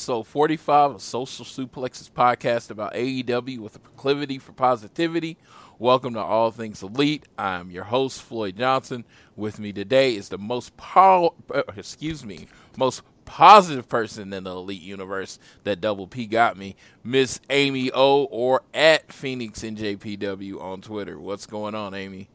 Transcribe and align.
Episode 0.00 0.26
45 0.26 0.92
of 0.92 1.02
Social 1.02 1.44
Suplexes 1.44 2.10
podcast 2.10 2.70
about 2.70 2.94
AEW 2.94 3.58
with 3.58 3.76
a 3.76 3.78
proclivity 3.78 4.38
for 4.38 4.52
positivity. 4.52 5.36
Welcome 5.78 6.14
to 6.14 6.20
All 6.20 6.50
Things 6.50 6.82
Elite. 6.82 7.24
I'm 7.36 7.70
your 7.70 7.84
host 7.84 8.22
Floyd 8.22 8.56
Johnson. 8.56 9.04
With 9.36 9.58
me 9.58 9.74
today 9.74 10.14
is 10.16 10.30
the 10.30 10.38
most 10.38 10.74
po- 10.78 11.34
uh, 11.54 11.64
excuse 11.76 12.24
me, 12.24 12.46
most 12.78 13.02
positive 13.26 13.90
person 13.90 14.32
in 14.32 14.44
the 14.44 14.50
Elite 14.52 14.80
universe 14.80 15.38
that 15.64 15.82
Double 15.82 16.06
P 16.06 16.24
got 16.24 16.56
me, 16.56 16.76
Miss 17.04 17.38
Amy 17.50 17.90
O 17.92 18.24
or 18.24 18.62
at 18.72 19.12
Phoenix 19.12 19.60
NJPW 19.60 20.62
on 20.62 20.80
Twitter. 20.80 21.20
What's 21.20 21.44
going 21.44 21.74
on, 21.74 21.92
Amy? 21.92 22.30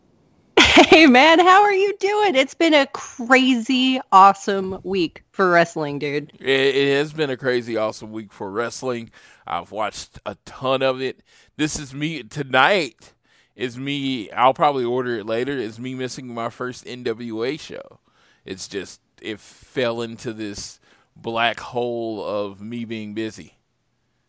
Hey 0.89 1.07
man, 1.07 1.39
how 1.39 1.63
are 1.63 1.73
you 1.73 1.95
doing? 1.99 2.35
It's 2.35 2.53
been 2.53 2.73
a 2.73 2.87
crazy 2.87 4.01
awesome 4.11 4.79
week 4.83 5.23
for 5.31 5.49
wrestling, 5.52 5.99
dude. 5.99 6.33
It, 6.39 6.75
it 6.75 6.97
has 6.97 7.13
been 7.13 7.30
a 7.30 7.37
crazy, 7.37 7.77
awesome 7.77 8.11
week 8.11 8.33
for 8.33 8.52
wrestling. 8.52 9.11
I've 9.47 9.71
watched 9.71 10.19
a 10.25 10.35
ton 10.45 10.81
of 10.83 11.02
it. 11.02 11.21
This 11.58 11.80
is 11.80 11.93
me 11.93 12.23
tonight. 12.23 13.14
Is 13.55 13.77
me. 13.77 14.31
I'll 14.31 14.53
probably 14.53 14.85
order 14.85 15.17
it 15.19 15.25
later. 15.25 15.53
Is 15.53 15.80
me 15.80 15.95
missing 15.95 16.27
my 16.33 16.49
first 16.49 16.85
NWA 16.85 17.59
show. 17.59 17.99
It's 18.45 18.67
just 18.67 19.02
it 19.21 19.39
fell 19.39 20.02
into 20.02 20.33
this 20.33 20.80
black 21.15 21.59
hole 21.61 22.25
of 22.25 22.61
me 22.61 22.85
being 22.85 23.14
busy. 23.14 23.53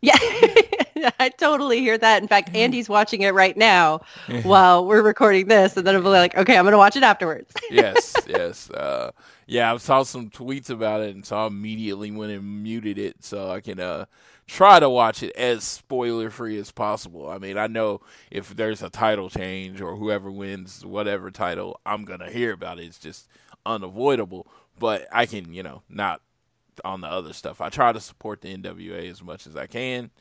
Yeah. 0.01 0.15
I 1.19 1.29
totally 1.29 1.79
hear 1.79 1.97
that. 1.97 2.21
In 2.21 2.27
fact, 2.27 2.55
Andy's 2.55 2.89
watching 2.89 3.21
it 3.21 3.33
right 3.33 3.55
now 3.55 4.01
while 4.43 4.85
we're 4.85 5.01
recording 5.01 5.47
this 5.47 5.77
and 5.77 5.85
then 5.85 5.95
I'll 5.95 6.01
be 6.01 6.07
like, 6.09 6.35
okay, 6.35 6.57
I'm 6.57 6.63
going 6.63 6.73
to 6.73 6.77
watch 6.77 6.95
it 6.95 7.03
afterwards. 7.03 7.51
yes, 7.71 8.15
yes. 8.27 8.69
Uh, 8.69 9.11
yeah, 9.45 9.73
I 9.73 9.77
saw 9.77 10.03
some 10.03 10.29
tweets 10.29 10.69
about 10.69 11.01
it, 11.01 11.15
and 11.15 11.25
so 11.25 11.37
I 11.37 11.47
immediately 11.47 12.11
went 12.11 12.33
and 12.33 12.63
muted 12.63 12.97
it 12.97 13.23
so 13.23 13.49
I 13.49 13.61
can 13.61 13.79
uh, 13.79 14.05
try 14.45 14.79
to 14.79 14.89
watch 14.89 15.23
it 15.23 15.35
as 15.35 15.63
spoiler 15.63 16.29
free 16.29 16.57
as 16.57 16.71
possible. 16.71 17.29
I 17.29 17.37
mean, 17.37 17.57
I 17.57 17.67
know 17.67 18.01
if 18.29 18.55
there's 18.55 18.83
a 18.83 18.89
title 18.89 19.29
change 19.29 19.81
or 19.81 19.95
whoever 19.95 20.29
wins 20.31 20.85
whatever 20.85 21.31
title, 21.31 21.79
I'm 21.85 22.05
gonna 22.05 22.29
hear 22.29 22.51
about 22.53 22.79
it. 22.79 22.85
It's 22.85 22.99
just 22.99 23.27
unavoidable. 23.65 24.47
But 24.79 25.07
I 25.11 25.25
can, 25.25 25.53
you 25.53 25.63
know, 25.63 25.81
not 25.89 26.21
on 26.85 27.01
the 27.01 27.07
other 27.07 27.33
stuff. 27.33 27.61
I 27.61 27.69
try 27.69 27.91
to 27.91 27.99
support 27.99 28.41
the 28.41 28.55
NWA 28.55 29.09
as 29.09 29.23
much 29.23 29.47
as 29.47 29.55
I 29.55 29.67
can, 29.67 30.11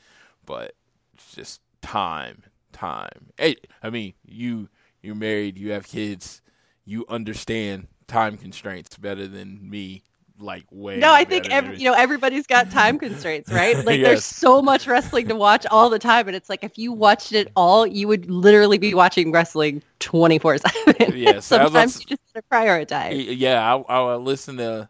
but 0.47 0.73
it's 1.15 1.35
just 1.35 1.61
time, 1.83 2.43
time. 2.73 3.33
Hey, 3.39 3.57
I 3.83 3.91
mean, 3.91 4.15
you 4.25 4.69
you're 5.03 5.15
married, 5.15 5.59
you 5.59 5.73
have 5.73 5.87
kids, 5.87 6.41
you 6.85 7.05
understand 7.09 7.89
time 8.09 8.37
constraints 8.37 8.97
better 8.97 9.27
than 9.27 9.69
me. 9.69 10.03
Like 10.39 10.67
way. 10.71 11.01
No, 11.01 11.15
I 11.15 11.25
think 11.25 11.47
every, 11.51 11.79
you 11.79 11.85
know 11.85 11.95
everybody's 11.95 12.47
got 12.47 12.71
time 12.71 12.99
constraints, 13.07 13.51
right? 13.51 13.83
Like 13.87 14.01
Yes. 14.01 14.09
there's 14.09 14.25
so 14.25 14.61
much 14.61 14.87
wrestling 14.87 15.29
to 15.29 15.35
watch 15.35 15.65
all 15.71 15.89
the 15.89 15.99
time, 15.99 16.27
and 16.29 16.37
it's 16.37 16.51
like 16.51 16.63
if 16.63 16.77
you 16.77 16.93
watched 16.93 17.33
it 17.33 17.51
all, 17.57 17.87
you 17.87 18.07
would 18.09 18.31
literally 18.31 18.77
be 18.77 18.93
watching 18.93 19.33
wrestling 19.33 19.83
24 20.01 20.59
seven. 20.59 21.17
Yes, 21.17 21.47
sometimes 21.47 22.01
you 22.01 22.07
just 22.07 22.21
gotta 22.35 22.45
prioritize. 22.53 23.25
Yeah, 23.39 23.63
I, 23.89 23.95
I 23.95 24.17
listen 24.17 24.59
to 24.59 24.89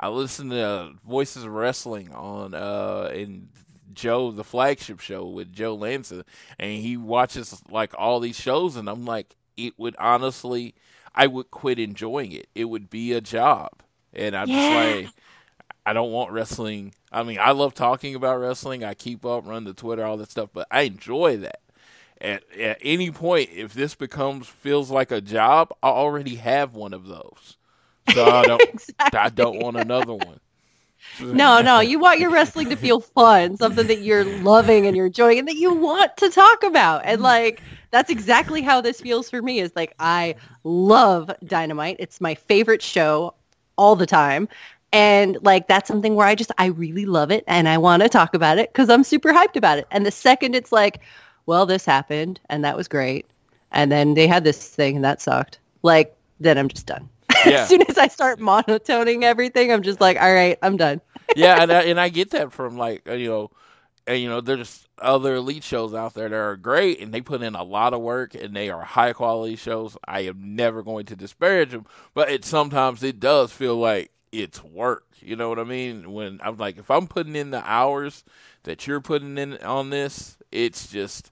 I 0.00 0.08
listen 0.08 0.50
to 0.50 0.92
Voices 1.06 1.44
of 1.44 1.52
Wrestling 1.52 2.14
on 2.14 2.54
uh 2.54 3.10
in 3.14 3.48
Joe 3.98 4.30
the 4.30 4.44
flagship 4.44 5.00
show 5.00 5.26
with 5.26 5.52
Joe 5.52 5.74
Lanza 5.74 6.24
and 6.58 6.80
he 6.82 6.96
watches 6.96 7.62
like 7.70 7.92
all 7.98 8.20
these 8.20 8.38
shows 8.40 8.76
and 8.76 8.88
I'm 8.88 9.04
like 9.04 9.36
it 9.56 9.74
would 9.78 9.96
honestly 9.98 10.74
I 11.14 11.26
would 11.26 11.50
quit 11.50 11.78
enjoying 11.78 12.32
it. 12.32 12.48
It 12.54 12.66
would 12.66 12.88
be 12.90 13.12
a 13.12 13.20
job. 13.20 13.70
And 14.12 14.36
I'm 14.36 14.48
Yeah. 14.48 14.56
just 14.56 14.70
like 14.70 15.12
I 15.86 15.92
don't 15.92 16.12
want 16.12 16.32
wrestling. 16.32 16.94
I 17.12 17.22
mean, 17.22 17.38
I 17.40 17.52
love 17.52 17.74
talking 17.74 18.14
about 18.14 18.38
wrestling. 18.40 18.84
I 18.84 18.94
keep 18.94 19.24
up, 19.24 19.46
run 19.46 19.64
the 19.64 19.74
Twitter, 19.74 20.04
all 20.04 20.18
that 20.18 20.30
stuff, 20.30 20.50
but 20.52 20.66
I 20.70 20.82
enjoy 20.82 21.38
that. 21.38 21.60
At, 22.20 22.42
at 22.56 22.78
any 22.82 23.10
point, 23.10 23.50
if 23.52 23.74
this 23.74 23.94
becomes 23.94 24.46
feels 24.48 24.90
like 24.90 25.10
a 25.12 25.20
job, 25.20 25.72
I 25.82 25.88
already 25.88 26.36
have 26.36 26.74
one 26.74 26.92
of 26.94 27.06
those, 27.06 27.56
so 28.06 28.28
I 28.28 28.44
don't. 28.44 28.64
I 29.12 29.30
don't 29.30 29.58
want 29.58 29.76
another 29.76 30.14
one. 30.14 30.40
No, 31.20 31.60
no, 31.62 31.80
you 31.80 31.98
want 31.98 32.20
your 32.20 32.30
wrestling 32.30 32.68
to 32.70 32.76
feel 32.76 33.00
fun, 33.00 33.56
something 33.56 33.86
that 33.86 34.02
you're 34.02 34.24
loving 34.42 34.86
and 34.86 34.96
you're 34.96 35.06
enjoying 35.06 35.38
and 35.38 35.48
that 35.48 35.56
you 35.56 35.74
want 35.74 36.16
to 36.18 36.30
talk 36.30 36.62
about. 36.62 37.02
And 37.04 37.16
mm-hmm. 37.16 37.24
like 37.24 37.62
that's 37.90 38.10
exactly 38.10 38.62
how 38.62 38.80
this 38.80 39.00
feels 39.00 39.30
for 39.30 39.40
me 39.40 39.60
is 39.60 39.72
like 39.74 39.94
I 39.98 40.34
love 40.64 41.30
Dynamite. 41.44 41.96
It's 41.98 42.20
my 42.20 42.34
favorite 42.34 42.82
show 42.82 43.34
all 43.76 43.96
the 43.96 44.06
time. 44.06 44.48
And 44.92 45.38
like 45.42 45.68
that's 45.68 45.88
something 45.88 46.14
where 46.14 46.26
I 46.26 46.34
just 46.34 46.52
I 46.58 46.66
really 46.66 47.06
love 47.06 47.30
it 47.30 47.44
and 47.46 47.68
I 47.68 47.78
want 47.78 48.02
to 48.02 48.08
talk 48.08 48.34
about 48.34 48.58
it 48.58 48.72
cuz 48.72 48.88
I'm 48.88 49.04
super 49.04 49.32
hyped 49.32 49.56
about 49.56 49.78
it. 49.78 49.86
And 49.90 50.04
the 50.04 50.10
second 50.10 50.54
it's 50.54 50.72
like, 50.72 51.00
well, 51.46 51.66
this 51.66 51.84
happened 51.84 52.40
and 52.48 52.64
that 52.64 52.76
was 52.76 52.88
great. 52.88 53.26
And 53.70 53.92
then 53.92 54.14
they 54.14 54.26
had 54.26 54.44
this 54.44 54.66
thing 54.68 54.96
and 54.96 55.04
that 55.04 55.20
sucked. 55.20 55.58
Like 55.82 56.14
then 56.40 56.58
I'm 56.58 56.68
just 56.68 56.86
done. 56.86 57.08
Yeah. 57.44 57.62
as 57.62 57.68
soon 57.68 57.82
as 57.82 57.98
I 57.98 58.08
start 58.08 58.40
monotoning 58.40 59.22
everything, 59.22 59.72
I'm 59.72 59.82
just 59.82 60.00
like, 60.00 60.20
all 60.20 60.32
right, 60.32 60.58
I'm 60.62 60.76
done. 60.76 61.00
yeah, 61.36 61.62
and 61.62 61.72
I, 61.72 61.82
and 61.84 62.00
I 62.00 62.08
get 62.08 62.30
that 62.30 62.52
from 62.52 62.76
like 62.76 63.08
uh, 63.08 63.12
you 63.12 63.28
know, 63.28 63.50
and, 64.06 64.20
you 64.20 64.28
know, 64.28 64.40
there's 64.40 64.88
other 65.00 65.34
elite 65.36 65.62
shows 65.62 65.94
out 65.94 66.14
there 66.14 66.28
that 66.28 66.34
are 66.34 66.56
great, 66.56 67.00
and 67.00 67.12
they 67.12 67.20
put 67.20 67.42
in 67.42 67.54
a 67.54 67.62
lot 67.62 67.92
of 67.92 68.00
work, 68.00 68.34
and 68.34 68.56
they 68.56 68.70
are 68.70 68.82
high 68.82 69.12
quality 69.12 69.54
shows. 69.54 69.96
I 70.06 70.20
am 70.20 70.56
never 70.56 70.82
going 70.82 71.06
to 71.06 71.16
disparage 71.16 71.70
them, 71.70 71.86
but 72.14 72.30
it 72.30 72.44
sometimes 72.44 73.02
it 73.02 73.20
does 73.20 73.52
feel 73.52 73.76
like 73.76 74.10
it's 74.32 74.64
work. 74.64 75.04
You 75.20 75.36
know 75.36 75.48
what 75.48 75.58
I 75.58 75.64
mean? 75.64 76.12
When 76.12 76.40
I'm 76.42 76.56
like, 76.56 76.78
if 76.78 76.90
I'm 76.90 77.06
putting 77.06 77.36
in 77.36 77.50
the 77.50 77.62
hours 77.68 78.24
that 78.62 78.86
you're 78.86 79.00
putting 79.00 79.36
in 79.36 79.58
on 79.58 79.90
this, 79.90 80.38
it's 80.50 80.90
just 80.90 81.30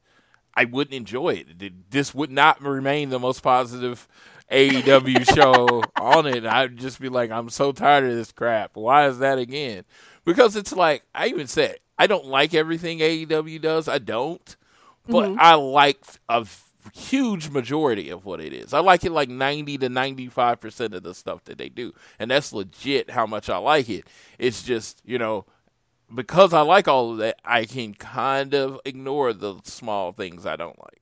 I 0.54 0.64
wouldn't 0.64 0.94
enjoy 0.94 1.44
it. 1.48 1.90
This 1.90 2.14
would 2.14 2.30
not 2.30 2.60
remain 2.60 3.10
the 3.10 3.18
most 3.18 3.42
positive 3.42 4.06
AEW 4.50 5.34
show 5.34 5.82
on 6.00 6.26
it. 6.26 6.44
I'd 6.46 6.76
just 6.76 7.00
be 7.00 7.08
like, 7.08 7.30
I'm 7.30 7.50
so 7.50 7.72
tired 7.72 8.04
of 8.04 8.14
this 8.16 8.32
crap. 8.32 8.72
Why 8.76 9.06
is 9.08 9.18
that 9.18 9.38
again? 9.38 9.84
Because 10.24 10.56
it's 10.56 10.72
like 10.72 11.04
I 11.14 11.28
even 11.28 11.46
said 11.46 11.78
I 11.98 12.06
don't 12.06 12.26
like 12.26 12.54
everything 12.54 12.98
AEW 12.98 13.60
does. 13.60 13.88
I 13.88 13.98
don't, 13.98 14.56
but 15.08 15.30
Mhm. 15.30 15.36
I 15.38 15.54
like 15.54 15.98
a 16.28 16.46
huge 16.92 17.48
majority 17.50 18.10
of 18.10 18.24
what 18.24 18.40
it 18.40 18.52
is. 18.52 18.72
I 18.72 18.78
like 18.80 19.04
it 19.04 19.10
like 19.12 19.28
90 19.28 19.78
to 19.78 19.88
95% 19.88 20.94
of 20.94 21.02
the 21.02 21.14
stuff 21.14 21.42
that 21.44 21.58
they 21.58 21.68
do. 21.68 21.92
And 22.18 22.30
that's 22.30 22.52
legit 22.52 23.10
how 23.10 23.26
much 23.26 23.48
I 23.50 23.56
like 23.58 23.88
it. 23.88 24.06
It's 24.38 24.62
just, 24.62 25.00
you 25.04 25.18
know, 25.18 25.46
because 26.14 26.52
I 26.52 26.60
like 26.60 26.86
all 26.86 27.12
of 27.12 27.18
that, 27.18 27.40
I 27.44 27.64
can 27.64 27.94
kind 27.94 28.54
of 28.54 28.80
ignore 28.84 29.32
the 29.32 29.56
small 29.64 30.12
things 30.12 30.46
I 30.46 30.54
don't 30.54 30.78
like. 30.78 31.00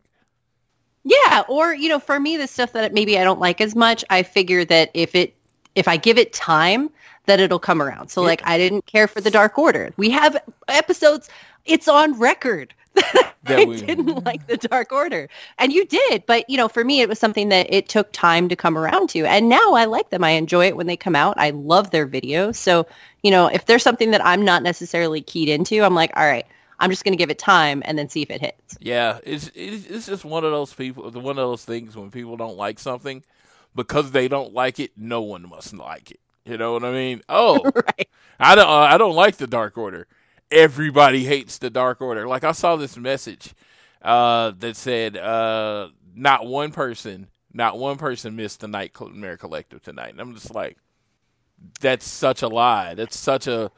Yeah, 1.05 1.45
or 1.49 1.75
you 1.75 1.89
know, 1.89 1.99
for 1.99 2.19
me, 2.19 2.37
the 2.37 2.47
stuff 2.47 2.73
that 2.73 2.95
maybe 2.95 3.19
I 3.19 3.25
don't 3.25 3.41
like 3.41 3.61
as 3.61 3.77
much, 3.77 4.05
I 4.11 4.23
figure 4.23 4.65
that 4.65 4.91
if 4.95 5.15
it 5.15 5.35
if 5.75 5.87
I 5.87 5.97
give 5.97 6.19
it 6.19 6.33
time, 6.33 6.91
that 7.27 7.41
it'll 7.41 7.59
come 7.59 7.83
around. 7.83 8.09
So, 8.09 8.23
like, 8.23 8.43
I 8.45 8.59
didn't 8.59 8.87
care 8.87 9.09
for 9.09 9.21
the 9.21 9.31
Dark 9.31 9.59
Order. 9.59 9.93
We 9.97 10.11
have 10.11 10.37
episodes. 10.69 11.29
It's 11.65 11.89
on 11.89 12.19
record 12.19 12.75
that 12.95 13.33
That 13.45 13.59
I 13.59 13.65
didn't 13.65 14.25
like 14.25 14.47
the 14.47 14.57
Dark 14.57 14.93
Order, 14.93 15.29
and 15.59 15.73
you 15.73 15.85
did. 15.85 16.25
But 16.27 16.49
you 16.49 16.57
know, 16.57 16.69
for 16.69 16.85
me, 16.85 17.01
it 17.01 17.09
was 17.09 17.19
something 17.19 17.49
that 17.51 17.67
it 17.73 17.89
took 17.89 18.11
time 18.13 18.49
to 18.49 18.57
come 18.57 18.79
around 18.79 19.11
to, 19.11 19.25
and 19.25 19.49
now 19.49 19.75
I 19.75 19.85
like 19.85 20.11
them. 20.11 20.25
I 20.25 20.31
enjoy 20.31 20.67
it 20.69 20.77
when 20.77 20.87
they 20.87 20.97
come 20.97 21.17
out. 21.17 21.35
I 21.37 21.51
love 21.51 21.91
their 21.91 22.07
videos. 22.07 22.57
So, 22.57 22.87
you 23.23 23.31
know, 23.31 23.47
if 23.49 23.67
there's 23.67 23.83
something 23.83 24.11
that 24.13 24.25
I'm 24.25 24.45
not 24.45 24.63
necessarily 24.63 25.21
keyed 25.21 25.49
into, 25.49 25.83
I'm 25.83 25.95
like, 25.95 26.13
all 26.17 26.27
right, 26.27 26.47
I'm 26.85 26.91
just 26.91 27.03
going 27.03 27.15
to 27.15 27.17
give 27.17 27.31
it 27.31 27.39
time 27.39 27.83
and 27.87 27.99
then 27.99 28.11
see 28.11 28.21
if 28.21 28.31
it 28.31 28.43
hits. 28.43 28.77
Yeah, 28.79 29.19
it's 29.25 29.51
it's 29.55 30.05
just 30.05 30.23
one 30.23 30.45
of 30.45 30.51
those 30.51 30.75
people, 30.75 31.11
one 31.11 31.39
of 31.39 31.49
those 31.49 31.65
things 31.65 31.97
when 31.97 32.11
people 32.11 32.37
don't 32.37 32.59
like 32.59 32.79
something 32.79 33.25
because 33.75 34.11
they 34.11 34.29
don't 34.29 34.53
like 34.53 34.79
it, 34.79 34.93
no 34.95 35.23
one 35.23 35.49
must 35.49 35.73
like 35.73 36.11
it. 36.11 36.21
You 36.45 36.59
know 36.59 36.75
what 36.75 36.85
I 36.85 36.93
mean? 36.93 37.23
Oh, 37.27 37.63
right. 37.75 38.09
I 38.39 38.55
don't 38.55 38.69
uh, 38.69 38.73
I 38.81 38.99
don't 38.99 39.15
like 39.15 39.37
the 39.37 39.47
Dark 39.47 39.79
Order. 39.79 40.07
Everybody 40.51 41.25
hates 41.25 41.57
the 41.57 41.71
Dark 41.71 42.03
Order. 42.03 42.29
Like 42.29 42.45
I 42.45 42.53
saw 42.53 42.77
this 42.77 42.99
message 42.99 43.55
uh, 44.03 44.53
that 44.59 44.77
said 44.77 45.17
uh, 45.17 45.89
not 46.15 46.47
one 46.47 46.71
person, 46.71 47.29
not 47.51 47.79
one 47.79 47.97
person 47.97 48.37
missed 48.37 48.61
the 48.61 48.69
Nightmare 48.69 49.39
Collective 49.39 49.83
tonight. 49.83 50.11
And 50.11 50.21
I'm 50.21 50.35
just 50.35 50.55
like 50.55 50.77
that's 51.81 52.07
such 52.07 52.43
a 52.43 52.49
lie. 52.49 52.95
That's 52.95 53.19
such 53.19 53.47
a 53.47 53.71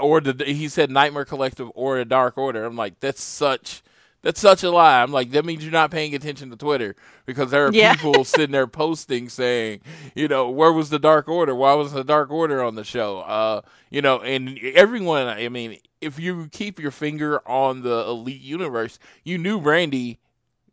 or 0.00 0.20
the 0.20 0.44
he 0.44 0.68
said 0.68 0.90
Nightmare 0.90 1.24
Collective 1.24 1.70
or 1.74 1.98
the 1.98 2.04
Dark 2.04 2.38
Order. 2.38 2.64
I'm 2.64 2.76
like 2.76 3.00
that's 3.00 3.22
such 3.22 3.82
that's 4.22 4.40
such 4.40 4.62
a 4.64 4.70
lie. 4.70 5.00
I'm 5.02 5.12
like 5.12 5.30
that 5.30 5.44
means 5.44 5.62
you're 5.62 5.72
not 5.72 5.90
paying 5.90 6.14
attention 6.14 6.50
to 6.50 6.56
Twitter 6.56 6.96
because 7.26 7.50
there 7.50 7.66
are 7.66 7.72
Yeah. 7.72 7.94
people 7.94 8.24
sitting 8.24 8.50
there 8.52 8.66
posting 8.66 9.28
saying, 9.28 9.80
you 10.14 10.26
know, 10.28 10.50
where 10.50 10.72
was 10.72 10.90
the 10.90 10.98
Dark 10.98 11.28
Order? 11.28 11.54
Why 11.54 11.74
was 11.74 11.92
the 11.92 12.02
Dark 12.04 12.30
Order 12.30 12.62
on 12.62 12.74
the 12.74 12.84
show? 12.84 13.20
Uh, 13.20 13.60
you 13.90 14.02
know, 14.02 14.20
and 14.20 14.58
everyone. 14.74 15.28
I 15.28 15.48
mean, 15.48 15.78
if 16.00 16.18
you 16.18 16.48
keep 16.50 16.78
your 16.80 16.90
finger 16.90 17.40
on 17.48 17.82
the 17.82 18.04
Elite 18.06 18.40
Universe, 18.40 18.98
you 19.24 19.38
knew 19.38 19.60
Brandy 19.60 20.18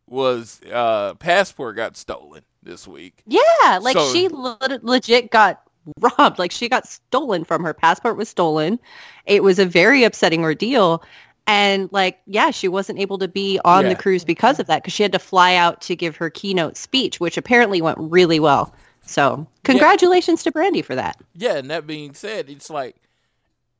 was 0.07 0.61
uh 0.71 1.15
passport 1.15 1.75
got 1.75 1.97
stolen 1.97 2.43
this 2.61 2.87
week. 2.87 3.23
Yeah, 3.25 3.79
like 3.81 3.95
So- 3.95 4.11
she 4.13 4.27
le- 4.27 4.57
legit 4.81 5.29
got 5.31 5.61
robbed. 5.99 6.39
Like 6.39 6.51
she 6.51 6.69
got 6.69 6.87
stolen 6.87 7.43
from 7.43 7.63
her 7.63 7.73
passport 7.73 8.17
was 8.17 8.29
stolen. 8.29 8.79
It 9.25 9.43
was 9.43 9.59
a 9.59 9.65
very 9.65 10.03
upsetting 10.03 10.41
ordeal. 10.43 11.03
And 11.47 11.89
like, 11.91 12.19
yeah, 12.25 12.49
she 12.51 12.67
wasn't 12.67 12.99
able 12.99 13.19
to 13.19 13.27
be 13.27 13.59
on 13.65 13.83
Yeah. 13.83 13.89
the 13.89 13.95
cruise 13.95 14.23
because 14.23 14.59
of 14.59 14.67
that 14.67 14.81
because 14.81 14.93
she 14.93 15.03
had 15.03 15.11
to 15.11 15.19
fly 15.19 15.55
out 15.55 15.81
to 15.81 15.95
give 15.95 16.15
her 16.15 16.29
keynote 16.29 16.75
speech, 16.75 17.19
which 17.19 17.37
apparently 17.37 17.81
went 17.81 17.97
really 17.99 18.39
well. 18.39 18.73
So 19.03 19.45
congratulations 19.63 20.41
to 20.43 20.51
Brandy 20.51 20.81
for 20.81 20.95
that. 20.95 21.17
Yeah, 21.35 21.57
and 21.57 21.69
that 21.69 21.85
being 21.85 22.15
said, 22.15 22.49
it's 22.49 22.71
like, 22.71 22.95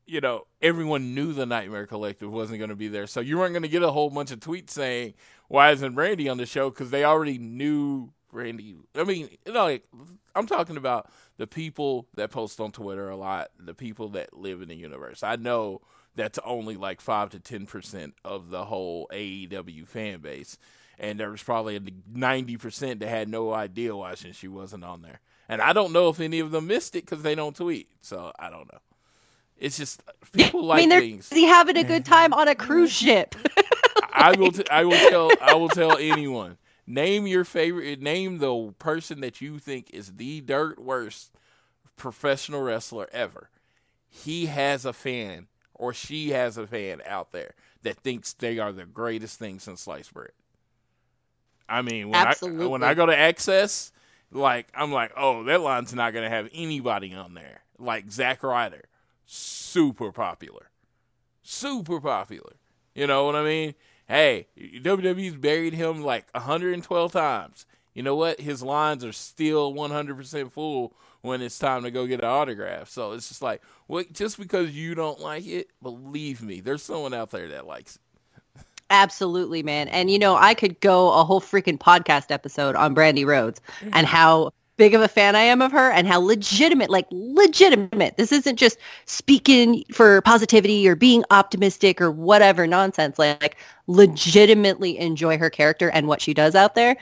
you 0.06 0.22
know, 0.22 0.46
everyone 0.62 1.16
knew 1.16 1.34
the 1.34 1.48
Nightmare 1.48 1.88
Collective 1.88 2.32
wasn't 2.32 2.60
going 2.60 2.70
to 2.70 2.76
be 2.76 2.88
there. 2.88 3.08
So 3.08 3.22
you 3.22 3.40
weren't 3.40 3.54
going 3.54 3.64
to 3.64 3.68
get 3.70 3.82
a 3.82 3.90
whole 3.90 4.12
bunch 4.12 4.30
of 4.30 4.40
tweets 4.40 4.70
saying, 4.70 5.16
why 5.48 5.72
isn't 5.72 5.96
Brandy 5.96 6.30
on 6.30 6.38
the 6.38 6.46
show? 6.46 6.70
Because 6.70 6.92
they 6.92 7.04
already 7.04 7.40
knew 7.40 8.12
Brandy. 8.36 8.76
I 8.96 9.04
mean, 9.06 9.30
you 9.46 9.54
know, 9.54 9.64
like, 9.64 9.86
I'm 10.36 10.46
talking 10.46 10.78
about 10.78 11.10
the 11.38 11.48
people 11.48 12.08
that 12.16 12.30
post 12.32 12.60
on 12.60 12.72
Twitter 12.72 13.10
a 13.10 13.16
lot, 13.16 13.50
the 13.58 13.74
people 13.74 14.10
that 14.10 14.38
live 14.38 14.62
in 14.62 14.68
the 14.68 14.76
universe. 14.76 15.24
I 15.24 15.38
know 15.38 15.82
that's 16.16 16.38
only 16.46 16.76
like 16.76 17.02
5 17.02 17.30
to 17.32 17.40
10% 17.40 18.12
of 18.24 18.50
the 18.50 18.66
whole 18.66 19.08
AEW 19.12 19.88
fan 19.88 20.20
base. 20.20 20.58
And 21.00 21.20
there 21.20 21.32
was 21.32 21.42
probably 21.42 21.78
a 21.78 21.80
90% 21.80 23.00
that 23.00 23.08
had 23.08 23.30
no 23.30 23.54
idea 23.54 23.96
why 23.96 24.16
since 24.16 24.36
she 24.36 24.48
wasn't 24.48 24.84
on 24.84 25.02
there. 25.02 25.20
And 25.50 25.62
I 25.62 25.74
don't 25.74 25.94
know 25.94 26.10
if 26.10 26.20
any 26.20 26.40
of 26.40 26.52
them 26.52 26.68
missed 26.68 26.96
it 26.96 27.06
because 27.06 27.24
they 27.24 27.36
don't 27.36 27.56
tweet. 27.56 27.90
So 28.02 28.32
I 28.38 28.50
don't 28.50 28.72
know. 28.72 28.80
It's 29.58 29.78
just 29.78 30.04
people 30.34 30.62
I 30.72 30.76
like 30.76 30.80
mean, 30.80 30.90
they're 30.90 31.00
things. 31.00 31.30
having 31.32 31.78
a 31.78 31.84
good 31.84 32.06
time 32.06 32.34
on 32.34 32.48
a 32.50 32.56
cruise 32.56 32.92
ship. 32.92 33.36
I 34.14 34.36
will. 34.38 34.52
T- 34.52 34.64
I 34.72 34.86
will 34.86 35.10
tell. 35.10 35.32
I 35.42 35.54
will 35.56 35.70
tell 35.70 35.98
anyone. 35.98 36.58
Name 36.88 37.26
your 37.28 37.44
favorite. 37.44 38.02
Name 38.02 38.38
the 38.38 38.74
person 38.78 39.22
that 39.22 39.42
you 39.42 39.60
think 39.60 39.90
is 39.92 40.14
the 40.14 40.42
dirt 40.42 40.80
worst 40.80 41.32
professional 41.96 42.62
wrestler 42.62 43.08
ever. 43.12 43.50
He 44.08 44.46
has 44.46 44.86
a 44.86 44.94
fan, 44.94 45.48
or 45.74 45.94
she 45.94 46.30
has 46.30 46.58
a 46.58 46.68
fan 46.68 47.02
out 47.06 47.32
there 47.32 47.54
that 47.84 47.98
thinks 47.98 48.34
they 48.34 48.60
are 48.60 48.72
the 48.72 48.86
greatest 48.86 49.40
thing 49.40 49.60
since 49.60 49.82
sliced 49.82 50.14
bread. 50.14 50.32
I 51.68 51.82
mean, 51.82 52.10
when 52.10 52.28
I 52.28 52.34
when 52.42 52.84
I 52.84 52.94
go 52.94 53.06
to 53.08 53.16
Axxess, 53.16 53.92
like 54.32 54.68
I'm 54.76 54.92
like, 54.92 55.12
oh, 55.18 55.44
that 55.44 55.62
line's 55.62 55.94
not 55.94 56.14
gonna 56.14 56.30
have 56.30 56.50
anybody 56.54 57.14
on 57.14 57.34
there. 57.34 57.62
Like 57.80 58.12
Zack 58.12 58.44
Ryder, 58.44 58.86
super 59.26 60.12
popular, 60.12 60.70
super 61.42 62.00
popular. 62.00 62.54
You 62.94 63.08
know 63.08 63.26
what 63.26 63.36
I 63.36 63.44
mean? 63.44 63.76
Hey, 64.08 64.48
WWE's 64.58 65.36
buried 65.36 65.74
him 65.74 66.04
like 66.04 66.28
112 66.34 67.12
times. 67.12 67.66
You 67.94 68.04
know 68.04 68.16
what? 68.16 68.40
His 68.40 68.62
lines 68.62 69.04
are 69.04 69.14
still 69.14 69.74
100% 69.74 70.52
full 70.52 70.94
when 71.22 71.42
it's 71.42 71.58
time 71.58 71.84
to 71.84 71.92
go 71.92 72.06
get 72.06 72.20
an 72.20 72.26
autograph. 72.26 72.90
So 72.90 73.14
it's 73.14 73.30
just 73.30 73.42
like, 73.42 73.62
well, 73.88 74.04
just 74.12 74.38
because 74.38 74.72
you 74.72 74.96
don't 74.96 75.20
like 75.20 75.48
it, 75.48 75.70
believe 75.82 76.42
me, 76.42 76.60
there's 76.60 76.84
someone 76.84 77.14
out 77.14 77.32
there 77.32 77.48
that 77.50 77.66
likes 77.66 77.96
it. 77.96 78.02
Absolutely, 78.92 79.64
man. 79.64 79.88
And 79.88 80.12
you 80.12 80.20
know, 80.20 80.36
I 80.36 80.54
could 80.54 80.80
go 80.80 81.12
a 81.12 81.24
whole 81.24 81.42
freaking 81.42 81.80
podcast 81.80 82.30
episode 82.30 82.76
on 82.76 82.94
Brandy 82.94 83.26
Rhodes 83.26 83.60
and 83.94 84.06
how 84.06 84.52
big 84.78 84.94
of 84.94 85.02
a 85.02 85.08
fan 85.08 85.36
I 85.36 85.42
am 85.42 85.62
of 85.62 85.72
her 85.72 85.90
and 85.92 86.08
how 86.08 86.20
legitimate, 86.20 86.90
like 86.90 87.08
legitimate. 87.12 88.18
This 88.18 88.32
isn't 88.32 88.58
just 88.58 88.78
speaking 89.06 89.84
for 89.94 90.22
positivity 90.22 90.88
or 90.88 90.96
being 90.96 91.24
optimistic 91.32 92.02
or 92.02 92.12
whatever 92.12 92.68
nonsense. 92.68 93.18
Like, 93.18 93.42
like 93.42 93.58
legitimately 93.88 94.98
enjoy 94.98 95.38
her 95.38 95.50
character 95.50 95.90
and 95.92 96.08
what 96.08 96.22
she 96.22 96.34
does 96.34 96.56
out 96.56 96.76
there. 96.76 96.98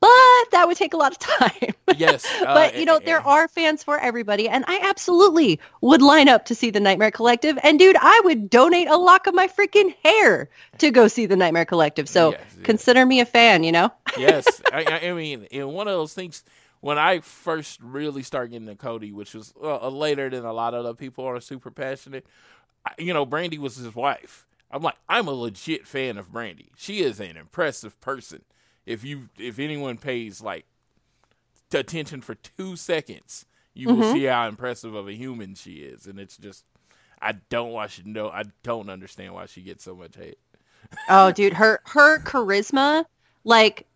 But 0.00 0.10
that 0.52 0.64
would 0.68 0.76
take 0.76 0.94
a 0.94 0.96
lot 0.96 1.10
of 1.12 1.18
time. 1.50 1.74
Yes, 1.96 2.24
uh, 2.40 2.54
but 2.54 2.76
you 2.76 2.84
know, 2.84 3.00
there 3.04 3.18
eh, 3.18 3.22
are 3.24 3.48
fans 3.48 3.82
for 3.82 3.98
everybody, 3.98 4.48
and 4.48 4.64
I 4.68 4.78
absolutely 4.82 5.58
would 5.80 6.02
line 6.02 6.28
up 6.28 6.44
to 6.46 6.54
see 6.54 6.70
the 6.70 6.78
Nightmare 6.78 7.10
Collective. 7.10 7.58
And 7.64 7.80
dude, 7.80 7.96
I 8.00 8.20
would 8.24 8.48
donate 8.48 8.88
a 8.88 8.96
lock 8.96 9.26
of 9.26 9.34
my 9.34 9.48
freaking 9.48 9.94
hair 10.04 10.48
to 10.78 10.90
go 10.92 11.08
see 11.08 11.26
the 11.26 11.36
Nightmare 11.36 11.64
Collective. 11.64 12.08
So 12.08 12.36
Yes, 12.38 12.40
yes. 12.56 12.58
consider 12.62 13.04
me 13.06 13.18
a 13.20 13.24
fan. 13.26 13.64
You 13.64 13.72
know? 13.72 13.92
yes, 14.16 14.62
I, 14.72 14.84
I- 14.84 15.08
I 15.08 15.12
mean, 15.14 15.44
in 15.50 15.66
one 15.68 15.88
of 15.88 15.94
those 15.94 16.14
things, 16.14 16.44
when 16.80 16.98
I 16.98 17.20
first 17.20 17.80
really 17.82 18.22
started 18.22 18.52
getting 18.52 18.68
to 18.68 18.76
Cody, 18.76 19.12
which 19.12 19.34
was 19.34 19.52
uh, 19.62 19.88
later 19.88 20.30
than 20.30 20.44
a 20.44 20.52
lot 20.52 20.74
of 20.74 20.84
other 20.84 20.94
people 20.94 21.24
are 21.24 21.40
super 21.40 21.70
passionate, 21.70 22.26
I, 22.86 22.92
you 22.98 23.12
know, 23.12 23.26
Brandy 23.26 23.58
was 23.58 23.76
his 23.76 23.94
wife. 23.94 24.46
I'm 24.70 24.82
like, 24.82 24.96
I'm 25.08 25.28
a 25.28 25.32
legit 25.32 25.86
fan 25.86 26.18
of 26.18 26.30
Brandy. 26.30 26.70
She 26.76 27.00
is 27.00 27.20
an 27.20 27.36
impressive 27.36 27.98
person. 28.00 28.42
If 28.86 29.04
you, 29.04 29.28
if 29.38 29.58
anyone 29.58 29.98
pays 29.98 30.40
like 30.40 30.66
attention 31.72 32.20
for 32.20 32.34
two 32.34 32.76
seconds, 32.76 33.46
you 33.74 33.94
will 33.94 34.12
see 34.12 34.24
how 34.24 34.48
impressive 34.48 34.94
of 34.94 35.06
a 35.06 35.12
human 35.12 35.54
she 35.54 35.74
is, 35.74 36.06
and 36.06 36.18
it's 36.18 36.36
just, 36.36 36.64
I 37.22 37.32
don't 37.48 37.70
why 37.70 37.86
she 37.86 38.02
know, 38.02 38.28
I 38.28 38.42
don't 38.64 38.90
understand 38.90 39.34
why 39.34 39.46
she 39.46 39.62
gets 39.62 39.84
so 39.84 39.94
much 39.94 40.16
hate. 40.16 40.38
Oh, 41.08 41.30
dude, 41.32 41.52
her 41.52 41.80
her 41.86 42.18
charisma, 42.20 43.04
like 43.44 43.86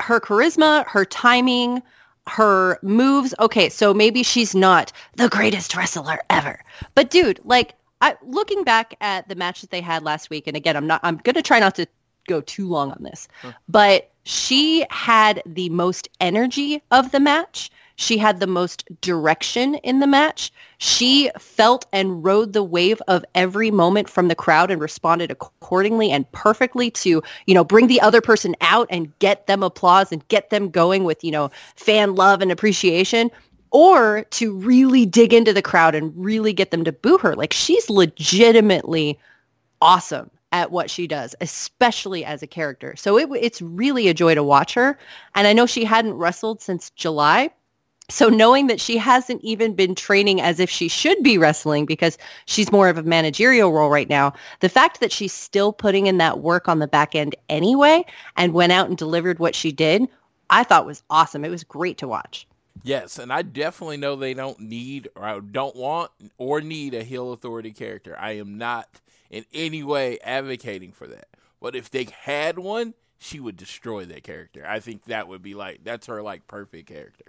her 0.00 0.20
charisma, 0.20 0.86
her 0.88 1.06
timing, 1.06 1.82
her 2.26 2.78
moves. 2.82 3.34
Okay, 3.40 3.68
so 3.68 3.92
maybe 3.94 4.22
she's 4.22 4.54
not 4.54 4.92
the 5.16 5.28
greatest 5.28 5.76
wrestler 5.76 6.18
ever, 6.30 6.62
but 6.94 7.10
dude, 7.10 7.40
like 7.44 7.74
I 8.00 8.16
looking 8.22 8.64
back 8.64 8.94
at 9.00 9.28
the 9.28 9.34
match 9.34 9.60
that 9.60 9.70
they 9.70 9.80
had 9.80 10.02
last 10.02 10.30
week, 10.30 10.46
and 10.46 10.56
again, 10.56 10.76
I'm 10.76 10.86
not. 10.86 11.00
I'm 11.02 11.18
gonna 11.18 11.42
try 11.42 11.58
not 11.58 11.74
to 11.76 11.86
go 12.26 12.40
too 12.40 12.68
long 12.68 12.90
on 12.90 13.02
this, 13.02 13.28
but 13.68 14.10
she 14.24 14.86
had 14.90 15.42
the 15.46 15.68
most 15.68 16.08
energy 16.20 16.82
of 16.90 17.12
the 17.12 17.20
match. 17.20 17.70
She 17.96 18.18
had 18.18 18.40
the 18.40 18.46
most 18.46 18.84
direction 19.00 19.76
in 19.76 20.00
the 20.00 20.06
match. 20.06 20.52
She 20.78 21.30
felt 21.38 21.86
and 21.92 22.24
rode 22.24 22.52
the 22.52 22.62
wave 22.62 23.00
of 23.06 23.24
every 23.34 23.70
moment 23.70 24.08
from 24.08 24.28
the 24.28 24.34
crowd 24.34 24.70
and 24.70 24.80
responded 24.80 25.30
accordingly 25.30 26.10
and 26.10 26.30
perfectly 26.32 26.90
to, 26.90 27.22
you 27.46 27.54
know, 27.54 27.64
bring 27.64 27.86
the 27.86 28.00
other 28.00 28.20
person 28.20 28.56
out 28.60 28.88
and 28.90 29.16
get 29.20 29.46
them 29.46 29.62
applause 29.62 30.10
and 30.10 30.26
get 30.28 30.50
them 30.50 30.70
going 30.70 31.04
with, 31.04 31.22
you 31.22 31.30
know, 31.30 31.50
fan 31.76 32.14
love 32.14 32.42
and 32.42 32.50
appreciation 32.50 33.30
or 33.70 34.24
to 34.30 34.54
really 34.54 35.04
dig 35.04 35.34
into 35.34 35.52
the 35.52 35.62
crowd 35.62 35.96
and 35.96 36.12
really 36.16 36.52
get 36.52 36.70
them 36.70 36.84
to 36.84 36.92
boo 36.92 37.18
her. 37.18 37.34
Like 37.34 37.52
she's 37.52 37.90
legitimately 37.90 39.18
awesome 39.80 40.30
at 40.52 40.70
what 40.70 40.88
she 40.88 41.08
does, 41.08 41.34
especially 41.40 42.24
as 42.24 42.40
a 42.40 42.46
character. 42.46 42.94
So 42.96 43.18
it, 43.18 43.28
it's 43.40 43.60
really 43.60 44.06
a 44.06 44.14
joy 44.14 44.36
to 44.36 44.44
watch 44.44 44.74
her. 44.74 44.96
And 45.34 45.48
I 45.48 45.52
know 45.52 45.66
she 45.66 45.84
hadn't 45.84 46.14
wrestled 46.14 46.62
since 46.62 46.90
July. 46.90 47.50
So 48.10 48.28
knowing 48.28 48.66
that 48.66 48.80
she 48.80 48.98
hasn't 48.98 49.42
even 49.42 49.74
been 49.74 49.94
training 49.94 50.40
as 50.40 50.60
if 50.60 50.68
she 50.68 50.88
should 50.88 51.22
be 51.22 51.38
wrestling 51.38 51.86
because 51.86 52.18
she's 52.44 52.70
more 52.70 52.88
of 52.88 52.98
a 52.98 53.02
managerial 53.02 53.72
role 53.72 53.88
right 53.88 54.10
now, 54.10 54.34
the 54.60 54.68
fact 54.68 55.00
that 55.00 55.10
she's 55.10 55.32
still 55.32 55.72
putting 55.72 56.06
in 56.06 56.18
that 56.18 56.40
work 56.40 56.68
on 56.68 56.80
the 56.80 56.86
back 56.86 57.14
end 57.14 57.34
anyway 57.48 58.04
and 58.36 58.52
went 58.52 58.72
out 58.72 58.88
and 58.88 58.98
delivered 58.98 59.38
what 59.38 59.54
she 59.54 59.72
did, 59.72 60.02
I 60.50 60.64
thought 60.64 60.84
was 60.84 61.02
awesome. 61.08 61.46
It 61.46 61.50
was 61.50 61.64
great 61.64 61.96
to 61.98 62.08
watch. 62.08 62.46
Yes, 62.82 63.18
and 63.18 63.32
I 63.32 63.40
definitely 63.40 63.96
know 63.96 64.16
they 64.16 64.34
don't 64.34 64.60
need 64.60 65.08
or 65.16 65.40
don't 65.40 65.74
want 65.74 66.10
or 66.36 66.60
need 66.60 66.92
a 66.92 67.02
heel 67.02 67.32
authority 67.32 67.72
character. 67.72 68.14
I 68.18 68.32
am 68.32 68.58
not 68.58 69.00
in 69.30 69.46
any 69.54 69.82
way 69.82 70.18
advocating 70.22 70.92
for 70.92 71.06
that. 71.06 71.28
But 71.60 71.74
if 71.74 71.90
they 71.90 72.06
had 72.22 72.58
one, 72.58 72.92
she 73.18 73.40
would 73.40 73.56
destroy 73.56 74.04
that 74.04 74.22
character. 74.22 74.66
I 74.68 74.80
think 74.80 75.06
that 75.06 75.28
would 75.28 75.42
be 75.42 75.54
like 75.54 75.80
that's 75.82 76.08
her 76.08 76.20
like 76.20 76.46
perfect 76.46 76.88
character. 76.88 77.24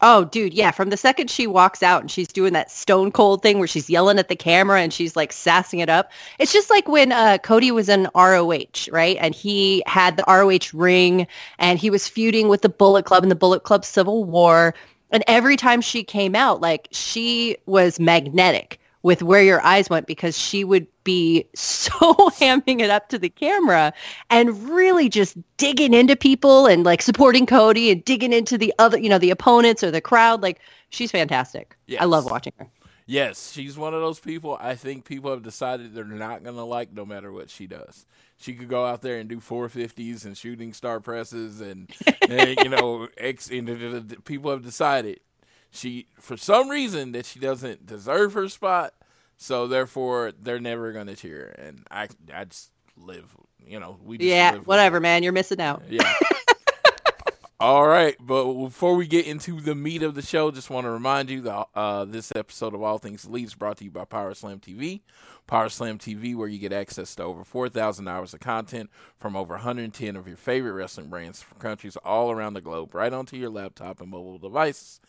Oh, 0.00 0.24
dude, 0.24 0.52
yeah. 0.52 0.70
From 0.70 0.90
the 0.90 0.96
second 0.96 1.30
she 1.30 1.46
walks 1.46 1.82
out 1.82 2.00
and 2.00 2.10
she's 2.10 2.28
doing 2.28 2.52
that 2.52 2.70
stone 2.70 3.12
cold 3.12 3.42
thing 3.42 3.58
where 3.58 3.68
she's 3.68 3.88
yelling 3.88 4.18
at 4.18 4.28
the 4.28 4.36
camera 4.36 4.80
and 4.80 4.92
she's 4.92 5.14
like 5.16 5.32
sassing 5.32 5.78
it 5.78 5.88
up. 5.88 6.10
It's 6.38 6.52
just 6.52 6.68
like 6.68 6.88
when 6.88 7.12
uh, 7.12 7.38
Cody 7.38 7.70
was 7.70 7.88
in 7.88 8.08
ROH, 8.14 8.90
right? 8.90 9.16
And 9.20 9.34
he 9.34 9.82
had 9.86 10.16
the 10.16 10.24
ROH 10.26 10.76
ring 10.76 11.26
and 11.58 11.78
he 11.78 11.90
was 11.90 12.08
feuding 12.08 12.48
with 12.48 12.62
the 12.62 12.68
Bullet 12.68 13.04
Club 13.04 13.22
in 13.22 13.28
the 13.28 13.34
Bullet 13.36 13.62
Club 13.62 13.84
Civil 13.84 14.24
War. 14.24 14.74
And 15.10 15.22
every 15.28 15.56
time 15.56 15.80
she 15.80 16.02
came 16.02 16.34
out, 16.34 16.60
like 16.60 16.88
she 16.90 17.56
was 17.66 18.00
magnetic 18.00 18.80
with 19.04 19.22
where 19.22 19.42
your 19.42 19.64
eyes 19.64 19.90
went 19.90 20.06
because 20.06 20.36
she 20.36 20.64
would 20.64 20.86
be 21.04 21.46
so 21.54 21.90
hamming 22.40 22.80
it 22.80 22.88
up 22.88 23.10
to 23.10 23.18
the 23.18 23.28
camera 23.28 23.92
and 24.30 24.70
really 24.70 25.10
just 25.10 25.36
digging 25.58 25.92
into 25.92 26.16
people 26.16 26.66
and 26.66 26.84
like 26.84 27.02
supporting 27.02 27.44
Cody 27.44 27.90
and 27.90 28.02
digging 28.02 28.32
into 28.32 28.56
the 28.56 28.72
other, 28.78 28.98
you 28.98 29.10
know, 29.10 29.18
the 29.18 29.30
opponents 29.30 29.84
or 29.84 29.90
the 29.90 30.00
crowd. 30.00 30.42
Like 30.42 30.58
she's 30.88 31.10
fantastic. 31.10 31.76
Yes. 31.86 32.00
I 32.00 32.06
love 32.06 32.24
watching 32.24 32.54
her. 32.58 32.66
Yes, 33.06 33.52
she's 33.52 33.76
one 33.76 33.92
of 33.92 34.00
those 34.00 34.18
people 34.18 34.56
I 34.58 34.74
think 34.74 35.04
people 35.04 35.30
have 35.30 35.42
decided 35.42 35.94
they're 35.94 36.04
not 36.06 36.42
going 36.42 36.56
to 36.56 36.64
like 36.64 36.90
no 36.90 37.04
matter 37.04 37.30
what 37.30 37.50
she 37.50 37.66
does. 37.66 38.06
She 38.38 38.54
could 38.54 38.70
go 38.70 38.86
out 38.86 39.02
there 39.02 39.18
and 39.18 39.28
do 39.28 39.38
450s 39.38 40.24
and 40.24 40.36
shooting 40.36 40.72
star 40.72 41.00
presses 41.00 41.60
and, 41.60 41.92
and 42.28 42.58
you 42.64 42.70
know, 42.70 43.08
ex, 43.18 43.50
and 43.50 44.24
people 44.24 44.50
have 44.50 44.62
decided 44.62 45.20
she 45.74 46.06
for 46.20 46.36
some 46.36 46.68
reason 46.68 47.12
that 47.12 47.26
she 47.26 47.38
doesn't 47.38 47.86
deserve 47.86 48.32
her 48.34 48.48
spot, 48.48 48.94
so 49.36 49.66
therefore 49.66 50.32
they're 50.40 50.60
never 50.60 50.92
going 50.92 51.08
to 51.08 51.16
cheer. 51.16 51.54
And 51.58 51.86
I 51.90 52.08
I 52.32 52.44
just 52.44 52.70
live, 52.96 53.36
you 53.66 53.80
know, 53.80 53.98
we 54.02 54.18
just 54.18 54.28
Yeah, 54.28 54.56
whatever, 54.58 55.00
man. 55.00 55.22
You're 55.22 55.32
missing 55.32 55.60
out. 55.60 55.82
yeah. 55.88 56.12
All 57.60 57.86
right, 57.86 58.16
but 58.20 58.52
before 58.52 58.94
we 58.94 59.06
get 59.06 59.26
into 59.26 59.60
the 59.60 59.74
meat 59.74 60.02
of 60.02 60.14
the 60.14 60.22
show, 60.22 60.50
just 60.50 60.70
want 60.70 60.84
to 60.86 60.90
remind 60.90 61.30
you 61.30 61.40
that 61.42 61.68
uh, 61.74 62.04
this 62.04 62.32
episode 62.34 62.74
of 62.74 62.82
All 62.82 62.98
Things 62.98 63.24
Elite 63.24 63.46
is 63.46 63.54
brought 63.54 63.78
to 63.78 63.84
you 63.84 63.90
by 63.90 64.04
Power 64.04 64.34
Slam 64.34 64.58
TV. 64.58 65.00
Power 65.46 65.68
Slam 65.68 65.98
TV, 65.98 66.34
where 66.34 66.48
you 66.48 66.58
get 66.58 66.72
access 66.72 67.14
to 67.14 67.22
over 67.22 67.44
4,000 67.44 68.08
hours 68.08 68.34
of 68.34 68.40
content 68.40 68.90
from 69.18 69.36
over 69.36 69.54
110 69.54 70.16
of 70.16 70.26
your 70.26 70.36
favorite 70.36 70.72
wrestling 70.72 71.08
brands 71.08 71.42
from 71.42 71.58
countries 71.58 71.96
all 72.04 72.30
around 72.30 72.54
the 72.54 72.60
globe, 72.60 72.94
right 72.94 73.12
onto 73.12 73.36
your 73.36 73.50
laptop 73.50 74.00
and 74.00 74.10
mobile 74.10 74.36
devices. 74.36 75.00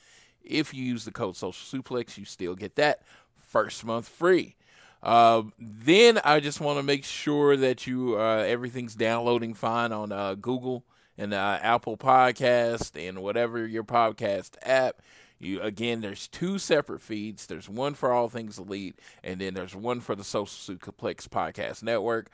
If 0.46 0.74
you 0.74 0.84
use 0.84 1.06
the 1.06 1.12
code 1.12 1.36
Social 1.36 1.82
Suplex, 1.82 2.18
you 2.18 2.26
still 2.26 2.56
get 2.56 2.76
that 2.76 3.02
first 3.36 3.86
month 3.86 4.08
free. 4.08 4.56
Uh, 5.02 5.44
then 5.60 6.20
I 6.24 6.40
just 6.40 6.60
want 6.60 6.80
to 6.80 6.84
make 6.84 7.04
sure 7.06 7.56
that 7.56 7.86
you 7.86 8.20
uh, 8.20 8.44
everything's 8.48 8.96
downloading 8.96 9.54
fine 9.54 9.92
on 9.92 10.12
uh, 10.12 10.34
Google 10.34 10.84
and 11.18 11.34
uh, 11.34 11.60
Apple 11.62 11.96
Podcast 11.96 12.98
and 12.98 13.22
whatever 13.22 13.68
your 13.68 13.84
podcast 13.84 14.56
app. 14.64 15.02
You 15.38 15.62
again, 15.62 16.02
there's 16.02 16.28
two 16.28 16.58
separate 16.58 17.02
feeds. 17.02 17.46
There's 17.46 17.70
one 17.70 17.94
for 17.94 18.12
All 18.12 18.30
Things 18.30 18.58
Elite, 18.58 18.98
and 19.24 19.40
then 19.40 19.54
there's 19.54 19.76
one 19.76 20.00
for 20.00 20.16
the 20.16 20.24
Social 20.24 20.76
Suplex 20.76 21.28
Podcast 21.28 21.84
Network. 21.84 22.30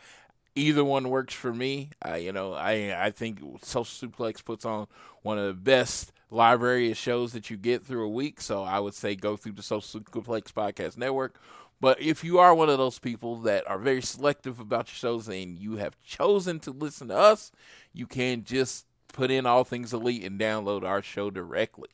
Either 0.56 0.84
one 0.84 1.10
works 1.10 1.34
for 1.34 1.54
me. 1.54 1.90
Uh, 2.08 2.14
you 2.14 2.32
know, 2.32 2.54
I 2.54 3.06
I 3.06 3.12
think 3.12 3.40
Social 3.64 4.10
Suplex 4.10 4.46
puts 4.46 4.66
on 4.66 4.88
one 5.24 5.38
of 5.38 5.48
the 5.48 5.54
best 5.54 6.14
library 6.32 6.90
of 6.90 6.98
shows 6.98 7.34
that 7.34 7.52
you 7.52 7.58
get 7.58 7.84
through 7.84 8.06
a 8.06 8.10
week. 8.10 8.42
So 8.42 8.64
I 8.64 8.80
would 8.80 8.96
say 8.96 9.16
go 9.16 9.38
through 9.38 9.54
the 9.54 9.64
Social 9.64 10.02
Suplex 10.02 10.52
Podcast 10.52 10.98
Network. 10.98 11.40
But 11.80 12.02
if 12.02 12.24
you 12.24 12.40
are 12.40 12.54
one 12.54 12.70
of 12.70 12.78
those 12.78 13.00
people 13.00 13.38
that 13.42 13.68
are 13.68 13.80
very 13.80 14.02
selective 14.02 14.60
about 14.60 14.88
your 14.88 14.96
shows 14.96 15.28
and 15.28 15.58
you 15.58 15.78
have 15.78 16.00
chosen 16.02 16.60
to 16.62 16.72
listen 16.72 17.10
to 17.10 17.18
us, 17.18 17.52
you 17.92 18.06
can 18.06 18.44
just 18.44 18.86
put 19.12 19.32
in 19.32 19.46
All 19.46 19.64
Things 19.64 19.92
Elite 19.94 20.24
and 20.24 20.40
download 20.40 20.84
our 20.84 21.02
show 21.02 21.30
directly. 21.30 21.90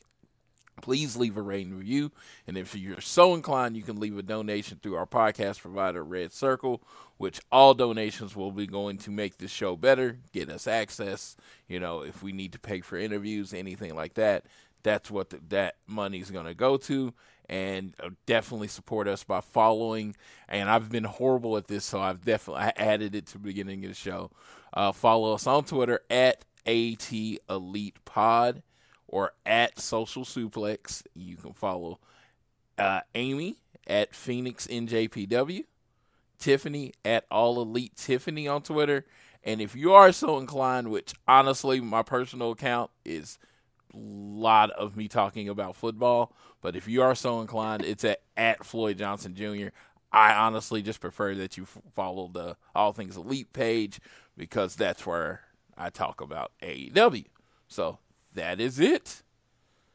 Please 0.82 1.16
leave 1.16 1.36
a 1.36 1.42
rating 1.42 1.76
review. 1.76 2.12
And 2.46 2.56
if 2.56 2.74
you're 2.76 3.00
so 3.00 3.34
inclined, 3.34 3.76
you 3.76 3.82
can 3.82 3.98
leave 3.98 4.16
a 4.16 4.22
donation 4.22 4.78
through 4.80 4.94
our 4.96 5.06
podcast 5.06 5.60
provider, 5.60 6.04
Red 6.04 6.32
Circle, 6.32 6.82
which 7.18 7.40
all 7.52 7.74
donations 7.74 8.34
will 8.34 8.52
be 8.52 8.66
going 8.66 8.96
to 8.98 9.10
make 9.10 9.38
this 9.38 9.50
show 9.50 9.76
better, 9.76 10.18
get 10.32 10.48
us 10.48 10.66
access. 10.66 11.36
You 11.68 11.80
know, 11.80 12.02
if 12.02 12.22
we 12.22 12.32
need 12.32 12.52
to 12.52 12.58
pay 12.58 12.80
for 12.80 12.96
interviews, 12.96 13.52
anything 13.52 13.94
like 13.94 14.14
that, 14.14 14.46
that's 14.82 15.10
what 15.10 15.30
the, 15.30 15.40
that 15.48 15.76
money 15.86 16.20
is 16.20 16.30
going 16.30 16.46
to 16.46 16.54
go 16.54 16.76
to. 16.78 17.12
And 17.50 17.94
uh, 18.02 18.10
definitely 18.26 18.68
support 18.68 19.08
us 19.08 19.24
by 19.24 19.40
following. 19.40 20.16
And 20.48 20.70
I've 20.70 20.90
been 20.90 21.04
horrible 21.04 21.56
at 21.56 21.66
this, 21.66 21.84
so 21.84 22.00
I've 22.00 22.24
definitely 22.24 22.62
I 22.62 22.72
added 22.76 23.14
it 23.14 23.26
to 23.26 23.32
the 23.34 23.38
beginning 23.38 23.84
of 23.84 23.90
the 23.90 23.96
show. 23.96 24.30
Uh, 24.72 24.92
follow 24.92 25.34
us 25.34 25.46
on 25.46 25.64
Twitter 25.64 26.00
at 26.10 26.44
AT 26.66 27.12
Elite 27.48 28.04
Pod 28.04 28.62
or 29.08 29.32
at 29.46 29.80
Social 29.80 30.24
Suplex. 30.24 31.02
You 31.14 31.36
can 31.36 31.54
follow 31.54 31.98
uh, 32.76 33.00
Amy 33.14 33.56
at 33.86 34.14
Phoenix 34.14 34.66
NJPW, 34.66 35.64
Tiffany 36.38 36.92
at 37.04 37.24
All 37.30 37.60
Elite 37.60 37.96
Tiffany 37.96 38.48
on 38.48 38.62
Twitter. 38.62 39.04
And 39.44 39.60
if 39.60 39.74
you 39.74 39.92
are 39.92 40.12
so 40.12 40.38
inclined, 40.38 40.90
which 40.90 41.14
honestly, 41.26 41.80
my 41.80 42.02
personal 42.02 42.52
account 42.52 42.90
is 43.04 43.38
a 43.94 43.96
lot 43.96 44.70
of 44.70 44.96
me 44.96 45.08
talking 45.08 45.48
about 45.48 45.76
football, 45.76 46.34
but 46.60 46.76
if 46.76 46.88
you 46.88 47.02
are 47.02 47.14
so 47.14 47.40
inclined, 47.40 47.84
it's 47.84 48.04
at, 48.04 48.20
at 48.36 48.64
Floyd 48.64 48.98
Johnson 48.98 49.34
Jr. 49.34 49.68
I 50.12 50.34
honestly 50.34 50.82
just 50.82 51.00
prefer 51.00 51.34
that 51.36 51.56
you 51.56 51.66
follow 51.66 52.28
the 52.28 52.56
All 52.74 52.92
Things 52.92 53.16
Elite 53.16 53.52
page 53.52 54.00
because 54.36 54.76
that's 54.76 55.06
where 55.06 55.42
I 55.76 55.90
talk 55.90 56.20
about 56.20 56.52
AEW. 56.62 57.26
So 57.68 57.98
that 58.34 58.60
is 58.60 58.80
it. 58.80 59.22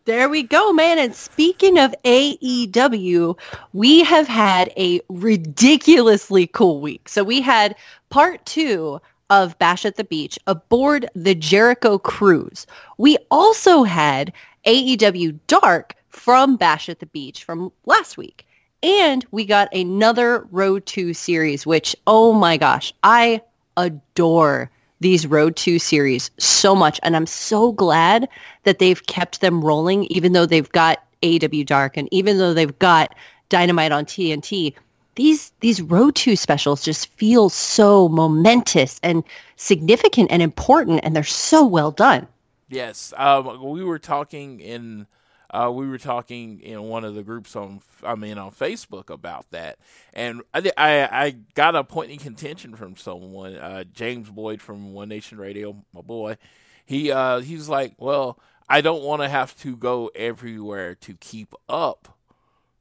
There 0.05 0.27
we 0.27 0.43
go, 0.43 0.73
man. 0.73 0.99
And 0.99 1.15
speaking 1.15 1.79
of 1.79 1.95
AEW, 2.03 3.39
we 3.71 4.03
have 4.03 4.27
had 4.27 4.69
a 4.75 4.99
ridiculously 5.07 6.47
cool 6.47 6.81
week. 6.81 7.07
So 7.07 7.23
we 7.23 7.39
had 7.39 7.75
part 8.09 8.45
two 8.45 8.99
of 9.29 9.57
Bash 9.59 9.85
at 9.85 9.95
the 9.95 10.03
Beach 10.03 10.37
aboard 10.45 11.09
the 11.15 11.33
Jericho 11.33 11.97
Cruise. 11.97 12.67
We 12.97 13.17
also 13.31 13.83
had 13.83 14.33
AEW 14.65 15.39
Dark 15.47 15.95
from 16.09 16.57
Bash 16.57 16.89
at 16.89 16.99
the 16.99 17.05
Beach 17.05 17.45
from 17.45 17.71
last 17.85 18.17
week. 18.17 18.45
And 18.83 19.25
we 19.31 19.45
got 19.45 19.73
another 19.73 20.45
Road 20.51 20.85
2 20.85 21.13
series, 21.13 21.65
which, 21.65 21.95
oh 22.07 22.33
my 22.33 22.57
gosh, 22.57 22.93
I 23.03 23.41
adore 23.77 24.69
these 25.03 25.27
Road 25.27 25.55
2 25.55 25.77
series 25.77 26.31
so 26.39 26.73
much. 26.73 26.99
And 27.03 27.15
I'm 27.15 27.27
so 27.27 27.73
glad 27.73 28.27
that 28.63 28.79
they've 28.79 29.05
kept 29.05 29.41
them 29.41 29.63
rolling, 29.63 30.05
even 30.05 30.31
though 30.31 30.47
they've 30.47 30.71
got 30.71 31.03
AW 31.21 31.63
Dark 31.65 31.95
and 31.97 32.09
even 32.11 32.37
though 32.37 32.53
they've 32.53 32.79
got 32.79 33.13
Dynamite 33.49 33.91
on 33.91 34.05
TNT. 34.05 34.73
These 35.15 35.51
these 35.59 35.79
Road 35.79 36.15
2 36.15 36.35
specials 36.35 36.83
just 36.83 37.07
feel 37.11 37.49
so 37.49 38.09
momentous 38.09 38.99
and 39.03 39.23
significant 39.57 40.31
and 40.31 40.41
important, 40.41 41.01
and 41.03 41.15
they're 41.15 41.23
so 41.23 41.63
well 41.63 41.91
done. 41.91 42.27
Yes, 42.69 43.13
um, 43.17 43.61
we 43.63 43.83
were 43.83 43.99
talking 43.99 44.59
in 44.59 45.05
uh, 45.53 45.69
we 45.71 45.87
were 45.87 45.99
talking 45.99 46.59
in 46.61 46.81
one 46.81 47.05
of 47.05 47.13
the 47.13 47.21
groups 47.21 47.55
on 47.55 47.81
I 48.03 48.15
mean 48.15 48.39
on 48.39 48.51
Facebook 48.51 49.11
about 49.11 49.49
that, 49.51 49.77
and 50.11 50.41
I 50.53 50.71
I, 50.75 51.25
I 51.25 51.35
got 51.53 51.75
a 51.75 51.83
point 51.83 52.11
in 52.11 52.17
contention 52.17 52.75
from 52.75 52.97
someone, 52.97 53.55
uh, 53.55 53.83
James 53.93 54.29
Boyd 54.29 54.61
from 54.61 54.93
One 54.93 55.09
Nation 55.09 55.37
Radio, 55.37 55.85
my 55.93 56.01
boy. 56.01 56.37
He 56.85 57.11
uh, 57.11 57.41
he's 57.41 57.69
like, 57.69 57.93
well, 57.99 58.39
I 58.67 58.81
don't 58.81 59.03
want 59.03 59.21
to 59.21 59.29
have 59.29 59.55
to 59.59 59.75
go 59.77 60.09
everywhere 60.15 60.95
to 60.95 61.13
keep 61.13 61.53
up. 61.69 62.17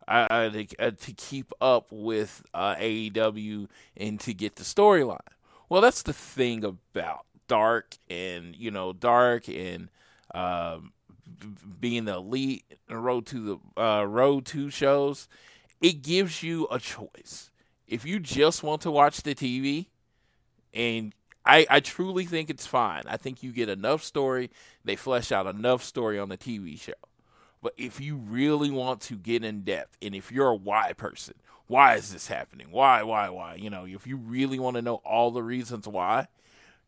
Uh, 0.09 0.51
to, 0.51 0.67
uh, 0.81 0.91
to 0.91 1.13
keep 1.13 1.53
up 1.61 1.87
with 1.93 2.43
uh, 2.53 2.75
AEW 2.75 3.69
and 3.97 4.19
to 4.19 4.35
get 4.35 4.57
the 4.57 4.65
storyline. 4.65 5.21
Well, 5.69 5.81
that's 5.81 6.03
the 6.03 6.13
thing 6.13 6.65
about 6.65 7.25
Dark 7.47 7.97
and 8.11 8.57
you 8.57 8.71
know 8.73 8.93
Dark 8.93 9.49
and 9.49 9.89
um, 10.35 10.93
being 11.81 12.05
the 12.05 12.15
elite 12.15 12.65
road 12.89 13.27
to 13.27 13.61
the 13.77 13.83
uh, 13.83 14.05
road 14.05 14.47
to 14.47 14.71
shows, 14.71 15.29
it 15.81 16.03
gives 16.03 16.43
you 16.43 16.67
a 16.71 16.79
choice. 16.79 17.51
If 17.87 18.05
you 18.05 18.21
just 18.21 18.63
want 18.63 18.83
to 18.83 18.91
watch 18.91 19.23
the 19.23 19.35
TV, 19.35 19.87
and 20.73 21.15
I, 21.45 21.67
I 21.69 21.81
truly 21.81 22.25
think 22.25 22.49
it's 22.49 22.67
fine. 22.67 23.03
I 23.07 23.17
think 23.17 23.43
you 23.43 23.53
get 23.53 23.69
enough 23.69 24.03
story. 24.03 24.51
They 24.85 24.97
flesh 24.97 25.33
out 25.33 25.47
enough 25.47 25.83
story 25.83 26.19
on 26.19 26.29
the 26.29 26.39
TV 26.39 26.81
show. 26.81 26.93
But 27.61 27.75
if 27.77 28.01
you 28.01 28.17
really 28.17 28.71
want 28.71 29.01
to 29.03 29.15
get 29.15 29.45
in 29.45 29.63
depth, 29.63 29.97
and 30.03 30.15
if 30.15 30.33
you're 30.33 30.49
a 30.49 30.55
why 30.55 30.93
person, 30.95 31.35
why 31.67 31.95
is 31.95 32.13
this 32.13 32.27
happening? 32.27 32.69
Why, 32.71 33.03
why, 33.03 33.29
why? 33.31 33.55
You 33.55 33.71
know, 33.71 33.87
if 33.87 34.07
you 34.07 34.17
really 34.17 34.59
want 34.59 34.77
to 34.77 34.83
know 34.83 34.97
all 34.97 35.31
the 35.31 35.43
reasons 35.43 35.87
why, 35.87 36.27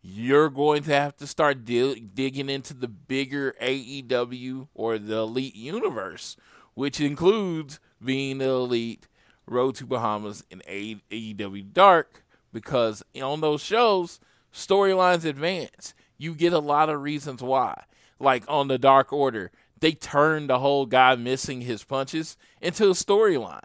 you're 0.06 0.50
going 0.50 0.82
to 0.82 0.90
have 0.90 1.16
to 1.16 1.26
start 1.26 1.64
di- 1.64 1.98
digging 1.98 2.50
into 2.50 2.74
the 2.74 2.88
bigger 2.88 3.54
AEW 3.62 4.68
or 4.74 4.98
the 4.98 5.16
Elite 5.16 5.56
universe, 5.56 6.36
which 6.74 7.00
includes 7.00 7.80
being 8.04 8.36
the 8.36 8.50
Elite, 8.50 9.08
Road 9.46 9.76
to 9.76 9.86
Bahamas, 9.86 10.44
and 10.50 10.62
AEW 10.66 11.72
Dark, 11.72 12.22
because 12.52 13.02
on 13.20 13.40
those 13.40 13.62
shows, 13.62 14.20
storylines 14.52 15.24
advance. 15.24 15.94
You 16.18 16.34
get 16.34 16.52
a 16.52 16.58
lot 16.58 16.90
of 16.90 17.00
reasons 17.00 17.42
why. 17.42 17.84
Like 18.20 18.44
on 18.46 18.68
the 18.68 18.78
Dark 18.78 19.10
Order, 19.10 19.52
they 19.80 19.92
turned 19.92 20.50
the 20.50 20.58
whole 20.58 20.84
guy 20.84 21.14
missing 21.14 21.62
his 21.62 21.82
punches 21.82 22.36
into 22.60 22.84
a 22.88 22.90
storyline. 22.90 23.60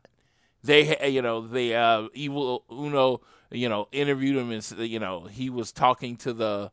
They, 0.64 1.10
you 1.10 1.22
know, 1.22 1.46
the 1.46 1.76
uh, 1.76 2.08
evil 2.14 2.64
Uno, 2.72 3.22
you 3.52 3.70
know, 3.70 3.88
interviewed 3.92 4.38
him 4.38 4.52
and 4.52 4.72
you 4.80 5.00
know 5.00 5.26
he 5.26 5.50
was 5.50 5.72
talking 5.72 6.18
to 6.18 6.34
the, 6.34 6.72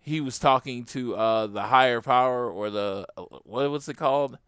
he 0.00 0.20
was 0.20 0.38
talking 0.38 0.84
to 0.86 1.16
uh, 1.16 1.46
the 1.46 1.62
higher 1.62 2.00
power 2.00 2.50
or 2.50 2.70
the 2.70 3.06
what 3.44 3.70
was 3.70 3.88
it 3.88 3.96
called? 3.96 4.38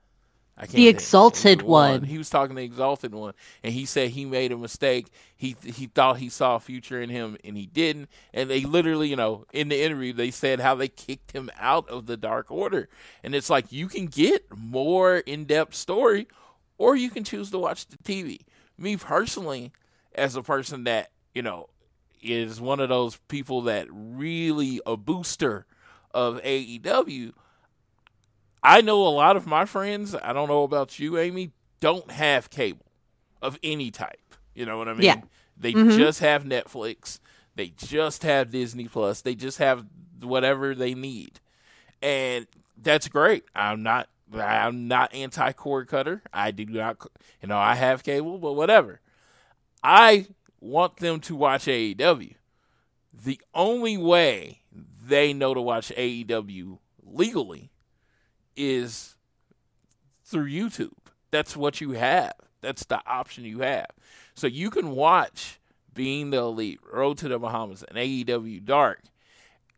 I 0.58 0.62
can't 0.62 0.74
The. 0.74 0.88
Exalted 0.88 1.62
One. 1.62 2.02
He 2.02 2.16
was 2.16 2.30
talking 2.30 2.56
to 2.56 2.60
the 2.60 2.64
exalted 2.64 3.14
one, 3.14 3.34
and 3.62 3.74
he 3.74 3.84
said 3.84 4.10
he 4.10 4.24
made 4.24 4.52
a 4.52 4.56
mistake. 4.56 5.08
He 5.36 5.54
he 5.62 5.86
thought 5.86 6.18
he 6.18 6.30
saw 6.30 6.56
a 6.56 6.60
future 6.60 7.00
in 7.00 7.10
him, 7.10 7.36
and 7.44 7.56
he 7.56 7.66
didn't. 7.66 8.08
And 8.32 8.48
they 8.48 8.62
literally, 8.62 9.08
you 9.08 9.16
know, 9.16 9.44
in 9.52 9.68
the 9.68 9.82
interview, 9.82 10.14
they 10.14 10.30
said 10.30 10.60
how 10.60 10.74
they 10.74 10.88
kicked 10.88 11.32
him 11.32 11.50
out 11.58 11.88
of 11.90 12.06
the 12.06 12.16
Dark 12.16 12.50
Order. 12.50 12.88
And 13.22 13.34
it's 13.34 13.50
like 13.50 13.70
you 13.70 13.88
can 13.88 14.06
get 14.06 14.46
more 14.56 15.18
in 15.18 15.44
depth 15.44 15.74
story, 15.74 16.26
or 16.78 16.96
you 16.96 17.10
can 17.10 17.24
choose 17.24 17.50
to 17.50 17.58
watch 17.58 17.86
the 17.86 17.98
TV. 17.98 18.40
Me 18.78 18.96
personally, 18.96 19.72
as 20.14 20.36
a 20.36 20.42
person 20.42 20.84
that 20.84 21.10
you 21.36 21.42
know 21.42 21.68
is 22.22 22.58
one 22.62 22.80
of 22.80 22.88
those 22.88 23.18
people 23.28 23.60
that 23.62 23.86
really 23.90 24.80
a 24.86 24.96
booster 24.96 25.66
of 26.14 26.40
AEW. 26.42 27.34
I 28.62 28.80
know 28.80 29.06
a 29.06 29.10
lot 29.10 29.36
of 29.36 29.46
my 29.46 29.66
friends, 29.66 30.14
I 30.14 30.32
don't 30.32 30.48
know 30.48 30.62
about 30.64 30.98
you, 30.98 31.18
Amy, 31.18 31.52
don't 31.78 32.10
have 32.10 32.48
cable 32.48 32.86
of 33.42 33.58
any 33.62 33.90
type. 33.90 34.34
You 34.54 34.64
know 34.64 34.78
what 34.78 34.88
I 34.88 34.94
mean? 34.94 35.02
Yeah. 35.04 35.20
They 35.58 35.74
Mhm. 35.74 35.94
just 35.94 36.20
have 36.20 36.44
Netflix. 36.44 37.20
They 37.54 37.68
just 37.68 38.22
have 38.22 38.50
Disney 38.50 38.88
Plus. 38.88 39.20
They 39.20 39.34
just 39.34 39.58
have 39.58 39.84
whatever 40.22 40.74
they 40.74 40.94
need. 40.94 41.38
And 42.00 42.46
that's 42.78 43.08
great. 43.08 43.44
I'm 43.54 43.82
not 43.82 44.08
I'm 44.34 44.88
not 44.88 45.14
anti 45.14 45.52
cord 45.52 45.86
cutter. 45.86 46.22
I 46.32 46.50
do 46.50 46.64
not 46.66 46.96
you 47.42 47.48
know, 47.48 47.58
I 47.58 47.74
have 47.74 48.02
cable, 48.02 48.38
but 48.38 48.54
whatever. 48.54 49.00
I 49.84 50.26
want 50.66 50.96
them 50.98 51.20
to 51.20 51.36
watch 51.36 51.66
AEW. 51.66 52.34
The 53.12 53.40
only 53.54 53.96
way 53.96 54.62
they 55.06 55.32
know 55.32 55.54
to 55.54 55.60
watch 55.60 55.92
AEW 55.96 56.78
legally 57.02 57.70
is 58.56 59.16
through 60.24 60.48
YouTube. 60.50 60.92
That's 61.30 61.56
what 61.56 61.80
you 61.80 61.92
have. 61.92 62.34
That's 62.60 62.84
the 62.84 63.00
option 63.06 63.44
you 63.44 63.60
have. 63.60 63.86
So 64.34 64.46
you 64.46 64.70
can 64.70 64.90
watch 64.90 65.58
Being 65.94 66.30
the 66.30 66.38
Elite, 66.38 66.80
Road 66.92 67.18
to 67.18 67.28
the 67.28 67.38
Bahamas, 67.38 67.82
and 67.84 67.96
AEW 67.96 68.64
Dark 68.64 69.00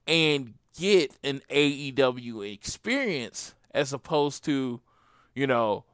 and 0.06 0.54
get 0.78 1.12
an 1.22 1.42
AEW 1.50 2.52
experience 2.52 3.54
as 3.72 3.92
opposed 3.92 4.44
to, 4.44 4.80
you 5.34 5.46
know, 5.46 5.84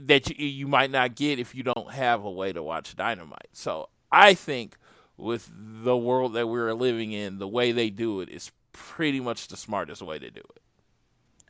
that 0.00 0.28
you, 0.30 0.46
you 0.46 0.68
might 0.68 0.90
not 0.90 1.14
get 1.14 1.38
if 1.38 1.54
you 1.54 1.62
don't 1.62 1.92
have 1.92 2.24
a 2.24 2.30
way 2.30 2.52
to 2.52 2.62
watch 2.62 2.94
Dynamite. 2.96 3.48
So 3.52 3.88
I 4.16 4.32
think 4.32 4.78
with 5.18 5.50
the 5.54 5.96
world 5.96 6.32
that 6.34 6.48
we're 6.48 6.72
living 6.72 7.12
in, 7.12 7.38
the 7.38 7.46
way 7.46 7.70
they 7.70 7.90
do 7.90 8.20
it 8.22 8.30
is 8.30 8.50
pretty 8.72 9.20
much 9.20 9.48
the 9.48 9.58
smartest 9.58 10.00
way 10.00 10.18
to 10.18 10.30
do 10.30 10.40
it. 10.40 10.62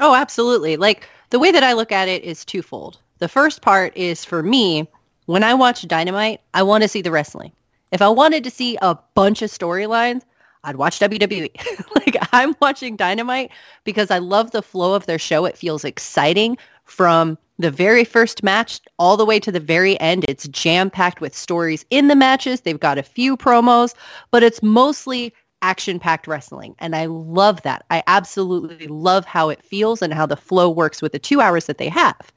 Oh, 0.00 0.16
absolutely. 0.16 0.76
Like 0.76 1.08
the 1.30 1.38
way 1.38 1.52
that 1.52 1.62
I 1.62 1.74
look 1.74 1.92
at 1.92 2.08
it 2.08 2.24
is 2.24 2.44
twofold. 2.44 2.98
The 3.18 3.28
first 3.28 3.62
part 3.62 3.96
is 3.96 4.24
for 4.24 4.42
me, 4.42 4.88
when 5.26 5.44
I 5.44 5.54
watch 5.54 5.86
Dynamite, 5.86 6.40
I 6.54 6.64
want 6.64 6.82
to 6.82 6.88
see 6.88 7.02
the 7.02 7.12
wrestling. 7.12 7.52
If 7.92 8.02
I 8.02 8.08
wanted 8.08 8.42
to 8.44 8.50
see 8.50 8.76
a 8.82 8.98
bunch 9.14 9.42
of 9.42 9.50
storylines, 9.50 10.22
I'd 10.64 10.76
watch 10.76 10.98
WWE. 10.98 11.50
like 11.94 12.16
I'm 12.32 12.56
watching 12.60 12.96
Dynamite 12.96 13.52
because 13.84 14.10
I 14.10 14.18
love 14.18 14.50
the 14.50 14.62
flow 14.62 14.94
of 14.94 15.06
their 15.06 15.20
show. 15.20 15.44
It 15.44 15.56
feels 15.56 15.84
exciting 15.84 16.58
from 16.84 17.38
the 17.58 17.70
very 17.70 18.04
first 18.04 18.42
match 18.42 18.80
all 18.98 19.16
the 19.16 19.24
way 19.24 19.40
to 19.40 19.50
the 19.50 19.60
very 19.60 19.98
end. 20.00 20.24
It's 20.28 20.46
jam-packed 20.48 21.20
with 21.20 21.34
stories 21.34 21.84
in 21.90 22.08
the 22.08 22.16
matches. 22.16 22.60
They've 22.60 22.78
got 22.78 22.98
a 22.98 23.02
few 23.02 23.36
promos, 23.36 23.94
but 24.30 24.42
it's 24.42 24.62
mostly 24.62 25.32
action-packed 25.62 26.26
wrestling. 26.26 26.74
And 26.78 26.94
I 26.94 27.06
love 27.06 27.62
that. 27.62 27.84
I 27.90 28.02
absolutely 28.06 28.86
love 28.88 29.24
how 29.24 29.48
it 29.48 29.62
feels 29.64 30.02
and 30.02 30.12
how 30.12 30.26
the 30.26 30.36
flow 30.36 30.68
works 30.68 31.00
with 31.00 31.12
the 31.12 31.18
two 31.18 31.40
hours 31.40 31.64
that 31.66 31.78
they 31.78 31.88
have. 31.88 32.32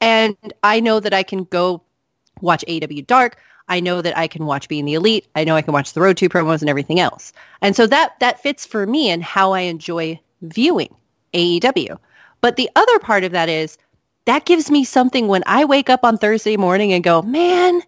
And 0.00 0.36
I 0.62 0.80
know 0.80 1.00
that 1.00 1.14
I 1.14 1.22
can 1.22 1.44
go 1.44 1.82
watch 2.40 2.64
AW 2.68 3.02
Dark. 3.06 3.38
I 3.68 3.80
know 3.80 4.02
that 4.02 4.16
I 4.16 4.26
can 4.26 4.46
watch 4.46 4.68
Being 4.68 4.84
the 4.84 4.94
Elite. 4.94 5.26
I 5.34 5.44
know 5.44 5.56
I 5.56 5.62
can 5.62 5.72
watch 5.72 5.92
the 5.92 6.00
Road 6.00 6.16
to 6.18 6.28
promos 6.28 6.60
and 6.60 6.68
everything 6.68 7.00
else. 7.00 7.32
And 7.62 7.74
so 7.74 7.86
that 7.86 8.18
that 8.20 8.42
fits 8.42 8.66
for 8.66 8.86
me 8.86 9.10
and 9.10 9.22
how 9.22 9.52
I 9.52 9.60
enjoy 9.60 10.20
viewing 10.42 10.94
AEW. 11.34 11.98
But 12.40 12.56
the 12.56 12.70
other 12.76 12.98
part 12.98 13.24
of 13.24 13.32
that 13.32 13.48
is 13.48 13.78
that 14.26 14.44
gives 14.44 14.70
me 14.70 14.84
something 14.84 15.28
when 15.28 15.42
I 15.46 15.64
wake 15.64 15.88
up 15.90 16.04
on 16.04 16.18
Thursday 16.18 16.56
morning 16.56 16.92
and 16.92 17.02
go, 17.02 17.22
man, 17.22 17.82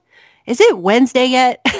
is 0.47 0.61
it 0.61 0.79
Wednesday 0.79 1.27
yet? 1.27 1.65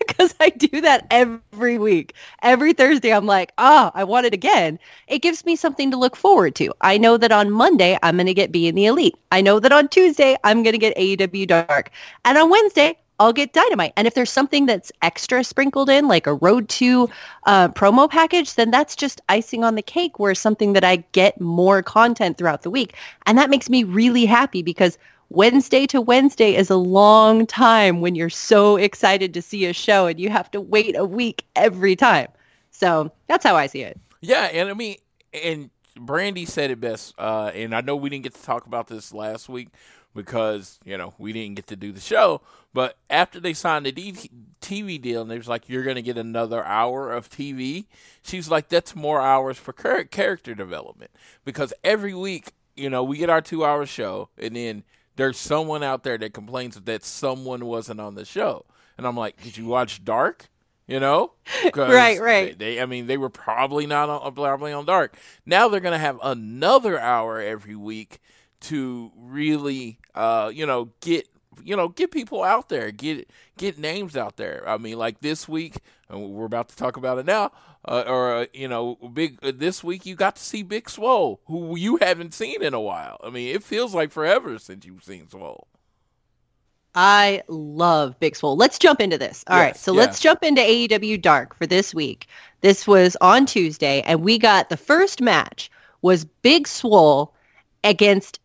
Because 0.00 0.34
I 0.40 0.50
do 0.50 0.82
that 0.82 1.06
every 1.10 1.78
week. 1.78 2.14
Every 2.42 2.74
Thursday, 2.74 3.10
I'm 3.12 3.24
like, 3.24 3.52
oh, 3.56 3.90
I 3.94 4.04
want 4.04 4.26
it 4.26 4.34
again. 4.34 4.78
It 5.08 5.20
gives 5.20 5.46
me 5.46 5.56
something 5.56 5.90
to 5.92 5.96
look 5.96 6.14
forward 6.14 6.54
to. 6.56 6.74
I 6.82 6.98
know 6.98 7.16
that 7.16 7.32
on 7.32 7.50
Monday, 7.50 7.98
I'm 8.02 8.16
going 8.16 8.26
to 8.26 8.34
get 8.34 8.52
Being 8.52 8.74
the 8.74 8.84
Elite. 8.86 9.16
I 9.32 9.40
know 9.40 9.60
that 9.60 9.72
on 9.72 9.88
Tuesday, 9.88 10.36
I'm 10.44 10.62
going 10.62 10.74
to 10.74 10.78
get 10.78 10.96
AEW 10.96 11.46
Dark. 11.46 11.90
And 12.26 12.36
on 12.36 12.50
Wednesday, 12.50 12.98
I'll 13.20 13.34
get 13.34 13.52
Dynamite. 13.52 13.92
And 13.98 14.06
if 14.06 14.14
there's 14.14 14.30
something 14.30 14.64
that's 14.64 14.90
extra 15.02 15.44
sprinkled 15.44 15.90
in, 15.90 16.08
like 16.08 16.26
a 16.26 16.34
Road 16.34 16.70
to 16.70 17.08
uh, 17.44 17.68
promo 17.68 18.10
package, 18.10 18.54
then 18.54 18.70
that's 18.70 18.96
just 18.96 19.20
icing 19.28 19.62
on 19.62 19.74
the 19.74 19.82
cake 19.82 20.18
where 20.18 20.34
something 20.34 20.72
that 20.72 20.84
I 20.84 21.04
get 21.12 21.38
more 21.38 21.82
content 21.82 22.38
throughout 22.38 22.62
the 22.62 22.70
week. 22.70 22.94
And 23.26 23.36
that 23.36 23.50
makes 23.50 23.68
me 23.68 23.84
really 23.84 24.24
happy 24.24 24.62
because 24.62 24.96
Wednesday 25.28 25.86
to 25.88 26.00
Wednesday 26.00 26.56
is 26.56 26.70
a 26.70 26.76
long 26.76 27.46
time 27.46 28.00
when 28.00 28.14
you're 28.14 28.30
so 28.30 28.76
excited 28.76 29.34
to 29.34 29.42
see 29.42 29.66
a 29.66 29.74
show 29.74 30.06
and 30.06 30.18
you 30.18 30.30
have 30.30 30.50
to 30.52 30.60
wait 30.60 30.96
a 30.96 31.04
week 31.04 31.44
every 31.54 31.94
time. 31.94 32.28
So 32.70 33.12
that's 33.28 33.44
how 33.44 33.54
I 33.54 33.66
see 33.66 33.82
it. 33.82 34.00
Yeah, 34.22 34.44
and 34.44 34.70
I 34.70 34.74
mean, 34.74 34.96
and 35.34 35.68
Brandy 35.94 36.46
said 36.46 36.70
it 36.70 36.80
best. 36.80 37.14
Uh, 37.18 37.50
and 37.54 37.74
I 37.74 37.82
know 37.82 37.96
we 37.96 38.08
didn't 38.08 38.24
get 38.24 38.34
to 38.34 38.42
talk 38.42 38.66
about 38.66 38.88
this 38.88 39.12
last 39.12 39.50
week 39.50 39.68
because 40.14 40.78
you 40.84 40.96
know 40.98 41.14
we 41.18 41.32
didn't 41.32 41.56
get 41.56 41.66
to 41.68 41.76
do 41.76 41.92
the 41.92 42.00
show. 42.00 42.40
But 42.72 42.96
after 43.08 43.40
they 43.40 43.52
signed 43.52 43.84
the 43.86 43.90
D- 43.92 44.30
TV 44.60 45.00
deal, 45.00 45.22
and 45.22 45.30
they 45.30 45.36
was 45.38 45.48
like, 45.48 45.68
"You're 45.68 45.82
going 45.82 45.96
to 45.96 46.02
get 46.02 46.16
another 46.18 46.64
hour 46.64 47.12
of 47.12 47.28
TV," 47.28 47.86
she's 48.22 48.48
like, 48.48 48.68
"That's 48.68 48.94
more 48.94 49.20
hours 49.20 49.58
for 49.58 49.72
char- 49.72 50.04
character 50.04 50.54
development 50.54 51.10
because 51.44 51.72
every 51.82 52.14
week, 52.14 52.52
you 52.76 52.88
know, 52.88 53.02
we 53.02 53.16
get 53.18 53.28
our 53.30 53.40
two 53.40 53.64
hour 53.64 53.86
show, 53.86 54.28
and 54.38 54.54
then 54.54 54.84
there's 55.16 55.36
someone 55.38 55.82
out 55.82 56.04
there 56.04 56.16
that 56.18 56.32
complains 56.32 56.80
that 56.80 57.04
someone 57.04 57.64
wasn't 57.66 58.00
on 58.00 58.14
the 58.14 58.24
show, 58.24 58.64
and 58.96 59.06
I'm 59.06 59.16
like, 59.16 59.42
"Did 59.42 59.56
you 59.56 59.66
watch 59.66 60.04
Dark?" 60.04 60.48
You 60.86 60.98
know, 60.98 61.34
Right, 61.94 62.20
right. 62.20 62.58
They, 62.58 62.74
they- 62.74 62.80
I 62.80 62.86
mean, 62.86 63.06
they 63.06 63.16
were 63.16 63.30
probably 63.30 63.86
not 63.86 64.08
on, 64.08 64.34
probably 64.34 64.72
on 64.72 64.84
Dark. 64.86 65.16
Now 65.46 65.68
they're 65.68 65.78
going 65.80 65.92
to 65.92 65.98
have 65.98 66.18
another 66.22 66.98
hour 66.98 67.40
every 67.40 67.76
week 67.76 68.20
to 68.62 69.12
really, 69.16 69.99
uh, 70.14 70.50
you 70.54 70.66
know, 70.66 70.90
get 71.00 71.28
you 71.62 71.76
know 71.76 71.88
get 71.88 72.10
people 72.10 72.42
out 72.42 72.68
there, 72.68 72.90
get 72.90 73.28
get 73.56 73.78
names 73.78 74.16
out 74.16 74.36
there. 74.36 74.62
I 74.66 74.78
mean, 74.78 74.98
like 74.98 75.20
this 75.20 75.48
week, 75.48 75.76
and 76.08 76.30
we're 76.30 76.46
about 76.46 76.68
to 76.70 76.76
talk 76.76 76.96
about 76.96 77.18
it 77.18 77.26
now. 77.26 77.52
Uh, 77.82 78.04
or 78.06 78.34
uh, 78.34 78.46
you 78.52 78.68
know, 78.68 78.96
big 79.14 79.38
uh, 79.42 79.52
this 79.54 79.82
week 79.82 80.04
you 80.04 80.14
got 80.14 80.36
to 80.36 80.42
see 80.42 80.62
Big 80.62 80.90
Swole, 80.90 81.40
who 81.46 81.76
you 81.78 81.96
haven't 81.96 82.34
seen 82.34 82.62
in 82.62 82.74
a 82.74 82.80
while. 82.80 83.16
I 83.24 83.30
mean, 83.30 83.54
it 83.54 83.62
feels 83.62 83.94
like 83.94 84.10
forever 84.12 84.58
since 84.58 84.84
you've 84.84 85.02
seen 85.02 85.28
Swole. 85.30 85.66
I 86.94 87.42
love 87.48 88.18
Big 88.18 88.34
Swole. 88.34 88.56
Let's 88.56 88.78
jump 88.78 89.00
into 89.00 89.16
this. 89.16 89.44
All 89.46 89.56
right, 89.56 89.68
Yes, 89.68 89.80
so 89.80 89.92
yeah. 89.92 90.00
let's 90.00 90.20
jump 90.20 90.42
into 90.42 90.60
AEW 90.60 91.22
Dark 91.22 91.54
for 91.54 91.66
this 91.66 91.94
week. 91.94 92.26
This 92.62 92.86
was 92.86 93.16
on 93.20 93.46
Tuesday, 93.46 94.02
and 94.02 94.22
we 94.22 94.38
got 94.38 94.68
the 94.68 94.76
first 94.76 95.20
match 95.20 95.70
was 96.02 96.24
Big 96.24 96.66
Swole 96.66 97.32
against 97.84 98.40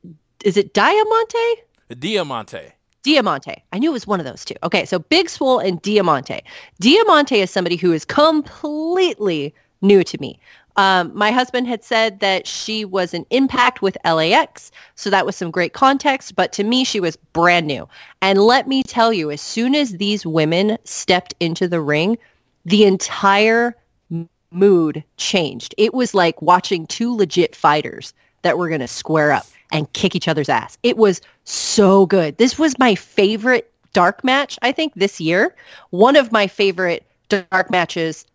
is 0.45 0.55
it 0.57 0.73
Diamante? 0.73 1.55
Diamante. 1.99 2.71
Diamante. 3.03 3.63
I 3.73 3.79
knew 3.79 3.89
it 3.89 3.93
was 3.93 4.07
one 4.07 4.19
of 4.19 4.25
those 4.25 4.45
two. 4.45 4.55
Okay, 4.63 4.85
so 4.85 4.99
Big 4.99 5.29
Swole 5.29 5.59
and 5.59 5.81
Diamante. 5.81 6.41
Diamante 6.79 7.41
is 7.41 7.51
somebody 7.51 7.75
who 7.75 7.91
is 7.91 8.05
completely 8.05 9.53
new 9.81 10.03
to 10.03 10.17
me. 10.21 10.39
Um, 10.77 11.11
my 11.15 11.31
husband 11.31 11.67
had 11.67 11.83
said 11.83 12.19
that 12.19 12.45
she 12.45 12.85
was 12.85 13.13
an 13.13 13.25
impact 13.29 13.81
with 13.81 13.97
LAX, 14.03 14.71
so 14.95 15.09
that 15.09 15.25
was 15.25 15.35
some 15.35 15.49
great 15.49 15.73
context. 15.73 16.35
But 16.35 16.51
to 16.53 16.63
me, 16.63 16.83
she 16.83 16.99
was 16.99 17.15
brand 17.15 17.65
new. 17.65 17.87
And 18.21 18.39
let 18.39 18.67
me 18.67 18.83
tell 18.83 19.13
you, 19.13 19.31
as 19.31 19.41
soon 19.41 19.73
as 19.73 19.93
these 19.93 20.25
women 20.25 20.77
stepped 20.83 21.33
into 21.39 21.67
the 21.67 21.81
ring, 21.81 22.17
the 22.65 22.83
entire 22.83 23.75
mood 24.51 25.03
changed. 25.17 25.73
It 25.77 25.93
was 25.93 26.13
like 26.13 26.41
watching 26.41 26.85
two 26.87 27.15
legit 27.15 27.55
fighters 27.55 28.13
that 28.41 28.57
were 28.57 28.69
going 28.69 28.81
to 28.81 28.87
square 28.87 29.31
up 29.31 29.45
and 29.71 29.91
kick 29.93 30.15
each 30.15 30.27
other's 30.27 30.49
ass. 30.49 30.77
It 30.83 30.97
was 30.97 31.21
so 31.43 32.05
good. 32.05 32.37
This 32.37 32.57
was 32.57 32.77
my 32.79 32.95
favorite 32.95 33.71
dark 33.93 34.23
match, 34.23 34.59
I 34.61 34.71
think, 34.71 34.93
this 34.95 35.19
year. 35.19 35.55
One 35.89 36.15
of 36.15 36.31
my 36.31 36.47
favorite 36.47 37.05
dark 37.29 37.71
matches 37.71 38.25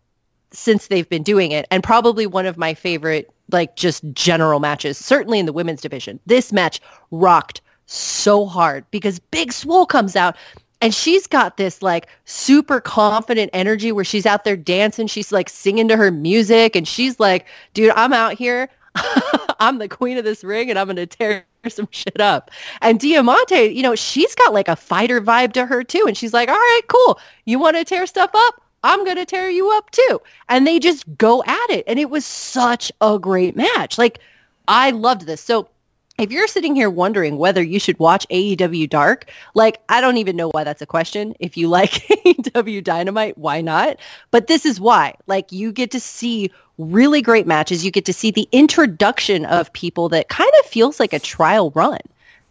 since 0.51 0.87
they've 0.87 1.07
been 1.07 1.23
doing 1.23 1.51
it 1.51 1.65
and 1.71 1.83
probably 1.83 2.27
one 2.27 2.45
of 2.45 2.57
my 2.57 2.73
favorite 2.73 3.31
like 3.51 3.75
just 3.75 4.03
general 4.13 4.59
matches 4.59 4.97
certainly 4.97 5.39
in 5.39 5.45
the 5.45 5.53
women's 5.53 5.81
division 5.81 6.19
this 6.25 6.51
match 6.51 6.81
rocked 7.11 7.61
so 7.85 8.45
hard 8.45 8.85
because 8.91 9.19
big 9.19 9.51
swole 9.53 9.85
comes 9.85 10.15
out 10.15 10.35
and 10.81 10.93
she's 10.93 11.27
got 11.27 11.57
this 11.57 11.81
like 11.81 12.07
super 12.25 12.81
confident 12.81 13.49
energy 13.53 13.91
where 13.91 14.03
she's 14.03 14.25
out 14.25 14.43
there 14.43 14.57
dancing 14.57 15.07
she's 15.07 15.31
like 15.31 15.47
singing 15.47 15.87
to 15.87 15.95
her 15.95 16.11
music 16.11 16.75
and 16.75 16.87
she's 16.87 17.19
like 17.19 17.45
dude 17.73 17.91
i'm 17.95 18.13
out 18.13 18.33
here 18.33 18.69
i'm 19.59 19.77
the 19.77 19.87
queen 19.87 20.17
of 20.17 20.23
this 20.23 20.43
ring 20.43 20.69
and 20.69 20.77
i'm 20.77 20.87
gonna 20.87 21.05
tear 21.05 21.45
some 21.69 21.87
shit 21.91 22.19
up 22.19 22.51
and 22.81 22.99
diamante 22.99 23.73
you 23.73 23.83
know 23.83 23.95
she's 23.95 24.35
got 24.35 24.53
like 24.53 24.67
a 24.67 24.75
fighter 24.75 25.21
vibe 25.21 25.53
to 25.53 25.65
her 25.65 25.83
too 25.83 26.03
and 26.07 26.17
she's 26.17 26.33
like 26.33 26.49
all 26.49 26.55
right 26.55 26.81
cool 26.87 27.19
you 27.45 27.59
want 27.59 27.77
to 27.77 27.85
tear 27.85 28.05
stuff 28.05 28.31
up 28.33 28.61
I'm 28.83 29.03
going 29.03 29.17
to 29.17 29.25
tear 29.25 29.49
you 29.49 29.71
up 29.71 29.91
too. 29.91 30.21
And 30.49 30.65
they 30.65 30.79
just 30.79 31.05
go 31.17 31.43
at 31.43 31.69
it. 31.69 31.83
And 31.87 31.99
it 31.99 32.09
was 32.09 32.25
such 32.25 32.91
a 33.01 33.19
great 33.19 33.55
match. 33.55 33.97
Like, 33.97 34.19
I 34.67 34.91
loved 34.91 35.25
this. 35.25 35.41
So 35.41 35.69
if 36.17 36.31
you're 36.31 36.47
sitting 36.47 36.75
here 36.75 36.89
wondering 36.89 37.37
whether 37.37 37.63
you 37.63 37.79
should 37.79 37.97
watch 37.99 38.27
AEW 38.29 38.89
Dark, 38.89 39.29
like, 39.53 39.81
I 39.89 40.01
don't 40.01 40.17
even 40.17 40.35
know 40.35 40.49
why 40.49 40.63
that's 40.63 40.81
a 40.81 40.87
question. 40.87 41.35
If 41.39 41.57
you 41.57 41.67
like 41.67 41.91
AEW 42.25 42.83
Dynamite, 42.83 43.37
why 43.37 43.61
not? 43.61 43.97
But 44.31 44.47
this 44.47 44.65
is 44.65 44.79
why. 44.79 45.15
Like, 45.27 45.51
you 45.51 45.71
get 45.71 45.91
to 45.91 45.99
see 45.99 46.51
really 46.81 47.21
great 47.21 47.47
matches. 47.47 47.85
You 47.85 47.91
get 47.91 48.05
to 48.05 48.13
see 48.13 48.31
the 48.31 48.47
introduction 48.51 49.45
of 49.45 49.71
people 49.73 50.09
that 50.09 50.29
kind 50.29 50.51
of 50.59 50.65
feels 50.65 50.99
like 50.99 51.13
a 51.13 51.19
trial 51.19 51.71
run 51.71 51.99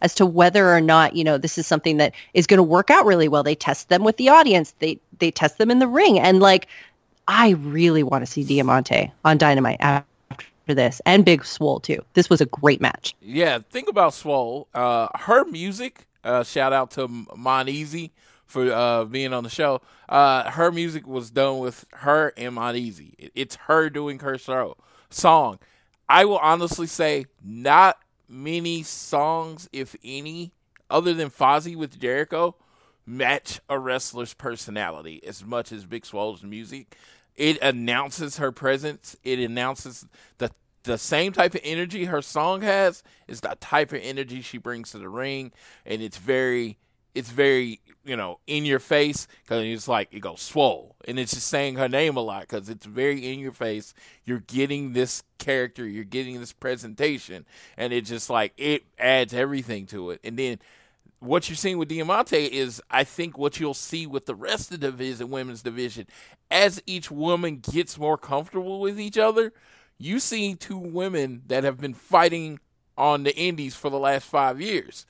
as 0.01 0.15
to 0.15 0.25
whether 0.25 0.73
or 0.73 0.81
not 0.81 1.15
you 1.15 1.23
know 1.23 1.37
this 1.37 1.57
is 1.57 1.67
something 1.67 1.97
that 1.97 2.13
is 2.33 2.47
going 2.47 2.57
to 2.57 2.63
work 2.63 2.89
out 2.89 3.05
really 3.05 3.27
well. 3.27 3.43
They 3.43 3.55
test 3.55 3.89
them 3.89 4.03
with 4.03 4.17
the 4.17 4.29
audience. 4.29 4.73
They 4.79 4.99
they 5.19 5.31
test 5.31 5.57
them 5.57 5.71
in 5.71 5.79
the 5.79 5.87
ring, 5.87 6.19
and 6.19 6.39
like 6.39 6.67
I 7.27 7.51
really 7.51 8.03
want 8.03 8.25
to 8.25 8.31
see 8.31 8.43
Diamante 8.43 9.11
on 9.23 9.37
Dynamite 9.37 9.77
after 9.79 10.45
this, 10.67 11.01
and 11.05 11.23
Big 11.23 11.45
Swole 11.45 11.79
too. 11.79 12.03
This 12.13 12.29
was 12.29 12.41
a 12.41 12.45
great 12.45 12.81
match. 12.81 13.15
Yeah, 13.21 13.59
think 13.59 13.87
about 13.89 14.13
Swole. 14.13 14.67
Uh, 14.73 15.07
her 15.15 15.45
music. 15.45 16.07
Uh, 16.23 16.43
shout 16.43 16.71
out 16.71 16.91
to 16.91 17.07
Mon 17.07 17.67
Easy 17.67 18.11
for 18.51 18.71
uh, 18.71 19.05
being 19.05 19.33
on 19.33 19.43
the 19.43 19.49
show. 19.49 19.81
Uh, 20.09 20.51
her 20.51 20.71
music 20.71 21.07
was 21.07 21.31
done 21.31 21.59
with 21.59 21.85
her 21.93 22.33
and 22.35 22.55
Mon 22.55 22.75
Easy. 22.75 23.15
It, 23.17 23.31
it's 23.33 23.55
her 23.67 23.89
doing 23.89 24.19
her 24.19 24.37
show 24.37 24.75
song. 25.09 25.57
I 26.09 26.25
will 26.25 26.37
honestly 26.37 26.87
say, 26.87 27.25
not 27.41 27.97
many 28.27 28.83
songs, 28.83 29.69
if 29.71 29.95
any, 30.03 30.51
other 30.89 31.13
than 31.13 31.29
Fozzy 31.29 31.75
with 31.75 31.97
Jericho, 31.97 32.55
match 33.05 33.61
a 33.69 33.79
wrestler's 33.79 34.33
personality 34.33 35.21
as 35.25 35.45
much 35.45 35.71
as 35.71 35.85
Big 35.85 36.05
Swole's 36.05 36.43
music. 36.43 36.97
It 37.35 37.57
announces 37.61 38.37
her 38.37 38.51
presence. 38.51 39.15
It 39.23 39.39
announces 39.39 40.05
the 40.37 40.51
the 40.83 40.97
same 40.97 41.31
type 41.31 41.53
of 41.53 41.61
energy 41.63 42.05
her 42.05 42.23
song 42.23 42.61
has 42.61 43.03
is 43.27 43.41
the 43.41 43.55
type 43.59 43.93
of 43.93 43.99
energy 44.01 44.41
she 44.41 44.57
brings 44.57 44.91
to 44.91 44.97
the 44.97 45.07
ring, 45.07 45.51
and 45.85 46.01
it's 46.01 46.17
very 46.17 46.79
it's 47.13 47.29
very 47.29 47.79
you 48.03 48.15
know 48.15 48.39
in 48.47 48.65
your 48.65 48.79
face 48.79 49.27
because 49.43 49.63
it's 49.65 49.87
like 49.87 50.09
it 50.11 50.19
goes 50.19 50.41
swole. 50.41 50.95
And 51.07 51.19
it's 51.19 51.33
just 51.33 51.47
saying 51.47 51.75
her 51.75 51.89
name 51.89 52.17
a 52.17 52.21
lot 52.21 52.41
because 52.41 52.69
it's 52.69 52.85
very 52.85 53.31
in 53.31 53.39
your 53.39 53.51
face. 53.51 53.93
You're 54.25 54.39
getting 54.39 54.93
this 54.93 55.23
character 55.39 55.87
you're 55.87 56.03
getting 56.03 56.39
this 56.39 56.53
presentation 56.53 57.45
and 57.75 57.91
it 57.91 58.05
just 58.05 58.29
like 58.29 58.53
it 58.57 58.83
adds 58.99 59.33
everything 59.33 59.87
to 59.87 60.11
it. 60.11 60.19
And 60.23 60.37
then 60.37 60.59
what 61.19 61.47
you're 61.47 61.55
seeing 61.55 61.77
with 61.77 61.89
Diamante 61.89 62.45
is 62.45 62.81
I 62.89 63.03
think 63.03 63.37
what 63.37 63.59
you'll 63.59 63.73
see 63.73 64.07
with 64.07 64.25
the 64.25 64.35
rest 64.35 64.71
of 64.71 64.79
the 64.79 64.91
division 64.91 65.29
women's 65.29 65.61
division 65.61 66.07
as 66.49 66.81
each 66.85 67.11
woman 67.11 67.57
gets 67.57 67.97
more 67.97 68.17
comfortable 68.17 68.79
with 68.79 68.99
each 68.99 69.17
other 69.17 69.53
you 69.99 70.19
see 70.19 70.55
two 70.55 70.79
women 70.79 71.43
that 71.45 71.63
have 71.63 71.79
been 71.79 71.93
fighting 71.93 72.59
on 72.97 73.21
the 73.23 73.35
indies 73.37 73.75
for 73.75 73.91
the 73.91 73.99
last 73.99 74.25
5 74.25 74.59
years 74.59 75.05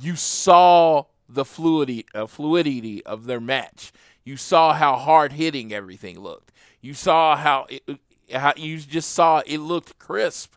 you 0.00 0.16
saw 0.16 1.04
the 1.28 1.44
fluidity, 1.44 2.06
uh, 2.14 2.26
fluidity 2.26 3.04
of 3.04 3.26
their 3.26 3.40
match. 3.40 3.92
You 4.24 4.36
saw 4.36 4.74
how 4.74 4.96
hard 4.96 5.32
hitting 5.32 5.72
everything 5.72 6.20
looked. 6.20 6.52
You 6.80 6.94
saw 6.94 7.36
how 7.36 7.66
it, 7.68 7.82
how 8.32 8.52
you 8.56 8.78
just 8.78 9.12
saw 9.12 9.42
it 9.46 9.58
looked 9.58 9.98
crisp. 9.98 10.54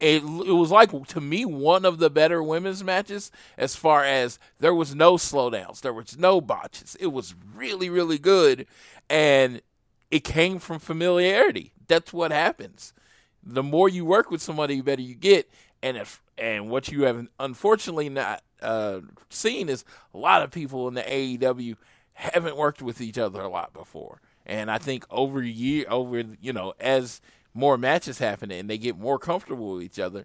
It, 0.00 0.22
it 0.22 0.52
was 0.52 0.70
like 0.70 0.90
to 1.08 1.20
me 1.20 1.44
one 1.44 1.84
of 1.84 1.98
the 1.98 2.08
better 2.08 2.42
women's 2.42 2.82
matches 2.82 3.30
as 3.58 3.76
far 3.76 4.02
as 4.02 4.38
there 4.58 4.74
was 4.74 4.94
no 4.94 5.14
slowdowns, 5.14 5.82
there 5.82 5.92
was 5.92 6.16
no 6.18 6.40
botches. 6.40 6.96
It 6.98 7.08
was 7.08 7.34
really 7.54 7.90
really 7.90 8.18
good, 8.18 8.66
and 9.10 9.60
it 10.10 10.24
came 10.24 10.58
from 10.58 10.78
familiarity. 10.78 11.72
That's 11.86 12.12
what 12.12 12.32
happens. 12.32 12.94
The 13.42 13.62
more 13.62 13.88
you 13.88 14.04
work 14.04 14.30
with 14.30 14.42
somebody, 14.42 14.76
the 14.76 14.82
better 14.82 15.02
you 15.02 15.14
get. 15.14 15.50
And 15.82 15.96
if 15.96 16.22
and 16.40 16.70
what 16.70 16.90
you 16.90 17.02
have 17.02 17.28
unfortunately 17.38 18.08
not 18.08 18.42
uh, 18.62 19.00
seen 19.28 19.68
is 19.68 19.84
a 20.14 20.18
lot 20.18 20.42
of 20.42 20.50
people 20.50 20.88
in 20.88 20.94
the 20.94 21.02
AEW 21.02 21.76
haven't 22.14 22.56
worked 22.56 22.82
with 22.82 23.00
each 23.00 23.18
other 23.18 23.40
a 23.40 23.48
lot 23.48 23.72
before, 23.72 24.20
and 24.46 24.70
I 24.70 24.78
think 24.78 25.04
over 25.10 25.42
year 25.42 25.86
over 25.88 26.24
you 26.40 26.52
know 26.52 26.74
as 26.80 27.20
more 27.54 27.76
matches 27.76 28.18
happen 28.18 28.50
and 28.50 28.70
they 28.70 28.78
get 28.78 28.98
more 28.98 29.18
comfortable 29.18 29.74
with 29.74 29.82
each 29.82 29.98
other, 29.98 30.24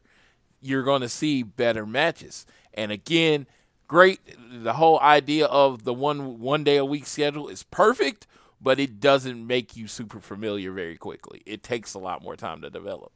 you're 0.61 0.83
going 0.83 1.01
to 1.01 1.09
see 1.09 1.43
better 1.43 1.85
matches. 1.85 2.45
And 2.73 2.91
again, 2.91 3.47
great. 3.87 4.19
The 4.51 4.73
whole 4.73 4.99
idea 4.99 5.45
of 5.45 5.83
the 5.83 5.93
one 5.93 6.39
one 6.39 6.63
day 6.63 6.77
a 6.77 6.85
week 6.85 7.05
schedule 7.05 7.47
is 7.47 7.63
perfect, 7.63 8.27
but 8.61 8.79
it 8.79 8.99
doesn't 8.99 9.45
make 9.45 9.75
you 9.75 9.87
super 9.87 10.19
familiar 10.19 10.71
very 10.71 10.97
quickly. 10.97 11.41
It 11.45 11.63
takes 11.63 11.93
a 11.93 11.99
lot 11.99 12.23
more 12.23 12.35
time 12.35 12.61
to 12.61 12.69
develop. 12.69 13.11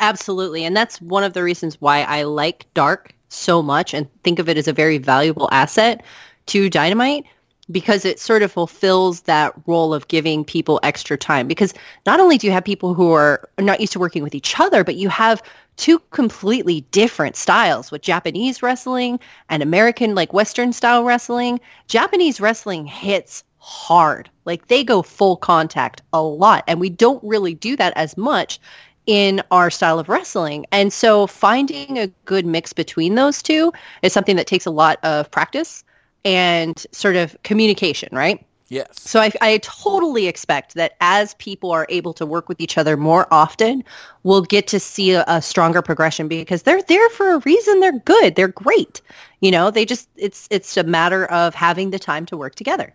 Absolutely. 0.00 0.64
And 0.64 0.76
that's 0.76 1.00
one 1.00 1.24
of 1.24 1.32
the 1.32 1.42
reasons 1.42 1.80
why 1.80 2.02
I 2.02 2.24
like 2.24 2.66
Dark 2.74 3.14
so 3.28 3.62
much 3.62 3.94
and 3.94 4.08
think 4.22 4.38
of 4.38 4.48
it 4.48 4.56
as 4.56 4.68
a 4.68 4.72
very 4.72 4.98
valuable 4.98 5.48
asset 5.52 6.04
to 6.46 6.68
Dynamite 6.68 7.24
because 7.70 8.04
it 8.04 8.20
sort 8.20 8.42
of 8.42 8.52
fulfills 8.52 9.22
that 9.22 9.54
role 9.66 9.94
of 9.94 10.08
giving 10.08 10.44
people 10.44 10.78
extra 10.82 11.16
time. 11.16 11.48
Because 11.48 11.72
not 12.04 12.20
only 12.20 12.36
do 12.36 12.46
you 12.46 12.52
have 12.52 12.64
people 12.64 12.92
who 12.92 13.12
are 13.12 13.48
not 13.58 13.80
used 13.80 13.94
to 13.94 13.98
working 13.98 14.22
with 14.22 14.34
each 14.34 14.60
other, 14.60 14.84
but 14.84 14.96
you 14.96 15.08
have 15.08 15.42
two 15.76 15.98
completely 16.10 16.82
different 16.92 17.36
styles 17.36 17.90
with 17.90 18.02
Japanese 18.02 18.62
wrestling 18.62 19.18
and 19.48 19.62
American 19.62 20.14
like 20.14 20.32
Western 20.32 20.72
style 20.72 21.04
wrestling. 21.04 21.58
Japanese 21.88 22.40
wrestling 22.40 22.86
hits 22.86 23.42
hard. 23.58 24.28
Like 24.44 24.68
they 24.68 24.84
go 24.84 25.00
full 25.02 25.36
contact 25.36 26.02
a 26.12 26.22
lot. 26.22 26.64
And 26.66 26.78
we 26.80 26.90
don't 26.90 27.22
really 27.24 27.54
do 27.54 27.76
that 27.76 27.94
as 27.96 28.16
much 28.16 28.60
in 29.06 29.42
our 29.50 29.70
style 29.70 29.98
of 29.98 30.08
wrestling. 30.08 30.66
And 30.72 30.92
so 30.92 31.26
finding 31.26 31.98
a 31.98 32.08
good 32.24 32.46
mix 32.46 32.72
between 32.72 33.14
those 33.14 33.42
two 33.42 33.72
is 34.02 34.12
something 34.12 34.36
that 34.36 34.46
takes 34.46 34.66
a 34.66 34.70
lot 34.70 34.98
of 35.02 35.30
practice 35.30 35.84
and 36.24 36.86
sort 36.92 37.16
of 37.16 37.36
communication, 37.42 38.08
right? 38.12 38.44
Yes. 38.68 38.88
So 38.98 39.20
I, 39.20 39.30
I 39.42 39.58
totally 39.58 40.26
expect 40.26 40.74
that 40.74 40.96
as 41.00 41.34
people 41.34 41.70
are 41.70 41.86
able 41.90 42.14
to 42.14 42.24
work 42.24 42.48
with 42.48 42.60
each 42.60 42.78
other 42.78 42.96
more 42.96 43.28
often, 43.30 43.84
we'll 44.22 44.42
get 44.42 44.66
to 44.68 44.80
see 44.80 45.12
a, 45.12 45.22
a 45.28 45.42
stronger 45.42 45.82
progression 45.82 46.28
because 46.28 46.62
they're 46.62 46.82
there 46.82 47.08
for 47.10 47.34
a 47.34 47.38
reason. 47.40 47.80
They're 47.80 48.00
good. 48.00 48.36
They're 48.36 48.48
great. 48.48 49.02
You 49.40 49.50
know, 49.50 49.70
they 49.70 49.84
just 49.84 50.08
it's 50.16 50.48
it's 50.50 50.76
a 50.78 50.82
matter 50.82 51.26
of 51.26 51.54
having 51.54 51.90
the 51.90 51.98
time 51.98 52.24
to 52.26 52.36
work 52.36 52.54
together. 52.54 52.94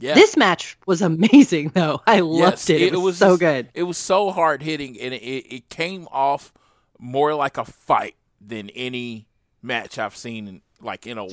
Yeah. 0.00 0.14
This 0.14 0.36
match 0.36 0.76
was 0.86 1.02
amazing, 1.02 1.68
though. 1.74 2.00
I 2.06 2.20
loved 2.20 2.68
it. 2.70 2.80
It, 2.80 2.96
was, 2.96 3.18
so 3.18 3.36
good. 3.36 3.68
It 3.74 3.82
was 3.84 3.98
so 3.98 4.30
hard 4.30 4.62
hitting, 4.62 4.98
and 5.00 5.14
it, 5.14 5.18
it 5.18 5.68
came 5.68 6.08
off 6.10 6.52
more 6.98 7.34
like 7.34 7.56
a 7.58 7.64
fight 7.64 8.16
than 8.40 8.70
any 8.70 9.26
match 9.62 9.98
I've 9.98 10.16
seen 10.16 10.48
in, 10.48 10.62
like 10.80 11.06
in 11.06 11.18
a 11.18 11.26
Yes. 11.26 11.32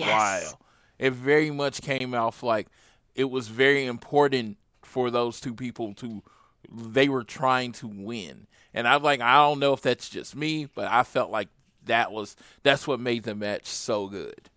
while. 0.51 0.61
It 0.99 1.13
very 1.13 1.51
much 1.51 1.81
came 1.81 2.13
off 2.13 2.43
like 2.43 2.67
it 3.15 3.25
was 3.29 3.47
very 3.47 3.85
important 3.85 4.57
for 4.83 5.11
those 5.11 5.39
two 5.39 5.53
people 5.53 5.93
to 5.95 6.23
they 6.71 7.07
were 7.07 7.23
trying 7.23 7.71
to 7.73 7.87
win. 7.87 8.47
And 8.73 8.87
I'm 8.87 9.01
like, 9.03 9.21
I 9.21 9.35
don't 9.35 9.59
know 9.59 9.73
if 9.73 9.81
that's 9.81 10.09
just 10.09 10.35
me, 10.35 10.65
but 10.65 10.87
I 10.87 11.03
felt 11.03 11.31
like 11.31 11.49
that 11.85 12.11
was 12.11 12.35
that's 12.63 12.87
what 12.87 12.99
made 12.99 13.23
the 13.23 13.35
match 13.35 13.65
so 13.67 14.07
good. 14.07 14.49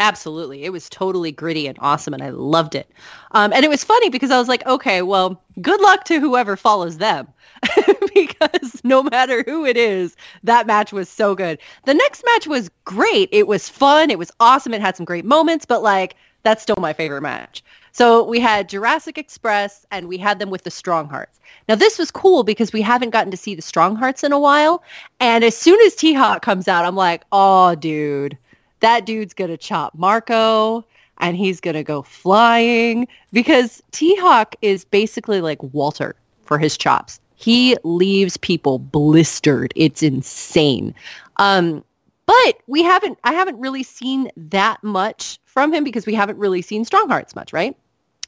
Absolutely. 0.00 0.64
It 0.64 0.72
was 0.72 0.88
totally 0.88 1.30
gritty 1.30 1.66
and 1.66 1.78
awesome 1.80 2.12
and 2.12 2.22
I 2.22 2.30
loved 2.30 2.74
it. 2.74 2.90
Um, 3.32 3.52
and 3.52 3.64
it 3.64 3.68
was 3.68 3.84
funny 3.84 4.08
because 4.08 4.30
I 4.30 4.38
was 4.38 4.48
like, 4.48 4.66
okay, 4.66 5.02
well, 5.02 5.40
good 5.60 5.80
luck 5.80 6.04
to 6.06 6.18
whoever 6.18 6.56
follows 6.56 6.98
them. 6.98 7.28
because 8.14 8.80
no 8.82 9.02
matter 9.04 9.44
who 9.46 9.64
it 9.64 9.76
is, 9.76 10.16
that 10.42 10.66
match 10.66 10.92
was 10.92 11.08
so 11.08 11.34
good. 11.34 11.58
The 11.84 11.94
next 11.94 12.24
match 12.26 12.46
was 12.48 12.70
great. 12.84 13.28
It 13.30 13.46
was 13.46 13.68
fun. 13.68 14.10
It 14.10 14.18
was 14.18 14.32
awesome. 14.40 14.74
It 14.74 14.80
had 14.80 14.96
some 14.96 15.06
great 15.06 15.24
moments, 15.24 15.64
but 15.64 15.82
like 15.82 16.16
that's 16.42 16.62
still 16.62 16.76
my 16.78 16.92
favorite 16.92 17.22
match. 17.22 17.62
So 17.92 18.24
we 18.24 18.40
had 18.40 18.68
Jurassic 18.68 19.18
Express 19.18 19.86
and 19.90 20.08
we 20.08 20.16
had 20.16 20.38
them 20.38 20.50
with 20.50 20.64
the 20.64 20.70
Strong 20.70 21.10
Hearts. 21.10 21.38
Now 21.68 21.74
this 21.74 21.98
was 21.98 22.10
cool 22.10 22.42
because 22.42 22.72
we 22.72 22.82
haven't 22.82 23.10
gotten 23.10 23.30
to 23.30 23.36
see 23.36 23.54
the 23.54 23.62
Strong 23.62 23.96
Hearts 23.96 24.24
in 24.24 24.32
a 24.32 24.40
while. 24.40 24.82
And 25.20 25.44
as 25.44 25.56
soon 25.56 25.78
as 25.82 25.94
T-Hawk 25.94 26.42
comes 26.42 26.66
out, 26.66 26.84
I'm 26.84 26.96
like, 26.96 27.24
oh, 27.30 27.74
dude, 27.74 28.36
that 28.82 29.06
dude's 29.06 29.32
going 29.32 29.50
to 29.50 29.56
chop 29.56 29.94
Marco 29.96 30.84
and 31.18 31.36
he's 31.36 31.60
going 31.60 31.74
to 31.74 31.82
go 31.82 32.02
flying 32.02 33.08
because 33.32 33.82
T-Hawk 33.92 34.54
is 34.60 34.84
basically 34.84 35.40
like 35.40 35.62
Walter 35.72 36.14
for 36.42 36.58
his 36.58 36.76
chops. 36.76 37.18
He 37.36 37.76
leaves 37.82 38.36
people 38.36 38.78
blistered. 38.78 39.72
It's 39.74 40.02
insane. 40.02 40.94
Um, 41.38 41.84
but 42.26 42.58
we 42.66 42.82
haven't, 42.82 43.18
I 43.24 43.32
haven't 43.32 43.58
really 43.58 43.82
seen 43.82 44.30
that 44.36 44.82
much 44.82 45.38
from 45.44 45.72
him 45.72 45.84
because 45.84 46.06
we 46.06 46.14
haven't 46.14 46.38
really 46.38 46.62
seen 46.62 46.84
Strong 46.84 47.08
Hearts 47.08 47.34
much, 47.34 47.52
right? 47.52 47.76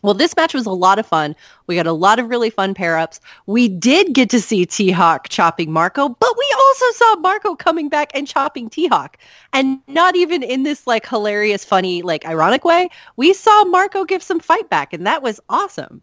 Well, 0.04 0.12
this 0.12 0.36
match 0.36 0.52
was 0.52 0.66
a 0.66 0.70
lot 0.70 0.98
of 0.98 1.06
fun. 1.06 1.34
We 1.66 1.76
got 1.76 1.86
a 1.86 1.92
lot 1.92 2.18
of 2.18 2.28
really 2.28 2.50
fun 2.50 2.74
pair-ups. 2.74 3.20
We 3.46 3.70
did 3.70 4.12
get 4.12 4.28
to 4.30 4.40
see 4.40 4.66
T-Hawk 4.66 5.30
chopping 5.30 5.72
Marco, 5.72 6.10
but 6.10 6.28
we 6.36 6.54
also 6.58 6.84
saw 6.92 7.16
Marco 7.16 7.54
coming 7.54 7.88
back 7.88 8.10
and 8.12 8.28
chopping 8.28 8.68
T-Hawk. 8.68 9.16
And 9.54 9.80
not 9.88 10.14
even 10.14 10.42
in 10.42 10.62
this 10.62 10.86
like 10.86 11.08
hilarious, 11.08 11.64
funny, 11.64 12.02
like 12.02 12.26
ironic 12.26 12.66
way. 12.66 12.90
We 13.16 13.32
saw 13.32 13.64
Marco 13.64 14.04
give 14.04 14.22
some 14.22 14.40
fight 14.40 14.68
back, 14.68 14.92
and 14.92 15.06
that 15.06 15.22
was 15.22 15.40
awesome. 15.48 16.02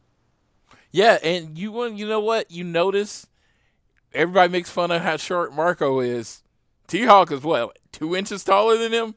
Yeah, 0.91 1.19
and 1.23 1.55
you 1.55 1.85
you 1.89 2.07
know 2.07 2.21
what? 2.21 2.49
You 2.49 2.63
notice 2.63 3.27
everybody 4.15 4.51
makes 4.51 4.71
fun 4.71 4.89
of 4.89 5.03
how 5.03 5.17
short 5.17 5.53
Marco 5.53 5.99
is. 5.99 6.41
T 6.87 7.05
Hawk 7.05 7.31
is 7.31 7.43
what, 7.43 7.77
two 7.91 8.15
inches 8.15 8.43
taller 8.43 8.77
than 8.77 8.93
him? 8.93 9.13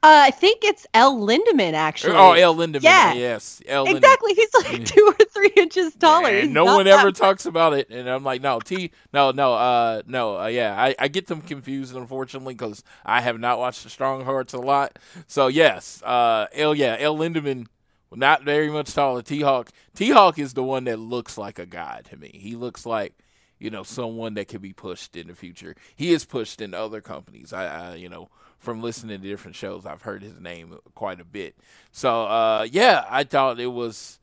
Uh, 0.00 0.26
I 0.26 0.30
think 0.30 0.62
it's 0.62 0.86
El 0.94 1.18
Lindaman, 1.18 1.72
actually. 1.72 2.14
Oh, 2.14 2.30
El 2.30 2.54
Lindaman. 2.54 2.82
Yeah. 2.82 3.14
Yes. 3.14 3.60
El 3.66 3.84
Lindaman. 3.84 3.96
Exactly. 3.96 4.34
He's 4.34 4.54
like 4.54 4.84
two 4.84 5.14
or 5.18 5.24
three 5.24 5.52
inches 5.56 5.94
taller. 5.96 6.30
And 6.30 6.54
no 6.54 6.64
one 6.64 6.86
ever 6.86 7.10
talks 7.10 7.46
about 7.46 7.72
it, 7.72 7.90
and 7.90 8.08
I'm 8.08 8.22
like, 8.22 8.40
no, 8.40 8.60
T, 8.60 8.92
no, 9.12 9.32
no, 9.32 9.54
uh, 9.54 10.02
no, 10.06 10.38
uh, 10.38 10.46
yeah, 10.46 10.80
I, 10.80 10.94
I 11.00 11.08
get 11.08 11.26
them 11.26 11.40
confused, 11.40 11.96
unfortunately, 11.96 12.54
because 12.54 12.84
I 13.04 13.20
have 13.22 13.40
not 13.40 13.58
watched 13.58 13.82
the 13.82 13.90
Strong 13.90 14.24
Hearts 14.24 14.52
a 14.52 14.58
lot. 14.58 15.00
So 15.26 15.48
yes, 15.48 16.00
uh, 16.04 16.46
El, 16.52 16.76
yeah, 16.76 16.96
El 17.00 17.16
Lindaman, 17.16 17.66
not 18.14 18.44
very 18.44 18.70
much 18.70 18.94
taller. 18.94 19.22
T 19.22 19.40
Hawk, 19.40 19.70
T 19.96 20.10
Hawk 20.10 20.38
is 20.38 20.54
the 20.54 20.62
one 20.62 20.84
that 20.84 21.00
looks 21.00 21.36
like 21.36 21.58
a 21.58 21.66
guy 21.66 22.02
to 22.08 22.16
me. 22.16 22.30
He 22.32 22.54
looks 22.54 22.86
like, 22.86 23.14
you 23.58 23.70
know, 23.70 23.82
someone 23.82 24.34
that 24.34 24.46
can 24.46 24.60
be 24.60 24.72
pushed 24.72 25.16
in 25.16 25.26
the 25.26 25.34
future. 25.34 25.74
He 25.96 26.12
is 26.12 26.24
pushed 26.24 26.60
in 26.60 26.72
other 26.72 27.00
companies. 27.00 27.52
I, 27.52 27.66
I 27.66 27.94
you 27.96 28.08
know, 28.08 28.28
from 28.58 28.82
listening 28.82 29.20
to 29.20 29.28
different 29.28 29.56
shows, 29.56 29.86
I've 29.86 30.02
heard 30.02 30.22
his 30.22 30.40
name 30.40 30.78
quite 30.94 31.20
a 31.20 31.24
bit. 31.24 31.54
So, 31.92 32.24
uh, 32.24 32.66
yeah, 32.70 33.04
I 33.08 33.24
thought 33.24 33.60
it 33.60 33.68
was. 33.68 34.18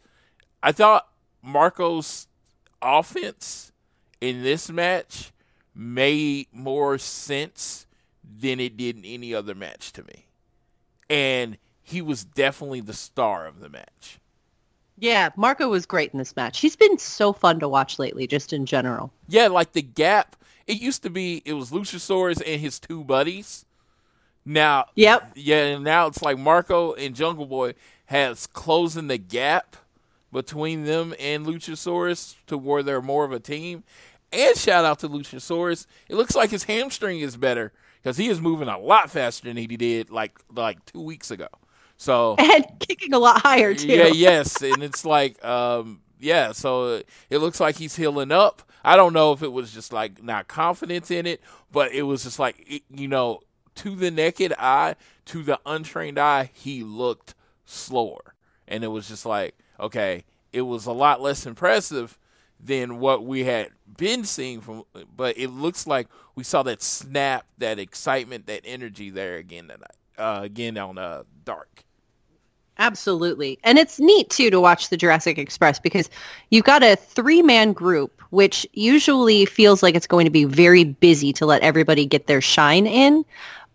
I 0.61 0.71
thought 0.71 1.07
Marco's 1.41 2.27
offense 2.81 3.71
in 4.19 4.43
this 4.43 4.69
match 4.69 5.31
made 5.73 6.47
more 6.51 6.97
sense 6.97 7.85
than 8.23 8.59
it 8.59 8.77
did 8.77 8.97
in 8.97 9.05
any 9.05 9.33
other 9.33 9.53
match 9.53 9.91
to 9.93 10.03
me. 10.03 10.25
And 11.09 11.57
he 11.83 12.01
was 12.01 12.23
definitely 12.23 12.81
the 12.81 12.93
star 12.93 13.45
of 13.45 13.59
the 13.59 13.69
match. 13.69 14.19
Yeah, 14.97 15.29
Marco 15.35 15.69
was 15.69 15.85
great 15.85 16.11
in 16.13 16.19
this 16.19 16.35
match. 16.35 16.59
He's 16.59 16.75
been 16.75 16.97
so 16.97 17.33
fun 17.33 17.59
to 17.59 17.67
watch 17.67 17.99
lately, 17.99 18.27
just 18.27 18.53
in 18.53 18.65
general. 18.65 19.11
Yeah, 19.27 19.47
like 19.47 19.73
the 19.73 19.81
gap. 19.81 20.35
It 20.67 20.81
used 20.81 21.03
to 21.03 21.09
be 21.09 21.43
it 21.45 21.53
was 21.53 21.71
Luchasaurus 21.71 22.41
and 22.45 22.59
his 22.59 22.79
two 22.79 23.03
buddies. 23.03 23.65
Now, 24.45 24.85
Yep. 24.95 25.31
yeah, 25.35 25.63
and 25.65 25.83
now 25.83 26.07
it's 26.07 26.21
like 26.21 26.37
Marco 26.37 26.93
and 26.93 27.15
Jungle 27.15 27.45
Boy 27.45 27.73
has 28.05 28.45
closing 28.47 29.07
the 29.07 29.17
gap 29.17 29.75
between 30.31 30.83
them 30.85 31.15
and 31.19 31.45
Luchasaurus 31.45 32.35
to 32.47 32.57
where 32.57 32.83
they're 32.83 33.01
more 33.01 33.25
of 33.25 33.31
a 33.31 33.39
team. 33.39 33.83
And 34.31 34.55
shout 34.57 34.85
out 34.85 34.99
to 34.99 35.09
Luchasaurus. 35.09 35.87
It 36.09 36.15
looks 36.15 36.35
like 36.35 36.49
his 36.51 36.65
hamstring 36.65 37.21
is 37.21 37.37
better 37.37 37.71
because 38.03 38.17
he 38.17 38.27
is 38.27 38.41
moving 38.41 38.67
a 38.67 38.77
lot 38.77 39.09
faster 39.09 39.47
than 39.47 39.57
he 39.57 39.65
did 39.67 40.09
like 40.09 40.37
like 40.53 40.83
two 40.85 41.01
weeks 41.01 41.31
ago. 41.31 41.47
So 41.97 42.35
And 42.39 42.65
kicking 42.79 43.13
a 43.13 43.19
lot 43.19 43.41
higher, 43.41 43.73
too. 43.73 43.87
yeah, 43.87 44.07
yes, 44.07 44.61
and 44.61 44.83
it's 44.83 45.05
like, 45.05 45.43
um, 45.45 46.01
yeah. 46.19 46.51
So 46.51 47.01
it 47.29 47.37
looks 47.37 47.59
like 47.59 47.77
he's 47.77 47.95
healing 47.95 48.31
up. 48.31 48.61
I 48.83 48.95
don't 48.97 49.13
know 49.13 49.31
if 49.31 49.41
it 49.41 49.51
was 49.51 49.71
just 49.73 49.93
like 49.93 50.21
not 50.21 50.47
confidence 50.47 51.09
in 51.09 51.25
it, 51.25 51.41
but 51.71 51.93
it 51.93 52.03
was 52.03 52.23
just 52.23 52.37
like 52.37 52.83
you 52.93 53.07
know, 53.07 53.39
to 53.75 53.95
the 53.95 54.11
naked 54.11 54.53
eye, 54.57 54.95
to 55.25 55.43
the 55.43 55.59
untrained 55.65 56.19
eye, 56.19 56.49
he 56.53 56.83
looked 56.83 57.35
slower, 57.65 58.33
and 58.67 58.83
it 58.83 58.87
was 58.87 59.07
just 59.07 59.25
like, 59.25 59.55
okay, 59.79 60.23
it 60.53 60.61
was 60.61 60.85
a 60.85 60.91
lot 60.91 61.21
less 61.21 61.45
impressive 61.45 62.17
than 62.59 62.99
what 62.99 63.25
we 63.25 63.43
had 63.43 63.69
been 63.97 64.23
seeing 64.23 64.61
from, 64.61 64.83
but 65.15 65.37
it 65.37 65.49
looks 65.49 65.85
like 65.85 66.07
we 66.35 66.43
saw 66.43 66.63
that 66.63 66.81
snap, 66.81 67.45
that 67.57 67.79
excitement, 67.79 68.47
that 68.47 68.61
energy 68.63 69.09
there 69.09 69.37
again 69.37 69.67
tonight, 69.67 69.91
uh, 70.17 70.39
again 70.43 70.77
on 70.77 70.97
uh, 70.97 71.23
Dark. 71.43 71.83
Absolutely. 72.77 73.57
And 73.63 73.77
it's 73.77 73.99
neat 73.99 74.29
too 74.29 74.49
to 74.49 74.59
watch 74.59 74.89
the 74.89 74.97
Jurassic 74.97 75.37
Express 75.37 75.79
because 75.79 76.09
you've 76.49 76.65
got 76.65 76.83
a 76.83 76.97
three-man 76.97 77.71
group, 77.71 78.21
which 78.31 78.67
usually 78.73 79.45
feels 79.45 79.81
like 79.81 79.95
it's 79.95 80.07
going 80.07 80.25
to 80.25 80.31
be 80.31 80.43
very 80.43 80.83
busy 80.83 81.31
to 81.33 81.45
let 81.45 81.61
everybody 81.61 82.05
get 82.05 82.27
their 82.27 82.41
shine 82.41 82.85
in. 82.85 83.23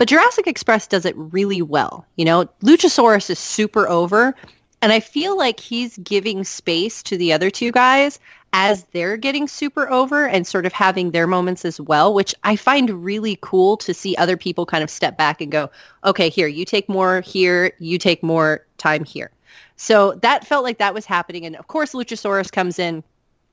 But 0.01 0.09
Jurassic 0.09 0.47
Express 0.47 0.87
does 0.87 1.05
it 1.05 1.15
really 1.15 1.61
well. 1.61 2.07
You 2.17 2.25
know, 2.25 2.49
Luchasaurus 2.63 3.29
is 3.29 3.39
super 3.39 3.87
over, 3.87 4.35
and 4.81 4.93
I 4.93 5.01
feel 5.01 5.37
like 5.37 5.61
he's 5.61 5.99
giving 5.99 6.43
space 6.43 7.03
to 7.03 7.19
the 7.19 7.35
other 7.35 7.51
two 7.51 7.71
guys 7.71 8.19
as 8.55 8.85
they're 8.93 9.19
getting 9.19 9.47
super 9.47 9.91
over 9.91 10.27
and 10.27 10.47
sort 10.47 10.65
of 10.65 10.73
having 10.73 11.11
their 11.11 11.27
moments 11.27 11.67
as 11.67 11.79
well, 11.83 12.15
which 12.15 12.35
I 12.45 12.57
find 12.57 13.05
really 13.05 13.39
cool 13.43 13.77
to 13.77 13.93
see 13.93 14.17
other 14.17 14.39
people 14.39 14.65
kind 14.65 14.83
of 14.83 14.89
step 14.89 15.19
back 15.19 15.43
and 15.43 15.53
go, 15.53 15.71
okay, 16.03 16.31
here, 16.31 16.49
you 16.49 16.65
take 16.65 16.89
more 16.89 17.21
here, 17.21 17.73
you 17.79 17.99
take 17.99 18.23
more 18.23 18.65
time 18.79 19.05
here. 19.05 19.31
So 19.77 20.15
that 20.23 20.47
felt 20.47 20.65
like 20.65 20.79
that 20.79 20.95
was 20.95 21.05
happening. 21.05 21.45
And 21.45 21.57
of 21.57 21.67
course, 21.67 21.93
Luchasaurus 21.93 22.51
comes 22.51 22.79
in 22.79 23.05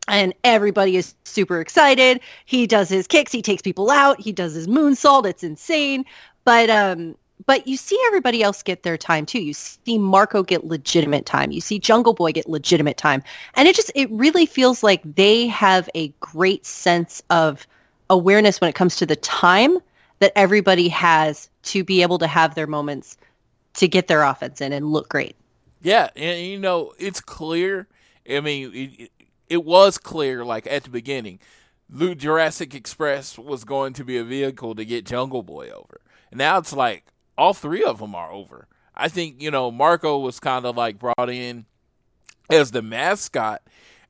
and 0.07 0.33
everybody 0.43 0.95
is 0.95 1.13
super 1.25 1.60
excited. 1.60 2.21
He 2.45 2.65
does 2.65 2.89
his 2.89 3.07
kicks. 3.07 3.31
He 3.31 3.41
takes 3.41 3.62
people 3.62 3.89
out. 3.91 4.19
He 4.19 4.31
does 4.31 4.53
his 4.53 4.67
moonsault. 4.67 5.25
It's 5.25 5.43
insane. 5.43 6.05
But 6.47 6.69
um, 6.69 7.17
but 7.45 7.67
you 7.67 7.75
see 7.75 8.01
everybody 8.05 8.41
else 8.41 8.63
get 8.63 8.83
their 8.83 8.95
time 8.95 9.25
too. 9.25 9.41
You 9.41 9.53
see 9.53 9.97
Marco 9.97 10.43
get 10.43 10.63
legitimate 10.63 11.25
time. 11.25 11.51
You 11.51 11.60
see 11.60 11.77
Jungle 11.77 12.13
Boy 12.13 12.31
get 12.31 12.47
legitimate 12.47 12.95
time. 12.95 13.21
And 13.55 13.67
it 13.67 13.75
just 13.75 13.91
it 13.95 14.10
really 14.12 14.45
feels 14.45 14.81
like 14.81 15.01
they 15.03 15.47
have 15.47 15.89
a 15.93 16.07
great 16.21 16.65
sense 16.65 17.21
of 17.29 17.67
awareness 18.10 18.62
when 18.62 18.69
it 18.69 18.75
comes 18.75 18.95
to 18.95 19.05
the 19.05 19.17
time 19.17 19.77
that 20.19 20.31
everybody 20.38 20.88
has 20.88 21.49
to 21.63 21.83
be 21.83 22.01
able 22.01 22.17
to 22.17 22.27
have 22.27 22.55
their 22.55 22.65
moments 22.65 23.17
to 23.73 23.89
get 23.89 24.07
their 24.07 24.23
offense 24.23 24.62
in 24.62 24.71
and 24.71 24.93
look 24.93 25.10
great. 25.10 25.36
Yeah, 25.81 26.12
and 26.15 26.39
you 26.39 26.57
know 26.57 26.93
it's 26.97 27.19
clear. 27.19 27.89
I 28.29 28.39
mean, 28.39 28.71
it, 28.73 29.12
it, 29.49 29.65
was 29.65 29.97
clear 29.97 30.45
like 30.45 30.65
at 30.65 30.86
the 30.86 30.91
beginning, 30.91 31.39
Jurassic 31.93 32.73
Express 32.73 33.38
was 33.38 33.65
going 33.65 33.91
to 33.91 34.05
be 34.05 34.15
a 34.15 34.23
vehicle 34.23 34.75
to 34.75 34.86
get 34.86 35.05
Jungle 35.05 35.43
Boy 35.43 35.71
over. 35.71 35.99
Now 36.33 36.57
it's 36.57 36.73
like 36.73 37.05
all 37.37 37.53
three 37.53 37.83
of 37.83 37.99
them 37.99 38.15
are 38.15 38.31
over. 38.31 38.67
I 38.95 39.07
think 39.09 39.41
you 39.41 39.51
know 39.51 39.71
Marco 39.71 40.17
was 40.19 40.39
kind 40.39 40.65
of 40.65 40.75
like 40.75 40.99
brought 40.99 41.29
in 41.29 41.65
as 42.49 42.71
the 42.71 42.81
mascot, 42.81 43.61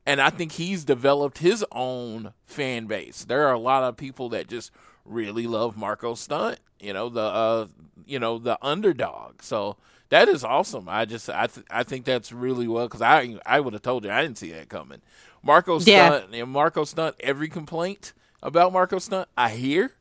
and 0.06 0.20
I 0.20 0.30
think 0.30 0.52
he's 0.52 0.84
developed 0.84 1.38
his 1.38 1.64
own 1.72 2.32
fan 2.46 2.86
base. 2.86 3.24
There 3.24 3.46
are 3.46 3.52
a 3.52 3.58
lot 3.58 3.82
of 3.84 3.96
people 3.96 4.28
that 4.30 4.48
just 4.48 4.70
really 5.04 5.46
love 5.46 5.76
Marco 5.76 6.14
Stunt. 6.14 6.58
You 6.80 6.92
know 6.92 7.08
the 7.08 7.20
uh, 7.20 7.66
you 8.06 8.18
know 8.18 8.38
the 8.38 8.58
underdog. 8.62 9.42
So 9.42 9.76
that 10.10 10.28
is 10.28 10.42
awesome. 10.42 10.88
I 10.88 11.04
just 11.04 11.28
I 11.28 11.48
th- 11.48 11.66
I 11.70 11.82
think 11.82 12.04
that's 12.06 12.32
really 12.32 12.66
well 12.68 12.86
because 12.86 13.02
I 13.02 13.38
I 13.44 13.60
would 13.60 13.74
have 13.74 13.82
told 13.82 14.04
you 14.04 14.10
I 14.10 14.22
didn't 14.22 14.38
see 14.38 14.52
that 14.52 14.68
coming. 14.68 15.02
Marco 15.42 15.78
Yeah. 15.80 16.08
Stunt 16.20 16.34
and 16.34 16.50
Marco 16.50 16.84
Stunt. 16.84 17.16
Every 17.20 17.48
complaint 17.48 18.12
about 18.42 18.72
Marco 18.72 18.98
Stunt 18.98 19.28
I 19.36 19.50
hear, 19.50 19.92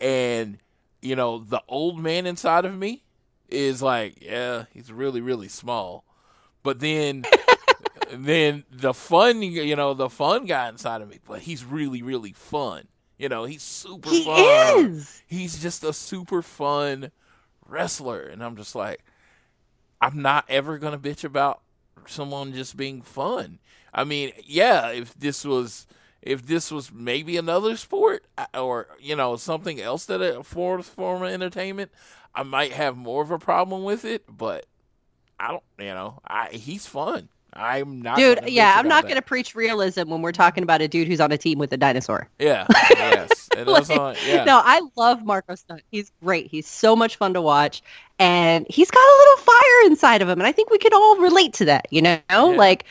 and 0.00 0.58
you 1.02 1.16
know 1.16 1.38
the 1.38 1.62
old 1.68 1.98
man 1.98 2.26
inside 2.26 2.64
of 2.64 2.76
me 2.76 3.04
is 3.48 3.80
like, 3.82 4.22
yeah, 4.22 4.64
he's 4.72 4.92
really 4.92 5.20
really 5.20 5.48
small, 5.48 6.04
but 6.62 6.80
then. 6.80 7.24
then 8.10 8.64
the 8.70 8.94
fun, 8.94 9.42
you 9.42 9.76
know, 9.76 9.92
the 9.92 10.08
fun 10.08 10.46
guy 10.46 10.66
inside 10.70 11.02
of 11.02 11.10
me, 11.10 11.18
but 11.26 11.40
he's 11.40 11.62
really, 11.62 12.00
really 12.00 12.32
fun. 12.32 12.88
You 13.18 13.28
know, 13.28 13.44
he's 13.44 13.62
super 13.62 14.08
He 14.08 14.24
fun 14.24 14.92
is. 14.92 15.22
he's 15.26 15.60
just 15.60 15.84
a 15.84 15.92
super 15.92 16.40
fun 16.40 17.10
wrestler 17.66 18.22
and 18.22 18.42
i'm 18.42 18.56
just 18.56 18.74
like 18.74 19.04
I'm 20.00 20.22
not 20.22 20.44
ever 20.48 20.78
gonna 20.78 20.98
bitch 20.98 21.24
about 21.24 21.60
someone 22.06 22.52
just 22.52 22.76
being 22.76 23.02
fun. 23.02 23.58
I 23.92 24.04
mean, 24.04 24.32
yeah, 24.44 24.90
if 24.90 25.14
this 25.14 25.44
was 25.44 25.86
if 26.28 26.46
this 26.46 26.70
was 26.70 26.92
maybe 26.92 27.38
another 27.38 27.74
sport 27.76 28.22
or 28.52 28.86
you 29.00 29.16
know 29.16 29.36
something 29.36 29.80
else 29.80 30.04
that 30.04 30.20
a 30.20 30.44
form 30.44 30.82
form 30.82 31.22
of 31.22 31.30
entertainment, 31.30 31.90
I 32.34 32.42
might 32.42 32.72
have 32.72 32.98
more 32.98 33.22
of 33.22 33.30
a 33.30 33.38
problem 33.38 33.82
with 33.82 34.04
it. 34.04 34.24
But 34.28 34.66
I 35.40 35.52
don't, 35.52 35.62
you 35.78 35.86
know, 35.86 36.20
I 36.26 36.50
he's 36.50 36.86
fun. 36.86 37.30
I'm 37.54 38.02
not, 38.02 38.18
Dude, 38.18 38.40
yeah, 38.46 38.74
I'm 38.76 38.86
not 38.86 39.04
going 39.04 39.16
to 39.16 39.22
preach 39.22 39.54
realism 39.54 40.10
when 40.10 40.20
we're 40.20 40.32
talking 40.32 40.62
about 40.62 40.82
a 40.82 40.86
dude 40.86 41.08
who's 41.08 41.18
on 41.20 41.32
a 41.32 41.38
team 41.38 41.58
with 41.58 41.72
a 41.72 41.78
dinosaur. 41.78 42.28
Yeah, 42.38 42.66
yes, 42.90 43.48
Like, 43.56 43.90
all- 43.90 44.14
yeah. 44.26 44.44
No, 44.44 44.60
I 44.62 44.82
love 44.96 45.24
Marco 45.24 45.54
Stunt. 45.54 45.82
He's 45.90 46.12
great. 46.22 46.48
He's 46.48 46.66
so 46.68 46.94
much 46.94 47.16
fun 47.16 47.32
to 47.34 47.40
watch. 47.40 47.82
And 48.18 48.66
he's 48.68 48.90
got 48.90 49.00
a 49.00 49.16
little 49.18 49.44
fire 49.44 49.86
inside 49.86 50.22
of 50.22 50.28
him. 50.28 50.38
And 50.38 50.46
I 50.46 50.52
think 50.52 50.70
we 50.70 50.78
could 50.78 50.92
all 50.92 51.16
relate 51.16 51.54
to 51.54 51.64
that, 51.64 51.86
you 51.90 52.02
know? 52.02 52.20
Like 52.30 52.84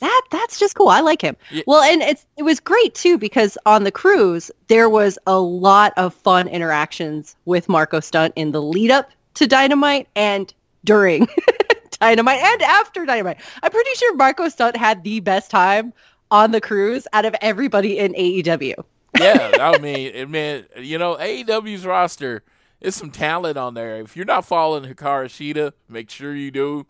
that 0.00 0.22
that's 0.30 0.58
just 0.58 0.74
cool. 0.74 0.88
I 0.88 1.00
like 1.00 1.22
him. 1.22 1.36
Yeah. 1.50 1.62
Well, 1.66 1.82
and 1.82 2.02
it's 2.02 2.26
it 2.36 2.42
was 2.42 2.60
great 2.60 2.94
too 2.94 3.18
because 3.18 3.56
on 3.66 3.84
the 3.84 3.92
cruise 3.92 4.50
there 4.68 4.88
was 4.88 5.18
a 5.26 5.38
lot 5.38 5.92
of 5.96 6.14
fun 6.14 6.48
interactions 6.48 7.36
with 7.44 7.68
Marko 7.68 8.00
Stunt 8.00 8.32
in 8.36 8.52
the 8.52 8.62
lead 8.62 8.90
up 8.90 9.10
to 9.34 9.46
Dynamite 9.46 10.08
and 10.16 10.52
during 10.84 11.28
Dynamite 12.00 12.40
and 12.40 12.62
after 12.62 13.06
Dynamite. 13.06 13.38
I'm 13.62 13.70
pretty 13.70 13.94
sure 13.94 14.14
Marko 14.16 14.48
Stunt 14.48 14.76
had 14.76 15.04
the 15.04 15.20
best 15.20 15.50
time 15.50 15.92
on 16.30 16.50
the 16.50 16.60
cruise 16.60 17.06
out 17.12 17.24
of 17.24 17.34
everybody 17.40 17.98
in 17.98 18.14
AEW. 18.14 18.74
yeah, 19.18 19.50
I 19.60 19.78
mean, 19.78 20.14
it 20.14 20.28
man, 20.28 20.66
you 20.76 20.98
know, 20.98 21.16
AEW's 21.16 21.86
roster 21.86 22.42
is 22.80 22.96
some 22.96 23.10
talent 23.10 23.56
on 23.56 23.74
there. 23.74 23.96
If 23.96 24.16
you're 24.16 24.24
not 24.24 24.44
following 24.44 24.92
Hikaru 24.92 25.26
Shida, 25.26 25.72
make 25.88 26.10
sure 26.10 26.34
you 26.34 26.50
do. 26.50 26.86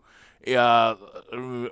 Uh, 0.47 0.95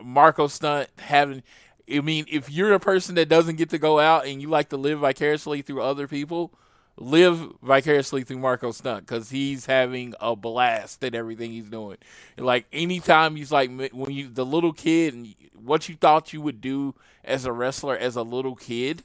Marko 0.04 0.48
Stunt 0.48 0.90
having, 0.98 1.44
I 1.92 2.00
mean, 2.02 2.26
if 2.30 2.50
you're 2.50 2.74
a 2.74 2.80
person 2.80 3.16
that 3.16 3.30
doesn't 3.30 3.58
get 3.58 3.70
to 3.72 3.78
go 3.78 4.00
out 4.00 4.26
and 4.26 4.42
you 4.42 4.50
like 4.50 4.70
to 4.70 4.78
live 4.78 5.00
vicariously 5.00 5.62
through 5.62 5.82
other 5.82 6.08
people, 6.08 6.54
live 6.98 7.54
vicariously 7.62 8.24
through 8.24 8.40
Marko 8.40 8.72
Stunt 8.72 9.06
because 9.06 9.30
he's 9.30 9.66
having 9.66 10.14
a 10.20 10.36
blast 10.36 11.04
at 11.04 11.16
everything 11.16 11.52
he's 11.52 11.70
doing. 11.70 11.98
Like 12.38 12.66
anytime 12.72 13.36
he's 13.36 13.52
like 13.52 13.72
when 13.92 14.12
you 14.12 14.30
the 14.30 14.46
little 14.46 14.74
kid 14.74 15.14
and 15.14 15.36
what 15.54 15.90
you 15.90 15.96
thought 15.96 16.34
you 16.34 16.42
would 16.42 16.62
do 16.62 16.96
as 17.24 17.46
a 17.46 17.52
wrestler 17.52 17.98
as 17.98 18.16
a 18.16 18.24
little 18.24 18.56
kid 18.56 19.04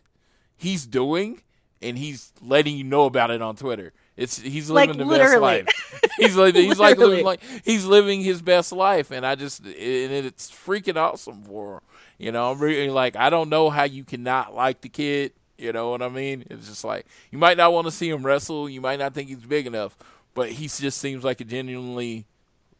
he's 0.57 0.87
doing 0.87 1.43
and 1.83 1.99
he's 1.99 2.33
letting 2.41 2.77
you 2.77 2.85
know 2.85 3.05
about 3.05 3.31
it 3.31 3.43
on 3.43 3.57
Twitter. 3.57 3.93
It's 4.17 4.39
he's 4.39 4.71
Like, 4.71 4.89
living 4.89 4.99
the 5.07 5.11
literally. 5.13 5.63
best 5.63 5.77
life. 5.93 6.11
He's 6.19 6.35
like 6.37 6.55
he's 6.55 6.79
like 6.79 6.97
living 6.97 7.23
like 7.27 7.41
he's 7.63 7.85
living 7.85 8.23
his 8.23 8.41
best 8.41 8.73
life, 8.73 9.11
and 9.11 9.27
I 9.27 9.35
just 9.35 9.61
and 9.61 9.75
it's 9.77 10.51
freaking 10.51 10.97
awesome 10.97 11.43
for 11.43 11.75
him. 11.75 11.81
You 12.17 12.33
know, 12.33 12.51
I'm 12.51 12.59
really 12.59 12.89
like 12.89 13.17
I 13.17 13.29
don't 13.29 13.51
know 13.51 13.69
how 13.69 13.83
you 13.85 14.03
cannot 14.05 14.55
like 14.55 14.81
the 14.81 14.89
kid. 14.89 15.33
You 15.59 15.73
know 15.75 15.91
what 15.91 16.01
I 16.01 16.09
mean? 16.09 16.45
It's 16.49 16.67
just 16.69 16.85
like 16.85 17.05
you 17.31 17.37
might 17.39 17.59
not 17.59 17.75
want 17.75 17.87
to 17.87 17.91
see 17.91 18.09
him 18.09 18.25
wrestle. 18.25 18.67
You 18.71 18.81
might 18.81 18.99
not 18.99 19.13
think 19.13 19.29
he's 19.29 19.45
big 19.45 19.67
enough, 19.67 19.95
but 20.33 20.49
he 20.53 20.69
just 20.69 20.97
seems 20.99 21.23
like 21.23 21.43
a 21.43 21.45
genuinely 21.45 22.25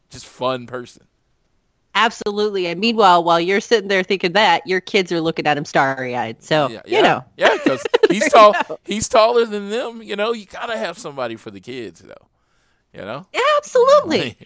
just 0.09 0.25
fun 0.25 0.65
person. 0.65 1.05
Absolutely. 1.97 2.67
And 2.67 2.79
meanwhile, 2.79 3.23
while 3.23 3.39
you're 3.39 3.59
sitting 3.59 3.87
there 3.87 4.03
thinking 4.03 4.33
that, 4.33 4.65
your 4.67 4.79
kids 4.79 5.11
are 5.11 5.19
looking 5.19 5.47
at 5.47 5.57
him 5.57 5.65
starry 5.65 6.15
eyed. 6.15 6.43
So, 6.43 6.69
Yeah, 6.69 6.81
you 6.85 7.01
know, 7.01 7.23
yeah, 7.37 7.57
because 7.57 7.83
he's 8.11 8.31
tall. 8.31 8.53
you. 8.69 8.77
He's 8.85 9.09
taller 9.09 9.45
than 9.45 9.69
them. 9.71 10.03
You 10.03 10.15
know, 10.15 10.31
you 10.31 10.45
gotta 10.45 10.77
have 10.77 10.97
somebody 10.99 11.35
for 11.37 11.49
the 11.49 11.59
kids, 11.59 12.01
though. 12.01 12.27
You 12.93 13.01
know, 13.01 13.25
absolutely. 13.57 14.37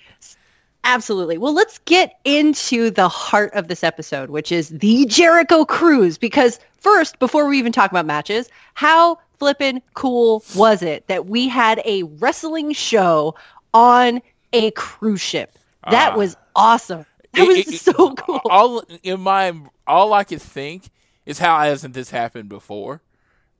Absolutely. 0.84 1.38
Well, 1.38 1.54
let's 1.54 1.78
get 1.80 2.20
into 2.24 2.90
the 2.90 3.08
heart 3.08 3.54
of 3.54 3.68
this 3.68 3.84
episode, 3.84 4.30
which 4.32 4.52
is 4.52 4.70
the 4.70 5.06
Jericho 5.06 5.64
Cruise. 5.64 6.18
Because 6.18 6.60
first, 6.80 7.20
before 7.20 7.48
we 7.48 7.60
even 7.60 7.72
talk 7.72 7.92
about 7.92 8.06
matches, 8.06 8.50
how 8.74 9.20
flippin' 9.38 9.82
cool 9.94 10.44
was 10.56 10.82
it 10.82 11.06
that 11.08 11.28
we 11.28 11.48
had 11.48 11.82
a 11.86 12.04
wrestling 12.20 12.72
show 12.74 13.36
on 13.74 14.22
a 14.54 14.72
cruise 14.72 15.22
ship? 15.22 15.58
That 15.90 16.14
Ah. 16.14 16.18
was 16.18 16.36
awesome. 16.56 17.06
That 17.34 17.42
It- 17.48 17.48
was 17.68 17.76
it- 17.76 17.80
so 17.96 18.14
cool. 18.16 18.42
All 18.46 18.84
in 19.04 19.20
my 19.22 19.54
all 19.88 20.14
I 20.14 20.24
could 20.24 20.42
think 20.42 20.90
is 21.26 21.40
how 21.40 21.60
hasn't 21.60 21.94
this 21.94 22.10
happened 22.10 22.50
before? 22.50 23.02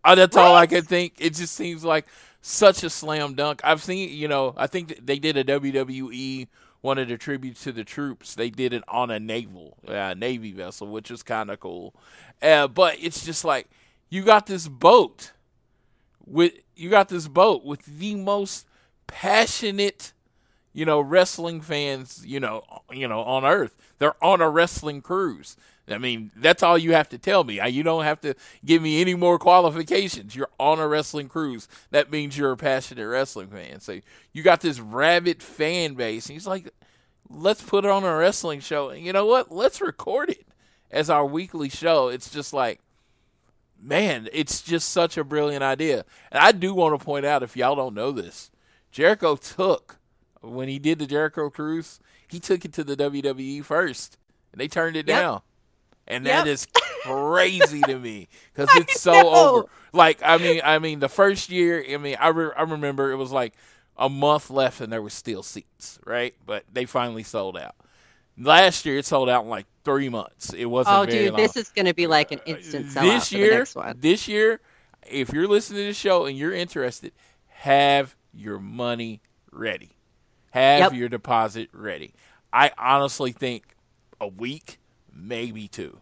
Uh, 0.04 0.16
that's 0.16 0.36
all 0.36 0.56
I 0.56 0.66
could 0.66 0.88
think. 0.88 1.14
It 1.20 1.36
just 1.36 1.54
seems 1.54 1.84
like 1.86 2.08
such 2.42 2.84
a 2.84 2.90
slam 2.90 3.36
dunk. 3.36 3.62
I've 3.64 3.84
seen, 3.84 4.10
you 4.10 4.28
know, 4.28 4.54
I 4.58 4.66
think 4.66 5.06
they 5.06 5.20
did 5.20 5.38
a 5.38 5.44
WWE 5.44 6.48
one 6.82 6.98
of 6.98 7.08
the 7.08 7.16
tributes 7.18 7.64
to 7.66 7.72
the 7.72 7.84
troops. 7.84 8.34
They 8.34 8.50
did 8.50 8.74
it 8.74 8.84
on 8.88 9.12
a 9.12 9.20
naval 9.20 9.78
uh, 9.88 10.16
navy 10.18 10.52
vessel, 10.52 10.88
which 10.88 11.12
was 11.12 11.22
kind 11.22 11.52
of 11.52 11.60
cool. 11.60 11.94
Uh, 12.42 12.68
but 12.68 12.98
it's 13.00 13.24
just 13.24 13.46
like 13.46 13.70
you 14.10 14.24
got 14.24 14.48
this 14.48 14.68
boat 14.68 15.34
with 16.26 16.54
you 16.76 16.90
got 16.90 17.10
this 17.10 17.28
boat 17.28 17.64
with 17.64 17.86
the 17.86 18.16
most 18.16 18.66
passionate 19.06 20.14
you 20.74 20.86
know, 20.86 21.02
wrestling 21.02 21.62
fans, 21.62 22.24
you 22.26 22.40
know, 22.40 22.64
you 22.92 23.08
know, 23.08 23.22
on 23.22 23.46
Earth. 23.46 23.76
They're 24.00 24.24
on 24.24 24.42
a 24.42 24.50
wrestling 24.50 25.02
cruise. 25.02 25.58
I 25.90 25.98
mean, 25.98 26.32
that's 26.36 26.64
all 26.64 26.78
you 26.78 26.94
have 26.94 27.10
to 27.10 27.18
tell 27.18 27.44
me. 27.44 27.60
You 27.70 27.84
don't 27.84 28.04
have 28.04 28.22
to 28.22 28.36
give 28.64 28.82
me 28.82 29.02
any 29.02 29.14
more 29.14 29.38
qualifications. 29.38 30.36
You're 30.36 30.50
on 30.58 30.80
a 30.80 30.88
wrestling 30.88 31.28
cruise. 31.28 31.68
That 31.90 32.10
means 32.10 32.38
you're 32.38 32.54
a 32.54 32.58
passionate 32.58 33.08
wrestling 33.08 33.48
fan. 33.48 33.82
So 33.82 34.00
you 34.32 34.42
got 34.42 34.62
this 34.62 34.80
rabid 34.80 35.44
fan 35.44 35.96
base. 35.96 36.28
And 36.28 36.34
he's 36.34 36.48
like, 36.48 36.70
let's 37.30 37.62
put 37.62 37.84
it 37.84 37.92
on 37.92 38.06
a 38.06 38.16
wrestling 38.16 38.62
show. 38.62 38.90
And 38.90 39.04
you 39.04 39.12
know 39.12 39.26
what? 39.26 39.52
Let's 39.52 39.82
record 39.82 40.30
it 40.30 40.46
as 40.90 41.10
our 41.10 41.26
weekly 41.26 41.68
show. 41.68 42.08
It's 42.08 42.30
just 42.30 42.54
like, 42.54 42.80
man, 43.82 44.30
it's 44.32 44.62
just 44.62 44.90
such 44.90 45.18
a 45.18 45.26
brilliant 45.26 45.64
idea. 45.64 46.06
And 46.32 46.42
I 46.42 46.54
do 46.54 46.74
want 46.74 46.98
to 46.98 47.04
point 47.04 47.26
out, 47.26 47.44
if 47.44 47.58
y'all 47.58 47.76
don't 47.76 47.96
know 47.96 48.12
this, 48.14 48.50
Jericho 48.92 49.36
took 49.36 49.98
when 50.42 50.68
he 50.68 50.80
did 50.80 51.00
the 51.00 51.06
Jericho 51.08 51.50
Cruise, 51.50 52.00
he 52.28 52.40
took 52.40 52.66
it 52.66 52.74
to 52.74 52.84
the 52.84 52.96
WWE 52.96 53.64
first, 53.64 54.18
and 54.52 54.60
they 54.60 54.68
turned 54.68 54.96
it 54.96 55.08
Yep. 55.08 55.20
down. 55.22 55.42
And 56.08 56.26
that 56.26 56.46
Yep. 56.46 56.48
is 56.48 56.68
crazy 57.04 57.82
to 57.82 57.98
me 57.98 58.28
because 58.54 58.70
it's 58.76 59.00
so 59.02 59.14
know. 59.14 59.30
over. 59.58 59.68
Like 59.94 60.22
I 60.24 60.38
mean, 60.38 60.62
I 60.64 60.80
mean, 60.80 61.00
the 61.00 61.10
first 61.10 61.50
year, 61.50 61.84
I 61.90 61.98
mean, 61.98 62.18
I 62.20 62.30
re- 62.30 62.52
I 62.58 62.64
remember 62.64 63.12
it 63.12 63.18
was 63.18 63.32
like 63.32 63.54
a 63.98 64.10
month 64.10 64.50
left 64.50 64.82
and 64.82 64.92
there 64.92 65.02
were 65.02 65.10
still 65.10 65.44
seats, 65.44 66.00
right? 66.06 66.34
But 66.46 66.64
they 66.72 66.86
finally 66.86 67.24
sold 67.24 67.58
out. 67.58 67.76
Last 68.38 68.86
year, 68.86 68.98
it 68.98 69.06
sold 69.06 69.30
out 69.30 69.44
in 69.44 69.50
like 69.50 69.66
three 69.84 70.10
months. 70.10 70.54
It 70.54 70.66
wasn't. 70.66 70.98
Oh, 70.98 71.06
dude, 71.06 71.34
long 71.34 71.42
this 71.42 71.56
is 71.58 71.70
going 71.70 71.86
to 71.86 71.94
be 71.94 72.08
like 72.08 72.32
an 72.32 72.40
instant 72.46 72.88
sellout 72.88 73.02
this 73.02 73.32
year, 73.32 73.50
the 73.50 73.56
next 73.58 73.76
one. 73.76 73.98
this 74.00 74.28
year, 74.28 74.60
if 75.08 75.32
you're 75.34 75.48
listening 75.48 75.82
to 75.84 75.88
the 75.88 75.94
show 75.94 76.26
and 76.26 76.38
you're 76.38 76.54
interested, 76.54 77.12
have 77.50 78.16
your 78.34 78.58
money 78.60 79.22
ready. 79.52 79.92
Have 80.52 80.80
Yep. 80.80 80.94
your 80.94 81.10
deposit 81.10 81.70
ready. 81.74 82.14
I 82.54 82.72
honestly 82.78 83.32
think 83.32 83.64
a 84.20 84.28
week, 84.28 84.78
maybe 85.14 85.68
two, 85.68 86.00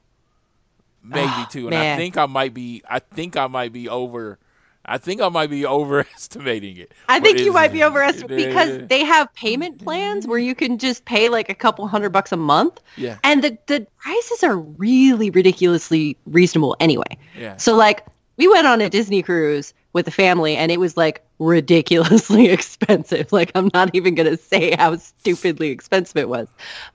maybe 1.03 1.27
Ah, 1.27 1.47
two, 1.51 1.67
and 1.67 1.75
I 1.75 1.95
think 1.95 2.17
I 2.17 2.25
might 2.25 2.53
be. 2.53 2.81
I 2.89 2.99
think 2.99 3.38
I 3.38 3.47
might 3.47 3.71
be 3.71 3.88
over. 3.88 4.39
I 4.85 4.97
think 4.97 5.21
I 5.21 5.29
might 5.29 5.51
be 5.51 5.65
overestimating 5.67 6.77
it. 6.77 6.91
I 7.07 7.19
think 7.19 7.39
you 7.39 7.53
might 7.53 7.71
be 7.71 7.83
overestimating 7.83 8.47
because 8.49 8.88
they 8.88 9.03
have 9.03 9.31
payment 9.35 9.83
plans 9.83 10.25
where 10.25 10.39
you 10.39 10.55
can 10.55 10.79
just 10.79 11.05
pay 11.05 11.29
like 11.29 11.49
a 11.49 11.53
couple 11.53 11.88
hundred 11.88 12.09
bucks 12.09 12.31
a 12.31 12.38
month. 12.38 12.81
Yeah. 12.97 13.19
And 13.23 13.43
the, 13.43 13.57
the 13.67 13.85
prices 13.99 14.43
are 14.43 14.57
really 14.57 15.29
ridiculously 15.29 16.17
reasonable 16.25 16.75
anyway. 16.79 17.17
Yeah. 17.38 17.57
So 17.57 17.75
like 17.75 18.03
we 18.38 18.47
went 18.47 18.65
on 18.65 18.81
a 18.81 18.89
Disney 18.89 19.21
cruise 19.21 19.73
with 19.93 20.06
the 20.06 20.12
family 20.12 20.56
and 20.56 20.71
it 20.71 20.80
was 20.80 20.95
like 20.95 21.23
ridiculously 21.39 22.49
expensive. 22.49 23.32
Like 23.32 23.52
I'm 23.56 23.69
not 23.73 23.93
even 23.93 24.15
going 24.15 24.30
to 24.30 24.38
say 24.38 24.75
how 24.75 24.97
stupidly 24.97 25.69
expensive 25.69 26.17
it 26.17 26.30
was. 26.30 26.47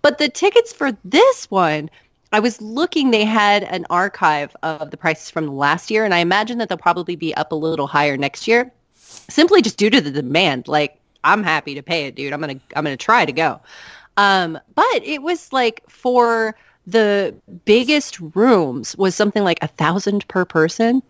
But 0.02 0.18
the 0.18 0.28
tickets 0.28 0.72
for 0.72 0.92
this 1.04 1.50
one, 1.50 1.90
I 2.32 2.40
was 2.40 2.60
looking, 2.60 3.10
they 3.10 3.24
had 3.24 3.64
an 3.64 3.86
archive 3.90 4.56
of 4.62 4.90
the 4.90 4.96
prices 4.96 5.30
from 5.30 5.48
last 5.48 5.90
year 5.90 6.04
and 6.04 6.14
I 6.14 6.18
imagine 6.18 6.58
that 6.58 6.68
they'll 6.68 6.78
probably 6.78 7.16
be 7.16 7.34
up 7.34 7.52
a 7.52 7.56
little 7.56 7.86
higher 7.86 8.16
next 8.16 8.46
year 8.46 8.72
simply 9.28 9.62
just 9.62 9.76
due 9.76 9.90
to 9.90 10.00
the 10.00 10.10
demand. 10.10 10.68
Like 10.68 10.98
I'm 11.22 11.42
happy 11.42 11.74
to 11.74 11.82
pay 11.82 12.06
it, 12.06 12.14
dude. 12.14 12.32
I'm 12.32 12.40
gonna 12.40 12.60
I'm 12.76 12.84
gonna 12.84 12.96
try 12.96 13.24
to 13.24 13.32
go. 13.32 13.60
Um, 14.16 14.58
but 14.74 15.02
it 15.02 15.22
was 15.22 15.52
like 15.52 15.82
for 15.88 16.54
the 16.86 17.34
biggest 17.64 18.20
rooms 18.34 18.96
was 18.96 19.14
something 19.14 19.42
like 19.42 19.58
a 19.62 19.68
thousand 19.68 20.26
per 20.28 20.44
person. 20.44 21.02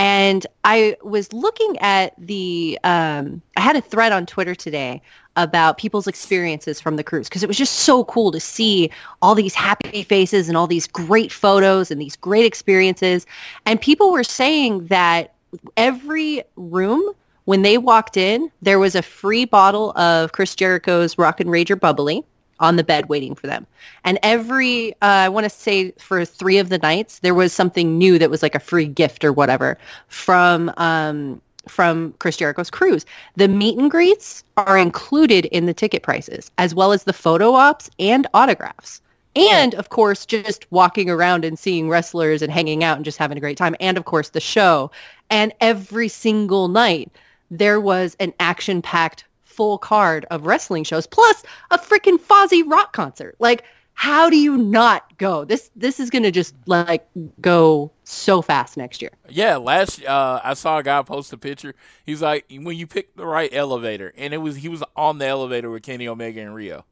And 0.00 0.46
I 0.64 0.96
was 1.02 1.30
looking 1.34 1.76
at 1.80 2.14
the, 2.16 2.78
um, 2.84 3.42
I 3.58 3.60
had 3.60 3.76
a 3.76 3.82
thread 3.82 4.12
on 4.12 4.24
Twitter 4.24 4.54
today 4.54 5.02
about 5.36 5.76
people's 5.76 6.06
experiences 6.06 6.80
from 6.80 6.96
the 6.96 7.04
cruise 7.04 7.28
because 7.28 7.42
it 7.42 7.48
was 7.48 7.58
just 7.58 7.80
so 7.80 8.04
cool 8.04 8.32
to 8.32 8.40
see 8.40 8.90
all 9.20 9.34
these 9.34 9.54
happy 9.54 10.02
faces 10.02 10.48
and 10.48 10.56
all 10.56 10.66
these 10.66 10.86
great 10.86 11.30
photos 11.30 11.90
and 11.90 12.00
these 12.00 12.16
great 12.16 12.46
experiences. 12.46 13.26
And 13.66 13.78
people 13.78 14.10
were 14.10 14.24
saying 14.24 14.86
that 14.86 15.34
every 15.76 16.44
room 16.56 17.02
when 17.44 17.60
they 17.60 17.76
walked 17.76 18.16
in, 18.16 18.50
there 18.62 18.78
was 18.78 18.94
a 18.94 19.02
free 19.02 19.44
bottle 19.44 19.92
of 19.98 20.32
Chris 20.32 20.54
Jericho's 20.54 21.18
Rock 21.18 21.40
and 21.40 21.50
Rager 21.50 21.78
Bubbly 21.78 22.24
on 22.60 22.76
the 22.76 22.84
bed 22.84 23.08
waiting 23.08 23.34
for 23.34 23.46
them. 23.46 23.66
And 24.04 24.18
every, 24.22 24.92
uh, 25.02 25.26
I 25.26 25.28
want 25.28 25.44
to 25.44 25.50
say 25.50 25.92
for 25.92 26.24
three 26.24 26.58
of 26.58 26.68
the 26.68 26.78
nights, 26.78 27.18
there 27.18 27.34
was 27.34 27.52
something 27.52 27.98
new 27.98 28.18
that 28.18 28.30
was 28.30 28.42
like 28.42 28.54
a 28.54 28.60
free 28.60 28.86
gift 28.86 29.24
or 29.24 29.32
whatever 29.32 29.78
from 30.08 30.72
um, 30.76 31.40
from 31.68 32.14
Chris 32.18 32.36
Jericho's 32.36 32.70
cruise. 32.70 33.04
The 33.36 33.46
meet 33.46 33.78
and 33.78 33.90
greets 33.90 34.42
are 34.56 34.78
included 34.78 35.44
in 35.46 35.66
the 35.66 35.74
ticket 35.74 36.02
prices, 36.02 36.50
as 36.58 36.74
well 36.74 36.92
as 36.92 37.04
the 37.04 37.12
photo 37.12 37.52
ops 37.52 37.90
and 37.98 38.26
autographs. 38.32 39.02
And 39.36 39.74
of 39.74 39.90
course, 39.90 40.26
just 40.26 40.66
walking 40.72 41.08
around 41.08 41.44
and 41.44 41.58
seeing 41.58 41.88
wrestlers 41.88 42.42
and 42.42 42.50
hanging 42.50 42.82
out 42.82 42.96
and 42.96 43.04
just 43.04 43.18
having 43.18 43.36
a 43.36 43.40
great 43.40 43.58
time. 43.58 43.76
And 43.78 43.96
of 43.96 44.04
course, 44.04 44.30
the 44.30 44.40
show. 44.40 44.90
And 45.28 45.52
every 45.60 46.08
single 46.08 46.68
night, 46.68 47.12
there 47.50 47.80
was 47.80 48.16
an 48.18 48.32
action-packed 48.40 49.24
full 49.60 49.76
card 49.76 50.24
of 50.30 50.46
wrestling 50.46 50.84
shows, 50.84 51.06
plus 51.06 51.42
a 51.70 51.76
freaking 51.76 52.18
Fozzy 52.18 52.62
rock 52.66 52.94
concert. 52.94 53.36
Like, 53.40 53.62
how 53.92 54.30
do 54.30 54.38
you 54.38 54.56
not 54.56 55.18
go? 55.18 55.44
This 55.44 55.70
this 55.76 56.00
is 56.00 56.08
gonna 56.08 56.30
just 56.30 56.54
like 56.64 57.06
go 57.42 57.92
so 58.04 58.40
fast 58.40 58.78
next 58.78 59.02
year. 59.02 59.10
Yeah, 59.28 59.58
last 59.58 60.02
uh, 60.02 60.40
I 60.42 60.54
saw 60.54 60.78
a 60.78 60.82
guy 60.82 61.02
post 61.02 61.34
a 61.34 61.36
picture. 61.36 61.74
He's 62.06 62.22
like, 62.22 62.46
when 62.50 62.78
you 62.78 62.86
pick 62.86 63.14
the 63.16 63.26
right 63.26 63.50
elevator, 63.52 64.14
and 64.16 64.32
it 64.32 64.38
was 64.38 64.56
he 64.56 64.70
was 64.70 64.82
on 64.96 65.18
the 65.18 65.26
elevator 65.26 65.68
with 65.68 65.82
Kenny 65.82 66.08
Omega 66.08 66.40
and 66.40 66.54
Rio. 66.54 66.86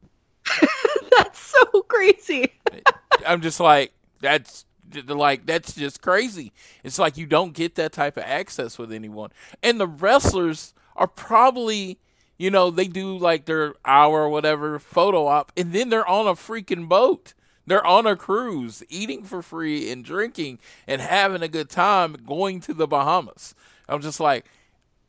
That's 1.17 1.39
so 1.39 1.65
crazy. 1.87 2.53
I'm 3.25 3.41
just 3.41 3.59
like, 3.59 3.93
that's 4.21 4.65
like 5.07 5.47
that's 5.47 5.73
just 5.73 6.03
crazy. 6.03 6.53
It's 6.83 6.99
like 6.99 7.17
you 7.17 7.25
don't 7.25 7.53
get 7.53 7.73
that 7.75 7.93
type 7.93 8.15
of 8.15 8.25
access 8.25 8.77
with 8.77 8.93
anyone, 8.93 9.31
and 9.63 9.79
the 9.79 9.87
wrestlers 9.87 10.75
are 10.95 11.07
probably. 11.07 11.97
You 12.39 12.49
know, 12.49 12.71
they 12.71 12.87
do 12.87 13.17
like 13.17 13.45
their 13.45 13.75
hour 13.83 14.21
or 14.21 14.29
whatever 14.29 14.79
photo 14.79 15.27
op, 15.27 15.51
and 15.57 15.73
then 15.73 15.89
they're 15.89 16.07
on 16.07 16.25
a 16.25 16.33
freaking 16.33 16.87
boat. 16.87 17.33
They're 17.67 17.85
on 17.85 18.07
a 18.07 18.15
cruise, 18.15 18.81
eating 18.89 19.23
for 19.23 19.43
free 19.43 19.91
and 19.91 20.03
drinking 20.03 20.57
and 20.87 21.01
having 21.01 21.43
a 21.43 21.47
good 21.47 21.69
time 21.69 22.15
going 22.25 22.61
to 22.61 22.73
the 22.73 22.87
Bahamas. 22.87 23.53
I'm 23.87 24.01
just 24.01 24.19
like, 24.19 24.45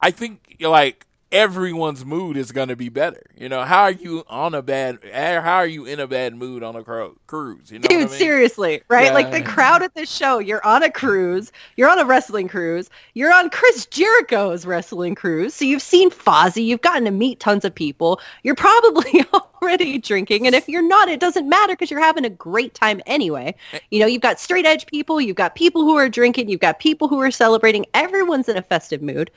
I 0.01 0.11
think 0.11 0.57
like 0.61 1.07
everyone's 1.33 2.05
mood 2.05 2.37
is 2.37 2.53
going 2.53 2.69
to 2.69 2.77
be 2.77 2.89
better. 2.89 3.23
You 3.37 3.49
know, 3.49 3.63
how 3.63 3.83
are 3.83 3.93
you 3.93 4.25
on 4.29 4.55
a 4.55 4.63
bad? 4.63 4.99
How 5.13 5.57
are 5.57 5.67
you 5.67 5.85
in 5.85 6.01
a 6.01 6.07
bad 6.07 6.35
mood 6.35 6.63
on 6.63 6.77
a 6.77 6.83
cru- 6.83 7.19
cruise? 7.27 7.71
You 7.71 7.79
know, 7.79 7.89
Dude, 7.89 7.97
I 7.99 8.01
mean? 8.07 8.09
seriously, 8.09 8.83
right? 8.89 9.07
Yeah. 9.07 9.15
Like 9.15 9.31
the 9.31 9.43
crowd 9.43 9.83
at 9.83 9.95
this 9.95 10.11
show, 10.11 10.39
you're 10.39 10.65
on 10.67 10.83
a 10.83 10.91
cruise, 10.91 11.53
you're 11.77 11.89
on 11.89 11.99
a 11.99 12.05
wrestling 12.05 12.49
cruise, 12.49 12.91
you're 13.15 13.33
on 13.33 13.51
Chris 13.51 13.87
Jericho's 13.87 14.67
wrestling 14.67 15.15
cruise. 15.15 15.55
So 15.55 15.65
you've 15.65 15.83
seen 15.83 16.11
Fozzy, 16.11 16.65
you've 16.65 16.83
gotten 16.83 17.05
to 17.05 17.11
meet 17.11 17.41
tons 17.41 17.65
of 17.65 17.75
people. 17.75 18.21
You're 18.43 18.55
probably 18.55 19.25
already 19.63 19.99
drinking. 19.99 20.47
And 20.47 20.55
if 20.55 20.69
you're 20.69 20.87
not, 20.87 21.09
it 21.09 21.21
doesn't 21.21 21.49
matter 21.49 21.75
because 21.75 21.91
you're 21.91 22.01
having 22.01 22.25
a 22.25 22.31
great 22.31 22.75
time 22.75 23.01
anyway. 23.07 23.55
Eh. 23.73 23.79
You 23.91 24.01
know, 24.01 24.07
you've 24.07 24.23
got 24.23 24.41
straight 24.41 24.67
edge 24.67 24.87
people, 24.87 25.21
you've 25.21 25.37
got 25.37 25.55
people 25.55 25.83
who 25.83 25.97
are 25.97 26.09
drinking, 26.09 26.49
you've 26.49 26.61
got 26.61 26.79
people 26.79 27.09
who 27.09 27.21
are 27.21 27.31
celebrating. 27.31 27.87
Everyone's 27.95 28.49
in 28.49 28.57
a 28.57 28.63
festive 28.63 29.03
mood. 29.03 29.31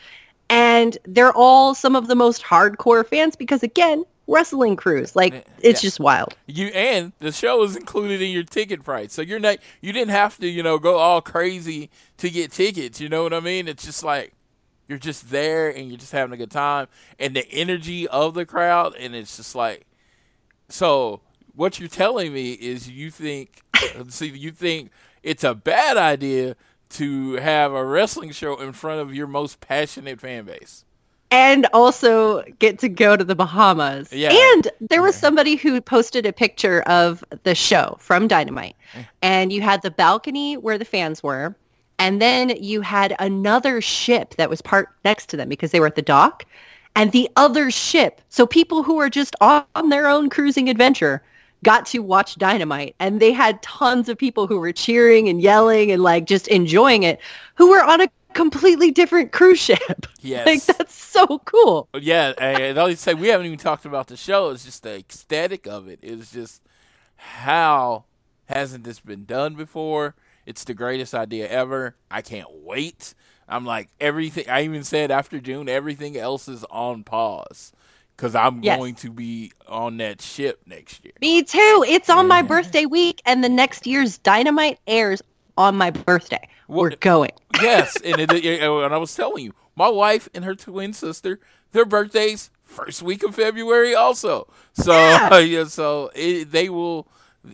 And 0.49 0.97
they're 1.05 1.33
all 1.33 1.73
some 1.73 1.95
of 1.95 2.07
the 2.07 2.15
most 2.15 2.43
hardcore 2.43 3.05
fans 3.07 3.35
because 3.35 3.63
again, 3.63 4.03
wrestling 4.27 4.75
cruise 4.77 5.15
like 5.15 5.33
eh, 5.33 5.41
it's 5.61 5.83
Yeah. 5.83 5.87
just 5.87 5.99
wild. 5.99 6.35
You 6.47 6.67
and 6.67 7.11
the 7.19 7.31
show 7.31 7.63
is 7.63 7.75
included 7.75 8.21
in 8.21 8.31
your 8.31 8.43
ticket 8.43 8.83
price, 8.83 9.13
so 9.13 9.21
you're 9.21 9.39
not 9.39 9.57
you 9.81 9.91
didn't 9.91 10.11
have 10.11 10.37
to 10.39 10.47
you 10.47 10.63
know 10.63 10.79
go 10.79 10.97
all 10.97 11.21
crazy 11.21 11.89
to 12.17 12.29
get 12.29 12.51
tickets. 12.51 13.01
You 13.01 13.09
know 13.09 13.23
what 13.23 13.33
I 13.33 13.39
mean? 13.39 13.67
It's 13.67 13.83
just 13.85 14.03
like 14.03 14.33
you're 14.87 14.99
just 14.99 15.29
there 15.29 15.69
and 15.69 15.89
you're 15.89 15.97
just 15.97 16.11
having 16.11 16.33
a 16.33 16.37
good 16.37 16.51
time, 16.51 16.87
and 17.19 17.35
the 17.35 17.49
energy 17.51 18.07
of 18.07 18.33
the 18.33 18.45
crowd, 18.45 18.95
and 18.97 19.15
it's 19.15 19.37
just 19.37 19.55
like 19.55 19.85
so. 20.69 21.21
What 21.55 21.79
you're 21.79 21.87
telling 21.89 22.33
me 22.33 22.53
is 22.53 22.89
you 22.89 23.11
think 23.11 23.61
see 24.09 24.29
you 24.29 24.51
think 24.51 24.89
it's 25.21 25.43
a 25.43 25.53
bad 25.53 25.97
idea 25.97 26.55
to 26.93 27.33
have 27.33 27.73
a 27.73 27.85
wrestling 27.85 28.31
show 28.31 28.59
in 28.59 28.73
front 28.73 29.01
of 29.01 29.13
your 29.13 29.27
most 29.27 29.59
passionate 29.59 30.19
fan 30.21 30.45
base. 30.45 30.85
and 31.31 31.65
also 31.73 32.43
get 32.59 32.77
to 32.77 32.87
go 32.87 33.17
to 33.17 33.23
the 33.23 33.33
Bahamas. 33.33 34.13
Yeah. 34.13 34.29
And 34.31 34.67
there 34.79 35.01
was 35.01 35.15
somebody 35.15 35.55
who 35.55 35.81
posted 35.81 36.27
a 36.27 36.31
picture 36.31 36.83
of 36.83 37.23
the 37.41 37.55
show 37.55 37.97
from 37.99 38.27
Dynamite. 38.27 38.75
And 39.23 39.51
you 39.51 39.61
had 39.61 39.81
the 39.81 39.89
balcony 39.89 40.57
where 40.57 40.77
the 40.77 40.85
fans 40.85 41.23
were. 41.23 41.55
And 41.97 42.21
then 42.21 42.49
you 42.61 42.81
had 42.81 43.15
another 43.17 43.81
ship 43.81 44.35
that 44.35 44.47
was 44.47 44.61
parked 44.61 44.93
next 45.03 45.25
to 45.29 45.37
them 45.37 45.49
because 45.49 45.71
they 45.71 45.79
were 45.79 45.87
at 45.87 45.95
the 45.95 46.03
dock. 46.03 46.45
And 46.95 47.11
the 47.11 47.27
other 47.35 47.71
ship, 47.71 48.21
so 48.29 48.45
people 48.45 48.83
who 48.83 48.99
are 48.99 49.09
just 49.09 49.35
on 49.41 49.89
their 49.89 50.07
own 50.07 50.29
cruising 50.29 50.69
adventure 50.69 51.23
got 51.63 51.85
to 51.87 51.99
watch 51.99 52.35
Dynamite. 52.35 52.95
And 52.99 53.19
they 53.19 53.31
had 53.31 53.61
tons 53.63 54.09
of 54.09 54.17
people 54.17 54.47
who 54.47 54.59
were 54.59 54.71
cheering 54.71 55.29
and 55.29 55.41
yelling 55.41 55.91
and 55.91 56.03
like 56.03 56.25
just 56.25 56.47
enjoying 56.49 57.03
it 57.03 57.19
who 57.55 57.69
were 57.69 57.83
on 57.83 58.01
a 58.01 58.09
completely 58.33 58.91
different 58.91 59.31
cruise 59.31 59.59
ship. 59.59 59.79
Yes. 60.25 60.45
Like 60.45 60.77
that's 60.77 60.95
so 60.95 61.39
cool. 61.39 61.89
Yeah, 61.99 62.31
and 62.37 62.79
I 62.79 62.93
say 62.93 63.13
we 63.13 63.27
haven't 63.27 63.45
even 63.45 63.57
talked 63.57 63.83
about 63.83 64.07
the 64.07 64.15
show. 64.15 64.51
It's 64.51 64.63
just 64.63 64.83
the 64.83 64.95
ecstatic 64.95 65.67
of 65.67 65.89
it. 65.89 65.99
It's 66.01 66.31
just 66.31 66.61
how 67.17 68.05
hasn't 68.45 68.85
this 68.85 69.01
been 69.01 69.25
done 69.25 69.55
before? 69.55 70.15
It's 70.45 70.63
the 70.63 70.73
greatest 70.73 71.13
idea 71.13 71.49
ever. 71.49 71.97
I 72.09 72.21
can't 72.21 72.47
wait. 72.53 73.15
I'm 73.49 73.65
like 73.65 73.89
everything. 73.99 74.49
I 74.49 74.63
even 74.63 74.85
said 74.85 75.11
after 75.11 75.41
June, 75.41 75.67
everything 75.67 76.15
else 76.17 76.47
is 76.47 76.63
on 76.71 77.03
pause 77.03 77.73
because 78.15 78.35
I'm 78.35 78.61
Yes. 78.63 78.77
going 78.77 78.95
to 78.95 79.11
be 79.11 79.51
on 79.67 79.97
that 79.97 80.21
ship 80.21 80.61
next 80.65 81.03
year. 81.03 81.13
Me 81.21 81.43
too. 81.43 81.85
It's 81.87 82.09
on 82.09 82.27
my 82.27 82.41
birthday 82.41 82.85
week 82.85 83.21
and 83.25 83.43
the 83.43 83.49
next 83.49 83.85
year's 83.87 84.17
Dynamite 84.19 84.79
airs 84.87 85.21
on 85.57 85.75
my 85.75 85.91
birthday. 85.91 86.47
We're 86.67 86.91
going. 86.95 87.31
yes, 87.61 87.95
and 88.05 88.19
it, 88.19 88.31
it- 88.31 88.61
and 88.63 88.93
I 88.93 88.97
was 88.97 89.13
telling 89.15 89.45
you, 89.45 89.53
my 89.75 89.89
wife 89.89 90.29
and 90.33 90.43
her 90.45 90.55
twin 90.55 90.93
sister, 90.93 91.39
their 91.71 91.85
birthdays 91.85 92.49
first 92.63 93.01
week 93.03 93.23
of 93.23 93.35
February 93.35 93.93
also. 93.95 94.47
So 94.73 94.91
Yeah. 94.93 95.37
yeah, 95.39 95.63
so 95.65 96.11
it, 96.15 96.51
they 96.51 96.69
will. 96.69 97.07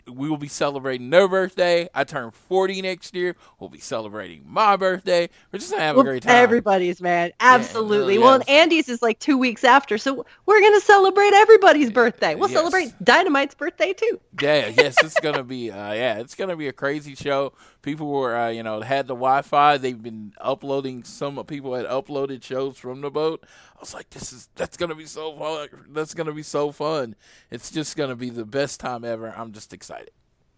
We 0.08 0.30
will 0.30 0.38
be 0.38 0.48
celebrating 0.48 1.10
their 1.10 1.28
birthday. 1.28 1.90
I 1.96 2.04
turn 2.04 2.32
forty 2.32 2.82
next 2.82 3.16
year. 3.16 3.36
We'll 3.60 3.70
be 3.72 3.80
celebrating 3.80 4.44
my 4.46 4.76
birthday. 4.76 5.30
We're 5.52 5.60
just 5.60 5.72
gonna 5.72 5.84
have 5.84 5.96
Well, 5.96 6.06
a 6.06 6.10
great 6.10 6.24
time. 6.24 6.36
Everybody's 6.36 7.02
man. 7.02 7.32
Absolutely. 7.40 8.16
no, 8.18 8.22
Well, 8.22 8.38
yes. 8.40 8.48
and 8.48 8.50
Andy's 8.50 8.88
is 8.90 9.02
like 9.02 9.18
two 9.20 9.38
weeks 9.38 9.64
after. 9.64 9.98
So 9.98 10.26
we're 10.46 10.60
going 10.60 10.80
to 10.80 10.86
celebrate 10.86 11.34
everybody's 11.34 11.90
birthday. 11.92 12.36
We'll 12.36 12.50
Yes. 12.50 12.60
celebrate 12.60 12.94
Dynamite's 13.04 13.56
birthday 13.56 13.94
too. 13.94 14.20
Yeah, 14.40 14.68
yes, 14.68 14.96
it's 15.04 15.20
gonna 15.20 15.44
be. 15.44 15.72
Uh, 15.72 15.94
yeah, 15.94 16.20
it's 16.20 16.36
gonna 16.36 16.56
be 16.56 16.68
a 16.68 16.74
crazy 16.74 17.16
show. 17.16 17.54
People 17.82 18.08
were, 18.08 18.36
uh, 18.36 18.50
you 18.50 18.62
know, 18.64 18.82
had 18.82 19.08
the 19.08 19.16
Wi-Fi. 19.16 19.78
They've 19.78 20.02
been 20.02 20.34
uploading. 20.40 21.04
Some 21.04 21.44
people 21.46 21.76
had 21.76 21.86
uploaded 21.86 22.44
shows 22.44 22.78
from 22.78 23.02
the 23.02 23.10
boat. 23.10 23.46
I 23.76 23.80
was 23.80 23.94
like, 23.94 24.10
this 24.10 24.34
is 24.34 24.50
that's 24.56 24.76
gonna 24.78 24.96
be 24.96 25.06
so 25.06 25.38
fun. 25.38 25.70
That's 25.92 26.14
gonna 26.14 26.34
be 26.34 26.44
so 26.44 26.72
fun. 26.72 27.16
It's 27.50 27.72
just 27.72 27.96
gonna 27.96 28.16
be 28.16 28.30
the 28.30 28.46
best 28.46 28.80
time 28.80 29.06
ever. 29.06 29.34
I'm 29.36 29.54
just 29.54 29.74
excited. 29.74 30.12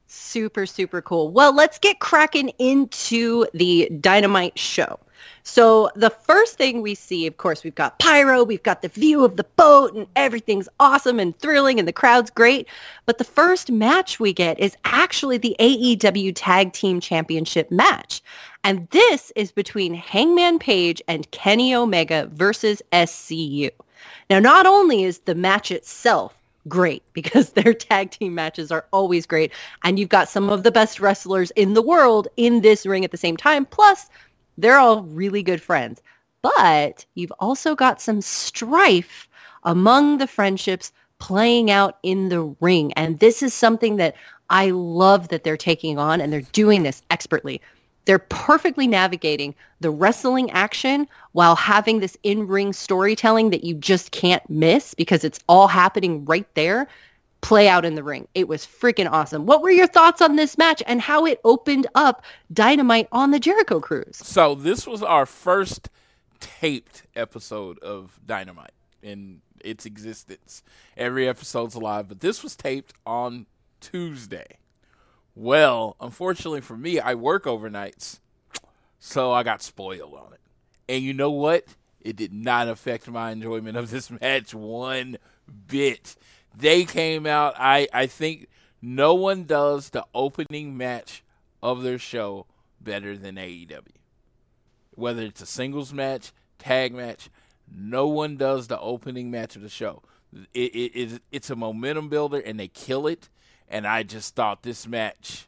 Super, 0.07 0.65
super 0.65 1.01
cool. 1.01 1.29
Well, 1.29 1.55
let's 1.55 1.79
get 1.79 1.99
cracking 1.99 2.49
into 2.59 3.45
the 3.53 3.89
Dynamite 4.01 4.59
show. 4.59 4.99
So 5.43 5.89
the 5.95 6.09
first 6.09 6.57
thing 6.57 6.81
we 6.81 6.95
see, 6.95 7.27
of 7.27 7.37
course, 7.37 7.63
we've 7.63 7.75
got 7.75 7.99
pyro, 7.99 8.43
we've 8.43 8.63
got 8.63 8.81
the 8.81 8.87
view 8.89 9.25
of 9.25 9.37
the 9.37 9.43
boat, 9.43 9.93
and 9.93 10.07
everything's 10.15 10.69
awesome 10.79 11.19
and 11.19 11.37
thrilling, 11.39 11.79
and 11.79 11.87
the 11.87 11.93
crowd's 11.93 12.29
great. 12.29 12.67
But 13.05 13.17
the 13.17 13.23
first 13.23 13.71
match 13.71 14.19
we 14.19 14.33
get 14.33 14.59
is 14.59 14.75
actually 14.85 15.37
the 15.37 15.55
AEW 15.59 16.33
Tag 16.35 16.73
Team 16.73 16.99
Championship 16.99 17.71
match. 17.71 18.21
And 18.63 18.87
this 18.91 19.31
is 19.35 19.51
between 19.51 19.93
Hangman 19.93 20.59
Page 20.59 21.01
and 21.07 21.29
Kenny 21.31 21.73
Omega 21.73 22.29
versus 22.31 22.81
SCU. 22.91 23.71
Now, 24.29 24.39
not 24.39 24.65
only 24.65 25.03
is 25.03 25.19
the 25.19 25.35
match 25.35 25.71
itself 25.71 26.35
great 26.67 27.03
because 27.13 27.51
their 27.51 27.73
tag 27.73 28.11
team 28.11 28.35
matches 28.35 28.71
are 28.71 28.85
always 28.93 29.25
great, 29.25 29.51
and 29.83 29.97
you've 29.97 30.09
got 30.09 30.29
some 30.29 30.49
of 30.49 30.63
the 30.63 30.71
best 30.71 30.99
wrestlers 30.99 31.51
in 31.51 31.73
the 31.73 31.81
world 31.81 32.27
in 32.37 32.61
this 32.61 32.85
ring 32.85 33.03
at 33.03 33.11
the 33.11 33.17
same 33.17 33.37
time. 33.37 33.65
Plus, 33.65 34.09
they're 34.61 34.79
all 34.79 35.03
really 35.03 35.43
good 35.43 35.61
friends. 35.61 36.01
But 36.41 37.05
you've 37.15 37.33
also 37.39 37.75
got 37.75 38.01
some 38.01 38.21
strife 38.21 39.27
among 39.63 40.17
the 40.17 40.27
friendships 40.27 40.91
playing 41.19 41.69
out 41.69 41.99
in 42.03 42.29
the 42.29 42.41
ring. 42.61 42.91
And 42.93 43.19
this 43.19 43.43
is 43.43 43.53
something 43.53 43.97
that 43.97 44.15
I 44.49 44.71
love 44.71 45.27
that 45.27 45.43
they're 45.43 45.55
taking 45.55 45.99
on 45.99 46.19
and 46.19 46.33
they're 46.33 46.41
doing 46.41 46.83
this 46.83 47.01
expertly. 47.11 47.61
They're 48.05 48.19
perfectly 48.19 48.87
navigating 48.87 49.53
the 49.79 49.91
wrestling 49.91 50.49
action 50.51 51.07
while 51.33 51.55
having 51.55 51.99
this 51.99 52.17
in-ring 52.23 52.73
storytelling 52.73 53.51
that 53.51 53.63
you 53.63 53.75
just 53.75 54.11
can't 54.11 54.47
miss 54.49 54.95
because 54.95 55.23
it's 55.23 55.39
all 55.47 55.67
happening 55.67 56.25
right 56.25 56.47
there 56.55 56.87
play 57.41 57.67
out 57.67 57.85
in 57.85 57.95
the 57.95 58.03
ring. 58.03 58.27
It 58.35 58.47
was 58.47 58.65
freaking 58.65 59.09
awesome. 59.11 59.45
What 59.45 59.61
were 59.61 59.71
your 59.71 59.87
thoughts 59.87 60.21
on 60.21 60.35
this 60.35 60.57
match 60.57 60.81
and 60.85 61.01
how 61.01 61.25
it 61.25 61.39
opened 61.43 61.87
up 61.95 62.23
Dynamite 62.53 63.07
on 63.11 63.31
the 63.31 63.39
Jericho 63.39 63.79
Cruise? 63.79 64.17
So 64.17 64.55
this 64.55 64.85
was 64.87 65.01
our 65.03 65.25
first 65.25 65.89
taped 66.39 67.03
episode 67.15 67.79
of 67.79 68.19
Dynamite. 68.25 68.71
in 69.01 69.41
its 69.63 69.85
existence. 69.85 70.63
Every 70.97 71.27
episode's 71.27 71.75
live, 71.75 72.07
but 72.07 72.19
this 72.19 72.43
was 72.43 72.55
taped 72.55 72.93
on 73.05 73.45
Tuesday. 73.79 74.57
Well, 75.35 75.95
unfortunately 75.99 76.61
for 76.61 76.75
me, 76.77 76.99
I 76.99 77.13
work 77.15 77.45
overnights, 77.45 78.19
so 78.99 79.31
I 79.31 79.43
got 79.43 79.61
spoiled 79.61 80.13
on 80.13 80.33
it. 80.33 80.39
And 80.89 81.03
you 81.03 81.13
know 81.13 81.31
what? 81.31 81.65
It 82.01 82.15
did 82.15 82.33
not 82.33 82.67
affect 82.67 83.07
my 83.07 83.31
enjoyment 83.31 83.77
of 83.77 83.89
this 83.91 84.09
match 84.21 84.53
one 84.53 85.17
bit. 85.67 86.15
They 86.55 86.83
came 86.85 87.25
out. 87.25 87.55
I 87.57 87.87
I 87.93 88.07
think 88.07 88.47
no 88.81 89.13
one 89.13 89.43
does 89.43 89.89
the 89.89 90.05
opening 90.13 90.77
match 90.77 91.23
of 91.61 91.83
their 91.83 91.99
show 91.99 92.45
better 92.79 93.17
than 93.17 93.35
AEW. 93.35 93.81
Whether 94.95 95.23
it's 95.23 95.41
a 95.41 95.45
singles 95.45 95.93
match, 95.93 96.31
tag 96.57 96.93
match, 96.93 97.29
no 97.73 98.07
one 98.07 98.37
does 98.37 98.67
the 98.67 98.79
opening 98.79 99.31
match 99.31 99.55
of 99.55 99.61
the 99.61 99.69
show. 99.69 100.01
It, 100.53 100.75
it, 100.75 100.91
it, 100.95 101.21
it's 101.31 101.49
a 101.49 101.55
momentum 101.55 102.09
builder, 102.09 102.39
and 102.39 102.59
they 102.59 102.67
kill 102.67 103.07
it. 103.07 103.29
And 103.67 103.87
I 103.87 104.03
just 104.03 104.35
thought 104.35 104.63
this 104.63 104.87
match 104.87 105.47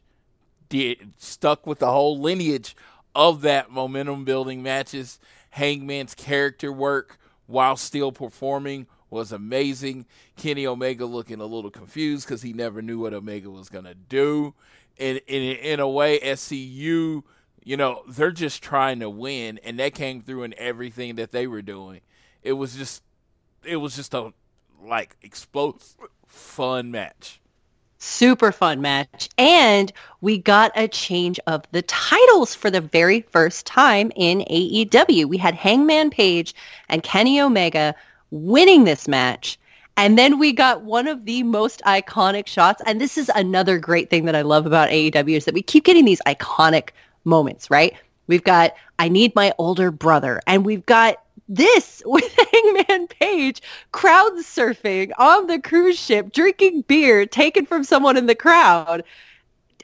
did 0.68 1.12
stuck 1.18 1.66
with 1.66 1.80
the 1.80 1.90
whole 1.90 2.18
lineage 2.18 2.74
of 3.14 3.42
that 3.42 3.70
momentum 3.70 4.24
building 4.24 4.62
matches. 4.62 5.18
Hangman's 5.50 6.14
character 6.14 6.72
work 6.72 7.18
while 7.46 7.76
still 7.76 8.12
performing 8.12 8.86
was 9.14 9.32
amazing. 9.32 10.06
Kenny 10.36 10.66
Omega 10.66 11.06
looking 11.06 11.40
a 11.40 11.46
little 11.46 11.70
confused 11.70 12.26
because 12.26 12.42
he 12.42 12.52
never 12.52 12.82
knew 12.82 13.00
what 13.00 13.14
Omega 13.14 13.50
was 13.50 13.70
gonna 13.70 13.94
do. 13.94 14.54
In 14.98 15.18
in 15.28 15.42
in 15.58 15.80
a 15.80 15.88
way, 15.88 16.20
SCU, 16.20 17.22
you 17.64 17.76
know, 17.78 18.02
they're 18.08 18.32
just 18.32 18.62
trying 18.62 19.00
to 19.00 19.10
win, 19.10 19.58
and 19.64 19.78
that 19.80 19.94
came 19.94 20.22
through 20.22 20.44
in 20.44 20.54
everything 20.58 21.16
that 21.16 21.32
they 21.32 21.46
were 21.46 21.62
doing. 21.62 22.02
It 22.42 22.54
was 22.54 22.76
just, 22.76 23.02
it 23.64 23.76
was 23.78 23.96
just 23.96 24.14
a 24.14 24.32
like 24.82 25.16
explosive, 25.22 25.96
fun 26.26 26.90
match. 26.90 27.40
super 27.98 28.52
fun 28.52 28.80
match. 28.82 29.30
And 29.38 29.92
we 30.20 30.38
got 30.38 30.72
a 30.76 30.88
change 30.88 31.40
of 31.46 31.64
the 31.72 31.82
titles 31.82 32.54
for 32.54 32.70
the 32.70 32.80
very 32.82 33.22
first 33.22 33.66
time 33.66 34.12
in 34.16 34.40
AEW. 34.40 35.26
We 35.26 35.38
had 35.38 35.54
Hangman 35.54 36.10
Page 36.10 36.54
and 36.88 37.02
Kenny 37.02 37.40
Omega 37.40 37.94
winning 38.34 38.84
this 38.84 39.06
match. 39.08 39.58
And 39.96 40.18
then 40.18 40.38
we 40.40 40.52
got 40.52 40.82
one 40.82 41.06
of 41.06 41.24
the 41.24 41.44
most 41.44 41.80
iconic 41.86 42.48
shots. 42.48 42.82
And 42.84 43.00
this 43.00 43.16
is 43.16 43.30
another 43.36 43.78
great 43.78 44.10
thing 44.10 44.24
that 44.24 44.34
I 44.34 44.42
love 44.42 44.66
about 44.66 44.90
AEW 44.90 45.36
is 45.36 45.44
that 45.44 45.54
we 45.54 45.62
keep 45.62 45.84
getting 45.84 46.04
these 46.04 46.20
iconic 46.26 46.90
moments, 47.24 47.70
right? 47.70 47.94
We've 48.26 48.42
got 48.42 48.74
I 48.98 49.08
need 49.08 49.34
my 49.36 49.52
older 49.58 49.90
brother. 49.92 50.40
And 50.48 50.64
we've 50.66 50.84
got 50.84 51.22
this 51.48 52.02
with 52.06 52.24
Hangman 52.52 53.06
Page 53.06 53.62
crowd 53.92 54.32
surfing 54.38 55.12
on 55.18 55.46
the 55.46 55.60
cruise 55.60 55.98
ship, 55.98 56.32
drinking 56.32 56.82
beer 56.82 57.24
taken 57.26 57.64
from 57.66 57.84
someone 57.84 58.16
in 58.16 58.26
the 58.26 58.34
crowd 58.34 59.04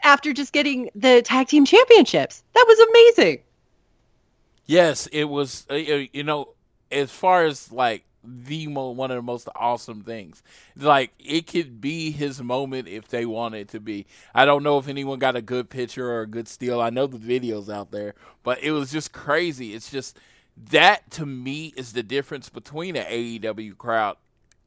after 0.02 0.32
just 0.32 0.52
getting 0.52 0.90
the 0.94 1.22
tag 1.22 1.46
team 1.46 1.64
championships. 1.64 2.42
That 2.54 2.64
was 2.66 2.78
amazing. 2.80 3.42
Yes, 4.66 5.06
it 5.12 5.24
was. 5.24 5.66
uh, 5.70 5.74
uh, 5.74 6.04
You 6.12 6.24
know, 6.24 6.54
as 6.90 7.10
far 7.12 7.44
as 7.44 7.70
like 7.70 8.04
the 8.22 8.66
mo- 8.66 8.90
one 8.90 9.10
of 9.10 9.16
the 9.16 9.22
most 9.22 9.48
awesome 9.56 10.02
things, 10.02 10.42
like 10.76 11.12
it 11.18 11.46
could 11.46 11.80
be 11.80 12.10
his 12.10 12.42
moment 12.42 12.88
if 12.88 13.08
they 13.08 13.24
want 13.24 13.54
it 13.54 13.68
to 13.68 13.80
be. 13.80 14.06
I 14.34 14.44
don't 14.44 14.62
know 14.62 14.78
if 14.78 14.88
anyone 14.88 15.18
got 15.18 15.36
a 15.36 15.42
good 15.42 15.70
picture 15.70 16.10
or 16.10 16.22
a 16.22 16.26
good 16.26 16.48
steal. 16.48 16.80
I 16.80 16.90
know 16.90 17.06
the 17.06 17.18
videos 17.18 17.72
out 17.72 17.90
there, 17.90 18.14
but 18.42 18.62
it 18.62 18.72
was 18.72 18.90
just 18.90 19.12
crazy. 19.12 19.74
It's 19.74 19.90
just 19.90 20.18
that 20.70 21.10
to 21.12 21.26
me 21.26 21.72
is 21.76 21.92
the 21.92 22.02
difference 22.02 22.48
between 22.48 22.96
an 22.96 23.06
AEW 23.06 23.76
crowd 23.78 24.16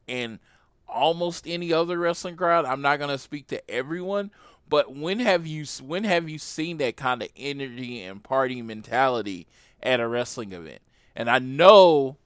and 0.08 0.40
almost 0.88 1.48
any 1.48 1.74
other 1.74 1.98
wrestling 1.98 2.36
crowd. 2.36 2.66
I'm 2.66 2.82
not 2.82 3.00
gonna 3.00 3.18
speak 3.18 3.48
to 3.48 3.70
everyone, 3.70 4.32
but 4.70 4.96
when 4.96 5.20
have 5.20 5.46
you 5.46 5.66
when 5.82 6.04
have 6.04 6.30
you 6.30 6.38
seen 6.38 6.78
that 6.78 6.98
kind 6.98 7.22
of 7.22 7.30
energy 7.36 8.02
and 8.02 8.24
party 8.24 8.62
mentality 8.62 9.48
at 9.82 10.00
a 10.00 10.08
wrestling 10.08 10.54
event? 10.54 10.82
And 11.16 11.30
I 11.30 11.40
know, 11.40 12.18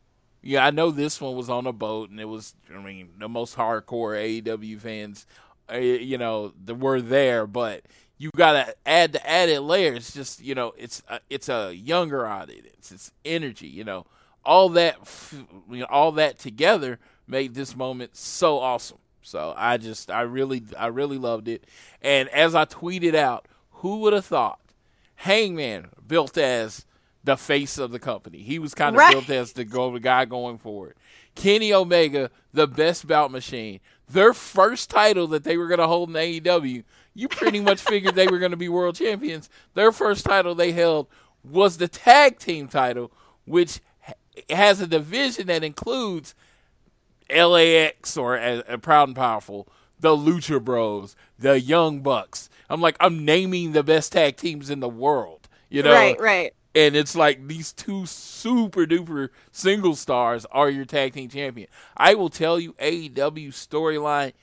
yeah, 0.41 0.65
I 0.65 0.71
know 0.71 0.91
this 0.91 1.19
one 1.19 1.35
was 1.35 1.49
on 1.49 1.67
a 1.67 1.73
boat, 1.73 2.09
and 2.09 2.19
it 2.19 2.25
was, 2.25 2.55
I 2.73 2.79
mean, 2.79 3.09
the 3.19 3.29
most 3.29 3.55
hardcore 3.55 4.41
AEW 4.43 4.79
fans, 4.79 5.25
uh, 5.71 5.77
you 5.77 6.17
know, 6.17 6.53
were 6.67 7.01
there, 7.01 7.47
but. 7.47 7.83
You 8.19 8.31
gotta 8.35 8.73
add 8.83 9.11
the 9.11 9.29
added 9.29 9.61
layer. 9.61 9.93
It's 9.93 10.11
just 10.11 10.43
you 10.43 10.55
know, 10.55 10.73
it's 10.75 11.03
a, 11.07 11.19
it's 11.29 11.49
a 11.49 11.71
younger 11.75 12.25
audience. 12.25 12.91
It's 12.91 13.11
energy. 13.23 13.67
You 13.67 13.83
know, 13.83 14.07
all 14.43 14.69
that 14.69 14.97
you 15.69 15.81
know, 15.81 15.87
all 15.87 16.13
that 16.13 16.39
together 16.39 16.97
made 17.27 17.53
this 17.53 17.75
moment 17.75 18.15
so 18.15 18.57
awesome. 18.57 18.97
So 19.21 19.53
I 19.57 19.77
just 19.77 20.09
I 20.09 20.21
really 20.21 20.63
I 20.79 20.87
really 20.87 21.17
loved 21.17 21.49
it. 21.49 21.65
And 22.01 22.29
as 22.29 22.55
I 22.55 22.65
tweeted 22.65 23.13
out, 23.13 23.45
who 23.69 23.99
would 23.99 24.13
have 24.13 24.25
thought 24.25 24.59
Hangman 25.15 25.89
built 26.07 26.37
as 26.37 26.85
the 27.27 27.35
face 27.35 27.77
of 27.77 27.91
the 27.91 27.99
company. 27.99 28.37
He 28.37 28.57
was 28.57 28.73
kind 28.73 28.95
of 28.95 28.99
Right. 28.99 29.11
built 29.11 29.29
as 29.29 29.51
the 29.51 29.65
go 29.65 29.91
the 29.91 29.99
guy 29.99 30.23
going 30.23 30.57
forward. 30.57 30.95
Kenny 31.35 31.73
Omega, 31.73 32.31
the 32.53 32.67
best 32.67 33.05
bout 33.05 33.31
machine. 33.31 33.81
Their 34.09 34.33
first 34.33 34.89
title 34.89 35.27
that 35.27 35.43
they 35.43 35.57
were 35.57 35.67
going 35.67 35.81
to 35.81 35.87
hold 35.87 36.09
in 36.09 36.15
AEW, 36.15 36.85
you 37.13 37.27
pretty 37.27 37.59
much 37.59 37.81
figured 37.81 38.15
they 38.15 38.27
were 38.29 38.39
going 38.39 38.51
to 38.51 38.57
be 38.57 38.69
world 38.69 38.95
champions. 38.95 39.49
Their 39.73 39.91
first 39.91 40.23
title 40.23 40.55
they 40.55 40.71
held 40.71 41.07
was 41.43 41.77
the 41.77 41.89
tag 41.89 42.39
team 42.39 42.69
title, 42.69 43.11
which 43.43 43.81
has 44.49 44.79
a 44.79 44.87
division 44.87 45.47
that 45.47 45.65
includes 45.65 46.33
LAX 47.29 48.15
or 48.15 48.37
uh, 48.39 48.61
uh, 48.69 48.77
Proud 48.77 49.09
and 49.09 49.15
Powerful, 49.17 49.67
the 49.99 50.15
Lucha 50.15 50.63
Bros, 50.63 51.17
the 51.37 51.59
Young 51.59 51.99
Bucks. 51.99 52.49
I'm 52.69 52.79
like, 52.79 52.95
I'm 53.01 53.25
naming 53.25 53.73
the 53.73 53.83
best 53.83 54.13
tag 54.13 54.37
teams 54.37 54.69
in 54.69 54.79
the 54.79 54.87
world. 54.89 55.49
You 55.69 55.83
know, 55.83 55.91
right, 55.91 56.17
right. 56.21 56.53
And 56.77 56.95
it's 56.95 57.15
like 57.15 57.47
these 57.47 57.73
two 57.73 58.05
super 58.05 58.85
duper 58.85 59.29
single 59.51 59.95
stars 59.95 60.45
are 60.51 60.69
your 60.69 60.85
tag 60.85 61.13
team 61.13 61.27
champion. 61.27 61.67
I 61.97 62.13
will 62.13 62.29
tell 62.29 62.59
you, 62.59 62.73
AEW 62.73 63.47
storyline 63.47 64.33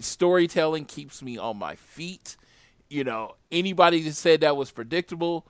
storytelling 0.00 0.84
keeps 0.84 1.22
me 1.22 1.38
on 1.38 1.56
my 1.58 1.76
feet. 1.76 2.36
You 2.90 3.04
know, 3.04 3.36
anybody 3.52 4.02
that 4.02 4.14
said 4.14 4.40
that 4.40 4.56
was 4.56 4.72
predictable, 4.72 5.46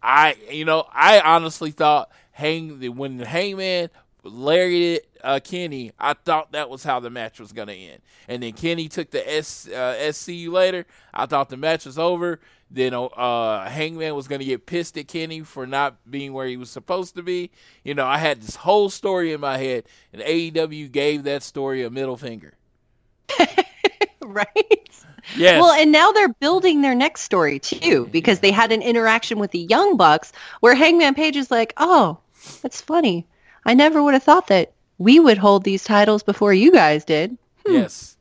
I 0.00 0.36
you 0.48 0.64
know 0.64 0.86
I 0.92 1.18
honestly 1.18 1.72
thought 1.72 2.08
Hang 2.30 2.80
when 2.96 3.16
the 3.18 3.26
Hangman 3.26 3.90
lariated 4.22 5.06
uh, 5.22 5.40
Kenny, 5.42 5.92
I 5.98 6.14
thought 6.14 6.52
that 6.52 6.70
was 6.70 6.82
how 6.82 7.00
the 7.00 7.10
match 7.10 7.40
was 7.40 7.52
gonna 7.52 7.72
end. 7.72 8.00
And 8.28 8.42
then 8.42 8.52
Kenny 8.52 8.88
took 8.88 9.10
the 9.10 9.36
S 9.36 9.68
uh, 9.68 9.96
SCU 10.00 10.50
later. 10.50 10.86
I 11.12 11.26
thought 11.26 11.48
the 11.48 11.56
match 11.56 11.86
was 11.86 11.98
over. 11.98 12.40
Then 12.70 12.94
uh, 12.94 13.68
Hangman 13.68 14.14
was 14.14 14.28
gonna 14.28 14.44
get 14.44 14.66
pissed 14.66 14.96
at 14.96 15.08
Kenny 15.08 15.40
for 15.40 15.66
not 15.66 15.96
being 16.10 16.32
where 16.32 16.46
he 16.46 16.56
was 16.56 16.70
supposed 16.70 17.16
to 17.16 17.22
be. 17.22 17.50
You 17.84 17.94
know, 17.94 18.06
I 18.06 18.18
had 18.18 18.42
this 18.42 18.56
whole 18.56 18.90
story 18.90 19.32
in 19.32 19.40
my 19.40 19.58
head, 19.58 19.84
and 20.12 20.22
AEW 20.22 20.90
gave 20.92 21.24
that 21.24 21.42
story 21.42 21.82
a 21.82 21.90
middle 21.90 22.16
finger. 22.16 22.54
right. 24.22 25.04
Yes. 25.36 25.60
Well, 25.60 25.72
and 25.72 25.92
now 25.92 26.12
they're 26.12 26.32
building 26.40 26.82
their 26.82 26.94
next 26.94 27.22
story 27.22 27.58
too 27.58 28.08
because 28.10 28.40
they 28.40 28.50
had 28.50 28.72
an 28.72 28.82
interaction 28.82 29.38
with 29.38 29.50
the 29.50 29.66
Young 29.68 29.96
Bucks 29.96 30.32
where 30.60 30.74
Hangman 30.74 31.14
Page 31.14 31.36
is 31.36 31.50
like, 31.50 31.72
"Oh, 31.76 32.18
that's 32.62 32.80
funny. 32.80 33.26
I 33.64 33.74
never 33.74 34.02
would 34.02 34.14
have 34.14 34.22
thought 34.22 34.48
that 34.48 34.72
we 34.98 35.18
would 35.18 35.38
hold 35.38 35.64
these 35.64 35.84
titles 35.84 36.22
before 36.22 36.52
you 36.52 36.72
guys 36.72 37.04
did." 37.04 37.36
Yes. 37.66 38.16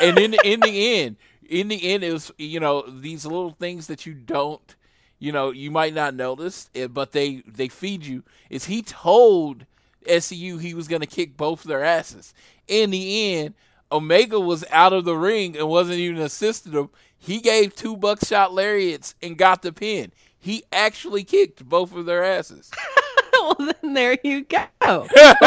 and 0.00 0.18
in 0.18 0.34
in 0.44 0.60
the 0.60 1.00
end, 1.00 1.16
in 1.48 1.68
the 1.68 1.92
end, 1.92 2.04
it 2.04 2.12
was 2.12 2.32
you 2.38 2.60
know 2.60 2.82
these 2.82 3.24
little 3.24 3.52
things 3.52 3.86
that 3.88 4.06
you 4.06 4.14
don't, 4.14 4.74
you 5.18 5.32
know, 5.32 5.50
you 5.50 5.70
might 5.70 5.94
not 5.94 6.14
notice, 6.14 6.70
eh, 6.74 6.86
but 6.86 7.12
they 7.12 7.42
they 7.46 7.68
feed 7.68 8.04
you. 8.06 8.22
Is 8.48 8.66
he 8.66 8.82
told 8.82 9.66
SCU 10.06 10.58
he 10.58 10.74
was 10.74 10.88
going 10.88 11.00
to 11.00 11.06
kick 11.06 11.36
both 11.36 11.62
their 11.64 11.84
asses? 11.84 12.32
In 12.66 12.90
the 12.90 13.34
end, 13.34 13.54
Omega 13.92 14.38
was 14.38 14.64
out 14.70 14.92
of 14.92 15.04
the 15.04 15.16
ring 15.16 15.56
and 15.56 15.68
wasn't 15.68 15.98
even 15.98 16.22
assisting 16.22 16.72
him. 16.72 16.90
He 17.18 17.40
gave 17.40 17.74
two 17.74 17.96
buckshot 17.96 18.52
lariats 18.52 19.14
and 19.22 19.36
got 19.36 19.62
the 19.62 19.72
pin. 19.72 20.12
He 20.38 20.64
actually 20.72 21.24
kicked 21.24 21.68
both 21.68 21.94
of 21.94 22.06
their 22.06 22.24
asses. 22.24 22.70
well, 23.58 23.74
then 23.82 23.94
there 23.94 24.18
you 24.22 24.44
go. 24.44 24.64
Well, 24.80 25.06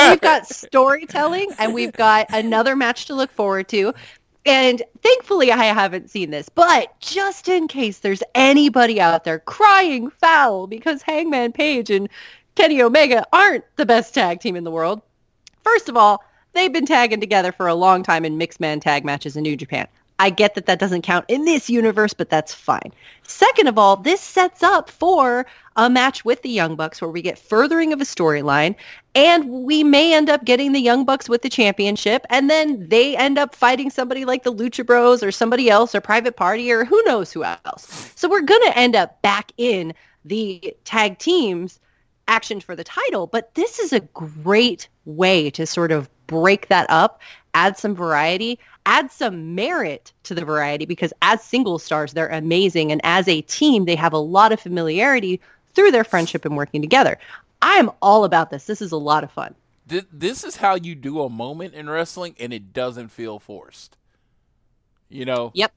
we've 0.09 0.21
got 0.21 0.47
storytelling 0.47 1.51
and 1.57 1.73
we've 1.73 1.91
got 1.91 2.27
another 2.29 2.75
match 2.75 3.05
to 3.07 3.13
look 3.13 3.31
forward 3.31 3.67
to. 3.69 3.93
And 4.45 4.81
thankfully, 5.01 5.51
I 5.51 5.65
haven't 5.65 6.09
seen 6.09 6.29
this, 6.31 6.49
but 6.49 6.97
just 6.99 7.49
in 7.49 7.67
case 7.67 7.99
there's 7.99 8.23
anybody 8.35 9.01
out 9.01 9.23
there 9.23 9.39
crying 9.39 10.09
foul 10.09 10.67
because 10.67 11.01
Hangman 11.01 11.51
Page 11.51 11.89
and 11.89 12.07
Kenny 12.55 12.81
Omega 12.81 13.25
aren't 13.33 13.63
the 13.75 13.85
best 13.85 14.13
tag 14.13 14.39
team 14.39 14.55
in 14.55 14.63
the 14.63 14.71
world, 14.71 15.01
first 15.63 15.89
of 15.89 15.97
all, 15.97 16.23
they've 16.53 16.73
been 16.73 16.85
tagging 16.85 17.19
together 17.19 17.51
for 17.51 17.67
a 17.67 17.75
long 17.75 18.03
time 18.03 18.23
in 18.25 18.37
mixed 18.37 18.59
man 18.59 18.79
tag 18.79 19.03
matches 19.03 19.35
in 19.35 19.43
New 19.43 19.57
Japan. 19.57 19.87
I 20.23 20.29
get 20.29 20.55
that 20.55 20.67
that 20.67 20.79
doesn't 20.79 21.01
count 21.01 21.25
in 21.27 21.43
this 21.43 21.69
universe, 21.69 22.13
but 22.13 22.29
that's 22.29 22.53
fine. 22.53 22.93
Second 23.23 23.67
of 23.67 23.77
all, 23.77 23.97
this 23.97 24.21
sets 24.21 24.63
up 24.63 24.89
for 24.89 25.45
a 25.75 25.89
match 25.89 26.23
with 26.23 26.41
the 26.43 26.49
Young 26.49 26.77
Bucks 26.77 27.01
where 27.01 27.11
we 27.11 27.21
get 27.21 27.37
furthering 27.37 27.91
of 27.91 27.99
a 27.99 28.05
storyline 28.05 28.73
and 29.15 29.49
we 29.49 29.83
may 29.83 30.13
end 30.13 30.29
up 30.29 30.45
getting 30.45 30.71
the 30.71 30.79
Young 30.79 31.03
Bucks 31.03 31.27
with 31.27 31.41
the 31.41 31.49
championship 31.49 32.25
and 32.29 32.49
then 32.49 32.87
they 32.87 33.17
end 33.17 33.37
up 33.37 33.53
fighting 33.53 33.89
somebody 33.89 34.23
like 34.23 34.43
the 34.43 34.53
Lucha 34.53 34.85
Bros 34.85 35.23
or 35.23 35.29
somebody 35.29 35.69
else 35.69 35.93
or 35.93 35.99
Private 35.99 36.37
Party 36.37 36.71
or 36.71 36.85
who 36.85 37.03
knows 37.03 37.33
who 37.33 37.43
else. 37.43 38.13
So 38.15 38.29
we're 38.29 38.43
going 38.43 38.63
to 38.63 38.77
end 38.77 38.95
up 38.95 39.21
back 39.23 39.51
in 39.57 39.93
the 40.23 40.73
tag 40.85 41.17
teams 41.17 41.81
action 42.29 42.61
for 42.61 42.77
the 42.77 42.85
title, 42.85 43.27
but 43.27 43.53
this 43.55 43.77
is 43.77 43.91
a 43.91 43.99
great 43.99 44.87
way 45.03 45.49
to 45.49 45.65
sort 45.65 45.91
of 45.91 46.09
break 46.27 46.67
that 46.67 46.85
up, 46.89 47.21
add 47.53 47.77
some 47.77 47.95
variety, 47.95 48.59
add 48.85 49.11
some 49.11 49.55
merit 49.55 50.11
to 50.23 50.35
the 50.35 50.45
variety 50.45 50.85
because 50.85 51.13
as 51.21 51.43
single 51.43 51.79
stars, 51.79 52.13
they're 52.13 52.27
amazing. 52.29 52.91
And 52.91 53.01
as 53.03 53.27
a 53.27 53.41
team, 53.41 53.85
they 53.85 53.95
have 53.95 54.13
a 54.13 54.17
lot 54.17 54.51
of 54.51 54.59
familiarity 54.59 55.39
through 55.75 55.91
their 55.91 56.03
friendship 56.03 56.45
and 56.45 56.55
working 56.57 56.81
together. 56.81 57.17
I 57.61 57.75
am 57.75 57.91
all 58.01 58.25
about 58.25 58.49
this. 58.51 58.65
This 58.65 58.81
is 58.81 58.91
a 58.91 58.97
lot 58.97 59.23
of 59.23 59.31
fun. 59.31 59.55
This 59.85 60.43
is 60.43 60.57
how 60.57 60.75
you 60.75 60.95
do 60.95 61.21
a 61.21 61.29
moment 61.29 61.73
in 61.73 61.89
wrestling, 61.89 62.35
and 62.39 62.53
it 62.53 62.73
doesn't 62.73 63.09
feel 63.09 63.37
forced. 63.39 63.97
You 65.09 65.25
know, 65.25 65.53
Yep. 65.53 65.73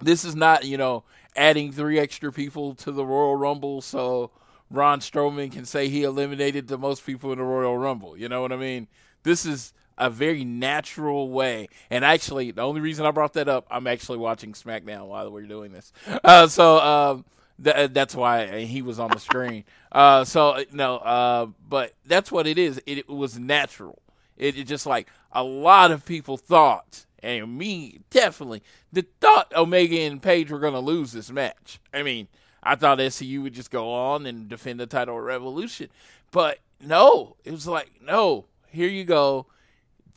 this 0.00 0.24
is 0.24 0.36
not 0.36 0.64
you 0.64 0.76
know 0.76 1.04
adding 1.36 1.72
three 1.72 1.98
extra 1.98 2.32
people 2.32 2.74
to 2.76 2.92
the 2.92 3.04
Royal 3.06 3.36
Rumble 3.36 3.80
so 3.80 4.30
Braun 4.70 5.00
Strowman 5.00 5.50
can 5.52 5.64
say 5.64 5.88
he 5.88 6.02
eliminated 6.02 6.68
the 6.68 6.78
most 6.78 7.04
people 7.06 7.32
in 7.32 7.38
the 7.38 7.44
Royal 7.44 7.76
Rumble. 7.78 8.16
You 8.16 8.28
know 8.28 8.42
what 8.42 8.52
I 8.52 8.56
mean? 8.56 8.88
This 9.22 9.46
is 9.46 9.72
a 9.98 10.10
very 10.10 10.44
natural 10.44 11.30
way. 11.30 11.68
And 11.90 12.04
actually, 12.04 12.50
the 12.50 12.62
only 12.62 12.80
reason 12.80 13.06
I 13.06 13.10
brought 13.10 13.34
that 13.34 13.48
up, 13.48 13.66
I'm 13.70 13.86
actually 13.86 14.18
watching 14.18 14.52
SmackDown 14.52 15.06
while 15.06 15.30
we're 15.30 15.42
doing 15.42 15.72
this. 15.72 15.92
Uh, 16.24 16.46
so 16.46 16.78
um, 16.78 17.24
th- 17.62 17.92
that's 17.92 18.14
why 18.14 18.60
he 18.64 18.82
was 18.82 18.98
on 18.98 19.10
the 19.10 19.18
screen. 19.18 19.64
Uh, 19.90 20.24
so 20.24 20.64
no, 20.72 20.96
uh, 20.96 21.46
but 21.68 21.94
that's 22.06 22.32
what 22.32 22.46
it 22.46 22.58
is. 22.58 22.80
It, 22.86 22.98
it 22.98 23.08
was 23.08 23.38
natural. 23.38 24.00
It, 24.36 24.58
it 24.58 24.64
just 24.64 24.86
like 24.86 25.08
a 25.30 25.42
lot 25.42 25.90
of 25.90 26.04
people 26.04 26.36
thought, 26.36 27.06
and 27.22 27.56
me 27.56 28.00
definitely, 28.10 28.62
that 28.92 29.12
thought 29.20 29.52
Omega 29.54 30.00
and 30.00 30.22
Page 30.22 30.50
were 30.50 30.58
going 30.58 30.72
to 30.74 30.80
lose 30.80 31.12
this 31.12 31.30
match. 31.30 31.80
I 31.92 32.02
mean, 32.02 32.28
I 32.62 32.74
thought 32.74 32.98
SCU 32.98 33.42
would 33.42 33.54
just 33.54 33.70
go 33.70 33.92
on 33.92 34.26
and 34.26 34.48
defend 34.48 34.80
the 34.80 34.86
title 34.86 35.18
of 35.18 35.24
Revolution, 35.24 35.88
but 36.30 36.58
no, 36.80 37.36
it 37.44 37.52
was 37.52 37.66
like 37.66 37.90
no. 38.02 38.46
Here 38.72 38.88
you 38.88 39.04
go. 39.04 39.46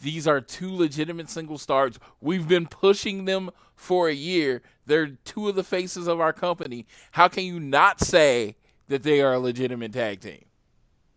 These 0.01 0.27
are 0.27 0.41
two 0.41 0.73
legitimate 0.75 1.29
single 1.29 1.57
stars. 1.57 1.97
We've 2.19 2.47
been 2.47 2.67
pushing 2.67 3.25
them 3.25 3.49
for 3.75 4.09
a 4.09 4.13
year. 4.13 4.61
They're 4.85 5.07
two 5.07 5.47
of 5.49 5.55
the 5.55 5.63
faces 5.63 6.07
of 6.07 6.19
our 6.19 6.33
company. 6.33 6.85
How 7.11 7.27
can 7.27 7.43
you 7.45 7.59
not 7.59 8.01
say 8.01 8.55
that 8.87 9.03
they 9.03 9.21
are 9.21 9.33
a 9.33 9.39
legitimate 9.39 9.93
tag 9.93 10.19
team? 10.21 10.45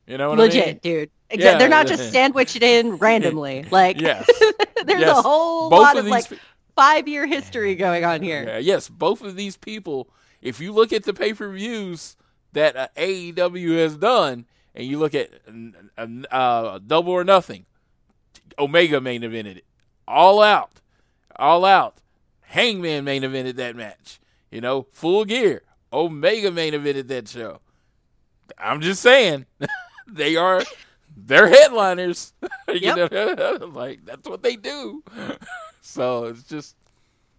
You 0.06 0.16
know 0.16 0.30
what 0.30 0.38
Legit, 0.38 0.62
I 0.62 0.66
mean? 0.68 0.80
dude. 0.82 1.10
Exa- 1.30 1.38
Yeah. 1.40 1.58
They're 1.58 1.68
not 1.68 1.86
just 1.86 2.10
sandwiched 2.12 2.62
in 2.62 2.96
randomly. 2.96 3.66
Like 3.70 4.00
Yes. 4.00 4.26
there's 4.86 5.00
Yes. 5.00 5.18
a 5.18 5.22
whole 5.22 5.68
Both 5.70 5.80
lot 5.82 5.98
of 5.98 6.04
of 6.06 6.10
like 6.10 6.28
pe- 6.30 6.36
five 6.76 7.08
year 7.08 7.26
history 7.26 7.74
going 7.74 8.04
on 8.04 8.22
here. 8.22 8.44
Yeah, 8.46 8.58
yes, 8.58 8.88
both 8.88 9.22
of 9.22 9.36
these 9.36 9.56
people. 9.56 10.08
If 10.40 10.60
you 10.60 10.72
look 10.72 10.92
at 10.92 11.02
the 11.04 11.12
pay 11.12 11.34
per 11.34 11.50
views 11.52 12.16
that 12.52 12.76
uh, 12.76 12.88
AEW 12.96 13.76
has 13.78 13.96
done, 13.96 14.46
and 14.78 14.86
you 14.86 14.96
look 14.98 15.12
at 15.14 15.30
uh, 16.30 16.78
Double 16.86 17.12
or 17.12 17.24
Nothing, 17.24 17.66
Omega 18.58 19.00
main 19.00 19.22
evented 19.22 19.56
it, 19.58 19.64
All 20.06 20.40
Out, 20.40 20.80
All 21.36 21.64
Out, 21.64 22.00
Hangman 22.42 23.04
main 23.04 23.22
evented 23.22 23.56
that 23.56 23.74
match. 23.74 24.20
You 24.52 24.60
know, 24.60 24.86
Full 24.92 25.24
Gear, 25.24 25.62
Omega 25.92 26.52
main 26.52 26.74
evented 26.74 27.08
that 27.08 27.28
show. 27.28 27.60
I'm 28.56 28.80
just 28.80 29.02
saying, 29.02 29.46
they 30.06 30.36
are. 30.36 30.62
They're 31.16 31.48
headliners. 31.48 32.32
you 32.72 32.94
know, 32.94 33.08
like 33.74 34.04
that's 34.04 34.28
what 34.28 34.44
they 34.44 34.54
do. 34.54 35.02
so 35.80 36.26
it's 36.26 36.44
just 36.44 36.76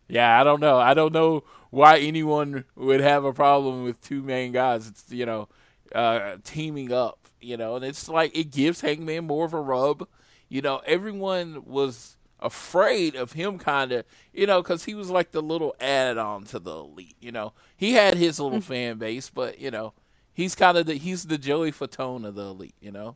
yeah, 0.10 0.42
I 0.42 0.44
don't 0.44 0.60
know. 0.60 0.78
I 0.78 0.94
don't 0.94 1.14
know 1.14 1.46
why 1.70 2.00
anyone 2.00 2.66
would 2.76 3.00
have 3.00 3.24
a 3.24 3.32
problem 3.32 3.86
with 3.86 4.02
two 4.02 4.22
main 4.22 4.52
guys. 4.52 4.90
It's 4.90 5.06
you 5.10 5.26
know, 5.26 5.48
uh, 5.96 6.36
teaming 6.44 6.92
up. 6.92 7.29
You 7.42 7.58
know, 7.58 7.76
and 7.76 7.86
it's 7.86 8.10
like 8.10 8.36
it 8.38 8.52
gives 8.52 8.82
Hangman 8.82 9.26
more 9.26 9.46
of 9.46 9.54
a 9.54 9.62
rub. 9.62 10.08
You 10.48 10.62
know, 10.62 10.82
everyone 10.86 11.64
was 11.66 12.18
afraid 12.40 13.16
of 13.16 13.34
him, 13.34 13.58
kind 13.58 13.92
of. 13.92 14.06
You 14.34 14.48
know, 14.48 14.62
because 14.62 14.86
he 14.86 14.96
was 14.96 15.10
like 15.10 15.32
the 15.32 15.42
little 15.42 15.76
add-on 15.80 16.46
to 16.46 16.60
the 16.60 16.76
elite. 16.76 17.16
You 17.20 17.32
know, 17.32 17.54
he 17.78 17.94
had 17.94 18.18
his 18.18 18.40
little 18.40 18.60
mm-hmm. 18.60 18.72
fan 18.72 18.98
base, 18.98 19.30
but 19.30 19.60
you 19.60 19.72
know, 19.72 19.94
he's 20.34 20.56
kind 20.56 20.78
of 20.78 20.86
the 20.86 20.96
he's 20.96 21.26
the 21.26 21.38
Joey 21.38 21.72
Fatone 21.72 22.26
of 22.26 22.36
the 22.36 22.46
elite. 22.46 22.76
You 22.80 22.92
know. 22.92 23.16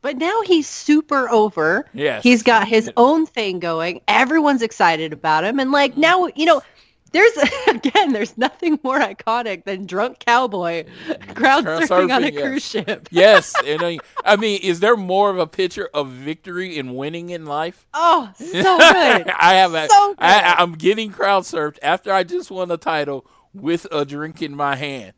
But 0.00 0.16
now 0.16 0.42
he's 0.42 0.68
super 0.68 1.28
over. 1.28 1.88
Yes. 1.92 2.22
He's 2.22 2.44
got 2.44 2.68
his 2.68 2.88
own 2.96 3.26
thing 3.26 3.58
going. 3.58 4.00
Everyone's 4.06 4.62
excited 4.62 5.12
about 5.12 5.42
him. 5.42 5.58
And 5.58 5.72
like 5.72 5.96
now, 5.96 6.28
you 6.36 6.46
know, 6.46 6.62
there's 7.12 7.36
again, 7.68 8.12
there's 8.12 8.36
nothing 8.38 8.78
more 8.82 8.98
iconic 8.98 9.64
than 9.64 9.86
drunk 9.86 10.18
cowboy 10.20 10.84
crowd 11.34 11.64
Crowd 11.64 11.82
surfing 11.84 12.14
on 12.14 12.24
a 12.24 12.28
yes. 12.30 12.42
cruise 12.42 12.64
ship. 12.64 13.08
Yes, 13.12 13.54
and 13.64 13.82
I, 13.82 13.98
I 14.24 14.36
mean, 14.36 14.60
is 14.62 14.80
there 14.80 14.96
more 14.96 15.30
of 15.30 15.38
a 15.38 15.46
picture 15.46 15.88
of 15.94 16.10
victory 16.10 16.78
and 16.78 16.96
winning 16.96 17.30
in 17.30 17.46
life? 17.46 17.86
Oh, 17.94 18.30
so 18.36 18.44
good. 18.52 19.28
I 19.38 19.54
have. 19.54 19.74
A, 19.74 19.88
So 19.88 20.08
good. 20.10 20.16
I, 20.20 20.56
I'm 20.58 20.72
getting 20.72 21.10
crowd 21.10 21.44
surfed 21.44 21.78
after 21.82 22.12
I 22.12 22.22
just 22.24 22.50
won 22.50 22.70
a 22.70 22.76
title 22.76 23.26
with 23.54 23.86
a 23.90 24.04
drink 24.04 24.42
in 24.42 24.54
my 24.54 24.76
hand, 24.76 25.14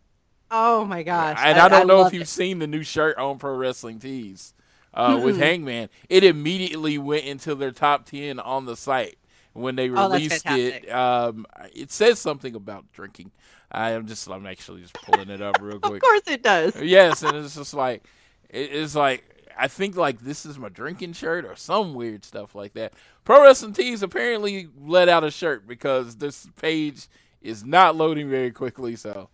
Oh 0.51 0.85
my 0.85 1.03
gosh. 1.03 1.37
and 1.41 1.59
I, 1.59 1.69
don't 1.69 1.87
know 1.87 2.07
if 2.07 2.13
you've 2.13 2.23
it. 2.23 2.29
seen 2.29 2.59
the 2.61 2.67
new 2.67 2.83
shirt 2.83 3.19
on 3.19 3.39
Pro 3.39 3.55
Wrestling 3.57 3.99
Tees 3.99 4.55
uh, 4.95 5.21
with 5.23 5.37
Hangman. 5.39 5.89
It 6.09 6.25
immediately 6.25 6.97
went 6.99 7.25
into 7.25 7.55
their 7.55 7.73
top 7.73 8.07
ten 8.07 8.39
on 8.39 8.67
the 8.67 8.77
site 8.77 9.17
when 9.53 9.77
they 9.77 9.91
Oh, 9.91 10.09
released 10.11 10.45
fantastic. 10.45 10.85
it. 10.85 10.91
Um, 10.91 11.47
it 11.75 11.91
says 11.91 12.19
something 12.19 12.55
about 12.55 12.91
drinking. 12.93 13.31
I 13.73 13.91
am 13.93 14.07
just. 14.07 14.29
I'm 14.29 14.47
actually 14.47 14.83
just 14.83 14.95
pulling 14.95 15.29
it 15.31 15.41
up 15.41 15.59
real 15.61 15.79
quick. 15.81 15.95
Of 15.97 16.01
course 16.03 16.23
it 16.27 16.43
does. 16.43 16.81
Yes, 16.81 17.23
and 17.23 17.37
it's 17.37 17.55
just 17.55 17.75
like 17.75 18.05
it's 18.49 18.95
like 18.97 19.25
I 19.57 19.69
think 19.69 19.97
like 19.97 20.21
this 20.21 20.45
is 20.45 20.59
my 20.59 20.69
drinking 20.71 21.13
shirt 21.13 21.45
or 21.45 21.55
some 21.57 21.95
weird 21.95 22.25
stuff 22.25 22.55
like 22.55 22.73
that. 22.75 22.95
Pro 23.25 23.43
Wrestling 23.43 23.73
Tees 23.73 24.03
apparently 24.03 24.69
let 24.81 25.09
out 25.09 25.23
a 25.25 25.31
shirt 25.31 25.67
because 25.69 26.17
this 26.17 26.49
page 26.61 27.07
is 27.43 27.65
not 27.65 27.95
loading 27.95 28.29
very 28.29 28.51
quickly. 28.51 28.97
So 28.97 29.29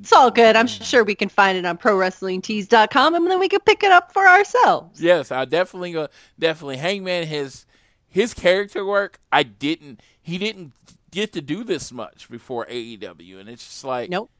It's 0.00 0.12
all 0.12 0.30
good. 0.30 0.56
I'm 0.56 0.66
sure 0.66 1.04
we 1.04 1.14
can 1.14 1.28
find 1.28 1.58
it 1.58 1.66
on 1.66 1.76
ProWrestlingTees.com 1.76 3.14
and 3.14 3.26
then 3.30 3.38
we 3.38 3.48
can 3.48 3.60
pick 3.60 3.82
it 3.82 3.90
up 3.92 4.12
for 4.12 4.26
ourselves. 4.26 5.00
yes, 5.00 5.30
I 5.32 5.44
definitely 5.44 5.92
go 5.92 6.08
definitely 6.38 6.76
Hangman 6.78 7.26
his 7.26 7.66
his 8.08 8.34
character 8.34 8.84
work. 8.84 9.20
I 9.30 9.42
didn't 9.42 10.00
he 10.20 10.38
didn't 10.38 10.72
get 11.10 11.32
to 11.32 11.40
do 11.40 11.64
this 11.64 11.92
much 11.92 12.28
before 12.30 12.66
AEW, 12.66 13.40
and 13.40 13.48
it's 13.48 13.64
just 13.64 13.84
like 13.84 14.10
Nope. 14.10 14.30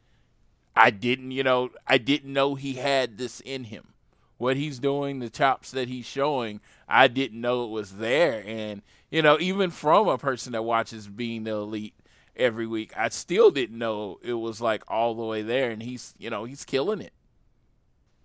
I 0.79 0.91
didn't, 0.91 1.33
you 1.33 1.43
know, 1.43 1.71
I 1.89 1.99
didn't 1.99 2.33
know 2.33 2.55
he 2.55 2.75
had 2.75 3.19
this 3.19 3.41
in 3.41 3.64
him. 3.64 3.89
What 4.37 4.57
he's 4.57 4.79
doing, 4.79 5.19
the 5.19 5.29
chops 5.29 5.73
that 5.73 5.89
he's 5.89 6.07
showing, 6.07 6.61
I 6.89 7.09
didn't 7.09 7.41
know 7.41 7.64
it 7.64 7.71
was 7.71 7.97
there. 7.97 8.45
And, 8.47 8.83
you 9.11 9.21
know, 9.21 9.37
even 9.41 9.71
from 9.71 10.07
a 10.07 10.16
person 10.16 10.53
that 10.53 10.62
watches 10.62 11.09
Being 11.09 11.43
the 11.43 11.51
Elite 11.51 11.95
every 12.37 12.69
week, 12.69 12.93
I 12.97 13.09
still 13.09 13.51
didn't 13.51 13.77
know 13.77 14.21
it 14.23 14.35
was 14.35 14.61
like 14.61 14.85
all 14.87 15.16
the 15.16 15.25
way 15.25 15.43
there. 15.43 15.71
And 15.71 15.83
he's, 15.83 16.14
you 16.16 16.31
know, 16.31 16.45
he's 16.45 16.64
killing 16.64 17.01
it. 17.01 17.12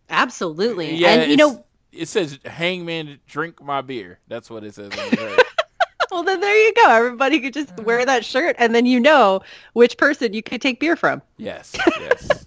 Absolutely. 0.08 0.94
Yeah, 0.94 1.22
and 1.22 1.32
you 1.32 1.38
know, 1.38 1.66
it 1.94 2.08
says, 2.08 2.40
Hangman, 2.46 3.20
drink 3.28 3.62
my 3.62 3.82
beer. 3.82 4.20
That's 4.28 4.50
what 4.50 4.64
it 4.64 4.76
says 4.76 4.92
on 4.92 5.10
the 5.10 5.46
well 6.12 6.24
then 6.24 6.40
there 6.40 6.66
you 6.66 6.74
go. 6.74 6.90
Everybody 6.90 7.40
could 7.40 7.54
just 7.54 7.76
wear 7.82 8.06
that 8.06 8.26
shirt 8.26 8.56
and 8.60 8.74
then 8.76 8.86
you 8.86 9.00
know 9.00 9.42
which 9.74 9.98
person 9.98 10.34
you 10.34 10.44
could 10.44 10.62
take 10.62 10.80
beer 10.80 10.96
from. 10.96 11.22
yes, 11.38 11.76
yes. 12.00 12.46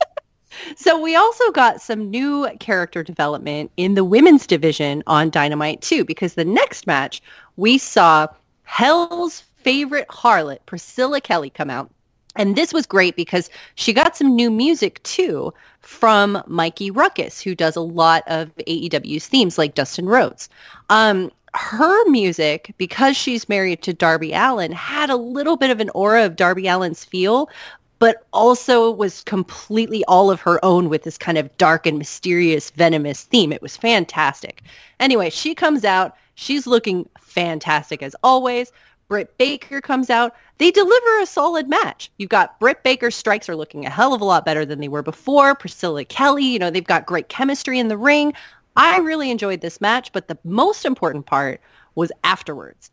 So 0.77 1.01
we 1.01 1.15
also 1.15 1.51
got 1.53 1.83
some 1.83 2.11
new 2.11 2.49
character 2.61 3.03
development 3.03 3.71
in 3.77 3.95
the 3.95 4.05
women's 4.05 4.47
division 4.47 5.03
on 5.07 5.31
Dynamite 5.31 5.83
too, 5.83 6.05
because 6.05 6.35
the 6.35 6.45
next 6.45 6.87
match 6.87 7.23
we 7.57 7.79
saw 7.79 8.27
Hell's 8.65 9.41
favorite 9.59 10.09
harlot, 10.09 10.59
Priscilla 10.67 11.21
Kelly, 11.21 11.51
come 11.51 11.71
out. 11.71 11.91
And 12.37 12.57
this 12.57 12.72
was 12.72 12.87
great 12.87 13.16
because 13.16 13.51
she 13.74 13.93
got 13.93 14.16
some 14.16 14.34
new 14.34 14.51
music 14.51 15.03
too 15.03 15.53
from 15.80 16.43
Mikey 16.47 16.91
Rukus, 16.91 17.41
who 17.41 17.55
does 17.55 17.76
a 17.76 17.80
lot 17.80 18.22
of 18.26 18.55
AEW's 18.57 19.26
themes 19.26 19.59
like 19.59 19.74
Dustin 19.74 20.07
Rhodes. 20.07 20.49
Um, 20.91 21.30
her 21.55 22.09
music, 22.11 22.74
because 22.76 23.16
she's 23.16 23.49
married 23.49 23.82
to 23.82 23.95
Darby 23.95 24.32
Allin, 24.32 24.72
had 24.72 25.09
a 25.09 25.16
little 25.16 25.57
bit 25.57 25.70
of 25.70 25.80
an 25.80 25.91
aura 25.91 26.26
of 26.26 26.37
Darby 26.37 26.68
Allin's 26.68 27.05
feel, 27.05 27.49
but 27.99 28.26
also 28.32 28.91
was 28.91 29.22
completely 29.22 30.05
all 30.05 30.30
of 30.30 30.41
her 30.41 30.62
own 30.64 30.89
with 30.91 31.03
this 31.05 31.16
kind 31.16 31.39
of 31.39 31.57
dark 31.57 31.87
and 31.87 31.97
mysterious, 31.97 32.70
venomous 32.70 33.22
theme. 33.22 33.53
It 33.53 33.62
was 33.62 33.76
fantastic. 33.76 34.62
Anyway, 35.01 35.30
she 35.30 35.55
comes 35.55 35.84
out. 35.84 36.14
She's 36.34 36.66
looking 36.66 37.09
fantastic 37.18 38.03
as 38.03 38.14
always. 38.22 38.70
Britt 39.09 39.37
Baker 39.39 39.81
comes 39.81 40.11
out. 40.11 40.35
They 40.59 40.71
deliver 40.71 41.21
a 41.21 41.27
solid 41.27 41.69
match. 41.69 42.11
You've 42.17 42.31
got 42.31 42.59
Britt 42.59 42.83
Baker's 42.83 43.15
strikes 43.15 43.49
are 43.49 43.57
looking 43.57 43.87
a 43.87 43.91
hell 43.91 44.15
of 44.15 44.21
a 44.21 44.25
lot 44.25 44.45
better 44.45 44.65
than 44.65 44.81
they 44.81 44.89
were 44.89 45.03
before. 45.03 45.55
Priscilla 45.55 46.05
Kelly, 46.05 46.45
you 46.45 46.59
know, 46.59 46.71
they've 46.71 46.85
got 46.85 47.07
great 47.07 47.29
chemistry 47.29 47.79
in 47.79 47.89
the 47.89 47.97
ring. 47.97 48.33
I 48.77 48.99
really 48.99 49.31
enjoyed 49.31 49.61
this 49.61 49.81
match, 49.81 50.13
but 50.13 50.29
the 50.29 50.39
most 50.45 50.85
important 50.85 51.27
part 51.27 51.61
was 51.95 52.13
afterwards 52.25 52.91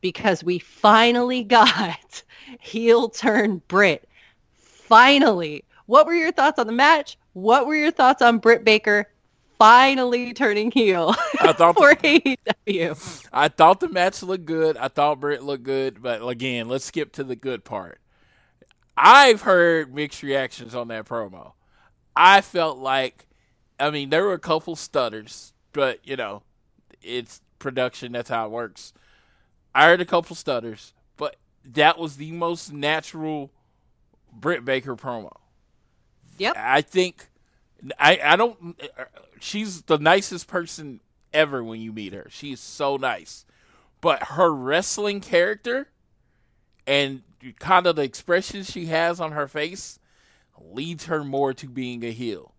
because 0.00 0.42
we 0.42 0.58
finally 0.58 1.44
got 1.44 2.22
heel 2.60 3.08
turn 3.08 3.62
Britt. 3.68 4.08
Finally. 4.56 5.64
What 5.86 6.06
were 6.06 6.14
your 6.14 6.32
thoughts 6.32 6.58
on 6.58 6.66
the 6.66 6.72
match? 6.72 7.18
What 7.34 7.66
were 7.66 7.74
your 7.74 7.90
thoughts 7.90 8.22
on 8.22 8.38
Britt 8.38 8.64
Baker 8.64 9.08
finally 9.62 10.32
turning 10.32 10.72
heel 10.72 11.14
I 11.40 11.52
thought 11.52 11.76
for 11.76 11.94
AEW? 11.94 13.28
I 13.32 13.46
thought 13.46 13.78
the 13.78 13.88
match 13.88 14.20
looked 14.22 14.44
good. 14.44 14.76
I 14.76 14.88
thought 14.88 15.20
Britt 15.20 15.44
looked 15.44 15.62
good, 15.62 16.02
but 16.02 16.26
again, 16.26 16.68
let's 16.68 16.84
skip 16.84 17.12
to 17.12 17.24
the 17.24 17.36
good 17.36 17.64
part. 17.64 18.00
I've 18.96 19.42
heard 19.42 19.94
mixed 19.94 20.22
reactions 20.24 20.74
on 20.74 20.88
that 20.88 21.06
promo. 21.06 21.52
I 22.16 22.40
felt 22.40 22.78
like, 22.78 23.26
I 23.78 23.90
mean, 23.90 24.10
there 24.10 24.24
were 24.24 24.32
a 24.32 24.38
couple 24.40 24.74
stutters, 24.74 25.52
but 25.72 26.00
you 26.02 26.16
know, 26.16 26.42
it's 27.00 27.40
production. 27.60 28.10
That's 28.12 28.30
how 28.30 28.46
it 28.46 28.50
works. 28.50 28.92
I 29.74 29.86
heard 29.86 30.00
a 30.00 30.04
couple 30.04 30.34
stutters, 30.34 30.92
but 31.16 31.36
that 31.64 31.98
was 31.98 32.16
the 32.16 32.32
most 32.32 32.72
natural 32.72 33.52
Britt 34.32 34.64
Baker 34.64 34.96
promo. 34.96 35.30
Yep. 36.38 36.56
I 36.58 36.80
think 36.80 37.28
I 37.98 38.20
I 38.22 38.36
don't. 38.36 38.80
She's 39.40 39.82
the 39.82 39.98
nicest 39.98 40.46
person 40.46 41.00
ever 41.32 41.64
when 41.64 41.80
you 41.80 41.92
meet 41.92 42.12
her. 42.12 42.26
She 42.30 42.52
is 42.52 42.60
so 42.60 42.96
nice, 42.96 43.44
but 44.00 44.22
her 44.24 44.52
wrestling 44.52 45.20
character 45.20 45.88
and 46.86 47.22
kind 47.58 47.86
of 47.86 47.96
the 47.96 48.02
expression 48.02 48.62
she 48.62 48.86
has 48.86 49.20
on 49.20 49.32
her 49.32 49.48
face 49.48 49.98
leads 50.60 51.06
her 51.06 51.24
more 51.24 51.52
to 51.54 51.68
being 51.68 52.04
a 52.04 52.12
heel. 52.12 52.54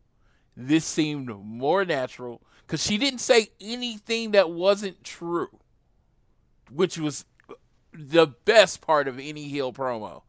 This 0.55 0.85
seemed 0.85 1.27
more 1.27 1.85
natural 1.85 2.41
because 2.65 2.83
she 2.83 2.97
didn't 2.97 3.19
say 3.19 3.49
anything 3.59 4.31
that 4.31 4.49
wasn't 4.49 5.03
true, 5.03 5.59
which 6.71 6.97
was 6.97 7.25
the 7.93 8.27
best 8.27 8.81
part 8.81 9.07
of 9.07 9.19
any 9.19 9.47
heel 9.47 9.71
promo. 9.71 10.23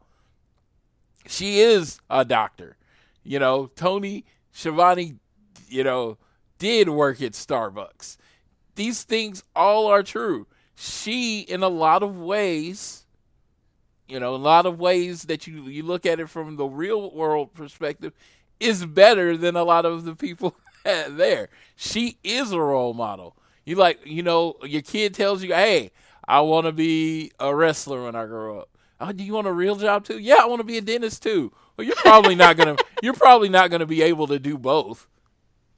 She 1.27 1.59
is 1.59 1.99
a 2.09 2.23
doctor. 2.23 2.77
You 3.23 3.39
know, 3.39 3.71
Tony 3.75 4.25
Schiavone, 4.55 5.15
you 5.67 5.83
know, 5.83 6.17
did 6.59 6.87
work 6.87 7.21
at 7.21 7.33
Starbucks. 7.33 8.15
These 8.75 9.03
things 9.03 9.43
all 9.53 9.87
are 9.87 10.01
true. 10.01 10.47
She, 10.75 11.41
in 11.41 11.61
a 11.61 11.67
lot 11.67 12.03
of 12.03 12.17
ways, 12.17 13.05
you 14.07 14.17
know, 14.17 14.33
a 14.33 14.37
lot 14.37 14.65
of 14.65 14.79
ways 14.79 15.23
that 15.23 15.45
you 15.45 15.63
you 15.63 15.83
look 15.83 16.05
at 16.05 16.21
it 16.21 16.29
from 16.29 16.55
the 16.55 16.65
real 16.65 17.11
world 17.11 17.53
perspective, 17.53 18.13
is 18.61 18.85
better 18.85 19.35
than 19.35 19.57
a 19.57 19.63
lot 19.65 19.85
of 19.85 20.05
the 20.05 20.15
people 20.15 20.55
there. 20.83 21.49
She 21.75 22.17
is 22.23 22.53
a 22.53 22.59
role 22.59 22.93
model. 22.93 23.35
You 23.65 23.75
like, 23.75 24.05
you 24.05 24.23
know, 24.23 24.55
your 24.63 24.83
kid 24.83 25.13
tells 25.13 25.43
you, 25.43 25.53
"Hey, 25.53 25.91
I 26.29 26.39
want 26.39 26.65
to 26.65 26.71
be 26.71 27.33
a 27.41 27.53
wrestler 27.53 28.05
when 28.05 28.15
I 28.15 28.25
grow 28.25 28.59
up." 28.59 28.69
Oh, 29.01 29.11
do 29.11 29.21
you 29.21 29.33
want 29.33 29.47
a 29.47 29.51
real 29.51 29.75
job 29.75 30.05
too? 30.05 30.17
Yeah, 30.17 30.37
I 30.39 30.45
want 30.45 30.61
to 30.61 30.65
be 30.65 30.77
a 30.77 30.81
dentist 30.81 31.23
too. 31.23 31.51
Well, 31.77 31.85
you're 31.85 31.95
probably 31.95 32.35
not 32.35 32.57
gonna. 32.57 32.77
You're 33.01 33.13
probably 33.13 33.49
not 33.49 33.69
gonna 33.69 33.85
be 33.85 34.01
able 34.01 34.27
to 34.27 34.39
do 34.39 34.57
both. 34.57 35.07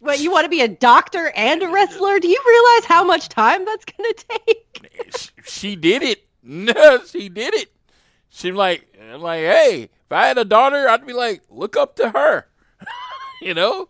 But 0.01 0.19
you 0.19 0.31
want 0.31 0.45
to 0.45 0.49
be 0.49 0.61
a 0.61 0.67
doctor 0.67 1.31
and 1.35 1.61
a 1.63 1.69
wrestler? 1.69 2.19
Do 2.19 2.27
you 2.27 2.41
realize 2.47 2.85
how 2.85 3.03
much 3.03 3.29
time 3.29 3.65
that's 3.65 3.85
going 3.85 4.13
to 4.13 4.25
take? 4.29 5.31
She 5.45 5.75
did 5.75 6.03
it. 6.03 6.27
No, 6.43 7.03
she 7.05 7.29
did 7.29 7.53
it. 7.55 7.71
She's 8.29 8.53
like, 8.53 8.87
I'm 9.11 9.21
like, 9.21 9.41
hey, 9.41 9.83
if 9.83 10.11
I 10.11 10.27
had 10.27 10.37
a 10.37 10.45
daughter, 10.45 10.87
I'd 10.87 11.05
be 11.05 11.13
like, 11.13 11.41
look 11.49 11.75
up 11.75 11.95
to 11.95 12.11
her. 12.11 12.47
you 13.41 13.53
know? 13.53 13.89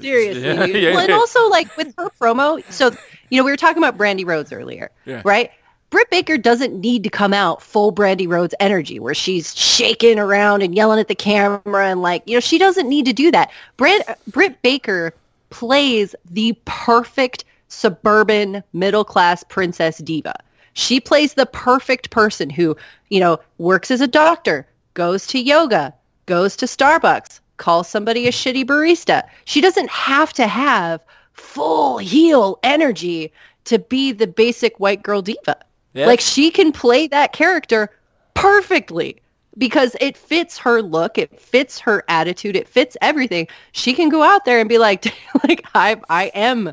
Seriously. 0.00 0.42
Yeah, 0.42 0.64
yeah, 0.64 0.90
well, 0.90 1.00
and 1.00 1.08
yeah. 1.10 1.14
also 1.14 1.48
like 1.50 1.76
with 1.76 1.94
her 1.98 2.08
promo, 2.18 2.62
so 2.72 2.90
you 3.28 3.38
know 3.38 3.44
we 3.44 3.50
were 3.50 3.56
talking 3.58 3.76
about 3.76 3.98
Brandy 3.98 4.24
Rhodes 4.24 4.50
earlier, 4.50 4.90
right? 5.24 5.50
Britt 5.90 6.08
Baker 6.10 6.38
doesn't 6.38 6.80
need 6.80 7.02
to 7.02 7.10
come 7.10 7.34
out 7.34 7.60
full 7.60 7.90
Brandy 7.90 8.26
Rhodes 8.26 8.54
energy 8.60 9.00
where 9.00 9.14
she's 9.14 9.56
shaking 9.56 10.18
around 10.20 10.62
and 10.62 10.74
yelling 10.74 11.00
at 11.00 11.08
the 11.08 11.16
camera 11.16 11.88
and 11.88 12.00
like, 12.00 12.22
you 12.26 12.34
know, 12.34 12.40
she 12.40 12.58
doesn't 12.58 12.88
need 12.88 13.06
to 13.06 13.12
do 13.12 13.30
that. 13.32 13.50
Britt, 13.76 14.02
Britt 14.28 14.62
Baker 14.62 15.12
plays 15.50 16.14
the 16.30 16.56
perfect 16.64 17.44
suburban 17.66 18.62
middle 18.72 19.04
class 19.04 19.42
princess 19.44 19.98
diva. 19.98 20.34
She 20.74 21.00
plays 21.00 21.34
the 21.34 21.46
perfect 21.46 22.10
person 22.10 22.50
who, 22.50 22.76
you 23.08 23.18
know, 23.18 23.40
works 23.58 23.90
as 23.90 24.00
a 24.00 24.06
doctor, 24.06 24.66
goes 24.94 25.26
to 25.28 25.40
yoga, 25.40 25.92
goes 26.26 26.56
to 26.56 26.66
Starbucks, 26.66 27.40
calls 27.56 27.88
somebody 27.88 28.28
a 28.28 28.32
shitty 28.32 28.64
barista. 28.64 29.24
She 29.44 29.60
doesn't 29.60 29.90
have 29.90 30.32
to 30.34 30.46
have 30.46 31.00
full 31.32 31.98
heel 31.98 32.60
energy 32.62 33.32
to 33.64 33.80
be 33.80 34.12
the 34.12 34.28
basic 34.28 34.78
white 34.78 35.02
girl 35.02 35.22
diva. 35.22 35.56
Yeah. 35.92 36.06
Like 36.06 36.20
she 36.20 36.50
can 36.50 36.72
play 36.72 37.06
that 37.08 37.32
character 37.32 37.90
perfectly 38.34 39.20
because 39.58 39.96
it 40.00 40.16
fits 40.16 40.56
her 40.58 40.82
look, 40.82 41.18
it 41.18 41.38
fits 41.40 41.78
her 41.80 42.04
attitude, 42.08 42.56
it 42.56 42.68
fits 42.68 42.96
everything. 43.00 43.48
She 43.72 43.94
can 43.94 44.08
go 44.08 44.22
out 44.22 44.44
there 44.44 44.60
and 44.60 44.68
be 44.68 44.78
like 44.78 45.04
like 45.48 45.66
I 45.74 46.00
I 46.08 46.24
am 46.34 46.72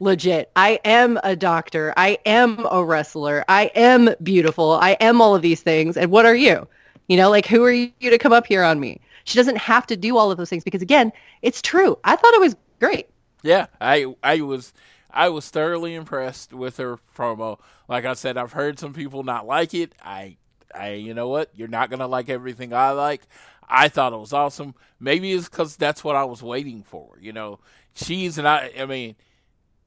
legit. 0.00 0.50
I 0.56 0.80
am 0.84 1.18
a 1.22 1.36
doctor. 1.36 1.94
I 1.96 2.18
am 2.26 2.66
a 2.70 2.84
wrestler. 2.84 3.44
I 3.48 3.70
am 3.74 4.14
beautiful. 4.22 4.72
I 4.72 4.92
am 5.00 5.20
all 5.20 5.34
of 5.34 5.42
these 5.42 5.62
things. 5.62 5.96
And 5.96 6.10
what 6.10 6.26
are 6.26 6.34
you? 6.34 6.66
You 7.08 7.16
know, 7.16 7.30
like 7.30 7.46
who 7.46 7.62
are 7.64 7.72
you 7.72 7.92
to 8.00 8.18
come 8.18 8.32
up 8.32 8.46
here 8.46 8.62
on 8.62 8.80
me? 8.80 9.00
She 9.24 9.36
doesn't 9.38 9.56
have 9.56 9.86
to 9.86 9.96
do 9.96 10.16
all 10.16 10.30
of 10.30 10.38
those 10.38 10.50
things 10.50 10.64
because 10.64 10.82
again, 10.82 11.12
it's 11.42 11.62
true. 11.62 11.98
I 12.04 12.16
thought 12.16 12.34
it 12.34 12.40
was 12.40 12.56
great. 12.80 13.08
Yeah, 13.42 13.66
I 13.80 14.14
I 14.22 14.40
was 14.40 14.72
I 15.14 15.28
was 15.28 15.48
thoroughly 15.48 15.94
impressed 15.94 16.52
with 16.52 16.76
her 16.78 16.98
promo. 17.16 17.60
Like 17.88 18.04
I 18.04 18.14
said, 18.14 18.36
I've 18.36 18.52
heard 18.52 18.80
some 18.80 18.92
people 18.92 19.22
not 19.22 19.46
like 19.46 19.72
it. 19.72 19.94
I 20.04 20.36
I 20.74 20.94
you 20.94 21.14
know 21.14 21.28
what? 21.28 21.50
You're 21.54 21.68
not 21.68 21.88
gonna 21.88 22.08
like 22.08 22.28
everything 22.28 22.74
I 22.74 22.90
like. 22.90 23.22
I 23.68 23.88
thought 23.88 24.12
it 24.12 24.18
was 24.18 24.32
awesome. 24.32 24.74
Maybe 24.98 25.32
it's 25.32 25.48
because 25.48 25.76
that's 25.76 26.02
what 26.02 26.16
I 26.16 26.24
was 26.24 26.42
waiting 26.42 26.82
for. 26.82 27.16
You 27.20 27.32
know, 27.32 27.60
she's 27.94 28.38
and 28.38 28.48
I. 28.48 28.70
Mean, 28.86 29.14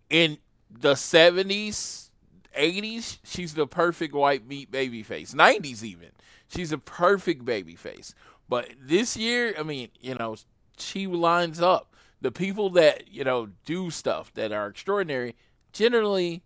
in 0.10 0.38
the 0.72 0.96
seventies, 0.96 2.10
eighties, 2.56 3.20
she's 3.24 3.54
the 3.54 3.68
perfect 3.68 4.14
white 4.14 4.48
meat 4.48 4.72
baby 4.72 5.04
face. 5.04 5.34
Nineties 5.34 5.84
even, 5.84 6.12
she's 6.48 6.72
a 6.72 6.78
perfect 6.78 7.44
baby 7.44 7.76
face. 7.76 8.16
But 8.50 8.70
this 8.82 9.18
year, 9.18 9.54
I 9.60 9.64
mean, 9.64 9.90
you 10.00 10.16
know, 10.16 10.38
she 10.78 11.06
lines 11.06 11.62
up. 11.62 11.94
The 12.22 12.32
people 12.32 12.70
that 12.72 13.12
you 13.12 13.24
know 13.24 13.50
do 13.66 13.92
stuff 13.92 14.34
that 14.34 14.52
are 14.52 14.68
extraordinary 14.68 15.36
generally 15.72 16.44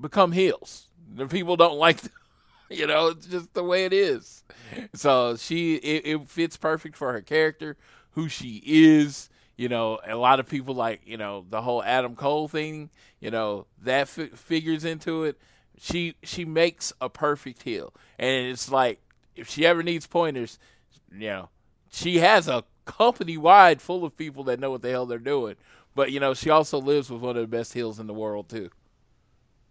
become 0.00 0.32
heels. 0.32 0.88
The 1.14 1.26
people 1.26 1.56
don't 1.56 1.78
like, 1.78 1.98
you 2.70 2.86
know, 2.86 3.08
it's 3.08 3.26
just 3.26 3.52
the 3.54 3.62
way 3.62 3.84
it 3.84 3.92
is. 3.92 4.44
So 4.94 5.36
she, 5.36 5.74
it, 5.76 6.06
it 6.06 6.28
fits 6.28 6.56
perfect 6.56 6.96
for 6.96 7.12
her 7.12 7.20
character, 7.20 7.76
who 8.12 8.28
she 8.28 8.62
is. 8.64 9.28
You 9.56 9.68
know, 9.68 10.00
a 10.06 10.16
lot 10.16 10.40
of 10.40 10.48
people 10.48 10.74
like, 10.74 11.02
you 11.04 11.16
know, 11.16 11.44
the 11.48 11.62
whole 11.62 11.82
Adam 11.82 12.16
Cole 12.16 12.48
thing. 12.48 12.90
You 13.20 13.30
know, 13.30 13.66
that 13.82 14.08
fi- 14.08 14.28
figures 14.28 14.84
into 14.84 15.24
it. 15.24 15.38
She 15.78 16.16
she 16.22 16.44
makes 16.44 16.92
a 17.00 17.08
perfect 17.08 17.62
heel, 17.62 17.92
and 18.18 18.46
it's 18.46 18.70
like 18.70 19.00
if 19.34 19.48
she 19.48 19.66
ever 19.66 19.82
needs 19.82 20.06
pointers, 20.06 20.58
you 21.12 21.28
know, 21.28 21.48
she 21.90 22.18
has 22.18 22.46
a 22.48 22.64
company 22.84 23.36
wide 23.36 23.80
full 23.80 24.04
of 24.04 24.16
people 24.16 24.44
that 24.44 24.60
know 24.60 24.70
what 24.70 24.82
the 24.82 24.90
hell 24.90 25.06
they're 25.06 25.18
doing. 25.18 25.56
But 25.94 26.12
you 26.12 26.20
know, 26.20 26.34
she 26.34 26.50
also 26.50 26.78
lives 26.78 27.10
with 27.10 27.22
one 27.22 27.36
of 27.36 27.42
the 27.42 27.56
best 27.56 27.72
heels 27.74 27.98
in 27.98 28.06
the 28.06 28.14
world 28.14 28.48
too. 28.48 28.70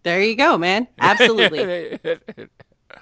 There 0.03 0.21
you 0.21 0.35
go, 0.35 0.57
man. 0.57 0.87
Absolutely. 0.99 1.99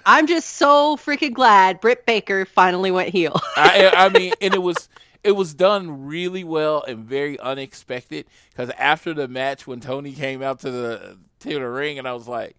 I'm 0.06 0.26
just 0.26 0.50
so 0.50 0.96
freaking 0.96 1.32
glad 1.32 1.80
Britt 1.80 2.06
Baker 2.06 2.44
finally 2.44 2.90
went 2.90 3.08
heel. 3.08 3.40
I, 3.56 3.90
I 3.94 4.08
mean, 4.08 4.32
and 4.40 4.54
it 4.54 4.62
was 4.62 4.88
it 5.22 5.32
was 5.32 5.54
done 5.54 6.06
really 6.06 6.44
well 6.44 6.82
and 6.82 7.04
very 7.04 7.38
unexpected. 7.38 8.26
Because 8.50 8.70
after 8.70 9.12
the 9.14 9.28
match, 9.28 9.66
when 9.66 9.80
Tony 9.80 10.12
came 10.12 10.42
out 10.42 10.60
to 10.60 10.70
the 10.70 11.18
to 11.40 11.48
the 11.54 11.68
ring, 11.68 11.98
and 11.98 12.06
I 12.06 12.12
was 12.12 12.28
like, 12.28 12.56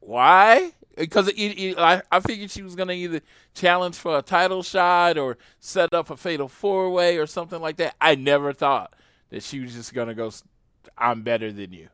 "Why?" 0.00 0.72
Because 0.96 1.30
I, 1.36 2.02
I 2.10 2.20
figured 2.20 2.50
she 2.50 2.62
was 2.62 2.74
gonna 2.74 2.94
either 2.94 3.20
challenge 3.54 3.96
for 3.96 4.18
a 4.18 4.22
title 4.22 4.62
shot 4.62 5.18
or 5.18 5.36
set 5.60 5.92
up 5.94 6.10
a 6.10 6.16
fatal 6.16 6.48
four 6.48 6.90
way 6.90 7.18
or 7.18 7.26
something 7.26 7.60
like 7.60 7.76
that. 7.76 7.94
I 8.00 8.14
never 8.14 8.52
thought 8.52 8.94
that 9.30 9.42
she 9.42 9.60
was 9.60 9.74
just 9.74 9.92
gonna 9.94 10.14
go. 10.14 10.30
I'm 10.96 11.22
better 11.22 11.52
than 11.52 11.72
you. 11.72 11.88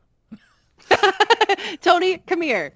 Tony, 1.81 2.19
come 2.19 2.41
here. 2.41 2.73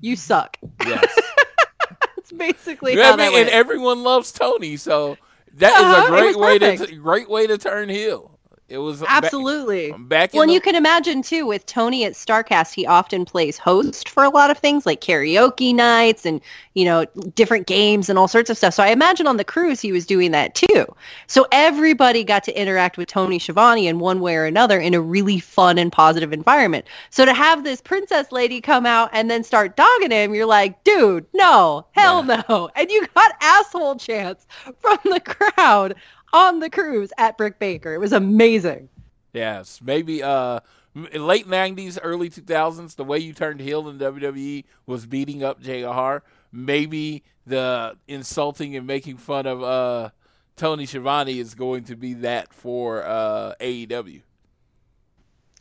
You 0.00 0.16
suck. 0.16 0.56
Yes. 0.84 1.18
That's 2.16 2.32
basically 2.32 2.96
Yeah, 2.96 3.10
how 3.10 3.16
that 3.16 3.32
and 3.34 3.48
everyone 3.48 4.02
loves 4.02 4.32
Tony, 4.32 4.76
so 4.76 5.16
that 5.54 5.72
is 5.76 5.82
Uh-huh, 5.82 6.06
a 6.06 6.08
great 6.08 6.36
way 6.36 6.58
to 6.58 6.96
great 6.96 7.28
way 7.28 7.46
to 7.46 7.58
turn 7.58 7.88
heel. 7.88 8.33
It 8.74 8.78
was 8.78 9.00
ba- 9.00 9.06
Absolutely. 9.08 9.92
back 9.92 10.34
in 10.34 10.38
Well, 10.38 10.42
and 10.42 10.50
the- 10.50 10.54
you 10.54 10.60
can 10.60 10.74
imagine 10.74 11.22
too 11.22 11.46
with 11.46 11.64
Tony 11.64 12.04
at 12.04 12.14
Starcast, 12.14 12.74
he 12.74 12.84
often 12.84 13.24
plays 13.24 13.56
host 13.56 14.08
for 14.08 14.24
a 14.24 14.28
lot 14.28 14.50
of 14.50 14.58
things 14.58 14.84
like 14.84 15.00
karaoke 15.00 15.72
nights 15.72 16.26
and 16.26 16.40
you 16.74 16.84
know 16.84 17.04
different 17.36 17.68
games 17.68 18.08
and 18.08 18.18
all 18.18 18.26
sorts 18.26 18.50
of 18.50 18.56
stuff. 18.56 18.74
So 18.74 18.82
I 18.82 18.88
imagine 18.88 19.28
on 19.28 19.36
the 19.36 19.44
cruise 19.44 19.80
he 19.80 19.92
was 19.92 20.04
doing 20.04 20.32
that 20.32 20.56
too. 20.56 20.86
So 21.28 21.46
everybody 21.52 22.24
got 22.24 22.42
to 22.44 22.60
interact 22.60 22.98
with 22.98 23.06
Tony 23.06 23.38
Schiavone 23.38 23.86
in 23.86 24.00
one 24.00 24.18
way 24.18 24.34
or 24.34 24.44
another 24.44 24.80
in 24.80 24.92
a 24.92 25.00
really 25.00 25.38
fun 25.38 25.78
and 25.78 25.92
positive 25.92 26.32
environment. 26.32 26.84
So 27.10 27.24
to 27.24 27.32
have 27.32 27.62
this 27.62 27.80
princess 27.80 28.32
lady 28.32 28.60
come 28.60 28.86
out 28.86 29.08
and 29.12 29.30
then 29.30 29.44
start 29.44 29.76
dogging 29.76 30.10
him, 30.10 30.34
you're 30.34 30.46
like, 30.46 30.82
dude, 30.82 31.26
no, 31.32 31.86
hell 31.92 32.24
no, 32.24 32.70
and 32.74 32.90
you 32.90 33.06
got 33.14 33.36
asshole 33.40 33.96
chants 33.96 34.48
from 34.80 34.98
the 35.04 35.20
crowd 35.20 35.94
on 36.34 36.58
the 36.58 36.68
cruise 36.68 37.12
at 37.16 37.38
Britt 37.38 37.58
Baker. 37.58 37.94
It 37.94 38.00
was 38.00 38.12
amazing. 38.12 38.88
Yes, 39.32 39.80
maybe 39.82 40.22
uh 40.22 40.60
late 40.94 41.46
'90s, 41.46 41.98
early 42.02 42.28
2000s, 42.28 42.96
the 42.96 43.04
way 43.04 43.18
you 43.18 43.32
turned 43.32 43.60
heel 43.60 43.88
in 43.88 43.98
WWE 43.98 44.64
was 44.86 45.06
beating 45.06 45.42
up 45.42 45.60
JR. 45.60 46.18
Maybe 46.52 47.22
the 47.46 47.96
insulting 48.06 48.76
and 48.76 48.86
making 48.86 49.16
fun 49.16 49.46
of 49.46 49.62
uh 49.62 50.10
Tony 50.56 50.86
Schiavone 50.86 51.38
is 51.38 51.54
going 51.54 51.84
to 51.84 51.96
be 51.96 52.14
that 52.14 52.52
for 52.52 53.02
uh 53.04 53.54
AEW. 53.60 54.22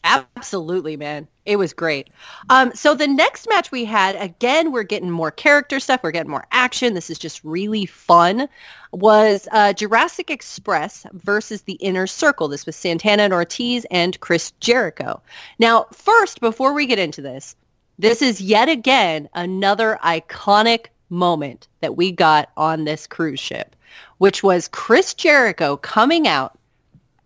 Absolutely, 0.04 0.98
man. 0.98 1.28
It 1.46 1.56
was 1.58 1.74
great. 1.74 2.10
Um, 2.50 2.74
so 2.74 2.94
the 2.94 3.08
next 3.08 3.48
match 3.48 3.72
we 3.72 3.86
had, 3.86 4.16
again, 4.18 4.72
we're 4.72 4.84
getting 4.84 5.10
more 5.10 5.32
character 5.32 5.80
stuff. 5.80 6.02
We're 6.04 6.12
getting 6.12 6.32
more 6.32 6.46
action. 6.52 6.94
This 6.94 7.10
is 7.10 7.18
just 7.18 7.44
really 7.44 7.86
fun. 7.86 8.50
Was 8.92 9.48
uh, 9.52 9.74
Jurassic 9.74 10.30
Express 10.30 11.06
versus 11.14 11.62
the 11.62 11.74
Inner 11.74 12.06
Circle. 12.06 12.50
This 12.50 12.66
was 12.66 12.76
Santana 12.76 13.24
and 13.24 13.34
Ortiz 13.34 13.86
and 13.92 14.20
Chris 14.20 14.52
Jericho. 14.60 15.22
Now, 15.60 15.88
first, 15.94 16.42
before 16.42 16.74
we 16.74 16.86
get 16.86 17.00
into 17.00 17.22
this, 17.22 17.56
this 17.98 18.22
is 18.22 18.42
yet 18.42 18.68
again 18.70 19.30
another 19.34 20.00
iconic 20.04 20.88
moment 21.10 21.68
that 21.80 21.96
we 21.96 22.12
got 22.12 22.50
on 22.58 22.84
this 22.84 23.08
cruise 23.08 23.40
ship, 23.40 23.76
which 24.18 24.44
was 24.44 24.68
Chris 24.68 25.14
Jericho 25.14 25.78
coming 25.78 26.28
out 26.28 26.58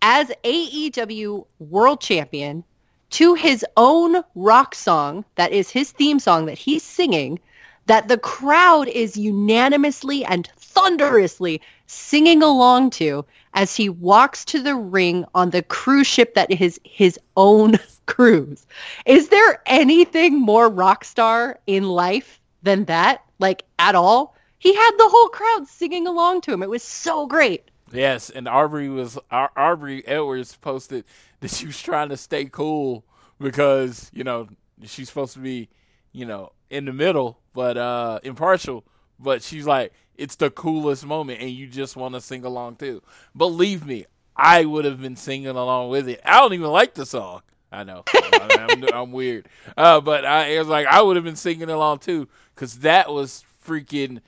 as 0.01 0.31
AEW 0.43 1.45
World 1.59 2.01
Champion 2.01 2.63
to 3.09 3.33
his 3.35 3.65
own 3.77 4.23
rock 4.35 4.75
song 4.75 5.23
that 5.35 5.51
is 5.51 5.69
his 5.69 5.91
theme 5.91 6.19
song 6.19 6.45
that 6.45 6.57
he's 6.57 6.83
singing 6.83 7.39
that 7.87 8.09
the 8.09 8.17
crowd 8.17 8.87
is 8.89 9.17
unanimously 9.17 10.23
and 10.25 10.47
thunderously 10.57 11.61
singing 11.87 12.43
along 12.43 12.89
to 12.91 13.25
as 13.53 13.75
he 13.75 13.89
walks 13.89 14.45
to 14.45 14.61
the 14.61 14.75
ring 14.75 15.25
on 15.33 15.49
the 15.49 15.63
cruise 15.63 16.05
ship 16.05 16.35
that 16.35 16.51
is 16.51 16.79
his 16.83 17.19
own 17.35 17.75
cruise. 18.05 18.67
Is 19.05 19.29
there 19.29 19.61
anything 19.65 20.39
more 20.39 20.69
rock 20.69 21.03
star 21.03 21.59
in 21.65 21.83
life 21.83 22.39
than 22.61 22.85
that? 22.85 23.23
Like 23.39 23.63
at 23.79 23.95
all? 23.95 24.35
He 24.59 24.75
had 24.75 24.91
the 24.97 25.09
whole 25.09 25.29
crowd 25.29 25.67
singing 25.67 26.07
along 26.07 26.41
to 26.41 26.53
him. 26.53 26.61
It 26.61 26.69
was 26.69 26.83
so 26.83 27.25
great. 27.25 27.71
Yes, 27.91 28.29
and 28.29 28.47
Aubrey 28.47 28.89
was 28.89 29.17
Ar- 29.31 29.51
Aubrey 29.55 30.05
Edwards 30.07 30.55
posted 30.55 31.05
that 31.39 31.51
she 31.51 31.65
was 31.67 31.81
trying 31.81 32.09
to 32.09 32.17
stay 32.17 32.45
cool 32.45 33.05
because 33.39 34.09
you 34.13 34.23
know 34.23 34.47
she's 34.83 35.07
supposed 35.09 35.33
to 35.33 35.39
be, 35.39 35.69
you 36.11 36.25
know, 36.25 36.51
in 36.69 36.85
the 36.85 36.93
middle 36.93 37.39
but 37.53 37.77
uh 37.77 38.19
impartial. 38.23 38.83
But 39.19 39.41
she's 39.41 39.65
like, 39.65 39.93
it's 40.15 40.35
the 40.35 40.51
coolest 40.51 41.05
moment, 41.05 41.41
and 41.41 41.49
you 41.49 41.67
just 41.67 41.95
want 41.95 42.13
to 42.13 42.21
sing 42.21 42.43
along 42.43 42.75
too. 42.75 43.01
Believe 43.35 43.85
me, 43.85 44.05
I 44.35 44.65
would 44.65 44.85
have 44.85 45.01
been 45.01 45.15
singing 45.15 45.47
along 45.47 45.89
with 45.89 46.07
it. 46.07 46.21
I 46.23 46.39
don't 46.39 46.53
even 46.53 46.67
like 46.67 46.93
the 46.93 47.05
song. 47.05 47.41
I 47.71 47.83
know 47.83 48.03
I 48.13 48.67
am 48.69 48.83
I'm 48.93 49.11
weird, 49.11 49.47
uh, 49.75 50.01
but 50.01 50.25
I 50.25 50.47
it 50.49 50.59
was 50.59 50.67
like 50.67 50.87
I 50.87 51.01
would 51.01 51.15
have 51.15 51.25
been 51.25 51.35
singing 51.35 51.69
along 51.69 51.99
too 51.99 52.27
because 52.53 52.79
that 52.79 53.11
was 53.11 53.43
freaking 53.65 54.21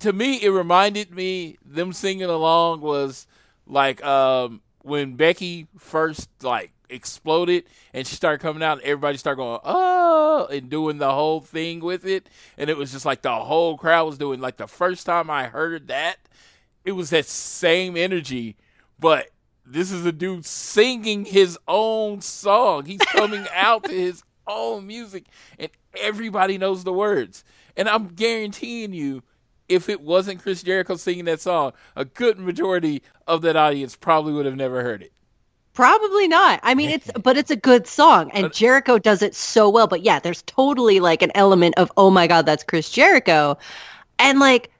to 0.00 0.12
me 0.12 0.36
it 0.42 0.50
reminded 0.50 1.12
me 1.12 1.56
them 1.64 1.92
singing 1.92 2.24
along 2.24 2.80
was 2.80 3.26
like 3.66 4.04
um 4.04 4.60
when 4.82 5.16
Becky 5.16 5.66
first 5.78 6.28
like 6.42 6.72
exploded 6.90 7.64
and 7.92 8.06
she 8.06 8.16
started 8.16 8.40
coming 8.40 8.62
out 8.62 8.78
and 8.78 8.86
everybody 8.86 9.18
started 9.18 9.36
going 9.36 9.60
oh 9.64 10.48
and 10.50 10.70
doing 10.70 10.98
the 10.98 11.12
whole 11.12 11.40
thing 11.40 11.80
with 11.80 12.04
it. 12.04 12.28
And 12.56 12.70
it 12.70 12.76
was 12.76 12.92
just 12.92 13.04
like 13.04 13.22
the 13.22 13.34
whole 13.34 13.76
crowd 13.76 14.04
was 14.04 14.18
doing 14.18 14.40
like 14.40 14.56
the 14.56 14.66
first 14.66 15.06
time 15.06 15.30
I 15.30 15.44
heard 15.44 15.88
that 15.88 16.16
it 16.84 16.92
was 16.92 17.10
that 17.10 17.26
same 17.26 17.96
energy. 17.96 18.56
But 18.98 19.28
this 19.66 19.92
is 19.92 20.06
a 20.06 20.12
dude 20.12 20.46
singing 20.46 21.24
his 21.24 21.58
own 21.68 22.20
song. 22.20 22.86
He's 22.86 23.00
coming 23.00 23.46
out 23.54 23.84
to 23.84 23.92
his 23.92 24.22
own 24.46 24.86
music 24.86 25.26
and 25.58 25.70
everybody 25.94 26.56
knows 26.56 26.84
the 26.84 26.92
words. 26.92 27.44
And 27.76 27.88
I'm 27.88 28.08
guaranteeing 28.08 28.92
you 28.92 29.22
if 29.68 29.88
it 29.88 30.00
wasn't 30.00 30.42
Chris 30.42 30.62
Jericho 30.62 30.96
singing 30.96 31.26
that 31.26 31.40
song, 31.40 31.72
a 31.94 32.04
good 32.04 32.38
majority 32.38 33.02
of 33.26 33.42
that 33.42 33.56
audience 33.56 33.96
probably 33.96 34.32
would 34.32 34.46
have 34.46 34.56
never 34.56 34.82
heard 34.82 35.02
it. 35.02 35.12
Probably 35.74 36.26
not. 36.26 36.58
I 36.64 36.74
mean, 36.74 36.90
it's 36.90 37.08
but 37.22 37.36
it's 37.36 37.52
a 37.52 37.56
good 37.56 37.86
song, 37.86 38.32
and 38.32 38.52
Jericho 38.52 38.98
does 38.98 39.22
it 39.22 39.32
so 39.32 39.70
well. 39.70 39.86
But 39.86 40.02
yeah, 40.02 40.18
there's 40.18 40.42
totally 40.42 40.98
like 40.98 41.22
an 41.22 41.30
element 41.36 41.76
of 41.76 41.92
oh 41.96 42.10
my 42.10 42.26
god, 42.26 42.46
that's 42.46 42.64
Chris 42.64 42.90
Jericho, 42.90 43.56
and 44.18 44.40
like, 44.40 44.72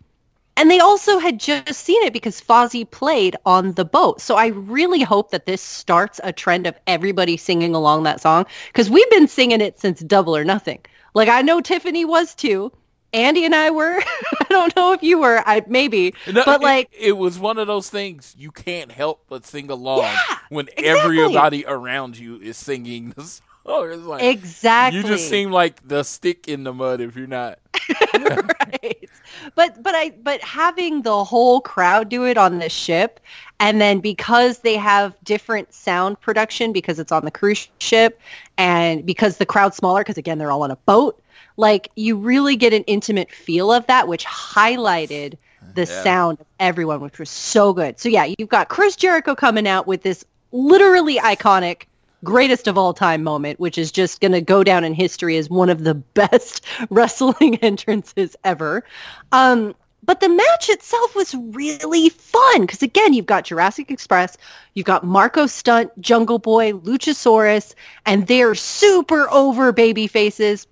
and 0.56 0.68
they 0.68 0.80
also 0.80 1.20
had 1.20 1.38
just 1.38 1.82
seen 1.82 2.02
it 2.02 2.12
because 2.12 2.40
Fozzy 2.40 2.90
played 2.90 3.36
on 3.46 3.74
the 3.74 3.84
boat. 3.84 4.20
So 4.20 4.34
I 4.34 4.48
really 4.48 5.02
hope 5.02 5.30
that 5.30 5.46
this 5.46 5.62
starts 5.62 6.20
a 6.24 6.32
trend 6.32 6.66
of 6.66 6.76
everybody 6.88 7.36
singing 7.36 7.76
along 7.76 8.02
that 8.02 8.20
song 8.20 8.44
because 8.66 8.90
we've 8.90 9.10
been 9.10 9.28
singing 9.28 9.60
it 9.60 9.78
since 9.78 10.00
Double 10.00 10.36
or 10.36 10.44
Nothing. 10.44 10.80
Like 11.14 11.28
I 11.28 11.42
know 11.42 11.60
Tiffany 11.60 12.04
was 12.06 12.34
too. 12.34 12.72
Andy 13.12 13.44
and 13.44 13.54
I 13.54 13.70
were. 13.70 13.98
I 14.40 14.44
don't 14.48 14.74
know 14.76 14.92
if 14.92 15.02
you 15.02 15.18
were. 15.18 15.42
I 15.46 15.62
maybe, 15.66 16.14
No, 16.32 16.44
but 16.44 16.60
it- 16.60 16.64
like 16.64 16.90
it, 16.98 17.12
was 17.16 17.38
one 17.38 17.58
of 17.58 17.66
those 17.66 17.88
things 17.90 18.34
you 18.38 18.50
can't 18.50 18.92
help 18.92 19.24
but 19.28 19.46
sing 19.46 19.70
along 19.70 20.00
Yeah, 20.02 20.16
when 20.50 20.68
exactly. 20.76 21.18
everybody 21.20 21.64
around 21.66 22.18
you 22.18 22.36
is 22.40 22.56
singing 22.56 23.10
the 23.16 23.22
song. 23.24 23.44
Like 23.68 24.22
exactly. 24.22 24.98
you 25.00 25.06
just 25.06 25.28
seem 25.28 25.50
like 25.52 25.86
the 25.86 26.02
stick 26.02 26.48
in 26.48 26.64
the 26.64 26.72
mud 26.72 27.02
if 27.02 27.16
you're 27.16 27.26
not. 27.26 27.58
right. 28.14 29.10
But 29.54 29.82
but 29.82 29.94
I 29.94 30.14
but 30.22 30.40
having 30.40 31.02
the 31.02 31.22
whole 31.22 31.60
crowd 31.60 32.08
do 32.08 32.24
it 32.24 32.38
on 32.38 32.60
the 32.60 32.70
ship 32.70 33.20
and 33.60 33.78
then 33.78 34.00
because 34.00 34.60
they 34.60 34.76
have 34.76 35.14
different 35.22 35.74
sound 35.74 36.18
production 36.20 36.72
because 36.72 36.98
it's 36.98 37.12
on 37.12 37.26
the 37.26 37.30
cruise 37.30 37.68
ship 37.78 38.18
and 38.56 39.04
because 39.04 39.36
the 39.36 39.44
crowd's 39.46 39.76
smaller 39.76 40.00
because 40.00 40.16
again 40.16 40.38
they're 40.38 40.50
all 40.50 40.62
on 40.62 40.70
a 40.70 40.76
boat, 40.76 41.20
like 41.58 41.90
you 41.96 42.16
really 42.16 42.56
get 42.56 42.72
an 42.72 42.84
intimate 42.84 43.30
feel 43.30 43.70
of 43.70 43.86
that 43.88 44.08
which 44.08 44.24
highlighted 44.24 45.36
the 45.74 45.82
Yeah. 45.82 46.02
sound 46.02 46.40
of 46.40 46.46
everyone 46.60 47.00
which 47.00 47.18
was 47.18 47.28
so 47.28 47.72
good. 47.74 48.00
So 48.00 48.08
yeah, 48.08 48.32
you've 48.38 48.48
got 48.48 48.68
Chris 48.68 48.96
Jericho 48.96 49.34
coming 49.34 49.68
out 49.68 49.86
with 49.86 50.02
this 50.02 50.24
literally 50.52 51.16
iconic 51.16 51.82
greatest 52.24 52.66
of 52.66 52.78
all 52.78 52.94
time 52.94 53.22
moment, 53.22 53.60
which 53.60 53.76
is 53.76 53.92
just 53.92 54.20
going 54.20 54.32
to 54.32 54.40
go 54.40 54.64
down 54.64 54.84
in 54.84 54.94
history 54.94 55.36
as 55.36 55.50
one 55.50 55.68
of 55.68 55.84
the 55.84 55.94
best 56.14 56.64
wrestling 56.90 57.56
entrances 57.62 58.34
ever. 58.44 58.84
Um, 59.32 59.74
but 60.04 60.20
the 60.20 60.28
match 60.28 60.70
itself 60.70 61.14
was 61.14 61.34
really 61.34 62.08
fun 62.08 62.62
because 62.62 62.82
again, 62.82 63.12
you've 63.12 63.26
got 63.26 63.44
Jurassic 63.44 63.90
Express, 63.90 64.38
you've 64.74 64.86
got 64.86 65.04
Marko 65.04 65.46
Stunt, 65.46 65.90
Jungle 66.00 66.38
Boy, 66.38 66.72
Luchasaurus, 66.72 67.74
and 68.06 68.26
they're 68.26 68.54
super 68.54 69.28
over 69.30 69.70
baby 69.72 70.06
faces 70.06 70.66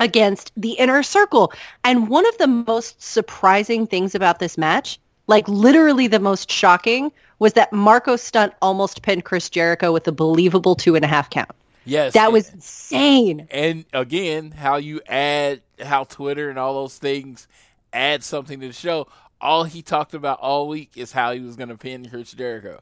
against 0.00 0.50
the 0.56 0.72
inner 0.72 1.02
circle. 1.02 1.52
And 1.84 2.08
one 2.08 2.26
of 2.26 2.36
the 2.38 2.46
most 2.48 3.00
surprising 3.02 3.86
things 3.86 4.14
about 4.14 4.38
this 4.40 4.58
match, 4.58 4.98
like 5.28 5.46
literally 5.48 6.06
the 6.08 6.18
most 6.20 6.50
shocking, 6.50 7.12
was 7.38 7.52
that 7.52 7.72
Marko 7.72 8.16
Stunt 8.16 8.52
almost 8.60 9.02
pinned 9.02 9.24
Chris 9.24 9.48
Jericho 9.48 9.92
with 9.92 10.06
a 10.08 10.12
believable 10.12 10.74
two 10.74 10.96
and 10.96 11.04
a 11.04 11.08
half 11.08 11.30
count. 11.30 11.50
Yes, 11.86 12.12
That 12.12 12.24
and- 12.26 12.32
was 12.34 12.52
insane. 12.52 13.46
and 13.50 13.84
again 13.92 14.50
how 14.50 14.76
you 14.76 15.00
add 15.08 15.62
how 15.82 16.04
Twitter 16.04 16.50
and 16.50 16.58
all 16.58 16.74
those 16.74 16.98
things 16.98 17.48
add 17.92 18.22
something 18.22 18.60
to 18.60 18.66
the 18.66 18.72
show. 18.72 19.06
All 19.40 19.64
he 19.64 19.80
talked 19.80 20.12
about 20.12 20.38
all 20.40 20.68
week 20.68 20.90
is 20.96 21.12
how 21.12 21.32
he 21.32 21.40
was 21.40 21.56
going 21.56 21.70
to 21.70 21.78
pin 21.78 22.06
Chris 22.10 22.32
Jericho, 22.32 22.80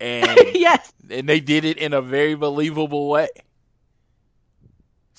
and 0.00 0.36
yes. 0.54 0.92
and 1.08 1.28
they 1.28 1.38
did 1.38 1.64
it 1.64 1.78
in 1.78 1.92
a 1.92 2.02
very 2.02 2.34
believable 2.34 3.08
way. 3.08 3.28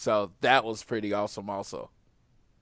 So 0.04 0.32
that 0.42 0.66
was 0.66 0.84
pretty 0.84 1.14
awesome, 1.14 1.50
also. 1.50 1.90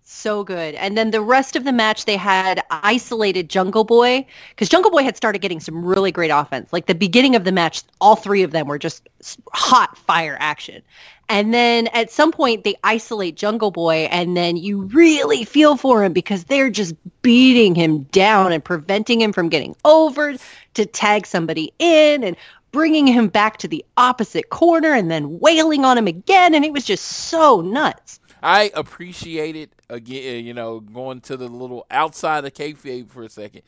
So 0.04 0.44
good. 0.44 0.76
And 0.76 0.96
then 0.96 1.10
the 1.10 1.22
rest 1.22 1.56
of 1.56 1.64
the 1.64 1.72
match, 1.72 2.06
they 2.06 2.16
had 2.16 2.64
isolated 2.70 3.50
Jungle 3.50 3.84
Boy 3.84 4.28
because 4.52 4.70
Jungle 4.70 4.92
Boy 4.92 5.02
had 5.04 5.18
started 5.18 5.40
getting 5.40 5.60
some 5.60 5.84
really 5.84 6.12
great 6.12 6.30
offense. 6.30 6.72
Like 6.72 6.86
the 6.86 6.94
beginning 6.94 7.36
of 7.36 7.44
the 7.44 7.52
match, 7.52 7.82
all 8.00 8.16
three 8.16 8.44
of 8.44 8.52
them 8.52 8.68
were 8.68 8.78
just 8.78 9.08
hot 9.54 9.98
fire 9.98 10.38
action. 10.40 10.84
And 11.30 11.52
then 11.52 11.88
at 11.94 12.12
some 12.12 12.32
point, 12.32 12.64
they 12.64 12.76
isolate 12.84 13.38
Jungle 13.38 13.72
Boy, 13.72 14.08
and 14.12 14.38
then 14.38 14.58
you 14.58 14.82
really 14.82 15.44
feel 15.44 15.78
for 15.78 16.04
him 16.04 16.14
because 16.14 16.44
they're 16.44 16.70
just 16.70 16.94
beating 17.24 17.74
him 17.74 18.04
down 18.12 18.52
and 18.52 18.64
preventing 18.64 19.20
him 19.20 19.34
from 19.34 19.50
getting 19.50 19.76
over 19.84 20.36
to 20.74 20.86
tag 20.86 21.26
somebody 21.26 21.74
in 21.80 22.24
and 22.24 22.36
bringing 22.72 23.08
him 23.08 23.28
back 23.28 23.58
to 23.58 23.68
the 23.68 23.84
opposite 23.98 24.50
corner 24.50 24.94
and 24.94 25.10
then 25.12 25.40
wailing 25.40 25.86
on 25.86 25.98
him 25.98 26.08
again. 26.08 26.56
And 26.56 26.64
it 26.66 26.74
was 26.74 26.86
just 26.86 27.06
so 27.06 27.62
nuts. 27.62 28.20
I 28.44 28.72
appreciate 28.74 29.56
it 29.56 29.74
again. 29.90 30.24
Eh, 30.24 30.38
you 30.38 30.54
know, 30.54 30.80
going 30.80 31.22
to 31.22 31.38
the 31.38 31.48
little 31.48 31.86
outside 31.92 32.46
of 32.46 32.54
kayfabe 32.54 33.10
for 33.12 33.24
a 33.24 33.30
second. 33.30 33.62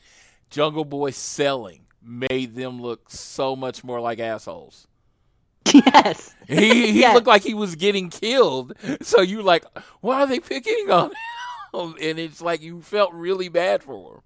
Jungle 0.50 0.84
Boy 0.84 1.10
selling 1.10 1.82
made 2.02 2.54
them 2.54 2.80
look 2.82 3.10
so 3.10 3.54
much 3.56 3.84
more 3.84 4.00
like 4.00 4.18
assholes. 4.18 4.86
Yes. 5.72 6.34
He 6.46 6.92
he 6.92 7.00
Yes. 7.00 7.14
looked 7.14 7.26
like 7.26 7.42
he 7.42 7.54
was 7.54 7.74
getting 7.74 8.10
killed. 8.10 8.74
So 9.02 9.22
you 9.22 9.42
like, 9.42 9.64
why 10.02 10.20
are 10.22 10.26
they 10.26 10.40
picking 10.40 10.90
on 10.90 11.10
him? 11.10 11.16
And 12.00 12.20
it's 12.20 12.40
like 12.40 12.62
you 12.62 12.82
felt 12.82 13.12
really 13.12 13.48
bad 13.48 13.82
for 13.82 14.14
him. 14.14 14.20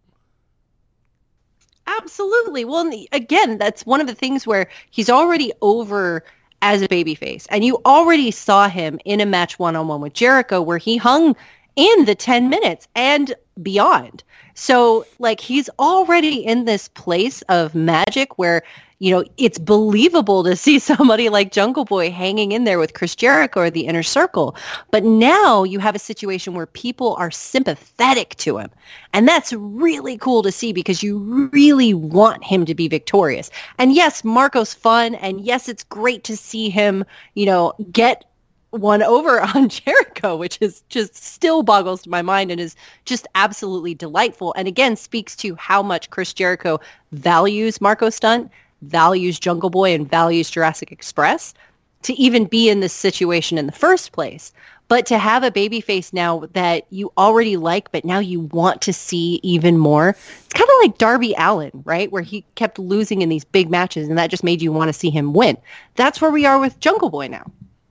Absolutely. 1.88 2.64
Well, 2.64 2.90
again, 3.12 3.58
that's 3.58 3.86
one 3.86 4.00
of 4.00 4.06
the 4.06 4.14
things 4.14 4.46
where 4.46 4.68
he's 4.90 5.08
already 5.08 5.52
over 5.62 6.22
as 6.60 6.82
a 6.82 6.88
babyface, 6.88 7.46
and 7.50 7.64
you 7.64 7.78
already 7.86 8.30
saw 8.30 8.68
him 8.68 8.98
in 9.04 9.20
a 9.20 9.26
match 9.26 9.58
one-on-one 9.58 10.00
with 10.00 10.12
Jericho 10.12 10.60
where 10.60 10.78
he 10.78 10.96
hung 10.96 11.34
in 11.76 12.04
the 12.04 12.14
10 12.16 12.48
minutes 12.50 12.88
and 12.96 13.32
beyond. 13.62 14.24
So, 14.54 15.06
like, 15.20 15.40
he's 15.40 15.70
already 15.78 16.44
in 16.44 16.64
this 16.64 16.88
place 16.88 17.42
of 17.42 17.76
magic 17.76 18.38
where, 18.38 18.62
you 18.98 19.12
know, 19.12 19.24
it's 19.36 19.58
believable 19.58 20.42
to 20.44 20.56
see 20.56 20.78
somebody 20.78 21.28
like 21.28 21.52
Jungle 21.52 21.84
Boy 21.84 22.10
hanging 22.10 22.52
in 22.52 22.64
there 22.64 22.78
with 22.78 22.94
Chris 22.94 23.14
Jericho 23.14 23.60
or 23.60 23.70
the 23.70 23.86
Inner 23.86 24.02
Circle. 24.02 24.56
But 24.90 25.04
now 25.04 25.64
you 25.64 25.78
have 25.78 25.94
a 25.94 26.00
situation 26.00 26.54
where 26.54 26.66
people 26.66 27.14
are 27.16 27.30
sympathetic 27.30 28.34
to 28.36 28.58
him. 28.58 28.70
And 29.12 29.26
that's 29.26 29.52
really 29.52 30.18
cool 30.18 30.42
to 30.42 30.52
see 30.52 30.72
because 30.72 31.02
you 31.02 31.18
really 31.52 31.94
want 31.94 32.44
him 32.44 32.64
to 32.66 32.74
be 32.74 32.88
victorious. 32.88 33.50
And 33.78 33.94
yes, 33.94 34.22
Marko's 34.22 34.74
fun. 34.74 35.14
And 35.16 35.40
yes, 35.40 35.68
it's 35.68 35.84
great 35.84 36.24
to 36.24 36.36
see 36.36 36.68
him, 36.68 37.04
you 37.34 37.46
know, 37.46 37.74
get 37.92 38.24
one 38.70 39.02
over 39.02 39.40
on 39.54 39.68
Jericho, 39.68 40.36
which 40.36 40.58
is 40.60 40.82
just 40.88 41.14
still 41.14 41.62
boggles 41.62 42.06
my 42.06 42.22
mind 42.22 42.50
and 42.50 42.60
is 42.60 42.76
just 43.04 43.26
absolutely 43.34 43.94
delightful. 43.94 44.52
And 44.56 44.68
again, 44.68 44.96
speaks 44.96 45.36
to 45.36 45.54
how 45.54 45.82
much 45.82 46.10
Chris 46.10 46.32
Jericho 46.32 46.80
values 47.12 47.80
Marko 47.80 48.10
Stunt, 48.10 48.50
values 48.82 49.38
Jungle 49.38 49.70
Boy, 49.70 49.94
and 49.94 50.08
values 50.08 50.50
Jurassic 50.50 50.92
Express 50.92 51.54
to 52.02 52.12
even 52.14 52.44
be 52.44 52.68
in 52.68 52.80
this 52.80 52.92
situation 52.92 53.58
in 53.58 53.66
the 53.66 53.72
first 53.72 54.12
place. 54.12 54.52
But 54.88 55.04
to 55.06 55.18
have 55.18 55.42
a 55.42 55.50
baby 55.50 55.82
face 55.82 56.14
now 56.14 56.44
that 56.54 56.86
you 56.90 57.12
already 57.18 57.58
like, 57.58 57.92
but 57.92 58.06
now 58.06 58.20
you 58.20 58.40
want 58.40 58.80
to 58.82 58.92
see 58.92 59.38
even 59.42 59.76
more, 59.76 60.10
it's 60.10 60.54
kind 60.54 60.68
of 60.68 60.76
like 60.80 60.96
Darby 60.96 61.34
Allin, 61.36 61.82
right? 61.84 62.10
Where 62.10 62.22
he 62.22 62.42
kept 62.54 62.78
losing 62.78 63.20
in 63.20 63.28
these 63.28 63.44
big 63.44 63.68
matches, 63.68 64.08
and 64.08 64.16
that 64.16 64.30
just 64.30 64.44
made 64.44 64.62
you 64.62 64.72
want 64.72 64.88
to 64.88 64.94
see 64.94 65.10
him 65.10 65.34
win. 65.34 65.58
That's 65.96 66.22
where 66.22 66.30
we 66.30 66.46
are 66.46 66.58
with 66.58 66.80
Jungle 66.80 67.10
Boy 67.10 67.28
now. 67.28 67.44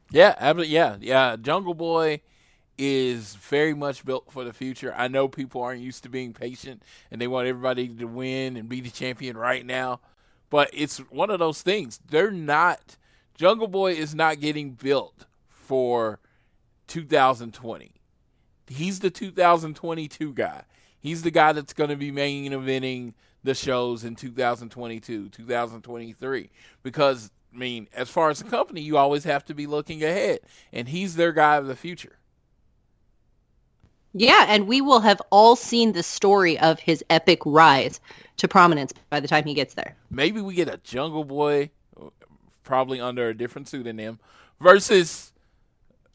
Yeah, 0.09 0.33
absolutely. 0.39 0.73
Yeah, 0.73 0.95
yeah. 0.99 1.35
Jungle 1.35 1.75
Boy 1.75 2.21
is 2.77 3.35
very 3.35 3.73
much 3.73 4.05
built 4.05 4.31
for 4.31 4.43
the 4.43 4.53
future. 4.53 4.93
I 4.95 5.07
know 5.07 5.27
people 5.27 5.61
aren't 5.61 5.81
used 5.81 6.03
to 6.03 6.09
being 6.09 6.33
patient 6.33 6.83
and 7.11 7.19
they 7.19 7.27
want 7.27 7.47
everybody 7.47 7.88
to 7.88 8.05
win 8.05 8.55
and 8.55 8.69
be 8.69 8.81
the 8.81 8.89
champion 8.89 9.35
right 9.38 9.65
now, 9.65 9.99
but 10.49 10.69
it's 10.73 10.97
one 11.09 11.29
of 11.29 11.39
those 11.39 11.61
things. 11.61 11.99
They're 12.09 12.31
not. 12.31 12.97
Jungle 13.35 13.67
Boy 13.67 13.93
is 13.93 14.15
not 14.15 14.39
getting 14.39 14.71
built 14.71 15.25
for 15.49 16.19
2020. 16.87 17.91
He's 18.67 18.99
the 18.99 19.09
2022 19.09 20.33
guy. 20.33 20.63
He's 20.99 21.21
the 21.21 21.31
guy 21.31 21.53
that's 21.53 21.73
going 21.73 21.89
to 21.89 21.95
be 21.95 22.11
main 22.11 22.51
eventing 22.51 23.13
the 23.43 23.53
shows 23.53 24.03
in 24.03 24.15
2022, 24.15 25.29
2023 25.29 26.49
because 26.83 27.31
I 27.53 27.57
mean, 27.57 27.87
as 27.93 28.09
far 28.09 28.29
as 28.29 28.39
the 28.39 28.49
company, 28.49 28.81
you 28.81 28.97
always 28.97 29.23
have 29.23 29.45
to 29.45 29.53
be 29.53 29.65
looking 29.65 30.03
ahead, 30.03 30.39
and 30.71 30.89
he's 30.89 31.15
their 31.15 31.31
guy 31.31 31.55
of 31.55 31.65
the 31.67 31.75
future. 31.75 32.17
Yeah, 34.20 34.45
and 34.47 34.68
we 34.68 34.82
will 34.82 35.01
have 35.01 35.22
all 35.30 35.55
seen 35.55 35.93
the 35.93 36.03
story 36.03 36.57
of 36.59 36.80
his 36.80 37.03
epic 37.09 37.39
rise 37.45 37.99
to 38.38 38.47
prominence 38.47 38.93
by 39.09 39.20
the 39.20 39.28
time 39.28 39.45
he 39.45 39.53
gets 39.53 39.76
there. 39.76 39.95
Maybe 40.09 40.41
we 40.41 40.55
get 40.55 40.68
a 40.74 40.78
Jungle 40.78 41.24
Boy, 41.24 41.70
probably 42.63 42.99
under 42.99 43.30
a 43.30 43.38
different 43.38 43.68
pseudonym, 43.68 44.20
versus 44.59 45.34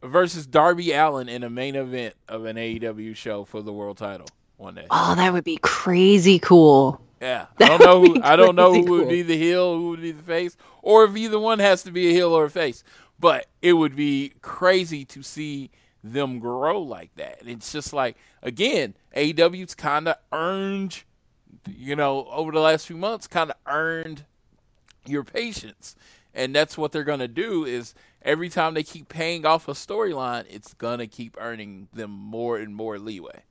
versus 0.03 0.47
Darby 0.47 0.93
Allin 0.93 1.29
in 1.29 1.45
a 1.45 1.51
main 1.51 1.77
event 1.77 2.15
of 2.29 2.45
an 2.45 2.57
AEW 2.57 3.15
show 3.15 3.45
for 3.45 3.63
the 3.63 3.73
world 3.73 3.99
title 3.99 4.27
one 4.57 4.75
day. 4.75 4.87
Oh, 4.91 5.15
that 5.15 5.33
would 5.33 5.45
be 5.45 5.59
crazy 5.59 6.41
cool. 6.41 7.01
Yeah, 7.21 7.47
I 7.61 7.69
don't 7.69 7.81
know. 7.81 8.01
Who, 8.01 8.23
I 8.23 8.35
don't 8.35 8.57
know 8.57 8.73
who 8.73 8.83
crazy 8.83 8.91
would 8.91 9.09
be 9.09 9.23
the 9.23 9.39
heel, 9.39 9.77
who 9.77 9.91
would 9.91 10.03
be 10.03 10.11
the 10.11 10.23
face, 10.25 10.57
or 10.83 11.05
if 11.05 11.17
either 11.17 11.39
one 11.39 11.61
has 11.61 11.85
to 11.85 11.93
be 11.93 12.09
a 12.09 12.13
heel 12.13 12.33
or 12.33 12.45
a 12.47 12.51
face. 12.51 12.83
But 13.21 13.47
it 13.61 13.75
would 13.75 13.95
be 13.95 14.33
crazy 14.43 15.05
to 15.05 15.23
see 15.23 15.71
them 16.03 16.39
grow 16.39 16.81
like 16.81 17.15
that. 17.17 17.41
And 17.41 17.49
it's 17.49 17.73
just 17.73 17.93
like 17.93 18.17
again, 18.43 18.95
AEW's 19.17 19.75
kind 19.75 20.09
of 20.09 20.17
earned, 20.33 21.03
you 21.69 21.97
know, 21.97 22.27
over 22.31 22.53
the 22.53 22.61
last 22.61 22.87
few 22.87 22.97
months, 22.97 23.27
kind 23.27 23.51
of 23.51 23.57
earned 23.67 24.25
your 25.07 25.25
patience, 25.25 25.97
and 26.35 26.55
that's 26.55 26.79
what 26.79 26.93
they're 26.93 27.05
gonna 27.05 27.29
do. 27.29 27.65
Is 27.65 27.95
every 28.23 28.49
time 28.49 28.75
they 28.75 28.83
keep 28.83 29.09
paying 29.09 29.47
off 29.47 29.69
a 29.69 29.73
storyline, 29.73 30.45
it's 30.49 30.75
gonna 30.75 31.07
keep 31.07 31.37
earning 31.41 31.89
them 31.93 32.11
more 32.11 32.59
and 32.59 32.75
more 32.75 32.99
leeway. 32.99 33.43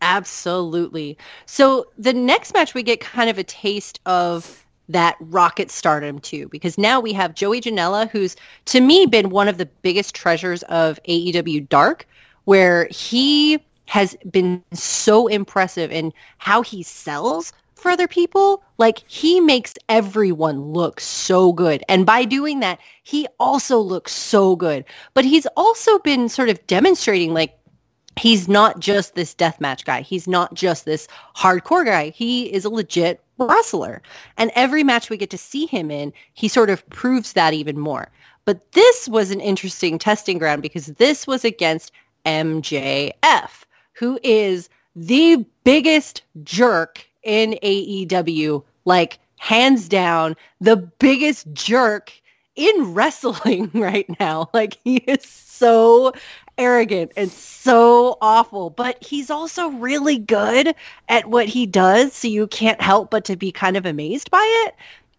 Absolutely. 0.00 1.18
So 1.46 1.86
the 1.98 2.12
next 2.12 2.54
match, 2.54 2.72
we 2.72 2.82
get 2.82 3.00
kind 3.00 3.28
of 3.28 3.38
a 3.38 3.44
taste 3.44 4.00
of 4.06 4.64
that 4.88 5.16
rocket 5.20 5.70
stardom 5.70 6.18
too, 6.18 6.48
because 6.48 6.78
now 6.78 7.00
we 7.00 7.12
have 7.12 7.34
Joey 7.34 7.60
Janela, 7.60 8.08
who's 8.08 8.36
to 8.66 8.80
me 8.80 9.06
been 9.06 9.30
one 9.30 9.48
of 9.48 9.58
the 9.58 9.66
biggest 9.66 10.14
treasures 10.14 10.62
of 10.64 10.98
AEW 11.08 11.68
Dark, 11.68 12.06
where 12.44 12.88
he 12.90 13.58
has 13.86 14.16
been 14.30 14.62
so 14.72 15.26
impressive 15.26 15.90
in 15.90 16.12
how 16.38 16.62
he 16.62 16.82
sells 16.82 17.52
for 17.74 17.90
other 17.90 18.08
people. 18.08 18.62
Like 18.76 19.02
he 19.06 19.40
makes 19.40 19.74
everyone 19.88 20.60
look 20.72 21.00
so 21.00 21.52
good. 21.52 21.82
And 21.88 22.04
by 22.04 22.24
doing 22.24 22.60
that, 22.60 22.78
he 23.02 23.26
also 23.38 23.78
looks 23.78 24.12
so 24.12 24.56
good. 24.56 24.84
But 25.14 25.24
he's 25.24 25.46
also 25.56 25.98
been 26.00 26.28
sort 26.28 26.48
of 26.48 26.64
demonstrating 26.66 27.32
like 27.32 27.58
he's 28.18 28.48
not 28.48 28.80
just 28.80 29.14
this 29.14 29.34
deathmatch 29.34 29.84
guy. 29.84 30.02
He's 30.02 30.28
not 30.28 30.54
just 30.54 30.84
this 30.84 31.08
hardcore 31.36 31.84
guy. 31.84 32.10
He 32.10 32.52
is 32.52 32.64
a 32.64 32.70
legit 32.70 33.22
wrestler. 33.38 34.02
And 34.36 34.50
every 34.54 34.84
match 34.84 35.10
we 35.10 35.16
get 35.16 35.30
to 35.30 35.38
see 35.38 35.66
him 35.66 35.90
in, 35.90 36.12
he 36.34 36.48
sort 36.48 36.70
of 36.70 36.88
proves 36.90 37.32
that 37.34 37.54
even 37.54 37.78
more. 37.78 38.08
But 38.44 38.72
this 38.72 39.08
was 39.08 39.30
an 39.30 39.40
interesting 39.40 39.98
testing 39.98 40.38
ground 40.38 40.62
because 40.62 40.86
this 40.86 41.26
was 41.26 41.44
against 41.44 41.92
MJF, 42.24 43.64
who 43.92 44.18
is 44.22 44.68
the 44.96 45.44
biggest 45.64 46.22
jerk 46.42 47.06
in 47.22 47.58
AEW, 47.62 48.64
like 48.84 49.18
hands 49.36 49.88
down, 49.88 50.34
the 50.60 50.76
biggest 50.76 51.52
jerk 51.52 52.12
in 52.56 52.74
wrestling 52.94 53.70
right 53.74 54.06
now. 54.18 54.48
Like 54.52 54.78
he 54.82 54.96
is 54.96 55.24
so 55.24 56.12
arrogant 56.58 57.12
and 57.16 57.30
so 57.30 58.18
awful, 58.20 58.70
but 58.70 59.02
he's 59.02 59.30
also 59.30 59.68
really 59.68 60.18
good 60.18 60.74
at 61.08 61.26
what 61.26 61.46
he 61.46 61.66
does. 61.66 62.12
So 62.12 62.28
you 62.28 62.46
can't 62.48 62.80
help 62.80 63.10
but 63.10 63.24
to 63.26 63.36
be 63.36 63.52
kind 63.52 63.76
of 63.76 63.86
amazed 63.86 64.30
by 64.30 64.64
it, 64.66 64.74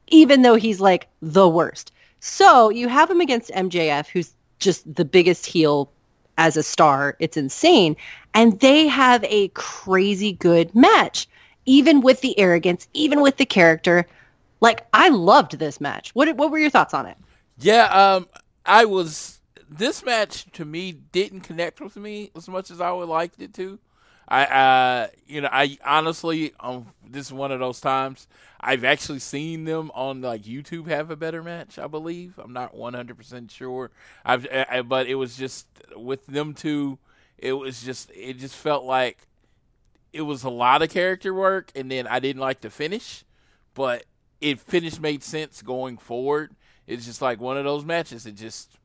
even 0.08 0.42
though 0.42 0.56
he's 0.56 0.80
like 0.80 1.08
the 1.22 1.48
worst. 1.48 1.92
So 2.20 2.70
you 2.70 2.88
have 2.90 3.10
him 3.10 3.22
against 3.22 3.52
MJF, 3.52 4.08
who's 4.08 4.34
just 4.60 4.94
the 4.94 5.06
biggest 5.06 5.46
heel 5.46 5.92
as 6.38 6.58
a 6.58 6.64
star. 6.64 7.16
It's 7.20 7.38
insane. 7.38 7.96
And 8.34 8.60
they 8.60 8.88
have 8.88 9.24
a 9.26 9.50
crazy 9.50 10.34
good 10.34 10.74
match, 10.76 11.28
even 11.66 12.02
with 12.02 12.22
the 12.22 12.38
arrogance, 12.40 12.88
even 12.94 13.22
with 13.22 13.38
the 13.38 13.46
character. 13.46 14.06
Like 14.62 14.88
I 14.94 15.10
loved 15.10 15.60
this 15.60 15.80
match. 15.80 16.14
What 16.16 16.36
what 16.36 16.52
were 16.52 16.60
your 16.60 16.70
thoughts 16.70 16.94
on 16.94 17.06
it? 17.06 17.18
Yeah, 17.60 17.86
um, 17.86 18.28
I 18.66 18.86
was. 18.86 19.39
This 19.70 20.04
match 20.04 20.46
to 20.54 20.66
me 20.66 20.92
didn't 20.92 21.42
connect 21.42 21.80
with 21.80 21.96
me 21.96 22.32
as 22.36 22.50
much 22.50 22.72
as 22.72 22.82
I 22.82 22.92
would 22.92 23.08
like 23.10 23.34
it 23.40 23.54
to. 23.56 23.80
I, 24.28 24.46
uh, 24.46 25.08
you 25.28 25.42
know, 25.42 25.50
I 25.52 25.78
honestly, 25.86 26.54
um, 26.60 26.88
this 27.08 27.28
is 27.28 27.34
one 27.34 27.52
of 27.52 27.60
those 27.60 27.80
times 27.82 28.28
I've 28.62 28.84
actually 28.84 29.20
seen 29.20 29.66
them 29.66 29.92
on 29.96 30.22
like 30.22 30.44
YouTube 30.44 30.88
have 30.88 31.10
a 31.12 31.16
better 31.16 31.42
match. 31.44 31.80
I 31.80 31.88
believe 31.88 32.40
I'm 32.40 32.54
not 32.54 32.76
100 32.76 33.18
percent 33.18 33.52
sure. 33.52 33.92
I've, 34.26 34.46
I, 34.52 34.66
I- 34.72 34.82
but 34.82 35.08
it 35.08 35.16
was 35.16 35.36
just 35.38 35.68
with 35.96 36.26
them 36.28 36.54
two. 36.54 37.00
It 37.38 37.54
was 37.54 37.82
just, 37.84 38.12
it 38.14 38.38
just 38.38 38.56
felt 38.56 38.84
like 38.84 39.28
it 40.14 40.22
was 40.24 40.44
a 40.44 40.50
lot 40.50 40.82
of 40.82 40.90
character 40.90 41.34
work, 41.34 41.72
and 41.76 41.92
then 41.92 42.08
I 42.08 42.20
didn't 42.20 42.42
like 42.42 42.62
the 42.62 42.70
finish, 42.70 43.24
but 43.74 44.06
it 44.42 44.60
finish 44.60 45.00
made 45.00 45.24
sense 45.24 45.62
going 45.62 45.98
forward. 45.98 46.56
It's 46.88 47.06
just 47.06 47.22
like 47.22 47.40
one 47.40 47.58
of 47.58 47.64
those 47.66 47.86
matches. 47.86 48.26
It 48.26 48.36
just 48.36 48.79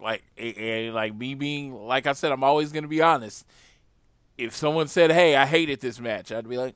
like 0.00 0.22
it- 0.36 0.92
like 0.92 1.14
me 1.14 1.34
being 1.34 1.72
like 1.86 2.06
I 2.06 2.12
said, 2.12 2.32
I'm 2.32 2.44
always 2.44 2.72
gonna 2.72 2.88
be 2.88 3.02
honest. 3.02 3.46
If 4.38 4.54
someone 4.54 4.88
said, 4.88 5.10
"Hey, 5.10 5.34
I 5.36 5.46
hated 5.46 5.80
this 5.80 5.98
match," 5.98 6.30
I'd 6.30 6.48
be 6.48 6.58
like, 6.58 6.74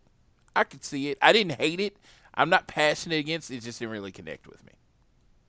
"I 0.57 0.65
could 0.65 0.83
see 0.85 1.09
it. 1.11 1.19
I 1.21 1.33
didn't 1.33 1.61
hate 1.61 1.81
it. 1.81 1.97
I'm 2.35 2.49
not 2.49 2.67
passionate 2.67 3.19
against. 3.19 3.51
It 3.51 3.61
just 3.63 3.79
didn't 3.79 3.93
really 3.93 4.13
connect 4.13 4.47
with 4.47 4.65
me. 4.65 4.73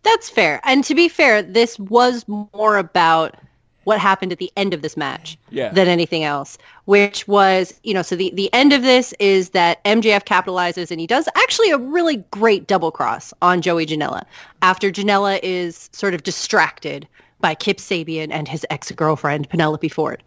That's 0.03 0.29
fair. 0.29 0.59
And 0.63 0.83
to 0.85 0.95
be 0.95 1.07
fair, 1.07 1.41
this 1.41 1.77
was 1.79 2.25
more 2.27 2.77
about 2.77 3.35
what 3.83 3.99
happened 3.99 4.31
at 4.31 4.37
the 4.39 4.51
end 4.57 4.73
of 4.73 4.81
this 4.81 4.95
match 4.97 5.37
Yeah. 5.49 5.69
than 5.69 5.87
anything 5.87 6.23
else, 6.23 6.57
which 6.85 7.27
was, 7.27 7.73
you 7.83 7.93
know, 7.95 8.01
so 8.03 8.15
the, 8.15 8.31
the 8.35 8.51
end 8.53 8.73
of 8.73 8.83
this 8.83 9.11
is 9.19 9.49
that 9.51 9.83
MJF 9.85 10.23
capitalizes 10.23 10.91
and 10.91 10.99
he 10.99 11.07
does 11.07 11.27
actually 11.35 11.71
a 11.71 11.77
really 11.79 12.17
great 12.29 12.67
double 12.67 12.91
cross 12.91 13.33
on 13.41 13.61
Joey 13.61 13.85
Janela 13.87 14.23
after 14.61 14.91
Janela 14.91 15.39
is 15.41 15.89
sort 15.93 16.13
of 16.13 16.21
distracted 16.23 17.07
by 17.41 17.55
Kip 17.55 17.77
Sabian 17.77 18.29
and 18.31 18.47
his 18.47 18.65
ex-girlfriend 18.69 19.49
Penelope 19.49 19.89
Ford. 19.89 20.23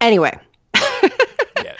Anyway, 0.00 0.36
Yeah. 1.64 1.76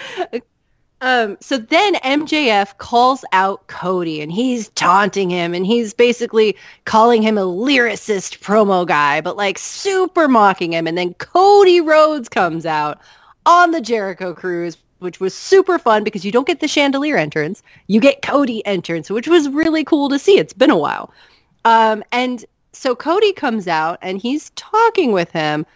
um, 1.00 1.36
so 1.40 1.58
then 1.58 1.94
MJF 1.96 2.78
calls 2.78 3.24
out 3.32 3.66
Cody 3.66 4.20
and 4.20 4.30
he's 4.30 4.68
taunting 4.70 5.28
him 5.30 5.54
and 5.54 5.66
he's 5.66 5.92
basically 5.92 6.56
calling 6.84 7.22
him 7.22 7.36
a 7.36 7.42
lyricist 7.42 8.38
promo 8.38 8.86
guy, 8.86 9.20
but 9.20 9.36
like 9.36 9.58
super 9.58 10.28
mocking 10.28 10.72
him. 10.72 10.86
And 10.86 10.96
then 10.96 11.14
Cody 11.14 11.80
Rhodes 11.80 12.28
comes 12.28 12.64
out 12.66 13.00
on 13.44 13.72
the 13.72 13.80
Jericho 13.80 14.32
Cruise, 14.34 14.76
which 15.00 15.18
was 15.18 15.34
super 15.34 15.80
fun 15.80 16.04
because 16.04 16.24
you 16.24 16.30
don't 16.30 16.46
get 16.46 16.60
the 16.60 16.68
chandelier 16.68 17.16
entrance. 17.16 17.60
You 17.88 17.98
get 18.00 18.22
Cody 18.22 18.64
entrance, 18.64 19.10
which 19.10 19.26
was 19.26 19.48
really 19.48 19.82
cool 19.82 20.08
to 20.10 20.18
see. 20.18 20.38
It's 20.38 20.52
been 20.52 20.70
a 20.70 20.78
while. 20.78 21.12
Um, 21.64 22.04
and 22.12 22.44
so 22.72 22.94
Cody 22.94 23.32
comes 23.32 23.68
out 23.68 23.98
and 24.02 24.20
he's 24.20 24.50
talking 24.50 25.12
with 25.12 25.30
him. 25.30 25.66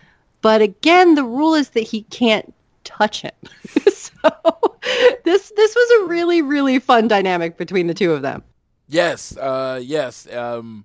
But 0.43 0.63
again, 0.63 1.15
the 1.15 1.25
rule 1.25 1.55
is 1.55 1.71
that 1.71 1.81
he 1.81 2.03
can't 2.05 2.55
touch 2.85 3.23
him. 3.23 3.33
so 3.93 4.77
this 5.25 5.53
this 5.57 5.75
was 5.75 6.03
a 6.03 6.09
really 6.09 6.43
really 6.43 6.79
fun 6.79 7.09
dynamic 7.09 7.57
between 7.57 7.87
the 7.87 7.95
two 7.95 8.13
of 8.13 8.23
them. 8.23 8.43
Yes, 8.89 9.37
uh, 9.37 9.81
yes. 9.83 10.33
Um, 10.33 10.85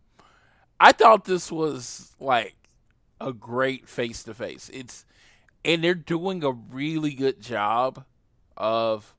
I 0.80 0.91
thought 0.91 1.26
this 1.26 1.51
was 1.51 2.16
like 2.20 2.55
a 3.20 3.32
great 3.32 3.88
face 3.88 4.24
to 4.24 4.34
face. 4.34 4.70
It's 4.74 5.05
and 5.64 5.84
they're 5.84 5.93
doing 5.93 6.43
a 6.43 6.51
really 6.51 7.14
good 7.14 7.41
job 7.41 8.03
of 8.57 9.16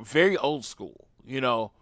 very 0.00 0.36
old 0.36 0.64
school. 0.64 1.08
You 1.26 1.40
know, 1.40 1.72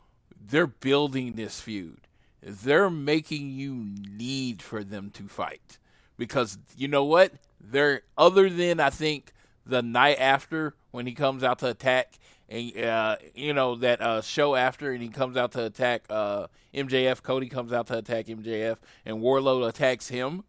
they're 0.41 0.67
building 0.67 1.33
this 1.33 1.61
feud. 1.61 2.09
They're 2.43 2.91
making 2.91 3.51
you 3.51 3.75
need 4.11 4.63
for 4.63 4.83
them 4.83 5.11
to 5.11 5.29
fight 5.29 5.79
because 6.17 6.59
you 6.77 6.89
know 6.89 7.05
what? 7.05 7.33
They're 7.61 8.03
other 8.19 8.51
than 8.51 8.81
I 8.81 8.91
think 8.91 9.33
the 9.65 9.83
night 9.83 10.19
after 10.19 10.75
when 10.91 11.07
he 11.07 11.13
comes 11.13 11.45
out 11.45 11.61
to 11.61 11.69
attack 11.69 12.19
and 12.49 12.77
uh, 12.79 13.17
you 13.35 13.55
know 13.55 13.77
that 13.77 14.01
uh, 14.01 14.21
show 14.21 14.55
after 14.57 14.93
and 14.93 15.03
he 15.03 15.09
comes 15.09 15.37
out 15.37 15.53
to 15.53 15.65
attack 15.65 16.05
uh, 16.11 16.49
MJF. 16.75 17.23
Cody 17.23 17.49
comes 17.49 17.73
out 17.73 17.87
to 17.89 17.99
attack 17.99 18.27
MJF 18.27 18.77
and 19.07 19.19
Wardlow 19.19 19.69
attacks 19.69 20.09
him. 20.09 20.45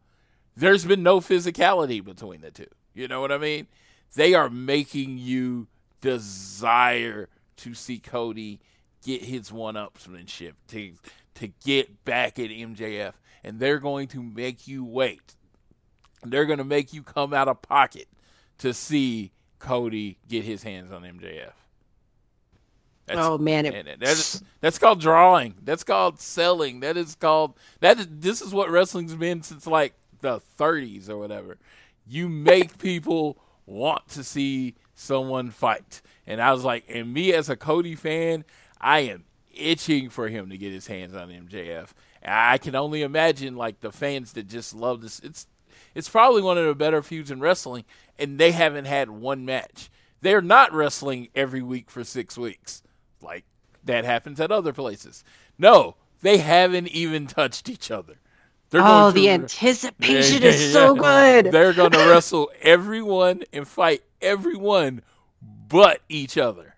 There's 0.56 0.86
been 0.86 1.04
no 1.04 1.20
physicality 1.20 2.04
between 2.04 2.42
the 2.42 2.52
two. 2.52 2.68
You 2.94 3.08
know 3.08 3.22
what 3.22 3.32
I 3.32 3.38
mean? 3.38 3.68
They 4.16 4.34
are 4.34 4.50
making 4.50 5.18
you 5.18 5.68
desire 6.02 7.30
to 7.58 7.74
see 7.74 8.00
Cody 8.00 8.60
get 9.04 9.24
his 9.24 9.52
one 9.52 9.76
upsmanship 9.76 10.54
to 10.68 10.92
to 11.36 11.48
get 11.66 12.06
back 12.06 12.40
at 12.40 12.50
MJF, 12.50 13.14
and 13.44 13.60
they're 13.60 13.80
going 13.80 14.08
to 14.10 14.22
make 14.22 14.68
you 14.68 14.84
wait. 14.84 15.36
They're 16.24 16.46
going 16.46 16.60
to 16.60 16.64
make 16.64 16.94
you 16.94 17.04
come 17.04 17.34
out 17.34 17.48
of 17.48 17.62
pocket 17.62 18.08
to 18.60 18.74
see 18.74 19.32
Cody 19.60 20.18
get 20.28 20.44
his 20.44 20.64
hands 20.64 20.92
on 20.92 21.04
MJF. 21.04 21.52
That's, 23.06 23.20
oh 23.20 23.38
man, 23.38 23.66
it, 23.66 24.00
that's 24.00 24.42
that's 24.62 24.80
called 24.80 25.02
drawing. 25.02 25.56
That's 25.62 25.84
called 25.84 26.22
selling. 26.22 26.80
That 26.80 26.96
is 26.96 27.16
called 27.16 27.60
that. 27.82 28.00
Is, 28.00 28.08
this 28.10 28.42
is 28.42 28.54
what 28.54 28.70
wrestling's 28.70 29.14
been 29.14 29.44
since 29.44 29.68
like 29.68 29.94
the 30.22 30.40
30s 30.58 31.10
or 31.10 31.18
whatever. 31.18 31.58
You 32.08 32.30
make 32.30 32.78
people 32.80 33.38
want 33.66 34.08
to 34.10 34.24
see 34.24 34.76
someone 34.96 35.50
fight, 35.50 36.02
and 36.26 36.42
I 36.42 36.54
was 36.54 36.64
like, 36.64 36.86
and 36.88 37.14
me 37.14 37.34
as 37.34 37.50
a 37.50 37.58
Cody 37.58 37.96
fan, 37.96 38.46
I 38.80 39.00
am 39.00 39.26
itching 39.54 40.10
for 40.10 40.28
him 40.28 40.50
to 40.50 40.58
get 40.58 40.74
his 40.74 40.88
hands 40.88 41.16
on 41.16 41.30
MJF. 41.30 41.90
I 42.26 42.58
can 42.58 42.76
only 42.76 43.02
imagine 43.02 43.56
like 43.56 43.82
the 43.82 43.92
fans 43.92 44.34
that 44.34 44.48
just 44.48 44.74
love 44.74 45.02
this. 45.02 45.20
It's 45.20 45.48
it's 45.96 46.10
probably 46.10 46.42
one 46.42 46.58
of 46.58 46.66
the 46.66 46.76
better 46.76 47.02
feuds 47.02 47.32
in 47.32 47.40
wrestling, 47.40 47.86
and 48.18 48.40
they 48.40 48.52
haven't 48.52 48.86
had 48.86 49.10
one 49.10 49.46
match. 49.46 49.90
They're 50.22 50.42
not 50.42 50.74
wrestling 50.74 51.30
every 51.36 51.62
week 51.62 51.90
for 51.90 52.04
six 52.04 52.38
weeks 52.38 52.82
like 53.22 53.46
that 53.84 54.06
happens 54.06 54.40
at 54.40 54.52
other 54.52 54.74
places. 54.74 55.24
No, 55.58 55.96
they 56.22 56.38
haven't 56.38 56.88
even 56.88 57.28
touched 57.28 57.70
each 57.70 57.92
other. 57.92 58.16
They're 58.70 58.82
oh 58.84 59.12
the 59.12 59.30
anticipation 59.30 60.42
Yeah, 60.42 60.50
is 60.50 60.62
yeah, 60.68 60.72
so 60.72 60.96
good. 60.96 61.52
They're 61.52 61.74
going 61.74 61.92
to 61.92 62.10
wrestle 62.10 62.50
everyone 62.62 63.44
and 63.52 63.68
fight 63.68 64.04
everyone 64.22 65.02
but 65.42 66.02
each 66.10 66.38
other. 66.38 66.73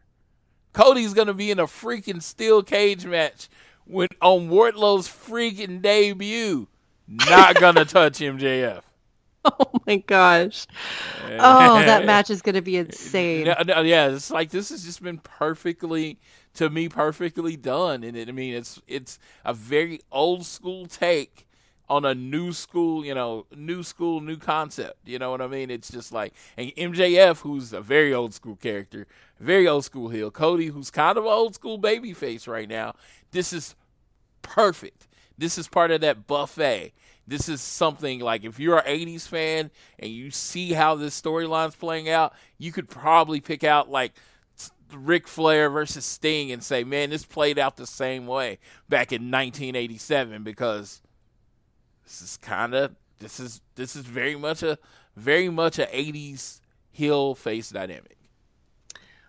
Cody's 0.76 1.13
going 1.13 1.28
to 1.28 1.34
be 1.34 1.51
in 1.51 1.59
a 1.59 1.67
freaking 1.67 2.21
steel 2.21 2.61
cage 2.61 3.05
match 3.05 3.47
when 3.86 4.09
on 4.21 4.49
Wardlow's 4.49 5.07
freaking 5.07 5.82
debut. 5.82 6.67
Not 7.07 7.55
going 7.55 7.76
to 7.76 7.86
touch 7.86 8.19
MJF. 8.19 8.82
oh 9.45 9.71
my 9.88 9.95
gosh. 9.95 10.67
Oh, 11.23 11.80
that 11.80 12.05
match 12.05 12.30
is 12.30 12.41
going 12.41 12.55
to 12.55 12.61
be 12.61 12.76
insane. 12.86 13.45
Yeah, 13.45 13.63
no, 13.65 13.82
yeah, 13.84 14.09
it's 14.09 14.30
like 14.30 14.49
this 14.49 14.67
has 14.67 14.84
just 14.84 15.01
been 15.01 15.19
perfectly 15.19 16.19
to 16.55 16.69
me 16.69 16.89
perfectly 16.89 17.55
done, 17.55 18.03
and 18.03 18.17
it, 18.17 18.28
I 18.28 18.34
mean 18.34 18.53
it's 18.53 18.82
it's 18.86 19.17
a 19.45 19.53
very 19.53 20.01
old 20.11 20.45
school 20.45 20.88
take 20.88 21.47
on 21.88 22.05
a 22.05 22.15
new 22.15 22.51
school, 22.51 23.05
you 23.05 23.13
know, 23.13 23.45
new 23.55 23.83
school, 23.83 24.21
new 24.21 24.38
concept. 24.38 24.97
You 25.05 25.19
know 25.19 25.31
what 25.31 25.41
I 25.41 25.47
mean? 25.47 25.69
It's 25.69 25.91
just 25.91 26.11
like 26.11 26.33
and 26.57 26.71
MJF, 26.75 27.41
who's 27.41 27.73
a 27.73 27.81
very 27.81 28.13
old 28.13 28.33
school 28.33 28.55
character, 28.55 29.07
very 29.39 29.67
old 29.67 29.86
school 29.86 30.09
heel. 30.09 30.31
Cody, 30.31 30.67
who's 30.67 30.91
kind 30.91 31.17
of 31.17 31.25
an 31.25 31.31
old 31.31 31.55
school 31.55 31.77
baby 31.77 32.13
face 32.13 32.47
right 32.47 32.67
now. 32.67 32.95
This 33.31 33.53
is 33.53 33.75
perfect. 34.41 35.07
This 35.38 35.57
is 35.57 35.67
part 35.67 35.91
of 35.91 36.01
that 36.01 36.27
buffet. 36.27 36.93
This 37.27 37.49
is 37.49 37.59
something 37.61 38.19
like 38.19 38.43
if 38.43 38.59
you're 38.59 38.77
an 38.77 38.86
80s 38.86 39.27
fan 39.27 39.71
and 39.97 40.11
you 40.11 40.29
see 40.29 40.73
how 40.73 40.95
this 40.95 41.19
storyline's 41.19 41.75
playing 41.75 42.07
out, 42.07 42.33
you 42.57 42.71
could 42.71 42.88
probably 42.88 43.41
pick 43.41 43.63
out 43.63 43.89
like 43.89 44.13
Ric 44.93 45.27
Flair 45.27 45.69
versus 45.69 46.05
Sting 46.05 46.51
and 46.51 46.63
say, 46.63 46.83
man, 46.83 47.09
this 47.09 47.25
played 47.25 47.57
out 47.57 47.77
the 47.77 47.88
same 47.88 48.27
way 48.27 48.59
back 48.88 49.11
in 49.11 49.23
1987 49.31 50.43
because 50.43 51.01
this 52.06 52.22
is 52.22 52.38
kind 52.38 52.74
of 52.74 52.95
this 53.20 53.39
is 53.39 53.62
this 53.76 53.95
is 53.95 54.03
very 54.06 54.36
much 54.36 54.64
a 54.64 54.78
very 55.16 55.49
much 55.49 55.80
a 55.80 55.86
80s 55.86 56.60
heel 56.91 57.36
face 57.36 57.70
dynamic. 57.70 58.18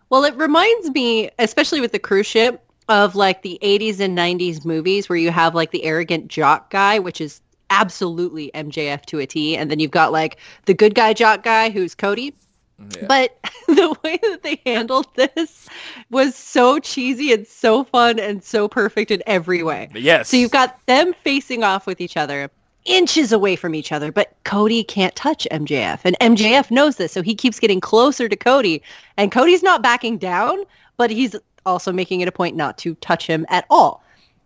Well, 0.09 0.25
it 0.25 0.37
reminds 0.37 0.91
me, 0.91 1.31
especially 1.39 1.81
with 1.81 1.93
the 1.93 1.99
cruise 1.99 2.27
ship, 2.27 2.63
of 2.89 3.17
like 3.17 3.43
the 3.43 3.59
80s 3.63 3.99
and 4.01 4.17
90s 4.17 4.65
movies 4.65 5.09
where 5.09 5.19
you 5.19 5.31
have 5.31 5.55
like 5.55 5.73
the 5.73 5.85
arrogant 5.85 6.29
jock 6.29 6.71
guy, 6.71 6.99
which 6.99 7.21
is 7.21 7.41
absolutely 7.71 8.51
MJF 8.55 9.05
to 9.07 9.19
a 9.19 9.27
T. 9.27 9.57
And 9.57 9.71
then 9.71 9.81
you've 9.81 9.91
got 9.91 10.13
like 10.13 10.37
the 10.67 10.75
good 10.75 10.95
guy 10.95 11.13
jock 11.13 11.43
guy 11.43 11.71
who's 11.71 11.95
Cody. 11.95 12.35
Yeah. 12.79 13.07
But 13.09 13.39
the 13.67 13.97
way 14.05 14.19
that 14.23 14.43
they 14.43 14.61
handled 14.65 15.09
this 15.17 15.69
was 16.11 16.37
so 16.37 16.79
cheesy 16.79 17.33
and 17.33 17.47
so 17.47 17.85
fun 17.85 18.21
and 18.21 18.45
so 18.45 18.69
perfect 18.69 19.11
in 19.11 19.23
every 19.27 19.63
way. 19.63 19.89
Yes. 19.95 20.29
So 20.29 20.37
you've 20.37 20.53
got 20.53 20.79
them 20.87 21.13
facing 21.25 21.65
off 21.65 21.87
with 21.87 22.01
each 22.01 22.17
other, 22.17 22.51
inches 22.87 23.33
away 23.33 23.57
from 23.57 23.75
each 23.75 23.93
other, 23.93 24.11
but 24.11 24.35
Cody 24.45 24.83
can't 24.85 25.15
touch 25.15 25.47
MJF. 25.51 26.01
And 26.05 26.17
MJF 26.21 26.71
knows 26.71 26.97
this, 26.97 27.13
so 27.13 27.23
he 27.23 27.35
keeps 27.35 27.61
getting 27.61 27.81
closer 27.81 28.29
to 28.29 28.37
Cody. 28.37 28.83
And 29.17 29.31
Cody's 29.31 29.63
not 29.63 29.83
backing 29.83 30.19
down, 30.19 30.65
but 30.97 31.11
he's 31.11 31.37
also 31.65 31.93
making 31.93 32.21
it 32.21 32.29
a 32.29 32.33
point 32.33 32.57
not 32.57 32.79
to 32.79 32.95
touch 32.97 33.27
him 33.27 33.45
at 33.49 33.67
all. 33.71 34.03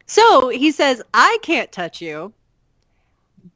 So 0.06 0.48
he 0.48 0.72
says, 0.72 1.02
I 1.14 1.38
can't 1.42 1.70
touch 1.70 2.00
you, 2.00 2.32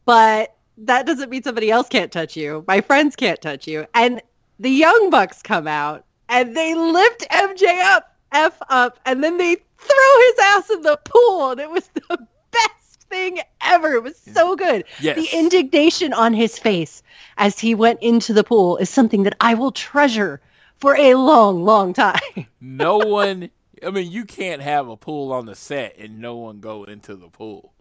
but 0.05 0.55
that 0.79 1.07
doesn't 1.07 1.31
mean 1.31 1.43
somebody 1.43 1.71
else 1.71 1.89
can't 1.89 2.13
touch 2.13 2.37
you. 2.37 2.65
My 2.69 2.81
friends 2.81 3.17
can't 3.17 3.41
touch 3.41 3.67
you. 3.67 3.87
And 3.95 4.23
the 4.59 4.71
Young 4.71 5.11
Bucks 5.11 5.43
come 5.43 5.67
out 5.67 6.05
and 6.29 6.57
they 6.57 6.75
lift 6.75 7.27
MJ 7.31 7.81
up, 7.85 8.15
F 8.33 8.59
up, 8.69 8.99
and 9.07 9.23
then 9.23 9.37
they 9.39 9.57
throw 9.79 10.21
his 10.27 10.39
ass 10.43 10.71
in 10.71 10.83
the 10.83 10.99
pool. 11.05 11.51
And 11.51 11.61
it 11.61 11.71
was 11.71 11.89
the 11.95 12.19
best 12.53 12.84
thing 13.15 13.41
ever. 13.61 13.93
It 13.93 14.03
was 14.03 14.17
so 14.17 14.57
good. 14.57 14.85
Yes. 15.01 15.17
The 15.17 15.39
indignation 15.39 16.13
on 16.13 16.35
his 16.35 16.59
face 16.59 17.03
as 17.39 17.61
he 17.61 17.75
went 17.75 18.03
into 18.03 18.33
the 18.33 18.43
pool 18.43 18.77
is 18.79 18.91
something 18.91 19.23
that 19.23 19.37
I 19.41 19.55
will 19.55 19.71
treasure 19.71 20.41
for 20.79 20.97
a 20.97 21.15
long, 21.15 21.65
long 21.65 21.93
time. 21.93 22.21
no 22.61 22.99
one 22.99 23.51
I 23.85 23.91
mean, 23.91 24.11
you 24.11 24.25
can't 24.25 24.63
have 24.63 24.89
a 24.89 24.97
pool 24.97 25.33
on 25.33 25.47
the 25.47 25.55
set 25.55 25.97
and 25.99 26.19
no 26.19 26.37
one 26.37 26.61
go 26.61 26.85
into 26.85 27.17
the 27.17 27.29
pool. 27.29 27.74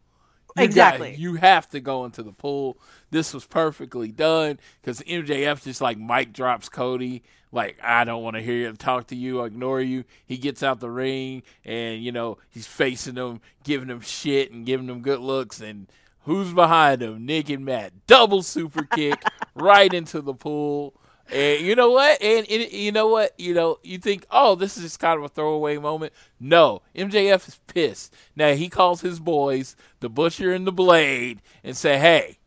You 0.55 0.61
got- 0.61 0.63
Exactly. 0.65 1.15
you 1.15 1.35
have 1.35 1.67
to 1.69 1.79
go 1.79 2.05
into 2.05 2.21
the 2.23 2.31
pool. 2.31 2.77
This 3.11 3.33
was 3.33 3.45
perfectly 3.45 4.11
done 4.11 4.59
because 4.81 5.01
MJF 5.01 5.63
just 5.63 5.81
like 5.81 5.97
Mike 5.97 6.33
drops 6.33 6.69
Cody. 6.69 7.23
Like 7.51 7.77
I 7.83 8.03
don't 8.03 8.23
want 8.23 8.35
to 8.35 8.41
hear 8.41 8.55
you 8.55 8.73
talk 8.73 9.07
to 9.07 9.15
you. 9.15 9.41
I 9.41 9.45
ignore 9.47 9.81
you. 9.81 10.03
He 10.25 10.37
gets 10.37 10.63
out 10.63 10.79
the 10.79 10.89
ring 10.89 11.43
and 11.63 12.03
you 12.03 12.11
know 12.11 12.37
he's 12.49 12.67
facing 12.67 13.15
them, 13.15 13.41
giving 13.63 13.87
them 13.87 14.01
shit 14.01 14.51
and 14.51 14.65
giving 14.65 14.87
them 14.87 15.01
good 15.01 15.19
looks. 15.19 15.61
And 15.61 15.87
who's 16.21 16.51
behind 16.53 17.01
him? 17.03 17.25
Nick 17.25 17.49
and 17.49 17.63
Matt. 17.65 17.93
Double 18.07 18.41
super 18.43 18.83
kick 18.83 19.21
right 19.55 19.93
into 19.93 20.21
the 20.21 20.33
pool. 20.33 20.93
And 21.33 21.65
you 21.65 21.75
know 21.75 21.89
what? 21.89 22.21
And, 22.21 22.47
and 22.47 22.71
you 22.71 22.91
know 22.91 23.07
what? 23.07 23.33
You 23.39 23.55
know, 23.55 23.79
you 23.81 23.97
think, 23.97 24.27
oh, 24.29 24.53
this 24.53 24.77
is 24.77 24.83
just 24.83 24.99
kind 24.99 25.17
of 25.17 25.25
a 25.25 25.29
throwaway 25.29 25.77
moment. 25.77 26.13
No, 26.39 26.83
MJF 26.95 27.47
is 27.47 27.59
pissed. 27.65 28.13
Now 28.35 28.53
he 28.53 28.69
calls 28.69 29.01
his 29.01 29.19
boys, 29.19 29.75
the 29.99 30.09
Butcher 30.09 30.53
and 30.53 30.67
the 30.67 30.71
Blade, 30.71 31.41
and 31.63 31.75
say, 31.75 31.97
hey, 31.97 32.37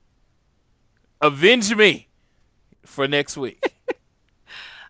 avenge 1.21 1.75
me 1.75 2.07
for 2.85 3.09
next 3.09 3.37
week. 3.37 3.73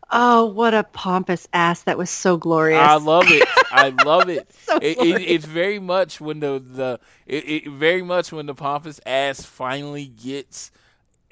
Oh, 0.09 0.44
what 0.44 0.73
a 0.73 0.85
pompous 0.85 1.48
ass! 1.52 1.82
That 1.82 1.98
was 1.98 2.10
so 2.10 2.36
glorious. 2.36 2.78
I 2.81 2.94
love 2.94 3.24
it. 3.27 3.43
I 3.73 3.89
love 4.05 4.28
it. 4.28 4.48
So 4.66 4.77
it, 4.77 4.98
it 4.98 5.20
it's 5.20 5.44
very 5.44 5.81
much 5.81 6.20
when 6.20 6.39
the 6.39 6.62
the 6.64 7.01
it, 7.27 7.48
it 7.48 7.68
very 7.68 8.02
much 8.02 8.31
when 8.31 8.47
the 8.47 8.55
pompous 8.55 9.01
ass 9.05 9.44
finally 9.44 10.06
gets, 10.06 10.70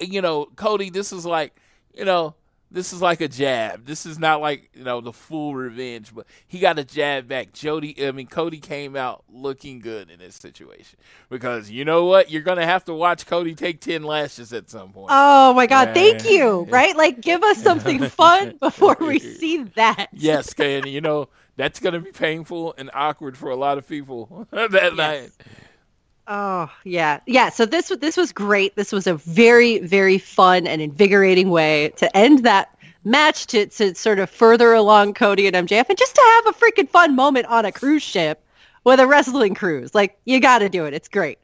you 0.01 0.21
know, 0.21 0.47
Cody. 0.57 0.89
This 0.89 1.13
is 1.13 1.25
like, 1.25 1.55
you 1.93 2.03
know, 2.03 2.35
this 2.75 2.91
is 2.91 3.01
like 3.01 3.21
a 3.21 3.29
jab. 3.29 3.85
This 3.85 4.05
is 4.05 4.19
not 4.19 4.41
like 4.41 4.69
you 4.75 4.83
know 4.83 4.99
the 4.99 5.13
full 5.13 5.55
revenge, 5.55 6.13
but 6.13 6.27
he 6.45 6.59
got 6.59 6.77
a 6.77 6.83
jab 6.83 7.25
back. 7.25 7.53
Jody, 7.53 8.05
I 8.05 8.11
mean 8.11 8.27
Cody 8.27 8.59
came 8.59 8.97
out 8.97 9.23
looking 9.31 9.79
good 9.79 10.11
in 10.11 10.19
this 10.19 10.35
situation 10.35 10.99
because 11.29 11.71
you 11.71 11.85
know 11.85 12.03
what, 12.03 12.29
you're 12.29 12.41
gonna 12.41 12.65
have 12.65 12.83
to 12.85 12.93
watch 12.93 13.25
Cody 13.25 13.55
take 13.55 13.79
ten 13.79 14.03
lashes 14.03 14.51
at 14.51 14.69
some 14.69 14.91
point. 14.91 15.07
Oh 15.09 15.53
my 15.53 15.67
god, 15.67 15.93
thank 15.93 16.25
Yeah. 16.25 16.31
you. 16.31 16.67
Right? 16.69 16.95
Like 16.97 17.21
give 17.21 17.41
us 17.43 17.63
something 17.63 18.03
fun 18.09 18.57
before 18.59 18.97
we 18.99 19.19
see 19.39 19.63
that. 19.75 20.07
Yes, 20.11 20.53
and 20.59 20.85
you 20.85 20.99
know 20.99 21.29
that's 21.55 21.79
going 21.79 21.93
to 21.93 22.01
be 22.01 22.11
painful 22.11 22.75
and 22.77 22.91
awkward 22.93 23.37
for 23.37 23.49
a 23.49 23.55
lot 23.55 23.77
of 23.77 23.87
people 23.87 24.45
that 24.51 24.95
night. 24.95 25.31
Oh, 26.27 26.71
yeah. 26.83 27.19
Yeah, 27.27 27.49
so 27.49 27.65
this 27.65 27.89
this 27.99 28.17
was 28.17 28.31
great. 28.31 28.75
This 28.75 28.91
was 28.91 29.05
a 29.07 29.15
very 29.15 29.79
very 29.79 30.17
fun 30.17 30.65
and 30.65 30.81
invigorating 30.81 31.49
way 31.49 31.89
to 31.97 32.17
end 32.17 32.43
that 32.45 32.75
match 33.03 33.45
to 33.47 33.67
to 33.67 33.93
sort 33.93 34.19
of 34.19 34.29
further 34.29 34.73
along 34.73 35.13
Cody 35.13 35.47
and 35.47 35.55
MJF 35.55 35.87
and 35.87 35.97
just 35.97 36.15
to 36.15 36.21
have 36.21 36.47
a 36.47 36.57
freaking 36.57 36.89
fun 36.89 37.15
moment 37.15 37.45
on 37.45 37.65
a 37.65 37.71
cruise 37.71 38.03
ship 38.03 38.43
with 38.83 38.99
a 38.99 39.07
wrestling 39.07 39.53
cruise. 39.53 39.93
Like 39.93 40.17
you 40.25 40.39
got 40.39 40.59
to 40.59 40.69
do 40.69 40.85
it. 40.85 40.93
It's 40.93 41.07
great. 41.07 41.37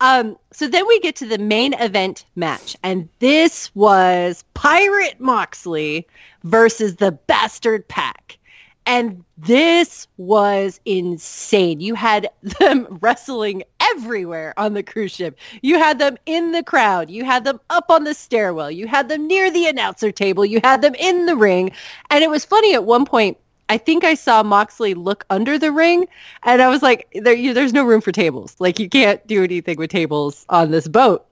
Um, 0.00 0.36
so 0.52 0.68
then 0.68 0.86
we 0.86 1.00
get 1.00 1.16
to 1.16 1.26
the 1.26 1.38
main 1.38 1.74
event 1.74 2.24
match, 2.36 2.76
and 2.84 3.08
this 3.18 3.74
was 3.74 4.44
Pirate 4.54 5.18
Moxley 5.18 6.06
versus 6.44 6.96
the 6.96 7.10
Bastard 7.12 7.86
Pac. 7.88 8.38
And 8.86 9.24
this 9.36 10.06
was 10.16 10.80
insane. 10.84 11.80
You 11.80 11.94
had 11.94 12.30
them 12.60 12.98
wrestling 13.00 13.64
everywhere 13.98 14.54
on 14.56 14.74
the 14.74 14.82
cruise 14.82 15.12
ship. 15.12 15.38
You 15.62 15.78
had 15.78 15.98
them 15.98 16.16
in 16.26 16.52
the 16.52 16.62
crowd. 16.62 17.10
You 17.10 17.24
had 17.24 17.44
them 17.44 17.60
up 17.70 17.90
on 17.90 18.04
the 18.04 18.14
stairwell. 18.14 18.70
You 18.70 18.86
had 18.86 19.08
them 19.08 19.26
near 19.26 19.50
the 19.50 19.66
announcer 19.66 20.12
table. 20.12 20.44
You 20.44 20.60
had 20.62 20.82
them 20.82 20.94
in 20.94 21.26
the 21.26 21.36
ring. 21.36 21.72
And 22.10 22.22
it 22.22 22.30
was 22.30 22.44
funny 22.44 22.74
at 22.74 22.84
one 22.84 23.04
point, 23.04 23.36
I 23.68 23.76
think 23.76 24.04
I 24.04 24.14
saw 24.14 24.42
Moxley 24.42 24.94
look 24.94 25.26
under 25.28 25.58
the 25.58 25.72
ring 25.72 26.06
and 26.42 26.62
I 26.62 26.68
was 26.68 26.80
like, 26.80 27.08
there, 27.14 27.34
you, 27.34 27.52
there's 27.52 27.74
no 27.74 27.84
room 27.84 28.00
for 28.00 28.12
tables. 28.12 28.56
Like 28.58 28.78
you 28.78 28.88
can't 28.88 29.24
do 29.26 29.44
anything 29.44 29.76
with 29.76 29.90
tables 29.90 30.46
on 30.48 30.70
this 30.70 30.88
boat 30.88 31.26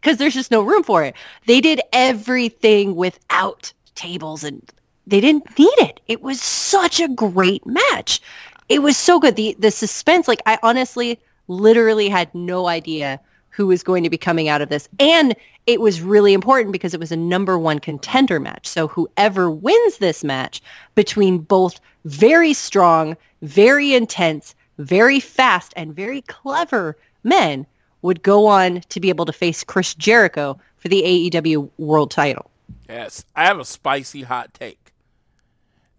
because 0.00 0.16
there's 0.16 0.34
just 0.34 0.50
no 0.50 0.62
room 0.62 0.82
for 0.82 1.04
it. 1.04 1.14
They 1.46 1.60
did 1.60 1.80
everything 1.92 2.96
without 2.96 3.72
tables 3.94 4.42
and 4.42 4.60
they 5.06 5.20
didn't 5.20 5.56
need 5.58 5.78
it. 5.78 6.00
It 6.08 6.22
was 6.22 6.40
such 6.40 7.00
a 7.00 7.08
great 7.08 7.64
match. 7.64 8.20
It 8.68 8.82
was 8.82 8.96
so 8.96 9.20
good. 9.20 9.36
The 9.36 9.56
the 9.58 9.70
suspense, 9.70 10.26
like 10.26 10.42
I 10.46 10.58
honestly 10.62 11.18
literally 11.48 12.08
had 12.08 12.32
no 12.34 12.68
idea 12.68 13.20
who 13.50 13.66
was 13.66 13.82
going 13.82 14.04
to 14.04 14.10
be 14.10 14.16
coming 14.16 14.48
out 14.48 14.60
of 14.60 14.68
this. 14.68 14.88
And 15.00 15.34
it 15.66 15.80
was 15.80 16.00
really 16.00 16.32
important 16.32 16.72
because 16.72 16.94
it 16.94 17.00
was 17.00 17.10
a 17.10 17.16
number 17.16 17.58
one 17.58 17.80
contender 17.80 18.38
match. 18.38 18.68
So 18.68 18.86
whoever 18.86 19.50
wins 19.50 19.98
this 19.98 20.22
match 20.22 20.62
between 20.94 21.38
both 21.38 21.80
very 22.04 22.52
strong, 22.52 23.16
very 23.42 23.94
intense, 23.94 24.54
very 24.78 25.18
fast, 25.18 25.72
and 25.76 25.94
very 25.94 26.22
clever 26.22 26.96
men 27.24 27.66
would 28.02 28.22
go 28.22 28.46
on 28.46 28.82
to 28.90 29.00
be 29.00 29.08
able 29.08 29.24
to 29.26 29.32
face 29.32 29.64
Chris 29.64 29.94
Jericho 29.94 30.58
for 30.76 30.88
the 30.88 31.02
AEW 31.02 31.68
world 31.78 32.12
title. 32.12 32.50
Yes, 32.88 33.24
I 33.34 33.46
have 33.46 33.58
a 33.58 33.64
spicy 33.64 34.22
hot 34.22 34.54
take. 34.54 34.92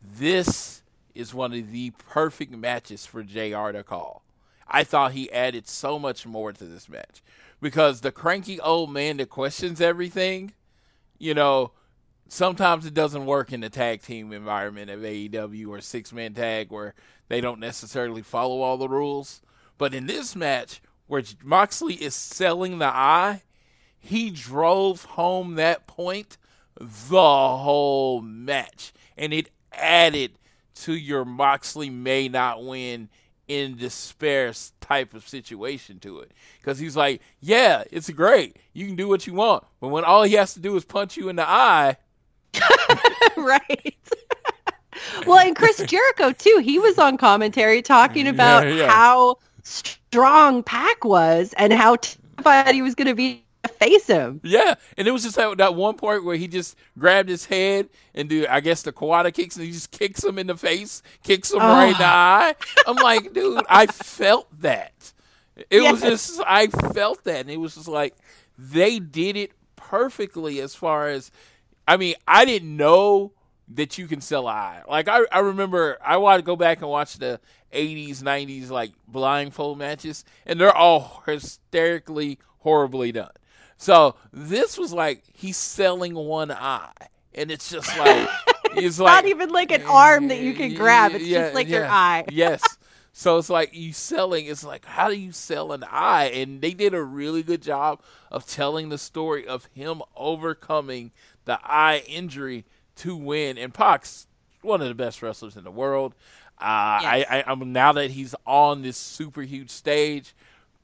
This 0.02 0.82
is 1.14 1.34
one 1.34 1.54
of 1.54 1.72
the 1.72 1.92
perfect 1.92 2.56
matches 2.56 3.06
for 3.06 3.22
JR 3.22 3.72
to 3.72 3.84
call. 3.86 4.24
I 4.70 4.84
thought 4.84 5.14
he 5.14 5.32
added 5.32 5.68
so 5.68 5.98
much 5.98 6.26
more 6.26 6.54
to 6.54 6.64
this 6.66 6.88
match 6.88 7.22
because 7.60 8.02
the 8.02 8.12
cranky 8.12 8.60
old 8.60 8.92
man 8.92 9.18
that 9.18 9.30
questions 9.30 9.82
everything, 9.82 10.54
you 11.18 11.34
know, 11.34 11.72
sometimes 12.28 12.86
it 12.86 12.94
doesn't 12.94 13.26
work 13.26 13.52
in 13.52 13.62
the 13.62 13.70
tag 13.70 14.02
team 14.02 14.32
environment 14.32 14.90
of 14.90 15.02
AEW 15.02 15.68
or 15.68 15.82
six 15.82 16.14
man 16.14 16.34
tag 16.34 16.72
where 16.72 16.94
they 17.28 17.42
don't 17.42 17.60
necessarily 17.60 18.22
follow 18.22 18.62
all 18.62 18.78
the 18.78 18.90
rules. 18.90 19.42
But 19.78 19.94
in 19.94 20.08
this 20.08 20.36
match, 20.36 20.82
where 21.08 21.24
Moxley 21.44 21.96
is 21.96 22.14
selling 22.14 22.78
the 22.78 22.86
eye, 22.86 23.42
he 24.00 24.30
drove 24.30 25.06
home 25.06 25.56
that 25.56 25.88
point 25.88 26.38
the 26.80 27.18
whole 27.18 28.22
match. 28.22 28.94
And 29.18 29.34
it 29.34 29.50
added 29.74 30.34
to 30.76 30.94
your 30.94 31.26
Moxley 31.26 31.90
may 31.90 32.30
not 32.30 32.64
win 32.64 33.10
in 33.50 33.76
despair 33.76 34.54
type 34.80 35.14
of 35.14 35.28
situation 35.28 36.00
to 36.00 36.20
it. 36.20 36.32
Because 36.62 36.80
he's 36.80 36.96
like, 36.96 37.22
yeah, 37.42 37.84
it's 37.92 38.10
great. 38.12 38.56
You 38.74 38.86
can 38.86 38.96
do 38.96 39.10
what 39.10 39.28
you 39.28 39.34
want. 39.34 39.66
But 39.82 39.90
when 39.90 40.06
all 40.06 40.24
he 40.24 40.36
has 40.36 40.54
to 40.54 40.62
do 40.62 40.76
is 40.78 40.86
punch 40.86 41.18
you 41.18 41.28
in 41.28 41.36
the 41.36 41.50
eye, 41.50 41.98
right. 43.38 43.98
well, 45.26 45.40
and 45.40 45.56
Chris 45.56 45.78
Jericho 45.86 46.32
too. 46.32 46.62
He 46.64 46.80
was 46.80 46.98
on 46.98 47.18
commentary 47.18 47.82
talking 47.82 48.28
about 48.28 48.66
Yeah, 48.68 48.74
yeah. 48.74 48.90
how 48.90 49.38
strong 49.64 50.64
Pac 50.64 51.04
was 51.04 51.54
and 51.58 51.74
how 51.74 51.98
terrified 51.98 52.74
he 52.76 52.82
was 52.82 52.96
going 52.96 53.08
to 53.08 53.16
be 53.16 53.44
face 53.80 54.08
him. 54.08 54.42
Yeah, 54.44 54.76
and 54.98 55.08
it 55.08 55.12
was 55.12 55.24
just 55.24 55.36
that, 55.38 55.58
that 55.58 55.76
one 55.76 55.96
part 55.96 56.24
where 56.24 56.36
he 56.36 56.48
just 56.48 56.76
grabbed 56.98 57.30
his 57.30 57.46
head 57.46 57.90
and 58.14 58.30
do 58.30 58.46
I 58.50 58.60
guess 58.60 58.82
the 58.82 58.92
Kawada 58.92 59.34
kicks 59.34 59.56
and 59.56 59.66
he 59.66 59.72
just 59.72 59.92
kicks 59.92 60.24
him 60.24 60.38
in 60.38 60.48
the 60.48 60.58
face, 60.58 61.02
kicks 61.24 61.52
him 61.52 61.60
right 61.60 61.92
in 61.92 61.98
the 61.98 62.06
eye. 62.06 62.56
I'm 62.86 62.98
like, 62.98 63.34
dude, 63.34 63.64
I 63.70 63.88
felt 63.88 64.48
that. 64.62 65.14
It 65.70 65.82
was 65.82 66.02
just 66.02 66.42
I 66.46 66.68
felt 66.68 67.24
that, 67.24 67.42
and 67.42 67.50
it 67.50 67.58
was 67.58 67.76
just 67.76 67.88
like 67.88 68.16
they 68.58 69.00
did 69.00 69.36
it 69.36 69.52
perfectly 69.76 70.60
as 70.60 70.76
far 70.76 71.08
as 71.08 71.32
I 71.88 71.98
mean, 71.98 72.16
I 72.28 72.46
didn't 72.46 72.76
know 72.76 73.34
that 73.76 73.98
you 73.98 74.08
can 74.08 74.22
sell 74.22 74.48
eye. 74.48 74.82
Like 74.88 75.08
I, 75.08 75.26
I 75.32 75.40
remember 75.40 75.98
I 76.04 76.18
want 76.18 76.40
to 76.40 76.44
go 76.44 76.56
back 76.56 76.82
and 76.82 76.90
watch 76.90 77.18
the 77.18 77.40
80s, 77.74 78.22
90s 78.22 78.70
like 78.70 78.92
blindfold 79.08 79.78
matches, 79.78 80.26
and 80.46 80.60
they're 80.60 80.76
all 80.76 81.24
hysterically 81.26 82.40
horribly 82.60 83.12
done. 83.12 83.32
So 83.80 84.16
this 84.34 84.78
was 84.78 84.92
like 84.92 85.24
he's 85.34 85.56
selling 85.56 86.14
one 86.14 86.52
eye, 86.52 86.92
and 87.34 87.50
it's 87.50 87.70
just 87.70 87.98
like 87.98 88.28
it's 88.76 89.00
like 89.00 89.24
Not 89.24 89.30
even 89.30 89.50
like 89.52 89.72
an 89.72 89.84
arm 89.84 90.28
that 90.28 90.40
you 90.40 90.54
can 90.54 90.76
grab. 90.76 91.14
It's 91.14 91.24
Yeah, 91.24 91.44
just 91.46 91.56
like 91.56 91.70
your 91.70 91.88
eye. 91.88 92.26
yes. 92.32 92.62
So 93.14 93.38
it's 93.38 93.50
like 93.50 93.74
you 93.74 93.94
selling. 93.94 94.48
It's 94.48 94.66
like 94.66 94.84
how 94.84 95.08
do 95.08 95.16
you 95.16 95.32
sell 95.32 95.72
an 95.72 95.86
eye? 95.90 96.26
And 96.26 96.62
they 96.62 96.74
did 96.74 96.94
a 96.94 97.02
really 97.02 97.42
good 97.42 97.62
job 97.62 98.02
of 98.30 98.46
telling 98.46 98.90
the 98.90 98.98
story 98.98 99.48
of 99.48 99.66
him 99.74 100.02
overcoming 100.16 101.12
the 101.46 101.58
eye 101.64 102.04
injury 102.06 102.66
to 102.98 103.16
win. 103.16 103.58
And 103.58 103.74
Pac's 103.74 104.28
one 104.62 104.82
of 104.82 104.90
the 104.90 104.94
best 104.94 105.22
wrestlers 105.22 105.56
in 105.56 105.64
the 105.64 105.72
world. 105.72 106.16
Uh, 106.60 107.00
Yes. 107.02 107.26
I, 107.30 107.38
I, 107.38 107.44
I'm 107.48 107.72
now 107.72 107.94
that 107.94 108.12
he's 108.12 108.36
on 108.46 108.82
this 108.82 108.98
super 108.98 109.42
huge 109.42 109.70
stage, 109.70 110.36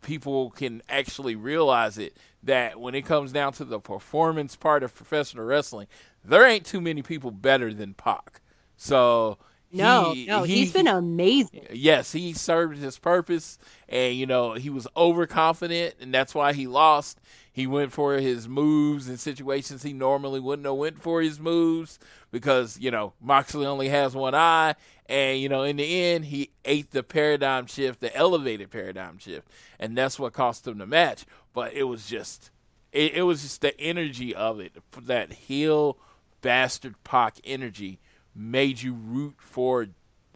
people 0.02 0.52
can 0.52 0.82
actually 0.88 1.36
realize 1.36 1.98
it. 1.98 2.16
That 2.46 2.80
when 2.80 2.96
it 2.96 3.04
comes 3.04 3.32
down 3.32 3.54
to 3.54 3.66
the 3.66 3.80
performance 3.80 4.56
part 4.56 4.84
of 4.84 4.96
professional 4.96 5.46
wrestling, 5.46 5.88
there 6.24 6.46
ain't 6.46 6.66
too 6.66 6.80
many 6.80 7.02
people 7.02 7.32
better 7.32 7.74
than 7.74 7.94
Pac. 7.94 8.42
So 8.78 9.38
No, 9.72 10.14
he- 10.14 10.26
no, 10.26 10.44
he- 10.44 10.56
he's 10.58 10.72
been 10.74 10.88
amazing. 10.88 11.68
yes, 11.74 12.12
he 12.14 12.32
served 12.34 12.78
his 12.78 12.98
purpose, 12.98 13.58
and 13.90 14.16
you 14.16 14.26
know 14.26 14.54
he 14.54 14.70
was 14.70 14.88
overconfident, 14.96 15.96
and 16.00 16.14
that's 16.14 16.34
why 16.36 16.54
he 16.54 16.68
lost. 16.68 17.20
He 17.52 17.68
went 17.68 17.94
for 17.94 18.16
his 18.16 18.48
moves 18.50 19.08
in 19.10 19.18
situations 19.18 19.84
he 19.84 19.94
normally 19.94 20.40
wouldn't 20.40 20.66
have 20.66 20.76
went 20.76 21.02
for 21.02 21.22
his 21.22 21.40
moves 21.40 22.00
because 22.32 22.78
you 22.80 22.92
know 22.92 23.14
Moxley 23.22 23.66
only 23.66 23.90
has 23.90 24.16
one 24.16 24.36
eye, 24.36 24.76
and 25.08 25.40
you 25.40 25.50
know 25.50 25.64
in 25.64 25.78
the 25.78 26.02
end 26.04 26.26
he 26.26 26.52
ate 26.64 26.92
the 26.92 27.04
paradigm 27.04 27.66
shift, 27.66 28.00
the 28.02 28.16
elevated 28.16 28.72
paradigm 28.72 29.18
shift, 29.18 29.48
and 29.80 29.98
that's 29.98 30.20
what 30.20 30.34
cost 30.34 30.68
him 30.68 30.78
the 30.78 30.86
match. 30.86 31.26
But 31.54 31.74
it 31.74 31.84
was 31.84 32.08
just, 32.08 32.50
it, 32.92 33.14
it 33.14 33.22
was 33.24 33.42
just 33.42 33.62
the 33.62 33.78
energy 33.80 34.36
of 34.36 34.60
it, 34.60 34.74
that 35.04 35.32
heel 35.34 35.98
bastard 36.42 37.02
Pac 37.04 37.36
energy 37.46 38.00
made 38.36 38.82
you 38.82 38.94
root 38.94 39.36
for 39.38 39.88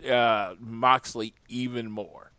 uh, 0.10 0.56
Moxley 0.60 1.34
even 1.48 1.92
more. 1.92 2.32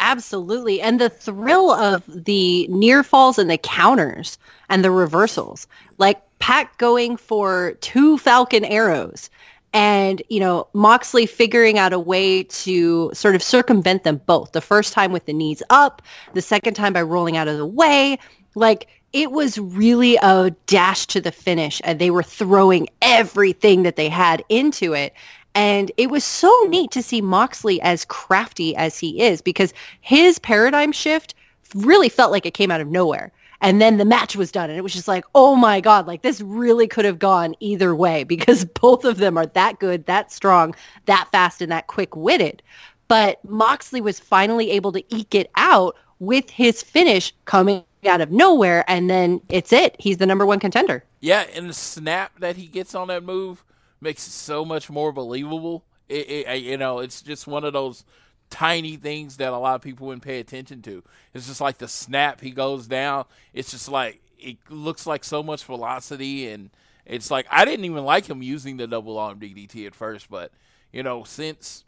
Absolutely. 0.00 0.80
And 0.80 1.00
the 1.00 1.10
thrill 1.10 1.70
of 1.72 2.04
the 2.06 2.66
near 2.68 3.02
falls 3.02 3.38
and 3.38 3.50
the 3.50 3.58
counters 3.58 4.38
and 4.68 4.84
the 4.84 4.90
reversals. 4.90 5.66
Like 5.98 6.22
Pac 6.38 6.78
going 6.78 7.16
for 7.16 7.72
two 7.80 8.18
Falcon 8.18 8.64
arrows 8.64 9.28
and, 9.72 10.22
you 10.28 10.40
know, 10.40 10.66
Moxley 10.72 11.26
figuring 11.26 11.78
out 11.78 11.92
a 11.92 11.98
way 11.98 12.44
to 12.44 13.10
sort 13.12 13.34
of 13.34 13.42
circumvent 13.42 14.04
them 14.04 14.20
both. 14.24 14.52
The 14.52 14.60
first 14.60 14.92
time 14.92 15.12
with 15.12 15.26
the 15.26 15.32
knees 15.32 15.62
up, 15.68 16.00
the 16.32 16.42
second 16.42 16.74
time 16.74 16.92
by 16.92 17.02
rolling 17.02 17.36
out 17.36 17.48
of 17.48 17.58
the 17.58 17.66
way. 17.66 18.18
Like 18.54 18.88
it 19.12 19.32
was 19.32 19.58
really 19.58 20.16
a 20.16 20.50
dash 20.66 21.06
to 21.06 21.20
the 21.20 21.32
finish 21.32 21.80
and 21.84 21.98
they 21.98 22.10
were 22.10 22.22
throwing 22.22 22.88
everything 23.00 23.82
that 23.82 23.96
they 23.96 24.08
had 24.08 24.44
into 24.48 24.92
it. 24.92 25.14
And 25.54 25.90
it 25.96 26.10
was 26.10 26.24
so 26.24 26.52
neat 26.68 26.90
to 26.92 27.02
see 27.02 27.20
Moxley 27.20 27.80
as 27.80 28.04
crafty 28.04 28.76
as 28.76 28.98
he 28.98 29.20
is 29.20 29.40
because 29.40 29.72
his 30.00 30.38
paradigm 30.38 30.92
shift 30.92 31.34
really 31.74 32.08
felt 32.08 32.30
like 32.30 32.46
it 32.46 32.54
came 32.54 32.70
out 32.70 32.80
of 32.80 32.88
nowhere. 32.88 33.32
And 33.60 33.80
then 33.80 33.96
the 33.96 34.04
match 34.04 34.36
was 34.36 34.52
done 34.52 34.70
and 34.70 34.78
it 34.78 34.82
was 34.82 34.92
just 34.92 35.08
like, 35.08 35.24
oh 35.34 35.56
my 35.56 35.80
God, 35.80 36.06
like 36.06 36.22
this 36.22 36.40
really 36.40 36.86
could 36.86 37.04
have 37.04 37.18
gone 37.18 37.54
either 37.60 37.94
way 37.94 38.24
because 38.24 38.64
both 38.64 39.04
of 39.04 39.18
them 39.18 39.36
are 39.36 39.46
that 39.46 39.80
good, 39.80 40.06
that 40.06 40.30
strong, 40.30 40.74
that 41.06 41.28
fast, 41.32 41.62
and 41.62 41.72
that 41.72 41.86
quick 41.86 42.14
witted. 42.14 42.62
But 43.08 43.42
Moxley 43.44 44.02
was 44.02 44.20
finally 44.20 44.70
able 44.70 44.92
to 44.92 45.02
eke 45.14 45.34
it 45.34 45.50
out 45.56 45.96
with 46.20 46.50
his 46.50 46.82
finish 46.82 47.32
coming 47.46 47.82
out 48.06 48.20
of 48.20 48.30
nowhere. 48.30 48.84
And 48.88 49.08
then 49.08 49.40
it's 49.48 49.72
it. 49.72 49.96
He's 49.98 50.18
the 50.18 50.26
number 50.26 50.46
one 50.46 50.60
contender. 50.60 51.04
Yeah, 51.20 51.46
and 51.54 51.68
the 51.68 51.74
snap 51.74 52.38
that 52.40 52.56
he 52.56 52.66
gets 52.66 52.94
on 52.94 53.08
that 53.08 53.24
move 53.24 53.64
makes 54.00 54.26
it 54.26 54.32
so 54.32 54.64
much 54.64 54.88
more 54.88 55.12
believable. 55.12 55.84
It, 56.08 56.28
it, 56.28 56.62
you 56.62 56.76
know, 56.76 57.00
it's 57.00 57.22
just 57.22 57.46
one 57.46 57.64
of 57.64 57.72
those 57.72 58.04
tiny 58.50 58.96
things 58.96 59.36
that 59.36 59.52
a 59.52 59.58
lot 59.58 59.74
of 59.74 59.82
people 59.82 60.06
wouldn't 60.06 60.22
pay 60.22 60.40
attention 60.40 60.82
to. 60.82 61.02
It's 61.34 61.46
just 61.46 61.60
like 61.60 61.78
the 61.78 61.88
snap 61.88 62.40
he 62.40 62.50
goes 62.50 62.86
down. 62.86 63.24
It's 63.52 63.70
just 63.70 63.88
like 63.88 64.20
it 64.38 64.58
looks 64.70 65.06
like 65.06 65.24
so 65.24 65.42
much 65.42 65.64
velocity, 65.64 66.48
and 66.48 66.70
it's 67.04 67.30
like 67.30 67.46
I 67.50 67.64
didn't 67.64 67.84
even 67.84 68.04
like 68.04 68.26
him 68.26 68.42
using 68.42 68.76
the 68.76 68.86
double 68.86 69.18
arm 69.18 69.40
DDT 69.40 69.86
at 69.86 69.94
first, 69.94 70.30
but 70.30 70.52
you 70.92 71.02
know, 71.02 71.24
since 71.24 71.84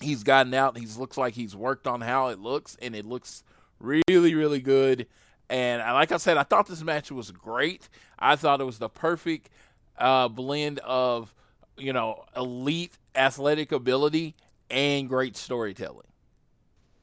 he's 0.00 0.22
gotten 0.22 0.52
out, 0.54 0.76
he 0.76 0.86
looks 0.98 1.16
like 1.16 1.34
he's 1.34 1.56
worked 1.56 1.86
on 1.86 2.00
how 2.00 2.28
it 2.28 2.38
looks, 2.38 2.76
and 2.82 2.94
it 2.94 3.06
looks 3.06 3.42
really, 3.80 4.34
really 4.34 4.60
good. 4.60 5.06
And 5.50 5.80
like 5.80 6.12
I 6.12 6.18
said, 6.18 6.36
I 6.36 6.42
thought 6.42 6.66
this 6.66 6.82
match 6.82 7.10
was 7.10 7.30
great. 7.30 7.88
I 8.18 8.36
thought 8.36 8.60
it 8.60 8.64
was 8.64 8.78
the 8.78 8.88
perfect 8.88 9.50
uh, 9.96 10.28
blend 10.28 10.78
of 10.80 11.34
you 11.76 11.92
know 11.92 12.24
elite 12.36 12.92
athletic 13.14 13.72
ability 13.72 14.34
and 14.70 15.08
great 15.08 15.36
storytelling. 15.36 16.04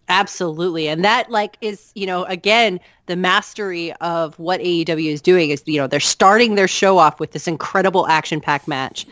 Absolutely. 0.07 0.87
And 0.87 1.03
that 1.03 1.31
like 1.31 1.57
is, 1.61 1.91
you 1.95 2.05
know, 2.05 2.25
again, 2.25 2.79
the 3.07 3.15
mastery 3.15 3.91
of 3.93 4.37
what 4.37 4.59
AEW 4.61 5.11
is 5.11 5.21
doing 5.21 5.49
is, 5.49 5.63
you 5.65 5.79
know, 5.79 5.87
they're 5.87 5.99
starting 5.99 6.55
their 6.55 6.67
show 6.67 6.99
off 6.99 7.19
with 7.19 7.31
this 7.31 7.47
incredible 7.47 8.07
action 8.07 8.39
packed 8.39 8.67
match. 8.67 9.07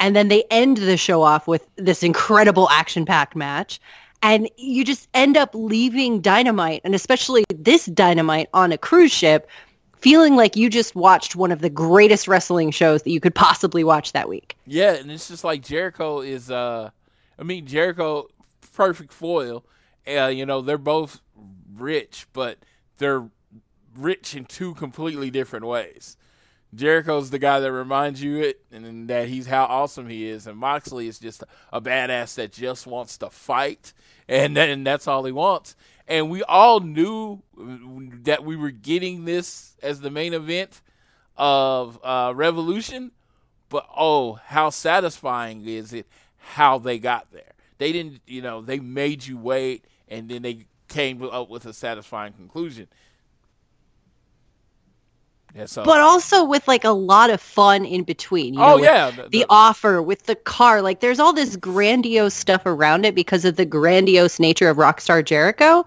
And 0.00 0.16
then 0.16 0.28
they 0.28 0.44
end 0.50 0.78
the 0.78 0.96
show 0.96 1.22
off 1.22 1.46
with 1.46 1.68
this 1.76 2.02
incredible 2.02 2.68
action 2.70 3.04
packed 3.04 3.36
match. 3.36 3.80
And 4.22 4.50
you 4.56 4.84
just 4.84 5.08
end 5.14 5.36
up 5.36 5.50
leaving 5.54 6.20
Dynamite 6.20 6.80
and 6.84 6.94
especially 6.94 7.44
this 7.54 7.86
Dynamite 7.86 8.48
on 8.52 8.72
a 8.72 8.78
cruise 8.78 9.12
ship 9.12 9.48
feeling 9.96 10.36
like 10.36 10.56
you 10.56 10.70
just 10.70 10.94
watched 10.94 11.36
one 11.36 11.52
of 11.52 11.60
the 11.60 11.70
greatest 11.70 12.28
wrestling 12.28 12.70
shows 12.70 13.02
that 13.02 13.10
you 13.10 13.20
could 13.20 13.34
possibly 13.34 13.84
watch 13.84 14.12
that 14.12 14.28
week. 14.28 14.56
Yeah, 14.66 14.94
and 14.94 15.10
it's 15.10 15.28
just 15.28 15.44
like 15.44 15.62
Jericho 15.62 16.20
is 16.20 16.50
uh 16.50 16.90
I 17.38 17.42
mean 17.42 17.66
Jericho 17.66 18.28
perfect 18.78 19.12
foil. 19.12 19.64
Uh, 20.06 20.28
you 20.28 20.46
know, 20.46 20.62
they're 20.62 20.78
both 20.78 21.20
rich, 21.74 22.26
but 22.32 22.58
they're 22.98 23.28
rich 23.96 24.34
in 24.36 24.44
two 24.44 24.74
completely 24.74 25.30
different 25.30 25.66
ways. 25.66 26.16
Jericho's 26.74 27.30
the 27.30 27.38
guy 27.38 27.60
that 27.60 27.72
reminds 27.72 28.22
you 28.22 28.40
it 28.40 28.60
and 28.70 29.08
that 29.08 29.28
he's 29.28 29.46
how 29.46 29.64
awesome 29.64 30.08
he 30.08 30.28
is, 30.28 30.46
and 30.46 30.58
Moxley 30.58 31.08
is 31.08 31.18
just 31.18 31.42
a 31.72 31.80
badass 31.80 32.34
that 32.34 32.52
just 32.52 32.86
wants 32.86 33.16
to 33.18 33.30
fight, 33.30 33.92
and 34.28 34.56
and 34.58 34.86
that's 34.86 35.08
all 35.08 35.24
he 35.24 35.32
wants. 35.32 35.76
And 36.06 36.30
we 36.30 36.42
all 36.42 36.80
knew 36.80 37.42
that 38.22 38.44
we 38.44 38.56
were 38.56 38.70
getting 38.70 39.24
this 39.24 39.76
as 39.82 40.00
the 40.00 40.10
main 40.10 40.34
event 40.34 40.80
of 41.36 41.98
uh, 42.02 42.32
Revolution, 42.34 43.12
but 43.68 43.86
oh, 43.96 44.34
how 44.34 44.70
satisfying 44.70 45.66
is 45.66 45.92
it 45.92 46.06
how 46.36 46.78
they 46.78 46.98
got 46.98 47.30
there? 47.32 47.52
They 47.78 47.92
didn't, 47.92 48.20
you 48.26 48.42
know, 48.42 48.60
they 48.60 48.80
made 48.80 49.26
you 49.26 49.38
wait, 49.38 49.84
and 50.08 50.28
then 50.28 50.42
they 50.42 50.66
came 50.88 51.22
up 51.22 51.48
with 51.48 51.66
a 51.66 51.72
satisfying 51.72 52.32
conclusion. 52.32 52.88
Yeah, 55.54 55.66
so. 55.66 55.84
But 55.84 56.00
also 56.00 56.44
with 56.44 56.66
like 56.68 56.84
a 56.84 56.90
lot 56.90 57.30
of 57.30 57.40
fun 57.40 57.84
in 57.84 58.04
between. 58.04 58.54
You 58.54 58.60
oh 58.60 58.66
know, 58.66 58.74
with 58.76 58.84
yeah, 58.84 59.10
The, 59.10 59.28
the- 59.28 59.46
offer 59.48 60.02
with 60.02 60.24
the 60.24 60.34
car, 60.34 60.82
like 60.82 61.00
there's 61.00 61.18
all 61.18 61.32
this 61.32 61.56
grandiose 61.56 62.34
stuff 62.34 62.62
around 62.66 63.04
it 63.04 63.14
because 63.14 63.44
of 63.44 63.56
the 63.56 63.64
grandiose 63.64 64.38
nature 64.38 64.68
of 64.68 64.76
Rockstar 64.76 65.24
Jericho, 65.24 65.84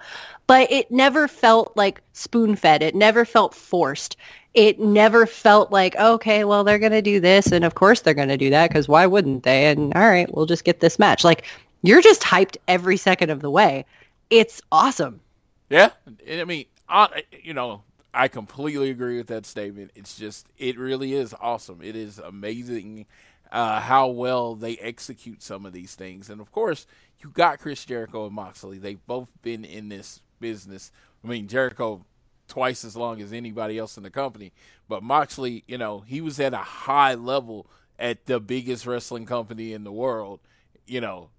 but 0.48 0.72
it 0.72 0.92
never 0.92 1.28
felt 1.28 1.76
like 1.78 2.02
spoon 2.14 2.56
fed. 2.56 2.84
It 2.84 2.96
never 2.96 3.24
felt 3.26 3.54
forced. 3.54 4.18
It 4.54 4.80
never 4.80 5.26
felt 5.26 5.72
like, 5.72 5.96
okay, 5.96 6.44
well, 6.44 6.66
they're 6.66 6.80
going 6.80 6.92
to 6.92 7.02
do 7.02 7.22
this. 7.22 7.52
And 7.54 7.64
of 7.64 7.76
course 7.76 8.02
they're 8.02 8.14
going 8.14 8.28
to 8.28 8.38
do 8.38 8.50
that 8.50 8.70
because 8.70 8.88
why 8.88 9.06
wouldn't 9.06 9.44
they? 9.44 9.68
And 9.68 9.94
all 9.94 10.02
right, 10.10 10.34
we'll 10.36 10.46
just 10.46 10.66
get 10.66 10.82
this 10.82 11.00
match. 11.00 11.24
Like 11.24 11.46
you're 11.84 12.02
just 12.02 12.22
hyped 12.22 12.58
every 12.68 12.98
second 12.98 13.30
of 13.30 13.42
the 13.42 13.50
way. 13.50 13.86
It's 14.30 14.62
awesome. 14.72 15.22
Yeah, 15.70 15.92
I 16.30 16.44
mean, 16.44 16.66
I, 16.90 17.24
you 17.42 17.54
know, 17.54 17.82
I 18.14 18.28
completely 18.28 18.90
agree 18.90 19.18
with 19.18 19.28
that 19.28 19.46
statement. 19.46 19.92
It's 19.96 20.18
just, 20.18 20.48
it 20.58 20.78
really 20.78 21.14
is 21.14 21.34
awesome. 21.40 21.82
It 21.82 21.96
is 21.96 22.20
amazing 22.20 23.06
uh, 23.52 23.80
how 23.80 24.08
well 24.08 24.56
they 24.56 24.78
execute 24.78 25.42
some 25.42 25.66
of 25.66 25.74
these 25.74 25.96
things. 25.96 26.30
And 26.30 26.42
of 26.42 26.52
course, 26.52 26.86
you 27.20 27.30
got 27.30 27.60
Chris 27.60 27.86
Jericho 27.86 28.26
and 28.26 28.36
Moxley. 28.36 28.78
They've 28.78 29.06
both 29.08 29.30
been 29.42 29.64
in 29.64 29.90
this 29.90 30.22
business. 30.40 30.92
I 31.24 31.28
mean, 31.28 31.48
Jericho 31.48 32.06
twice 32.48 32.84
as 32.84 32.98
long 32.98 33.22
as 33.22 33.32
anybody 33.32 33.78
else 33.78 33.96
in 33.96 34.04
the 34.04 34.10
company, 34.10 34.52
but 34.90 35.02
Moxley, 35.02 35.64
you 35.68 35.78
know, 35.78 36.02
he 36.02 36.20
was 36.20 36.38
at 36.40 36.54
a 36.54 36.58
high 36.58 37.14
level 37.14 37.66
at 37.98 38.26
the 38.26 38.42
biggest 38.42 38.86
wrestling 38.86 39.26
company 39.26 39.72
in 39.72 39.86
the 39.86 39.92
world. 39.92 40.42
You 40.86 41.00
know, 41.00 41.30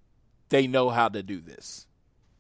they 0.49 0.66
know 0.66 0.89
how 0.89 1.09
to 1.09 1.23
do 1.23 1.40
this. 1.40 1.86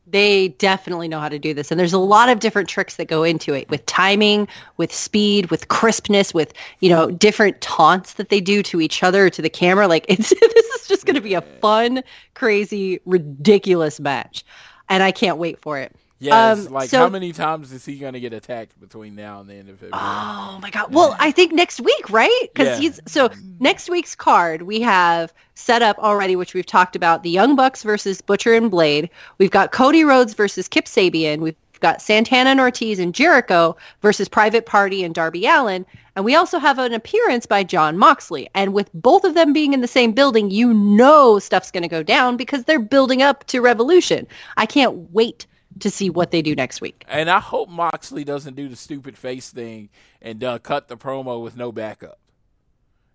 They 0.06 0.48
definitely 0.48 1.08
know 1.08 1.20
how 1.20 1.28
to 1.28 1.38
do 1.38 1.54
this. 1.54 1.70
And 1.70 1.78
there's 1.78 1.92
a 1.92 1.98
lot 1.98 2.28
of 2.28 2.40
different 2.40 2.68
tricks 2.68 2.96
that 2.96 3.06
go 3.06 3.22
into 3.22 3.54
it 3.54 3.70
with 3.70 3.86
timing, 3.86 4.48
with 4.76 4.92
speed, 4.92 5.50
with 5.50 5.68
crispness, 5.68 6.34
with, 6.34 6.52
you 6.80 6.90
know, 6.90 7.10
different 7.10 7.60
taunts 7.60 8.14
that 8.14 8.28
they 8.28 8.40
do 8.40 8.62
to 8.64 8.80
each 8.80 9.02
other, 9.02 9.30
to 9.30 9.40
the 9.40 9.48
camera. 9.48 9.86
Like 9.86 10.04
it's 10.08 10.30
this 10.30 10.66
is 10.80 10.88
just 10.88 11.06
going 11.06 11.14
to 11.14 11.20
be 11.20 11.34
a 11.34 11.40
fun, 11.40 12.02
crazy, 12.34 13.00
ridiculous 13.06 14.00
match. 14.00 14.44
And 14.88 15.02
I 15.02 15.12
can't 15.12 15.38
wait 15.38 15.60
for 15.60 15.78
it. 15.78 15.94
It's 16.28 16.66
Um, 16.66 16.72
like 16.72 16.88
so- 16.90 16.98
how 16.98 17.08
many 17.08 17.32
times 17.32 17.72
is 17.72 17.84
he 17.84 17.96
going 17.96 18.12
to 18.12 18.20
get 18.20 18.32
attacked 18.32 18.80
between 18.80 19.14
now 19.16 19.40
and 19.40 19.48
the 19.48 19.54
end 19.54 19.68
of 19.68 19.78
February? 19.80 20.00
Oh 20.02 20.58
my 20.62 20.70
god. 20.70 20.92
Well, 20.94 21.16
I 21.18 21.30
think 21.32 21.52
next 21.52 21.80
week, 21.80 22.10
right? 22.10 22.48
Because 22.52 22.68
Yeah. 22.68 22.76
he's 22.78 23.00
so 23.06 23.30
next 23.58 23.90
week's 23.90 24.14
card 24.14 24.62
we 24.62 24.80
have 24.82 25.32
set 25.54 25.82
up 25.82 25.98
already, 25.98 26.36
which 26.36 26.54
we've 26.54 26.66
talked 26.66 26.94
about: 26.96 27.22
the 27.22 27.30
Young 27.30 27.56
Bucks 27.56 27.82
versus 27.82 28.20
Butcher 28.20 28.54
and 28.54 28.70
Blade. 28.70 29.10
We've 29.38 29.50
got 29.50 29.72
Cody 29.72 30.04
Rhodes 30.04 30.34
versus 30.34 30.68
Kip 30.68 30.84
Sabian. 30.86 31.40
We've 31.40 31.56
got 31.80 32.00
Santana 32.00 32.50
and 32.50 32.60
Ortiz 32.60 33.00
and 33.00 33.12
Jericho 33.12 33.76
versus 34.02 34.28
Private 34.28 34.66
Party 34.66 35.02
and 35.02 35.12
Darby 35.12 35.46
Allin. 35.46 35.84
And 36.14 36.24
we 36.24 36.36
also 36.36 36.58
have 36.60 36.78
an 36.78 36.92
appearance 36.92 37.46
by 37.46 37.64
Jon 37.64 37.98
Moxley. 37.98 38.48
And 38.54 38.72
with 38.72 38.88
both 38.94 39.24
of 39.24 39.34
them 39.34 39.52
being 39.52 39.72
in 39.72 39.80
the 39.80 39.88
same 39.88 40.12
building, 40.12 40.50
you 40.50 40.72
know 40.72 41.38
stuff's 41.40 41.70
going 41.72 41.82
to 41.82 41.88
go 41.88 42.02
down 42.04 42.36
because 42.36 42.64
they're 42.64 42.78
building 42.78 43.20
up 43.22 43.44
to 43.48 43.60
Revolution. 43.60 44.28
I 44.56 44.66
can't 44.66 45.10
wait 45.12 45.46
to 45.80 45.90
see 45.90 46.10
what 46.10 46.30
they 46.30 46.42
do 46.42 46.54
next 46.54 46.80
week. 46.80 47.04
And 47.08 47.30
I 47.30 47.40
hope 47.40 47.68
Moxley 47.68 48.24
doesn't 48.24 48.56
do 48.56 48.68
the 48.68 48.76
stupid 48.76 49.16
face 49.16 49.50
thing 49.50 49.88
and 50.20 50.42
uh, 50.44 50.58
cut 50.58 50.88
the 50.88 50.96
promo 50.96 51.42
with 51.42 51.56
no 51.56 51.72
backup. 51.72 52.18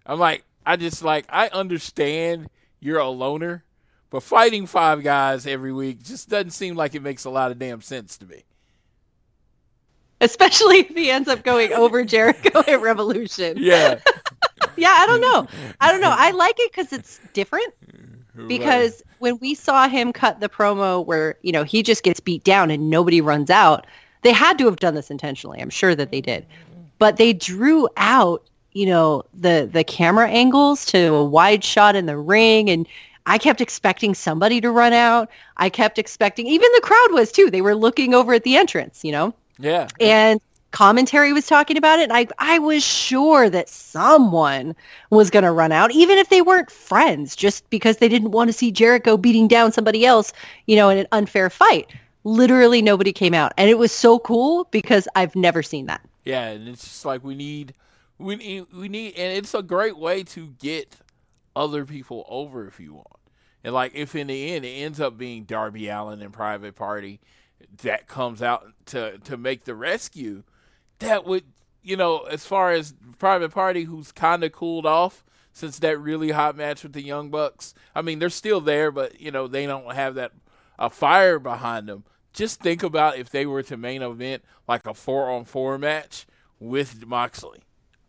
I'm 0.06 0.20
like, 0.20 0.44
I 0.66 0.76
just 0.76 1.04
like, 1.04 1.26
I 1.30 1.48
understand 1.50 2.50
you're 2.80 3.00
a 3.00 3.10
loner, 3.10 3.64
but 4.10 4.24
fighting 4.24 4.66
five 4.66 5.04
guys 5.04 5.46
every 5.48 5.74
week 5.74 6.04
just 6.04 6.30
doesn't 6.30 6.52
seem 6.52 6.76
like 6.76 6.96
it 6.96 7.02
makes 7.02 7.26
a 7.26 7.30
lot 7.30 7.52
of 7.52 7.60
damn 7.60 7.82
sense 7.82 8.18
to 8.18 8.26
me. 8.26 8.44
especially 10.22 10.78
if 10.90 10.90
he 10.96 11.12
ends 11.12 11.28
up 11.30 11.44
going 11.44 11.74
over 11.74 12.04
Jericho 12.04 12.60
at 12.68 12.82
Revolution. 12.82 13.58
Yeah. 13.62 14.00
Yeah, 14.76 14.94
I 14.96 15.08
don't 15.08 15.22
know. 15.22 15.48
I 15.82 15.92
don't 15.92 16.02
know. 16.02 16.14
I 16.16 16.30
like 16.32 16.56
it 16.60 16.72
because 16.72 16.94
it's 16.94 17.20
different. 17.34 17.74
Because 18.48 19.02
when 19.20 19.38
we 19.40 19.54
saw 19.54 19.88
him 19.88 20.14
cut 20.14 20.40
the 20.40 20.50
promo 20.50 21.06
where 21.06 21.36
you 21.42 21.52
know 21.52 21.64
he 21.64 21.84
just 21.84 22.04
gets 22.04 22.20
beat 22.20 22.44
down 22.44 22.72
and 22.72 22.90
nobody 22.90 23.22
runs 23.22 23.50
out, 23.50 23.86
they 24.22 24.32
had 24.32 24.58
to 24.58 24.66
have 24.66 24.78
done 24.78 24.96
this 24.96 25.12
intentionally. 25.12 25.60
I'm 25.62 25.70
sure 25.70 25.96
that 25.96 26.12
they 26.12 26.22
did, 26.22 26.46
but 27.00 27.18
they 27.18 27.34
drew 27.34 27.88
out 27.98 28.44
you 28.74 28.86
know 28.86 29.24
the 29.34 29.70
the 29.72 29.84
camera 29.84 30.30
angles 30.30 30.86
to 30.88 31.16
a 31.16 31.24
wide 31.24 31.64
shot 31.64 31.96
in 31.96 32.06
the 32.06 32.18
ring 32.18 32.70
and. 32.70 32.88
I 33.30 33.38
kept 33.38 33.60
expecting 33.60 34.16
somebody 34.16 34.62
to 34.62 34.72
run 34.72 34.94
out. 34.94 35.30
I 35.58 35.68
kept 35.68 36.00
expecting, 36.00 36.48
even 36.48 36.72
the 36.76 36.82
crowd 36.82 37.10
was 37.12 37.30
too. 37.30 37.52
They 37.52 37.60
were 37.60 37.76
looking 37.76 38.14
over 38.14 38.34
at 38.34 38.46
the 38.46 38.56
entrance, 38.56 39.04
you 39.04 39.12
know? 39.12 39.34
yeah. 39.60 39.88
and 40.00 40.40
commentary 40.72 41.34
was 41.34 41.48
talking 41.48 41.78
about 41.78 42.00
it 42.00 42.10
I, 42.12 42.28
I 42.40 42.60
was 42.60 42.84
sure 42.84 43.50
that 43.50 43.70
someone 43.70 44.76
was 45.10 45.30
going 45.30 45.44
to 45.44 45.52
run 45.52 45.72
out 45.72 45.92
even 45.92 46.18
if 46.18 46.30
they 46.30 46.42
weren't 46.42 46.70
friends 46.70 47.36
just 47.36 47.70
because 47.70 47.98
they 47.98 48.10
didn't 48.10 48.32
want 48.32 48.50
to 48.50 48.54
see 48.54 48.72
jericho 48.72 49.18
beating 49.18 49.48
down 49.48 49.72
somebody 49.72 50.06
else 50.06 50.34
you 50.66 50.76
know 50.76 50.90
in 50.90 50.98
an 50.98 51.08
unfair 51.12 51.50
fight 51.50 51.92
literally 52.26 52.82
nobody 52.82 53.14
came 53.14 53.34
out 53.34 53.54
and 53.58 53.70
it 53.70 53.78
was 53.78 53.92
so 53.92 54.20
cool 54.20 54.66
because 54.72 55.08
i've 55.16 55.36
never 55.36 55.64
seen 55.64 55.86
that 55.86 56.02
Yeah, 56.28 56.50
and 56.50 56.68
it's 56.68 56.84
just 56.84 57.06
like 57.06 57.24
we 57.24 57.36
need, 57.36 57.74
we 58.18 58.36
need, 58.36 58.66
we 58.74 58.90
need, 58.90 59.16
and 59.16 59.38
it's 59.38 59.54
a 59.54 59.64
great 59.64 59.98
way 59.98 60.24
to 60.24 60.48
get 60.60 60.98
other 61.56 61.86
people 61.86 62.26
over 62.28 62.68
if 62.68 62.82
you 62.82 62.96
want. 62.96 63.08
And 63.64 63.74
like, 63.74 63.94
if 63.96 64.14
in 64.14 64.28
the 64.28 64.52
end 64.54 64.66
it 64.66 64.70
ends 64.72 65.00
up 65.00 65.18
being 65.18 65.46
Darby 65.46 65.88
Allin 65.88 66.22
and 66.22 66.34
Private 66.34 66.76
Party 66.76 67.22
that 67.78 68.08
comes 68.08 68.42
out 68.42 68.74
to 68.88 69.20
to 69.20 69.38
make 69.38 69.64
the 69.64 69.74
rescue, 69.74 70.44
that 71.00 71.26
would, 71.26 71.44
you 71.84 71.96
know, 71.98 72.20
as 72.22 72.46
far 72.46 72.72
as 72.72 72.94
Private 73.20 73.52
Party, 73.52 73.84
who's 73.84 74.12
kind 74.12 74.44
of 74.44 74.52
cooled 74.52 74.86
off 74.86 75.24
since 75.54 75.80
that 75.80 75.98
really 76.00 76.32
hot 76.32 76.56
match 76.56 76.84
with 76.84 76.94
the 76.94 77.02
Young 77.02 77.30
Bucks. 77.30 77.74
I 77.96 78.02
mean, 78.02 78.20
they're 78.20 78.30
still 78.30 78.62
there, 78.62 78.92
but 78.92 79.20
you 79.20 79.32
know, 79.32 79.48
they 79.48 79.66
don't 79.66 79.94
have 79.94 80.16
that 80.16 80.32
a 80.80 80.90
fire 80.90 81.40
behind 81.40 81.88
them. 81.88 82.04
Just 82.34 82.60
think 82.60 82.84
about 82.84 83.18
if 83.18 83.32
they 83.32 83.46
were 83.48 83.64
to 83.64 83.78
main 83.78 84.04
event 84.04 84.44
like 84.68 84.86
a 84.86 84.94
four 84.94 85.30
on 85.32 85.46
four 85.46 85.78
match 85.80 86.28
with 86.60 87.06
Moxley. 87.08 87.60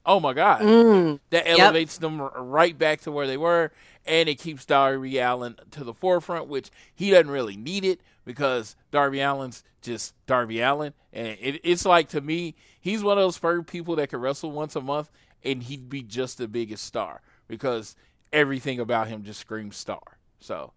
Oh 0.04 0.20
my 0.20 0.32
God. 0.34 0.60
Mm. 0.62 1.20
That 1.30 1.46
Yep. 1.46 1.58
elevates 1.58 1.98
them 1.98 2.20
right 2.20 2.76
back 2.76 3.00
to 3.02 3.12
where 3.12 3.26
they 3.26 3.36
were, 3.38 3.72
and 4.06 4.28
it 4.28 4.36
keeps 4.38 4.64
Darby 4.66 5.18
Allin 5.18 5.56
to 5.70 5.84
the 5.84 5.94
forefront, 5.94 6.48
which 6.48 6.70
he 6.94 7.10
doesn't 7.10 7.30
really 7.30 7.56
need 7.56 7.84
it 7.84 8.00
because 8.28 8.76
Darby 8.90 9.22
Allin's 9.22 9.64
just 9.80 10.12
Darby 10.26 10.60
Allin, 10.60 10.92
and 11.14 11.28
it, 11.40 11.62
it's 11.64 11.86
like 11.86 12.08
to 12.10 12.20
me, 12.20 12.54
he's 12.78 13.02
one 13.02 13.16
of 13.16 13.24
those 13.24 13.38
first 13.38 13.66
people 13.66 13.96
that 13.96 14.10
could 14.10 14.20
wrestle 14.20 14.50
once 14.52 14.76
a 14.76 14.82
month, 14.82 15.10
and 15.42 15.62
he'd 15.62 15.88
be 15.88 16.02
just 16.02 16.36
the 16.36 16.46
biggest 16.46 16.84
star 16.84 17.22
because 17.48 17.96
everything 18.30 18.78
about 18.80 19.08
him 19.08 19.22
just 19.24 19.40
screams 19.40 19.78
star. 19.78 20.18
So, 20.40 20.74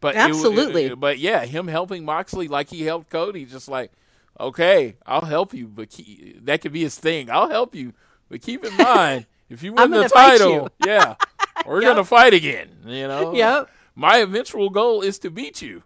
but 0.00 0.14
it 0.14 0.18
w- 0.18 0.34
Absolutely. 0.36 0.94
but 0.94 1.18
yeah, 1.18 1.44
him 1.44 1.66
helping 1.66 2.04
Moxley 2.04 2.46
like 2.46 2.70
he 2.70 2.82
helped 2.82 3.10
Cody, 3.10 3.44
just 3.46 3.66
like 3.68 3.90
okay, 4.38 4.94
I'll 5.04 5.24
help 5.24 5.52
you, 5.52 5.66
but 5.66 5.90
ke- 5.90 6.36
that 6.44 6.60
could 6.60 6.72
be 6.72 6.82
his 6.82 6.96
thing. 6.96 7.30
I'll 7.30 7.50
help 7.50 7.74
you, 7.74 7.94
but 8.28 8.42
keep 8.42 8.64
in 8.64 8.76
mind 8.78 9.26
if 9.48 9.64
you 9.64 9.72
win 9.72 9.90
the 9.90 10.08
title, 10.08 10.68
yeah, 10.86 11.16
we're 11.66 11.82
Yep. 11.82 11.90
gonna 11.90 12.04
fight 12.04 12.32
again. 12.32 12.68
You 12.86 13.08
know. 13.08 13.34
Yep. 13.34 13.68
My 13.96 14.18
eventual 14.18 14.70
goal 14.70 15.02
is 15.02 15.18
to 15.18 15.30
beat 15.30 15.60
you. 15.60 15.82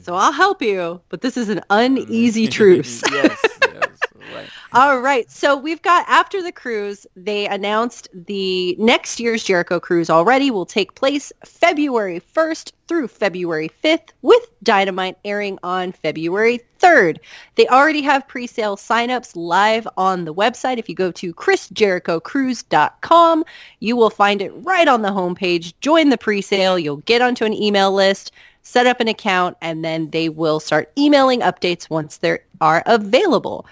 So 0.00 0.14
i'll 0.14 0.32
help 0.32 0.62
you 0.62 1.00
but 1.08 1.20
this 1.20 1.36
is 1.36 1.48
an 1.48 1.60
uneasy 1.70 2.44
mm-hmm. 2.44 2.52
truce 2.52 3.02
yes. 3.10 3.38
yes. 3.62 3.96
Right. 4.34 4.48
All 4.72 5.00
right. 5.00 5.30
So 5.30 5.56
we've 5.56 5.82
got 5.82 6.04
after 6.08 6.42
the 6.42 6.50
cruise, 6.52 7.06
they 7.16 7.46
announced 7.46 8.08
the 8.12 8.74
next 8.78 9.20
year's 9.20 9.44
Jericho 9.44 9.80
cruise 9.80 10.10
already 10.10 10.50
will 10.50 10.66
take 10.66 10.94
place 10.94 11.32
February 11.44 12.20
1st 12.34 12.72
through 12.88 13.08
February 13.08 13.70
5th 13.82 14.10
with 14.22 14.42
Dynamite 14.62 15.18
airing 15.24 15.58
on 15.62 15.92
February 15.92 16.60
3rd. 16.78 17.18
They 17.54 17.66
already 17.68 18.02
have 18.02 18.28
pre-sale 18.28 18.76
signups 18.76 19.32
live 19.34 19.88
on 19.96 20.24
the 20.24 20.34
website. 20.34 20.78
If 20.78 20.88
you 20.88 20.94
go 20.94 21.10
to 21.12 21.34
chrisjerichocruise.com, 21.34 23.44
you 23.80 23.96
will 23.96 24.10
find 24.10 24.42
it 24.42 24.52
right 24.56 24.88
on 24.88 25.02
the 25.02 25.08
homepage. 25.08 25.74
Join 25.80 26.10
the 26.10 26.18
pre-sale. 26.18 26.78
You'll 26.78 26.98
get 26.98 27.22
onto 27.22 27.44
an 27.44 27.54
email 27.54 27.92
list 27.92 28.30
set 28.66 28.86
up 28.88 28.98
an 28.98 29.06
account, 29.06 29.56
and 29.62 29.84
then 29.84 30.10
they 30.10 30.28
will 30.28 30.58
start 30.58 30.90
emailing 30.98 31.40
updates 31.40 31.88
once 31.88 32.16
they 32.16 32.40
are 32.60 32.82
available. 32.86 33.64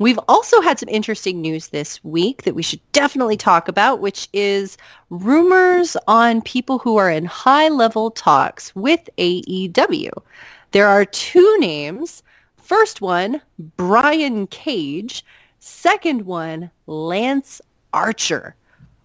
We've 0.00 0.18
also 0.26 0.60
had 0.60 0.76
some 0.76 0.88
interesting 0.88 1.40
news 1.40 1.68
this 1.68 2.02
week 2.02 2.42
that 2.42 2.56
we 2.56 2.62
should 2.62 2.80
definitely 2.90 3.36
talk 3.36 3.68
about, 3.68 4.00
which 4.00 4.28
is 4.32 4.76
rumors 5.08 5.96
on 6.08 6.42
people 6.42 6.80
who 6.80 6.96
are 6.96 7.10
in 7.10 7.26
high-level 7.26 8.10
talks 8.10 8.74
with 8.74 9.08
AEW. 9.18 10.10
There 10.72 10.88
are 10.88 11.04
two 11.04 11.56
names. 11.60 12.22
First 12.56 13.00
one, 13.00 13.40
Brian 13.76 14.48
Cage. 14.48 15.24
Second 15.60 16.26
one, 16.26 16.72
Lance 16.88 17.60
Archer. 17.92 18.56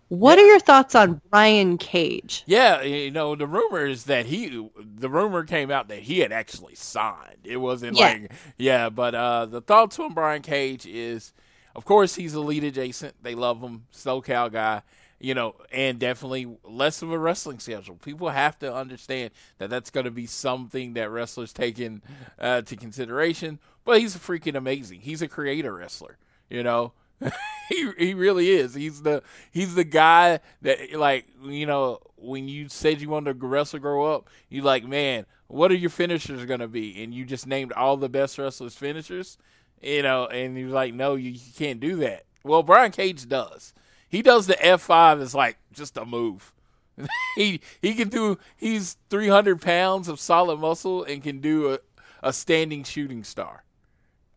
What 0.09 0.37
are 0.37 0.45
your 0.45 0.59
thoughts 0.59 0.93
on 0.95 1.19
Brian 1.31 1.77
Cage? 1.77 2.43
Yeah, 2.45 2.81
you 2.83 3.09
know, 3.11 3.35
the 3.35 3.47
rumor 3.47 3.85
is 3.85 4.03
that 4.05 4.27
he, 4.27 4.69
the 4.77 5.09
rumor 5.09 5.43
came 5.43 5.71
out 5.71 5.87
that 5.87 5.99
he 5.99 6.19
had 6.19 6.31
actually 6.31 6.75
signed. 6.75 7.39
It 7.43 7.57
wasn't 7.57 7.97
Yeah. 7.97 8.05
like, 8.05 8.31
yeah, 8.57 8.89
but 8.89 9.15
uh, 9.15 9.45
the 9.47 9.61
thoughts 9.61 9.97
on 9.99 10.13
Brian 10.13 10.43
Cage 10.43 10.85
is, 10.85 11.33
of 11.75 11.85
course, 11.85 12.15
he's 12.15 12.35
elite 12.35 12.63
adjacent. 12.63 13.15
They 13.23 13.33
love 13.33 13.61
him, 13.61 13.87
SoCal 13.91 14.51
guy, 14.51 14.83
you 15.19 15.33
know, 15.33 15.55
and 15.71 15.97
definitely 15.97 16.55
less 16.63 17.01
of 17.01 17.11
a 17.11 17.17
wrestling 17.17 17.57
schedule. 17.59 17.95
People 17.95 18.29
have 18.29 18.59
to 18.59 18.73
understand 18.73 19.31
that 19.57 19.71
that's 19.71 19.89
going 19.89 20.05
to 20.05 20.11
be 20.11 20.27
something 20.27 20.93
that 20.93 21.09
wrestlers 21.09 21.51
take 21.51 21.79
in 21.79 22.03
uh, 22.37 22.61
to 22.61 22.75
consideration. 22.75 23.59
But 23.83 24.01
he's 24.01 24.15
freaking 24.15 24.55
amazing. 24.55 25.01
He's 25.01 25.21
a 25.23 25.27
creator 25.27 25.73
wrestler, 25.73 26.17
you 26.49 26.61
know. 26.63 26.93
he 27.69 27.91
he 27.97 28.13
really 28.13 28.49
is. 28.49 28.73
He's 28.73 29.01
the 29.01 29.23
he's 29.51 29.75
the 29.75 29.83
guy 29.83 30.39
that 30.61 30.93
like 30.93 31.25
you 31.43 31.65
know 31.65 31.99
when 32.15 32.47
you 32.47 32.69
said 32.69 33.01
you 33.01 33.09
wanted 33.09 33.39
to 33.39 33.47
wrestle 33.47 33.79
grow 33.79 34.05
up, 34.13 34.29
you 34.49 34.61
like 34.61 34.85
man, 34.85 35.25
what 35.47 35.71
are 35.71 35.75
your 35.75 35.89
finishers 35.89 36.45
gonna 36.45 36.67
be? 36.67 37.01
And 37.03 37.13
you 37.13 37.25
just 37.25 37.47
named 37.47 37.71
all 37.73 37.97
the 37.97 38.09
best 38.09 38.37
wrestlers 38.37 38.75
finishers, 38.75 39.37
you 39.81 40.03
know, 40.03 40.25
and 40.27 40.57
you're 40.57 40.69
like, 40.69 40.93
no, 40.93 41.15
you, 41.15 41.31
you 41.31 41.53
can't 41.55 41.79
do 41.79 41.95
that. 41.97 42.25
Well, 42.43 42.63
Brian 42.63 42.91
Cage 42.91 43.27
does. 43.27 43.73
He 44.07 44.21
does 44.21 44.47
the 44.47 44.63
F 44.63 44.81
five 44.81 45.19
as 45.21 45.33
like 45.33 45.57
just 45.71 45.97
a 45.97 46.05
move. 46.05 46.53
he 47.35 47.59
he 47.81 47.93
can 47.93 48.09
do. 48.09 48.37
He's 48.55 48.97
three 49.09 49.27
hundred 49.27 49.61
pounds 49.61 50.07
of 50.07 50.19
solid 50.19 50.59
muscle 50.59 51.03
and 51.03 51.23
can 51.23 51.39
do 51.39 51.73
a, 51.73 51.79
a 52.23 52.33
standing 52.33 52.83
shooting 52.83 53.23
star. 53.23 53.63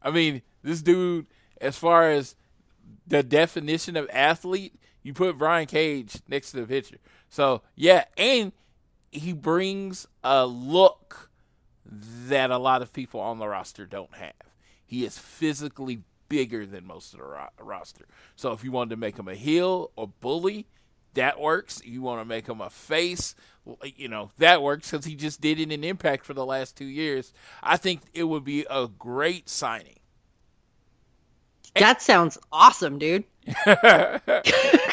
I 0.02 0.10
mean, 0.10 0.42
this 0.62 0.82
dude, 0.82 1.26
as 1.60 1.76
far 1.76 2.10
as 2.10 2.34
the 3.08 3.22
definition 3.22 3.96
of 3.96 4.08
athlete, 4.12 4.74
you 5.02 5.12
put 5.14 5.38
Brian 5.38 5.66
Cage 5.66 6.20
next 6.28 6.52
to 6.52 6.60
the 6.60 6.66
picture. 6.66 6.98
So 7.28 7.62
yeah, 7.74 8.04
and 8.16 8.52
he 9.10 9.32
brings 9.32 10.06
a 10.22 10.46
look 10.46 11.30
that 11.84 12.50
a 12.50 12.58
lot 12.58 12.82
of 12.82 12.92
people 12.92 13.20
on 13.20 13.38
the 13.38 13.48
roster 13.48 13.86
don't 13.86 14.14
have. 14.14 14.32
He 14.84 15.04
is 15.04 15.18
physically 15.18 16.02
bigger 16.28 16.66
than 16.66 16.86
most 16.86 17.12
of 17.14 17.20
the 17.20 17.24
ro- 17.24 17.48
roster. 17.60 18.06
So 18.36 18.52
if 18.52 18.62
you 18.62 18.70
wanted 18.70 18.90
to 18.90 18.96
make 18.96 19.18
him 19.18 19.28
a 19.28 19.34
heel 19.34 19.90
or 19.96 20.08
bully, 20.20 20.66
that 21.14 21.40
works. 21.40 21.80
You 21.84 22.02
want 22.02 22.20
to 22.20 22.24
make 22.24 22.46
him 22.46 22.60
a 22.60 22.70
face, 22.70 23.34
you 23.96 24.08
know, 24.08 24.30
that 24.38 24.62
works 24.62 24.90
because 24.90 25.06
he 25.06 25.14
just 25.14 25.40
did 25.40 25.58
it 25.58 25.72
in 25.72 25.84
Impact 25.84 26.24
for 26.24 26.34
the 26.34 26.46
last 26.46 26.76
two 26.76 26.84
years. 26.84 27.32
I 27.62 27.76
think 27.76 28.02
it 28.14 28.24
would 28.24 28.44
be 28.44 28.66
a 28.70 28.88
great 28.88 29.48
signing. 29.48 29.97
That 31.76 32.02
sounds 32.02 32.38
awesome, 32.52 32.98
dude. 32.98 33.24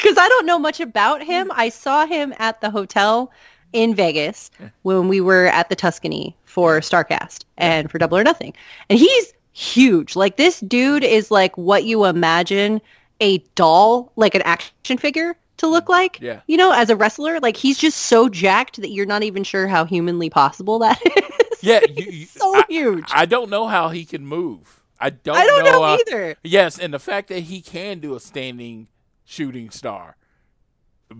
Because 0.06 0.18
I 0.18 0.28
don't 0.28 0.46
know 0.46 0.58
much 0.58 0.78
about 0.78 1.22
him. 1.22 1.50
I 1.54 1.68
saw 1.68 2.06
him 2.06 2.32
at 2.38 2.60
the 2.60 2.70
hotel 2.70 3.32
in 3.72 3.94
Vegas 3.94 4.50
when 4.82 5.08
we 5.08 5.20
were 5.20 5.46
at 5.46 5.68
the 5.68 5.74
Tuscany 5.74 6.36
for 6.44 6.78
Starcast 6.80 7.44
and 7.56 7.90
for 7.90 7.98
Double 7.98 8.16
or 8.16 8.22
Nothing. 8.22 8.54
And 8.88 8.98
he's 8.98 9.32
huge. 9.52 10.14
Like 10.14 10.36
this 10.36 10.60
dude 10.60 11.02
is 11.02 11.30
like 11.30 11.56
what 11.58 11.84
you 11.84 12.04
imagine 12.04 12.80
a 13.20 13.38
doll, 13.54 14.12
like 14.16 14.34
an 14.34 14.42
action 14.42 14.98
figure 14.98 15.36
to 15.56 15.66
look 15.66 15.88
like. 15.88 16.18
Yeah. 16.20 16.40
You 16.46 16.56
know, 16.56 16.72
as 16.72 16.90
a 16.90 16.96
wrestler, 16.96 17.40
like 17.40 17.56
he's 17.56 17.78
just 17.78 18.02
so 18.02 18.28
jacked 18.28 18.80
that 18.80 18.90
you're 18.90 19.06
not 19.06 19.22
even 19.22 19.44
sure 19.44 19.66
how 19.66 19.84
humanly 19.84 20.30
possible 20.30 20.78
that 20.80 21.00
is. 21.50 21.62
Yeah, 21.62 21.80
you, 21.88 22.04
you, 22.10 22.26
so 22.26 22.54
I, 22.54 22.64
huge. 22.68 23.10
I 23.12 23.26
don't 23.26 23.50
know 23.50 23.66
how 23.66 23.88
he 23.88 24.04
can 24.04 24.26
move. 24.26 24.75
I 24.98 25.10
don't. 25.10 25.36
I 25.36 25.44
don't 25.44 25.64
know 25.64 25.84
uh, 25.84 25.98
either. 26.00 26.36
Yes, 26.42 26.78
and 26.78 26.92
the 26.94 26.98
fact 26.98 27.28
that 27.28 27.40
he 27.40 27.60
can 27.60 27.98
do 27.98 28.14
a 28.14 28.20
standing 28.20 28.88
shooting 29.24 29.70
star, 29.70 30.16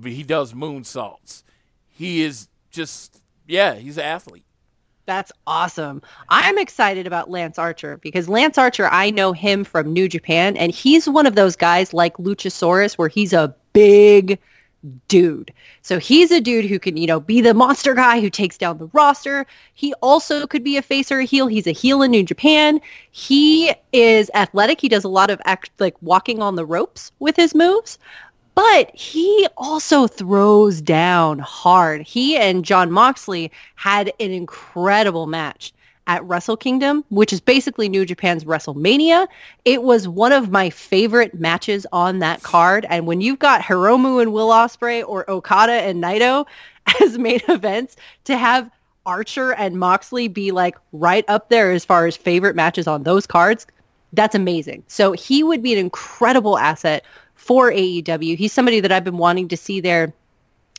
he 0.02 0.22
does 0.22 0.52
moonsaults. 0.52 1.42
He 1.88 2.22
is 2.22 2.48
just 2.70 3.22
yeah, 3.46 3.74
he's 3.74 3.98
an 3.98 4.04
athlete. 4.04 4.44
That's 5.06 5.30
awesome. 5.46 6.02
I'm 6.30 6.58
excited 6.58 7.06
about 7.06 7.30
Lance 7.30 7.58
Archer 7.58 7.96
because 7.98 8.28
Lance 8.28 8.58
Archer, 8.58 8.88
I 8.90 9.10
know 9.10 9.32
him 9.32 9.62
from 9.62 9.92
New 9.92 10.08
Japan, 10.08 10.56
and 10.56 10.72
he's 10.72 11.08
one 11.08 11.26
of 11.26 11.36
those 11.36 11.54
guys 11.54 11.94
like 11.94 12.16
Luchasaurus 12.16 12.94
where 12.94 13.08
he's 13.08 13.32
a 13.32 13.54
big 13.72 14.38
dude. 15.08 15.52
So 15.82 15.98
he's 15.98 16.30
a 16.30 16.40
dude 16.40 16.64
who 16.64 16.78
can, 16.78 16.96
you 16.96 17.06
know, 17.06 17.20
be 17.20 17.40
the 17.40 17.54
monster 17.54 17.94
guy 17.94 18.20
who 18.20 18.30
takes 18.30 18.58
down 18.58 18.78
the 18.78 18.90
roster. 18.92 19.46
He 19.74 19.92
also 19.94 20.46
could 20.46 20.64
be 20.64 20.76
a 20.76 20.82
face 20.82 21.10
or 21.12 21.20
a 21.20 21.24
heel. 21.24 21.46
He's 21.46 21.66
a 21.66 21.72
heel 21.72 22.02
in 22.02 22.10
New 22.10 22.22
Japan. 22.22 22.80
He 23.10 23.72
is 23.92 24.30
athletic. 24.34 24.80
He 24.80 24.88
does 24.88 25.04
a 25.04 25.08
lot 25.08 25.30
of 25.30 25.40
act 25.44 25.70
like 25.78 26.00
walking 26.02 26.42
on 26.42 26.56
the 26.56 26.66
ropes 26.66 27.12
with 27.18 27.36
his 27.36 27.54
moves. 27.54 27.98
But 28.54 28.94
he 28.96 29.46
also 29.58 30.06
throws 30.06 30.80
down 30.80 31.38
hard. 31.40 32.00
He 32.02 32.38
and 32.38 32.64
Jon 32.64 32.90
Moxley 32.90 33.52
had 33.74 34.12
an 34.18 34.30
incredible 34.30 35.26
match 35.26 35.74
at 36.06 36.24
Wrestle 36.24 36.56
Kingdom, 36.56 37.04
which 37.08 37.32
is 37.32 37.40
basically 37.40 37.88
New 37.88 38.04
Japan's 38.04 38.44
WrestleMania. 38.44 39.26
It 39.64 39.82
was 39.82 40.06
one 40.06 40.32
of 40.32 40.50
my 40.50 40.70
favorite 40.70 41.34
matches 41.34 41.86
on 41.92 42.20
that 42.20 42.42
card. 42.42 42.86
And 42.88 43.06
when 43.06 43.20
you've 43.20 43.38
got 43.38 43.60
Hiromu 43.60 44.22
and 44.22 44.32
Will 44.32 44.48
Ospreay 44.48 45.04
or 45.06 45.28
Okada 45.30 45.72
and 45.72 46.02
Naito 46.02 46.46
as 47.02 47.18
main 47.18 47.40
events, 47.48 47.96
to 48.24 48.36
have 48.36 48.70
Archer 49.04 49.52
and 49.54 49.78
Moxley 49.78 50.28
be 50.28 50.50
like 50.50 50.76
right 50.92 51.24
up 51.28 51.48
there 51.48 51.72
as 51.72 51.84
far 51.84 52.06
as 52.06 52.16
favorite 52.16 52.56
matches 52.56 52.86
on 52.86 53.04
those 53.04 53.26
cards, 53.26 53.66
that's 54.12 54.34
amazing. 54.34 54.82
So 54.88 55.12
he 55.12 55.42
would 55.42 55.62
be 55.62 55.72
an 55.72 55.78
incredible 55.78 56.58
asset 56.58 57.04
for 57.34 57.70
AEW. 57.70 58.36
He's 58.36 58.52
somebody 58.52 58.80
that 58.80 58.92
I've 58.92 59.04
been 59.04 59.18
wanting 59.18 59.48
to 59.48 59.56
see 59.56 59.80
there, 59.80 60.12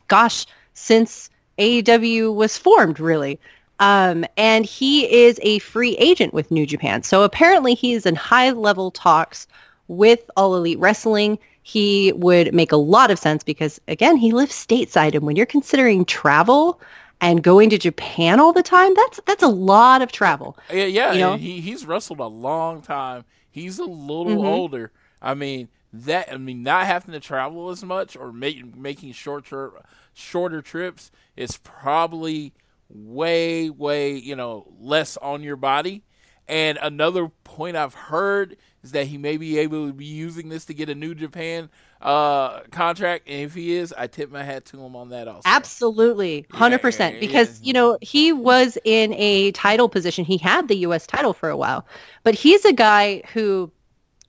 gosh, 0.08 0.46
since 0.74 1.30
AEW 1.58 2.34
was 2.34 2.58
formed, 2.58 3.00
really. 3.00 3.40
Um, 3.80 4.26
and 4.38 4.66
he 4.66 5.12
is 5.24 5.40
a 5.44 5.60
free 5.60 5.96
agent 5.98 6.34
with 6.34 6.50
New 6.52 6.66
Japan. 6.66 7.04
So 7.04 7.24
apparently 7.24 7.76
he's 7.76 8.06
in 8.06 8.16
high 8.16 8.52
level 8.52 8.92
talks 8.92 9.48
with 9.88 10.30
All 10.36 10.56
Elite 10.56 10.80
Wrestling. 10.80 11.38
He 11.64 12.12
would 12.14 12.54
make 12.54 12.72
a 12.72 12.78
lot 12.78 13.12
of 13.12 13.20
sense 13.20 13.44
because, 13.44 13.80
again, 13.88 14.16
he 14.16 14.32
lives 14.32 14.54
stateside. 14.54 15.14
And 15.14 15.24
when 15.24 15.36
you're 15.36 15.46
considering 15.46 16.06
travel 16.06 16.80
and 17.22 17.44
going 17.44 17.70
to 17.72 17.78
Japan 17.78 18.40
all 18.40 18.54
the 18.54 18.64
time, 18.64 18.94
that's 18.96 19.20
that's 19.26 19.44
a 19.44 19.48
lot 19.48 20.02
of 20.02 20.12
travel. 20.12 20.58
Yeah, 20.72 20.86
yeah. 20.86 21.14
You 21.14 21.20
know? 21.20 21.36
he 21.38 21.62
he's 21.62 21.86
wrestled 21.86 22.20
a 22.20 22.28
long 22.28 22.82
time. 22.82 23.26
He's 23.50 23.80
a 23.80 23.86
little 23.86 24.44
Mhm. 24.44 24.46
older. 24.46 24.92
I 25.22 25.34
mean 25.34 25.68
that. 25.92 26.32
I 26.32 26.38
mean 26.38 26.64
not 26.64 26.86
having 26.86 27.14
to 27.14 27.20
travel 27.20 27.70
as 27.70 27.84
much 27.84 28.16
or 28.16 28.32
make, 28.32 28.76
making 28.76 29.12
shorter 29.14 29.72
shorter 30.14 30.62
trips 30.62 31.12
is 31.36 31.58
probably 31.58 32.54
way 32.90 33.70
way 33.70 34.16
you 34.16 34.36
know 34.36 34.68
less 34.80 35.18
on 35.18 35.44
your 35.44 35.56
body. 35.56 36.04
And 36.48 36.78
another 36.82 37.28
point 37.44 37.76
I've 37.76 37.94
heard 37.94 38.56
is 38.82 38.94
that 38.94 39.08
he 39.08 39.18
may 39.18 39.36
be 39.36 39.58
able 39.60 39.88
to 39.88 39.94
be 39.94 40.06
using 40.06 40.48
this 40.48 40.66
to 40.66 40.74
get 40.74 40.90
a 40.90 40.96
New 40.96 41.14
Japan 41.14 41.70
uh, 42.02 42.62
contract. 42.72 43.28
And 43.28 43.42
if 43.42 43.54
he 43.54 43.74
is, 43.76 43.94
I 43.98 44.08
tip 44.08 44.32
my 44.32 44.44
hat 44.44 44.66
to 44.68 44.82
him 44.82 44.96
on 44.96 45.10
that 45.10 45.28
also. 45.28 45.44
Absolutely, 45.46 46.46
hundred 46.52 46.78
Yeah, 46.78 46.82
percent. 46.82 47.20
Because 47.20 47.60
yeah. 47.60 47.68
you 47.68 47.74
know 47.74 47.98
he 48.02 48.32
was 48.34 48.78
in 48.86 49.14
a 49.14 49.52
title 49.52 49.90
position. 49.90 50.26
He 50.26 50.38
had 50.38 50.68
the 50.68 50.78
U.S. 50.78 51.06
title 51.06 51.34
for 51.34 51.50
a 51.50 51.58
while, 51.58 51.86
but 52.24 52.36
he's 52.36 52.64
a 52.66 52.74
guy 52.74 53.24
who 53.34 53.72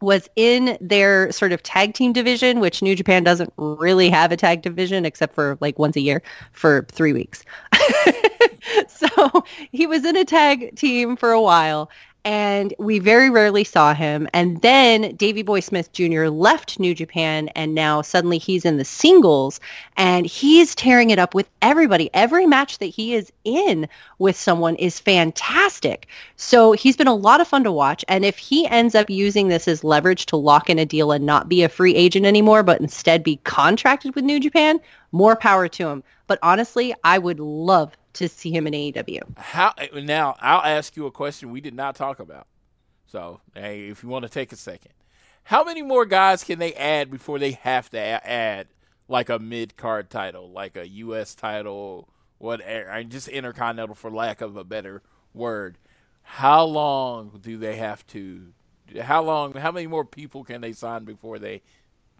was 0.01 0.29
in 0.37 0.79
their 0.81 1.31
sort 1.33 1.53
of 1.53 1.63
tag 1.63 1.95
team 1.95 2.13
division, 2.13 2.61
which 2.61 2.83
New 2.83 2.95
Japan 2.95 3.25
doesn't 3.25 3.53
really 3.57 4.09
have 4.11 4.33
a 4.33 4.37
tag 4.37 4.63
division 4.63 5.05
except 5.05 5.35
for 5.35 5.59
like 5.61 5.79
once 5.79 5.97
a 5.97 6.01
year 6.01 6.23
for 6.53 6.87
three 6.91 7.13
weeks. 7.13 7.45
so 8.89 9.09
he 9.73 9.87
was 9.87 10.05
in 10.05 10.17
a 10.17 10.25
tag 10.25 10.75
team 10.77 11.17
for 11.17 11.33
a 11.33 11.41
while 11.41 11.91
and 12.25 12.75
we 12.79 12.99
very 12.99 13.31
rarely 13.31 13.65
saw 13.65 13.95
him. 13.95 14.29
And 14.35 14.61
then 14.61 15.15
Davey 15.17 15.43
Boy 15.43 15.61
Smith 15.61 15.93
Jr. 15.93 16.27
left 16.27 16.79
New 16.79 16.95
Japan 16.95 17.49
and 17.57 17.75
now 17.75 18.03
suddenly 18.03 18.39
he's 18.39 18.65
in 18.65 18.77
the 18.77 18.85
singles 18.85 19.61
and 19.97 20.27
he's 20.27 20.75
tearing 20.75 21.11
it 21.11 21.19
up 21.19 21.35
with 21.35 21.49
everybody. 21.63 22.11
Every 22.15 22.47
match 22.47 22.79
that 22.79 22.87
he 22.87 23.15
is 23.15 23.33
in 23.45 23.89
with 24.19 24.37
someone 24.37 24.77
is 24.77 25.01
fantastic. 25.01 26.07
So 26.37 26.73
he's 26.73 26.97
been 26.97 27.07
a 27.07 27.15
lot 27.15 27.41
of 27.41 27.49
fun 27.49 27.65
to 27.65 27.73
watch. 27.73 28.05
And 28.09 28.25
if 28.25 28.37
he 28.37 28.67
ends 28.67 28.95
up 28.95 29.09
using 29.09 29.49
this 29.49 29.69
as 29.69 29.85
leverage 29.85 30.27
to 30.27 30.37
lock 30.37 30.69
in 30.69 30.79
a 30.79 30.87
deal 30.87 31.13
and 31.13 31.25
not 31.25 31.49
be 31.49 31.63
a 31.63 31.69
free 31.69 31.95
agent 31.95 32.27
anymore, 32.27 32.63
but 32.63 32.81
instead 32.81 33.23
be 33.23 33.37
contracted 33.45 34.15
with 34.15 34.25
New 34.25 34.41
Japan, 34.41 34.81
more 35.13 35.37
power 35.37 35.69
to 35.69 35.89
him. 35.89 36.03
But 36.27 36.39
honestly, 36.43 36.95
I 37.05 37.19
would 37.19 37.41
love 37.41 37.97
to 38.19 38.29
see 38.29 38.51
him 38.51 38.67
in 38.67 38.75
AEW. 38.75 39.21
How 39.37 39.73
now? 39.95 40.37
I'll 40.41 40.63
ask 40.63 40.97
you 40.97 41.07
a 41.07 41.11
question 41.11 41.51
we 41.51 41.61
did 41.61 41.75
not 41.75 41.95
talk 41.95 42.21
about. 42.21 42.47
So, 43.07 43.41
hey, 43.55 43.89
if 43.89 44.03
you 44.03 44.09
want 44.09 44.25
to 44.25 44.29
take 44.29 44.53
a 44.53 44.57
second, 44.57 44.93
how 45.45 45.65
many 45.65 45.83
more 45.83 46.05
guys 46.05 46.45
can 46.45 46.59
they 46.59 46.75
add 46.75 47.11
before 47.11 47.39
they 47.39 47.53
have 47.53 47.89
to 47.91 47.99
add 47.99 48.69
like 49.09 49.31
a 49.31 49.39
mid 49.39 49.77
card 49.77 50.11
title, 50.11 50.51
like 50.51 50.77
a 50.77 50.87
U.S. 50.89 51.35
title, 51.35 52.09
whatever, 52.37 52.91
eh, 52.91 53.03
just 53.05 53.29
intercontinental 53.29 53.95
for 53.95 54.11
lack 54.11 54.41
of 54.41 54.57
a 54.57 54.65
better 54.65 55.03
word? 55.33 55.79
How 56.23 56.65
long 56.65 57.39
do 57.41 57.57
they 57.57 57.77
have 57.77 58.07
to? 58.09 58.53
How 59.01 59.23
long? 59.23 59.55
How 59.55 59.73
many 59.73 59.87
more 59.87 60.05
people 60.05 60.45
can 60.45 60.61
they 60.61 60.73
sign 60.73 61.05
before 61.05 61.39
they 61.39 61.63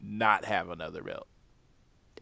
not 0.03 0.47
have 0.47 0.71
another 0.71 1.03
belt? 1.03 1.27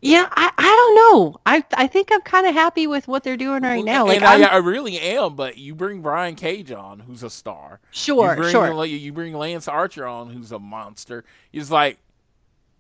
Yeah, 0.01 0.29
I, 0.31 0.51
I 0.57 0.63
don't 0.63 0.95
know. 0.95 1.41
I 1.47 1.65
I 1.75 1.87
think 1.87 2.11
I'm 2.13 2.21
kind 2.23 2.47
of 2.47 2.55
happy 2.55 2.87
with 2.87 3.09
what 3.09 3.25
they're 3.25 3.37
doing 3.37 3.63
right 3.63 3.85
now. 3.85 4.07
Like 4.07 4.23
I, 4.23 4.43
I 4.43 4.57
really 4.57 4.99
am, 4.99 5.37
but 5.37 5.59
you 5.59 5.75
bring 5.75 6.01
Brian 6.01 6.35
Cage 6.35 6.71
on, 6.71 7.01
who's 7.01 7.23
a 7.23 7.31
star. 7.31 7.81
sure, 7.91 8.31
you 8.31 8.37
bring, 8.37 8.51
sure. 8.51 8.85
You 8.85 9.13
bring 9.13 9.35
Lance 9.35 9.69
Archer 9.69 10.07
on, 10.07 10.31
who's 10.31 10.53
a 10.53 10.59
monster. 10.59 11.25
It's 11.53 11.71
like, 11.71 11.99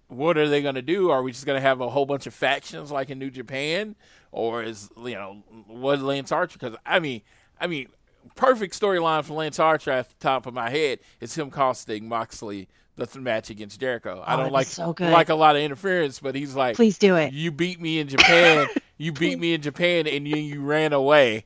what 0.08 0.36
are 0.38 0.48
they 0.48 0.62
going 0.62 0.74
to 0.74 0.82
do? 0.82 1.10
Are 1.10 1.22
we 1.22 1.32
just 1.32 1.46
going 1.46 1.56
to 1.56 1.66
have 1.66 1.80
a 1.80 1.88
whole 1.88 2.06
bunch 2.06 2.26
of 2.26 2.34
factions 2.34 2.90
like 2.90 3.10
in 3.10 3.18
New 3.18 3.30
Japan, 3.30 3.96
or 4.30 4.62
is 4.62 4.90
you 4.96 5.14
know 5.14 5.42
what 5.66 6.00
Lance 6.00 6.32
Archer? 6.32 6.58
Because 6.58 6.76
I 6.84 7.00
mean, 7.00 7.22
I 7.60 7.66
mean, 7.66 7.88
perfect 8.34 8.78
storyline 8.78 9.24
for 9.24 9.34
Lance 9.34 9.58
Archer 9.58 9.90
at 9.90 10.08
the 10.08 10.14
top 10.20 10.46
of 10.46 10.54
my 10.54 10.70
head 10.70 11.00
is 11.20 11.36
him 11.36 11.50
costing 11.50 12.08
Moxley 12.08 12.68
the 12.96 13.20
match 13.20 13.50
against 13.50 13.78
Jericho. 13.80 14.22
I 14.26 14.34
Oh, 14.34 14.38
don't 14.38 14.52
like 14.52 14.66
so 14.66 14.94
like 14.98 15.28
a 15.28 15.34
lot 15.34 15.54
of 15.56 15.62
interference, 15.62 16.18
but 16.18 16.34
he's 16.34 16.54
like, 16.56 16.76
Please 16.76 16.98
do 16.98 17.16
it. 17.16 17.32
you 17.32 17.50
beat 17.52 17.80
me 17.80 17.98
in 18.00 18.08
Japan. 18.08 18.66
you 18.98 19.12
beat 19.12 19.38
me 19.38 19.54
in 19.54 19.62
Japan, 19.62 20.06
and 20.06 20.26
you, 20.26 20.36
you 20.36 20.62
ran 20.62 20.92
away. 20.92 21.44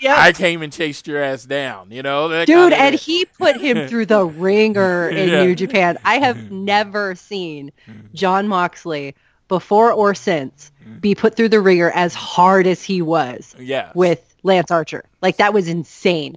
Yeah. 0.00 0.16
I 0.18 0.32
came 0.32 0.62
and 0.62 0.72
chased 0.72 1.06
your 1.06 1.22
ass 1.22 1.44
down. 1.44 1.90
You 1.92 2.02
know, 2.02 2.28
Dude, 2.44 2.46
kinda- 2.48 2.76
and 2.80 2.94
he 2.94 3.24
put 3.24 3.56
him 3.60 3.86
through 3.88 4.06
the 4.06 4.24
ringer 4.24 5.08
in 5.10 5.28
Yeah. 5.28 5.44
New 5.44 5.54
Japan. 5.54 5.98
I 6.04 6.18
have 6.18 6.50
never 6.50 7.14
seen 7.14 7.70
Jon 8.14 8.48
Moxley 8.48 9.14
before 9.48 9.92
or 9.92 10.14
since 10.14 10.72
be 11.00 11.14
put 11.14 11.36
through 11.36 11.50
the 11.50 11.60
ringer 11.60 11.90
as 11.90 12.14
hard 12.14 12.66
as 12.66 12.82
he 12.82 13.02
was 13.02 13.54
yeah, 13.58 13.92
with 13.94 14.34
Lance 14.42 14.70
Archer. 14.70 15.04
Like 15.20 15.36
that 15.36 15.52
was 15.52 15.68
insane. 15.68 16.36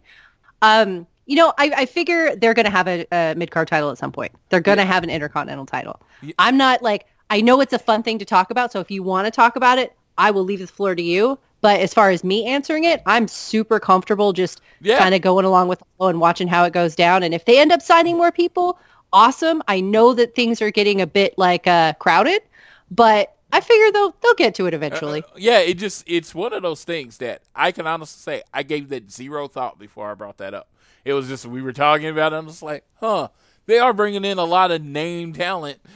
Um, 0.62 1.08
you 1.26 1.36
know, 1.36 1.54
I, 1.58 1.72
I 1.76 1.86
figure 1.86 2.36
they're 2.36 2.54
going 2.54 2.66
to 2.66 2.72
have 2.72 2.88
a, 2.88 3.06
a 3.12 3.34
mid 3.36 3.52
card 3.52 3.68
title 3.68 3.90
at 3.92 3.98
some 3.98 4.12
point. 4.12 4.32
They're 4.50 4.62
going 4.62 4.78
to 4.78 4.86
have 4.86 5.04
an 5.04 5.10
intercontinental 5.10 5.66
title. 5.66 6.02
Yeah. 6.22 6.34
I'm 6.40 6.58
not 6.58 6.82
like 6.84 7.06
I 7.30 7.42
know 7.42 7.60
it's 7.62 7.74
a 7.74 7.80
fun 7.80 8.04
thing 8.04 8.20
to 8.20 8.26
talk 8.26 8.52
about. 8.52 8.72
So 8.72 8.80
if 8.80 8.92
you 8.92 9.02
want 9.04 9.26
to 9.26 9.32
talk 9.32 9.56
about 9.56 9.78
it, 9.80 9.94
I 10.18 10.32
will 10.32 10.44
leave 10.44 10.60
the 10.60 10.68
floor 10.68 10.96
to 10.96 11.02
you. 11.02 11.40
But 11.62 11.80
as 11.80 11.94
far 11.94 12.12
as 12.12 12.24
me 12.24 12.46
answering 12.46 12.84
it, 12.84 13.02
I'm 13.08 13.28
super 13.28 13.80
comfortable 13.80 14.34
just 14.34 14.62
Yeah. 14.82 15.00
kind 15.00 15.16
of 15.16 15.22
going 15.22 15.46
along 15.46 15.68
with 15.68 15.80
the 15.80 15.86
flow 15.98 16.10
and 16.10 16.20
watching 16.20 16.48
how 16.48 16.64
it 16.66 16.74
goes 16.74 16.96
down. 16.96 17.24
And 17.24 17.34
if 17.34 17.46
they 17.46 17.60
end 17.60 17.72
up 17.72 17.82
signing 17.82 18.18
more 18.18 18.32
people, 18.32 18.78
awesome. 19.12 19.64
I 19.68 19.80
know 19.82 20.14
that 20.14 20.36
things 20.36 20.62
are 20.62 20.70
getting 20.70 21.02
a 21.02 21.08
bit 21.08 21.36
like 21.38 21.66
uh, 21.66 21.94
crowded, 21.94 22.44
but 22.92 23.36
I 23.52 23.62
figure 23.62 23.92
they'll 23.92 24.16
they'll 24.22 24.36
get 24.36 24.54
to 24.56 24.68
it 24.68 24.74
eventually. 24.74 25.24
Uh, 25.24 25.38
yeah, 25.38 25.60
it 25.60 25.76
just 25.76 26.04
it's 26.06 26.36
one 26.36 26.54
of 26.54 26.62
those 26.62 26.84
things 26.84 27.18
that 27.18 27.42
I 27.56 27.72
can 27.72 27.88
honestly 27.88 28.20
say 28.20 28.44
I 28.54 28.62
gave 28.64 28.90
that 28.90 29.10
zero 29.12 29.48
thought 29.48 29.80
before 29.80 30.12
I 30.12 30.14
brought 30.14 30.38
that 30.38 30.54
up. 30.54 30.68
It 31.06 31.14
was 31.14 31.28
just 31.28 31.46
we 31.46 31.62
were 31.62 31.74
talking 31.74 32.08
about 32.08 32.34
it. 32.34 32.38
I'm 32.38 32.48
just 32.48 32.64
like, 32.64 32.84
huh. 32.96 33.30
They 33.68 33.80
are 33.80 33.94
bringing 33.94 34.24
in 34.26 34.38
a 34.38 34.44
lot 34.44 34.70
of 34.72 34.84
name 34.84 35.34
talent. 35.34 35.80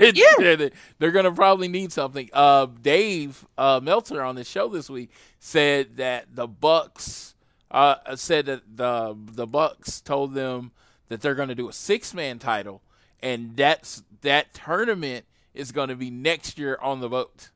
Yeah. 0.00 0.54
they're, 0.56 0.70
they're 0.98 1.10
gonna 1.10 1.30
probably 1.32 1.68
need 1.68 1.92
something. 1.92 2.30
Uh, 2.32 2.66
Dave 2.80 3.46
uh, 3.58 3.78
Meltzer 3.82 4.22
on 4.22 4.34
the 4.34 4.44
show 4.44 4.68
this 4.68 4.88
week 4.88 5.10
said 5.38 5.98
that 5.98 6.34
the 6.34 6.46
Bucks 6.46 7.34
uh, 7.70 7.96
said 8.16 8.46
that 8.46 8.62
the 8.74 9.14
the 9.14 9.46
Bucks 9.46 10.00
told 10.00 10.32
them 10.32 10.72
that 11.10 11.20
they're 11.20 11.34
gonna 11.34 11.54
do 11.54 11.68
a 11.68 11.72
six 11.74 12.14
man 12.14 12.38
title, 12.38 12.80
and 13.22 13.54
that's 13.56 14.02
that 14.22 14.54
tournament 14.54 15.26
is 15.52 15.70
gonna 15.70 15.96
be 15.96 16.10
next 16.10 16.58
year 16.58 16.78
on 16.80 17.00
the 17.00 17.08
vote. 17.08 17.50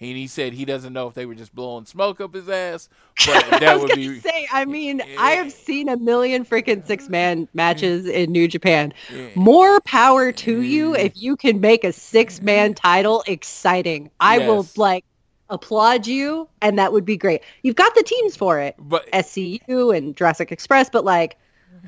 And 0.00 0.16
he 0.16 0.28
said 0.28 0.52
he 0.52 0.64
doesn't 0.64 0.92
know 0.92 1.08
if 1.08 1.14
they 1.14 1.26
were 1.26 1.34
just 1.34 1.52
blowing 1.54 1.84
smoke 1.84 2.20
up 2.20 2.32
his 2.32 2.48
ass, 2.48 2.88
but 3.26 3.52
I 3.52 3.58
that 3.58 3.74
was 3.74 3.90
would 3.90 3.96
be 3.96 4.20
say, 4.20 4.46
I 4.52 4.64
mean, 4.64 5.02
I 5.18 5.32
have 5.32 5.52
seen 5.52 5.88
a 5.88 5.96
million 5.96 6.44
freaking 6.44 6.86
six 6.86 7.08
man 7.08 7.46
mm. 7.46 7.48
matches 7.52 8.06
in 8.06 8.30
New 8.30 8.46
Japan. 8.46 8.92
Yeah. 9.12 9.28
More 9.34 9.80
power 9.80 10.30
to 10.30 10.62
you 10.62 10.92
mm-hmm. 10.92 11.06
if 11.06 11.16
you 11.16 11.36
can 11.36 11.60
make 11.60 11.82
a 11.82 11.92
six 11.92 12.36
mm-hmm. 12.36 12.44
man 12.46 12.74
title 12.74 13.24
exciting. 13.26 14.10
I 14.20 14.38
will 14.38 14.66
like 14.76 15.04
applaud 15.50 16.06
you, 16.06 16.48
and 16.60 16.78
that 16.78 16.92
would 16.92 17.04
be 17.04 17.16
great. 17.16 17.42
You've 17.62 17.76
got 17.76 17.94
the 17.94 18.02
teams 18.02 18.36
for 18.36 18.60
it, 18.60 18.76
But 18.78 19.10
SCU 19.12 19.96
and 19.96 20.14
Jurassic 20.16 20.52
Express, 20.52 20.90
but 20.90 21.04
like, 21.04 21.36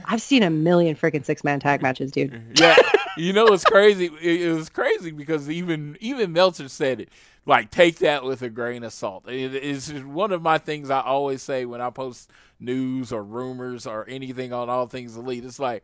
I've 0.06 0.22
seen 0.22 0.42
a 0.42 0.50
million 0.50 0.96
freaking 0.96 1.24
six 1.24 1.44
man 1.44 1.60
tag 1.60 1.82
matches, 1.82 2.10
dude. 2.10 2.40
yeah, 2.54 2.76
you 3.16 3.32
know 3.32 3.46
it's 3.48 3.64
crazy. 3.64 4.10
It, 4.20 4.42
it 4.42 4.52
was 4.52 4.68
crazy 4.68 5.10
because 5.10 5.50
even 5.50 5.96
even 6.00 6.32
Meltzer 6.32 6.68
said 6.68 7.00
it. 7.00 7.08
Like 7.46 7.70
take 7.70 7.98
that 7.98 8.24
with 8.24 8.42
a 8.42 8.50
grain 8.50 8.82
of 8.82 8.92
salt. 8.92 9.28
It 9.28 9.54
is 9.54 9.92
one 10.04 10.32
of 10.32 10.42
my 10.42 10.58
things 10.58 10.90
I 10.90 11.00
always 11.00 11.42
say 11.42 11.64
when 11.64 11.80
I 11.80 11.90
post 11.90 12.30
news 12.58 13.12
or 13.12 13.22
rumors 13.22 13.86
or 13.86 14.06
anything 14.08 14.52
on 14.52 14.68
all 14.68 14.86
things 14.86 15.16
elite. 15.16 15.44
It's 15.44 15.58
like 15.58 15.82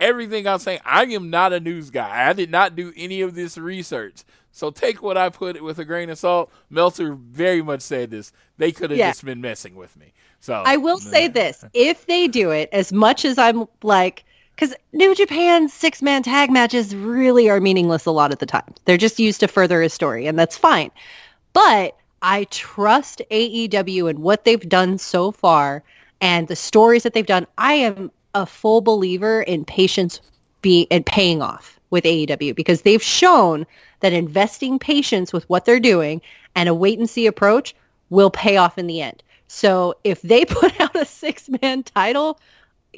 everything 0.00 0.46
I'm 0.46 0.58
saying. 0.58 0.80
I 0.84 1.04
am 1.04 1.30
not 1.30 1.52
a 1.52 1.60
news 1.60 1.90
guy. 1.90 2.28
I 2.28 2.32
did 2.32 2.50
not 2.50 2.76
do 2.76 2.92
any 2.96 3.20
of 3.22 3.34
this 3.34 3.58
research. 3.58 4.22
So 4.52 4.70
take 4.70 5.02
what 5.02 5.16
I 5.16 5.30
put 5.30 5.60
with 5.62 5.80
a 5.80 5.84
grain 5.84 6.10
of 6.10 6.18
salt. 6.18 6.52
Meltzer 6.70 7.14
very 7.14 7.60
much 7.60 7.80
said 7.80 8.10
this. 8.10 8.32
They 8.56 8.70
could 8.70 8.90
have 8.90 8.98
Yeah. 8.98 9.10
just 9.10 9.24
been 9.24 9.40
messing 9.40 9.74
with 9.74 9.96
me. 9.96 10.12
So 10.38 10.62
I 10.64 10.76
will 10.76 10.98
say 10.98 11.26
this: 11.26 11.64
if 11.74 12.06
they 12.06 12.28
do 12.28 12.50
it, 12.50 12.68
as 12.72 12.92
much 12.92 13.24
as 13.24 13.36
I'm 13.36 13.66
like, 13.82 14.24
because 14.54 14.74
New 14.92 15.14
Japan 15.14 15.68
six 15.68 16.02
man 16.02 16.22
tag 16.22 16.50
matches 16.50 16.94
really 16.94 17.48
are 17.50 17.60
meaningless 17.60 18.06
a 18.06 18.10
lot 18.10 18.32
of 18.32 18.38
the 18.38 18.46
time. 18.46 18.74
They're 18.84 18.96
just 18.96 19.18
used 19.18 19.40
to 19.40 19.48
further 19.48 19.82
a 19.82 19.88
story, 19.88 20.26
and 20.26 20.38
that's 20.38 20.56
fine. 20.56 20.90
But 21.52 21.96
I 22.22 22.44
trust 22.44 23.20
AEW 23.30 24.08
and 24.08 24.20
what 24.20 24.44
they've 24.44 24.68
done 24.68 24.98
so 24.98 25.30
far, 25.30 25.82
and 26.20 26.48
the 26.48 26.56
stories 26.56 27.02
that 27.02 27.12
they've 27.12 27.26
done. 27.26 27.46
I 27.58 27.74
am 27.74 28.10
a 28.34 28.46
full 28.46 28.80
believer 28.80 29.42
in 29.42 29.64
patience 29.64 30.20
be 30.62 30.86
and 30.90 31.04
paying 31.04 31.42
off 31.42 31.78
with 31.90 32.04
AEW 32.04 32.54
because 32.56 32.82
they've 32.82 33.02
shown 33.02 33.66
that 34.00 34.12
investing 34.12 34.78
patience 34.78 35.32
with 35.32 35.48
what 35.48 35.64
they're 35.64 35.78
doing 35.78 36.20
and 36.54 36.68
a 36.68 36.74
wait 36.74 36.98
and 36.98 37.08
see 37.08 37.26
approach 37.26 37.74
will 38.10 38.30
pay 38.30 38.56
off 38.56 38.78
in 38.78 38.86
the 38.86 39.00
end. 39.00 39.22
So 39.46 39.94
if 40.04 40.20
they 40.22 40.44
put 40.46 40.80
out 40.80 40.96
a 40.96 41.04
six 41.04 41.48
man 41.62 41.82
title, 41.82 42.40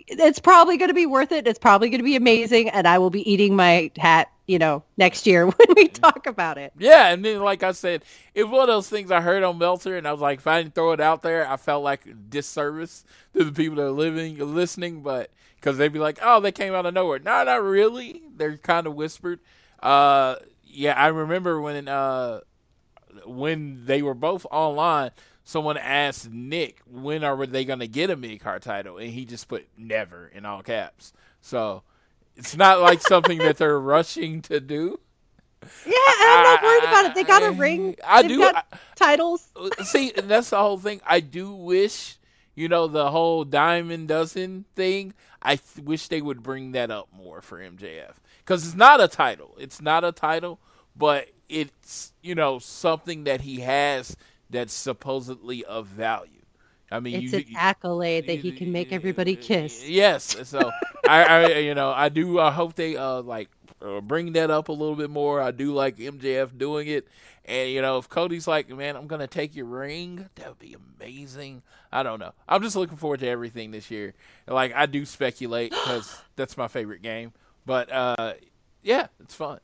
it's 0.07 0.39
probably 0.39 0.77
going 0.77 0.89
to 0.89 0.95
be 0.95 1.07
worth 1.07 1.33
it. 1.33 1.47
It's 1.47 1.59
probably 1.59 1.91
going 1.91 2.01
to 2.01 2.05
be 2.05 2.17
amazing, 2.17 2.69
and 2.71 2.87
I 2.87 2.99
will 2.99 3.11
be 3.11 3.31
eating 3.31 3.57
my 3.57 3.91
hat, 3.97 4.31
you 4.47 4.59
know, 4.59 4.83
next 4.97 5.27
year 5.27 5.47
when 5.47 5.69
we 5.77 5.89
talk 5.89 6.27
about 6.27 6.59
it. 6.59 6.73
Yeah, 6.79 7.09
and 7.13 7.25
then 7.25 7.41
like 7.41 7.63
I 7.63 7.73
said, 7.73 8.05
it's 8.35 8.49
one 8.49 8.63
of 8.63 8.67
those 8.69 8.89
things 8.89 9.11
I 9.11 9.21
heard 9.21 9.43
on 9.43 9.59
Meltzer, 9.59 9.97
and 9.97 10.07
I 10.07 10.13
was 10.13 10.21
like, 10.21 10.39
if 10.41 10.47
I 10.47 10.63
didn't 10.63 10.75
throw 10.75 10.93
it 10.93 11.01
out 11.01 11.23
there, 11.23 11.49
I 11.49 11.57
felt 11.57 11.83
like 11.83 12.31
disservice 12.31 13.05
to 13.35 13.45
the 13.45 13.53
people 13.53 13.77
that 13.77 13.85
are 13.85 13.91
living, 13.91 14.39
listening, 14.39 15.03
but 15.03 15.31
because 15.57 15.79
they'd 15.79 15.93
be 15.93 15.99
like, 15.99 16.19
oh, 16.23 16.41
they 16.41 16.53
came 16.53 16.75
out 16.75 16.87
of 16.87 16.95
nowhere. 16.95 17.19
No, 17.19 17.45
not 17.45 17.63
really. 17.63 18.23
They're 18.37 18.57
kind 18.59 18.87
of 18.87 18.95
whispered. 18.95 19.41
Uh, 19.83 20.37
yeah, 20.65 20.93
I 20.93 21.09
remember 21.09 21.61
when 21.61 21.89
uh, 21.89 22.41
when 23.25 23.87
they 23.87 24.03
were 24.03 24.15
both 24.15 24.47
online. 24.51 25.11
Someone 25.49 25.77
asked 25.77 26.29
Nick, 26.29 26.81
when 26.91 27.23
are 27.23 27.47
they 27.47 27.65
going 27.65 27.79
to 27.79 27.87
get 27.87 28.11
a 28.11 28.17
mid 28.17 28.41
card 28.41 28.63
title? 28.63 28.99
And 28.99 29.11
he 29.13 29.25
just 29.25 29.47
put 29.47 29.69
never 29.79 30.27
in 30.35 30.45
all 30.45 30.61
caps. 30.61 31.13
So 31.41 31.85
it's 32.35 32.57
not 32.57 32.81
like 32.81 33.01
something 33.01 33.39
that 33.39 33.57
they're 33.57 33.79
rushing 33.95 34.43
to 34.43 34.59
do. 34.59 34.99
Yeah, 35.87 35.93
and 35.95 36.31
I'm 36.31 36.43
not 36.43 36.63
worried 36.65 36.83
about 36.83 37.05
it. 37.07 37.15
They 37.15 37.23
got 37.23 37.45
a 37.45 37.53
ring. 37.53 37.95
I 38.05 38.23
They've 38.23 38.31
do. 38.41 38.51
titles. 38.97 39.49
See, 39.85 40.11
that's 40.11 40.51
the 40.51 40.59
whole 40.59 40.79
thing. 40.79 41.01
I 41.07 41.21
do 41.21 41.53
wish, 41.53 42.19
you 42.57 42.69
know, 42.69 42.89
the 42.89 43.13
whole 43.13 43.45
diamond 43.45 44.09
dozen 44.09 44.65
thing. 44.75 45.15
I 45.41 45.55
th- 45.55 45.87
wish 45.87 46.09
they 46.09 46.21
would 46.21 46.43
bring 46.43 46.73
that 46.73 46.91
up 46.91 47.07
more 47.17 47.41
for 47.41 47.61
MJF 47.61 48.15
because 48.41 48.67
it's 48.67 48.75
not 48.75 49.01
a 49.01 49.07
title. 49.07 49.55
It's 49.61 49.81
not 49.81 50.03
a 50.03 50.11
title, 50.11 50.59
but 50.97 51.29
it's 51.49 52.13
you 52.21 52.35
know 52.35 52.59
something 52.59 53.23
that 53.25 53.43
he 53.43 53.61
has 53.61 54.17
that's 54.51 54.73
supposedly 54.73 55.65
of 55.65 55.87
value. 55.87 56.31
I 56.91 57.01
mean, 57.01 57.23
It's 57.25 57.33
you, 57.33 57.41
an 57.41 57.47
accolade 57.57 58.27
that 58.29 58.39
he 58.39 58.53
can 58.53 58.71
make 58.71 58.93
everybody 58.93 59.35
kiss. 59.37 59.87
Yes, 59.87 60.37
so 60.49 60.71
I, 61.07 61.25
I, 61.25 61.47
you 61.59 61.75
know, 61.75 61.91
I 61.91 62.09
do. 62.09 62.39
I 62.39 62.51
hope 62.53 62.75
they 62.75 62.97
uh 62.97 63.23
like 63.23 63.49
uh, 63.83 64.01
bring 64.01 64.33
that 64.33 64.51
up 64.51 64.69
a 64.69 64.73
little 64.73 64.95
bit 64.95 65.11
more. 65.11 65.41
I 65.41 65.51
do 65.51 65.73
like 65.73 65.97
MJF 65.97 66.57
doing 66.57 66.87
it, 66.87 67.09
and 67.45 67.71
you 67.71 67.83
know, 67.83 67.99
if 67.99 68.09
Cody's 68.09 68.47
like, 68.47 68.69
man, 68.69 68.97
I'm 68.97 69.09
gonna 69.09 69.27
take 69.27 69.57
your 69.57 69.67
ring, 69.67 70.29
that 70.37 70.49
would 70.49 70.59
be 70.61 70.77
amazing. 71.01 71.63
I 71.93 72.03
don't 72.05 72.21
know. 72.21 72.33
I'm 72.49 72.63
just 72.63 72.77
looking 72.77 72.97
forward 72.97 73.21
to 73.21 73.29
everything 73.29 73.73
this 73.73 73.91
year. 73.91 74.15
Like 74.47 74.73
I 74.75 74.87
do 74.87 75.05
speculate 75.05 75.71
because 75.73 76.17
that's 76.37 76.57
my 76.57 76.69
favorite 76.69 77.03
game, 77.03 77.33
but 77.65 77.91
uh, 77.91 78.35
yeah, 78.83 79.09
it's 79.21 79.35
fun. 79.35 79.59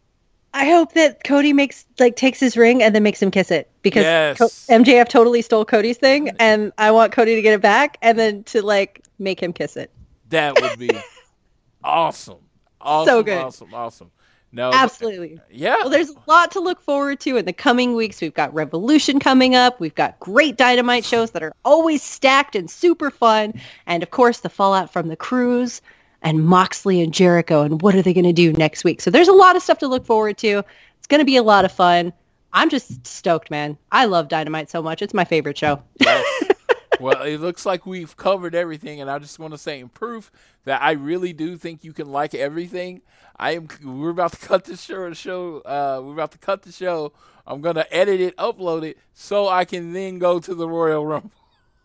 I 0.55 0.67
hope 0.71 0.93
that 0.93 1.25
Cody 1.25 1.53
makes 1.53 1.87
like 1.99 2.17
takes 2.17 2.39
his 2.39 2.57
ring 2.57 2.83
and 2.83 2.95
then 2.95 3.03
makes 3.03 3.23
him 3.23 3.31
kiss 3.31 3.51
it 3.51 3.71
because 3.83 4.03
Yes. 4.05 4.39
Co- 4.39 4.47
MJF 4.75 5.09
totally 5.09 5.41
stole 5.43 5.65
Cody's 5.65 5.97
thing, 5.99 6.31
and 6.39 6.73
I 6.79 6.91
want 6.91 7.13
Cody 7.13 7.35
to 7.35 7.43
get 7.43 7.55
it 7.55 7.63
back 7.63 7.97
and 8.03 8.19
then 8.19 8.45
to 8.45 8.63
like 8.63 9.03
make 9.19 9.43
him 9.43 9.53
kiss 9.53 9.77
it. 9.77 9.91
That 10.29 10.61
would 10.61 10.79
be 10.79 10.91
awesome. 11.85 12.39
Awesome, 12.81 13.23
good. 13.23 13.39
awesome, 13.39 13.73
awesome. 13.75 14.11
No, 14.55 14.71
but- 14.71 14.81
Absolutely. 14.81 15.41
yeah. 15.51 15.77
Well, 15.81 15.89
there's 15.89 16.11
a 16.11 16.15
lot 16.27 16.51
to 16.51 16.61
look 16.61 16.81
forward 16.81 17.21
to 17.21 17.39
in 17.39 17.47
the 17.47 17.53
coming 17.55 17.95
weeks. 17.95 18.21
We've 18.21 18.35
got 18.35 18.53
Revolution 18.53 19.19
coming 19.19 19.55
up. 19.55 19.81
We've 19.81 19.95
got 19.95 20.21
great 20.21 20.59
Dynamite 20.59 21.07
shows 21.07 21.31
that 21.31 21.43
are 21.43 21.55
always 21.65 22.03
stacked 22.03 22.55
and 22.55 22.71
super 22.71 23.11
fun. 23.11 23.55
And 23.87 24.03
of 24.03 24.11
course, 24.11 24.41
the 24.41 24.51
fallout 24.51 24.93
from 24.93 25.09
the 25.09 25.17
cruise 25.17 25.81
and 26.23 26.45
Moxley 26.45 27.01
and 27.03 27.13
Jericho 27.13 27.63
and 27.63 27.83
what 27.83 27.95
are 27.95 28.03
they 28.03 28.15
going 28.15 28.25
to 28.25 28.33
do 28.33 28.53
next 28.53 28.85
week. 28.85 29.01
So 29.01 29.11
there's 29.11 29.29
a 29.29 29.33
lot 29.33 29.57
of 29.57 29.63
stuff 29.63 29.79
to 29.79 29.89
look 29.89 30.07
forward 30.07 30.39
to. 30.39 30.65
It's 30.99 31.07
going 31.09 31.21
to 31.21 31.25
be 31.25 31.37
a 31.37 31.43
lot 31.43 31.65
of 31.65 31.73
fun. 31.73 32.13
I'm 32.53 32.71
just 32.71 33.07
stoked, 33.07 33.51
man. 33.51 33.79
I 33.91 34.05
love 34.05 34.29
Dynamite 34.29 34.71
so 34.71 34.83
much. 34.83 35.03
It's 35.03 35.15
my 35.15 35.25
favorite 35.25 35.59
show. 35.59 35.83
Yes. 35.99 36.51
well, 37.01 37.23
it 37.23 37.39
looks 37.39 37.65
like 37.65 37.87
we've 37.87 38.17
covered 38.17 38.55
everything, 38.55 39.01
and 39.01 39.11
I 39.11 39.19
just 39.19 39.39
want 39.39 39.55
to 39.55 39.59
say, 39.59 39.81
in 39.81 39.89
proof 39.89 40.31
that 40.65 40.83
I 40.83 40.93
really 40.93 41.33
do 41.33 41.57
think 41.57 41.83
you 41.83 41.93
can 41.93 42.11
like 42.11 42.35
everything. 42.35 43.01
I 43.37 43.53
am. 43.53 43.69
We're 43.83 44.11
about 44.11 44.33
to 44.33 44.39
cut 44.47 44.65
the 44.65 44.77
show. 44.77 45.13
Show. 45.15 45.61
Uh, 45.61 46.03
we're 46.05 46.13
about 46.13 46.33
to 46.33 46.39
cut 46.39 46.63
the 46.63 46.73
show. 46.73 47.13
I'm 47.47 47.61
gonna 47.61 47.87
edit 47.91 48.21
it, 48.21 48.37
upload 48.37 48.85
it, 48.85 48.99
so 49.15 49.49
I 49.49 49.65
can 49.65 49.93
then 49.93 50.19
go 50.19 50.39
to 50.39 50.55
the 50.55 50.69
Royal 50.69 51.05
Rumble. 51.05 51.31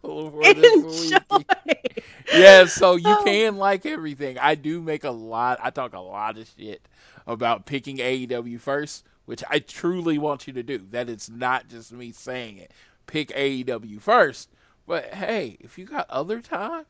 For 0.07 0.41
this 0.53 1.11
Enjoy. 1.11 1.17
week. 1.65 2.03
Yeah, 2.33 2.65
so 2.65 2.95
you 2.97 3.03
Oh. 3.07 3.23
can 3.23 3.55
like 3.57 3.85
everything. 3.85 4.37
I 4.37 4.55
do 4.55 4.81
make 4.81 5.03
a 5.05 5.11
lot. 5.11 5.59
I 5.63 5.69
talk 5.69 5.93
a 5.93 5.99
lot 5.99 6.37
of 6.37 6.51
shit 6.57 6.85
about 7.25 7.65
picking 7.65 7.97
AEW 7.97 8.59
first, 8.59 9.05
which 9.25 9.43
I 9.49 9.59
truly 9.59 10.17
want 10.17 10.45
you 10.45 10.53
to 10.53 10.61
do. 10.63 10.79
That 10.91 11.09
it's 11.09 11.29
not 11.29 11.69
just 11.69 11.91
me 11.93 12.11
saying 12.11 12.57
it. 12.57 12.71
Pick 13.07 13.29
AEW 13.29 14.01
first. 14.01 14.49
But 14.85 15.13
hey, 15.13 15.57
if 15.61 15.77
you 15.77 15.85
got 15.85 16.09
other 16.09 16.41
time, 16.41 16.85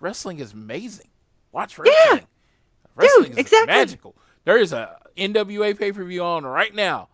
wrestling 0.00 0.38
is 0.38 0.52
amazing. 0.52 1.08
Watch 1.50 1.76
wrestling. 1.78 2.26
wrestling 2.94 3.32
is 3.32 3.38
exactly. 3.38 3.66
magical. 3.66 4.16
There 4.44 4.58
is 4.58 4.72
a 4.72 4.96
NWA 5.16 5.76
pay 5.78 5.90
per 5.92 6.04
view 6.04 6.22
on 6.22 6.44
right 6.44 6.74
now. 6.74 7.08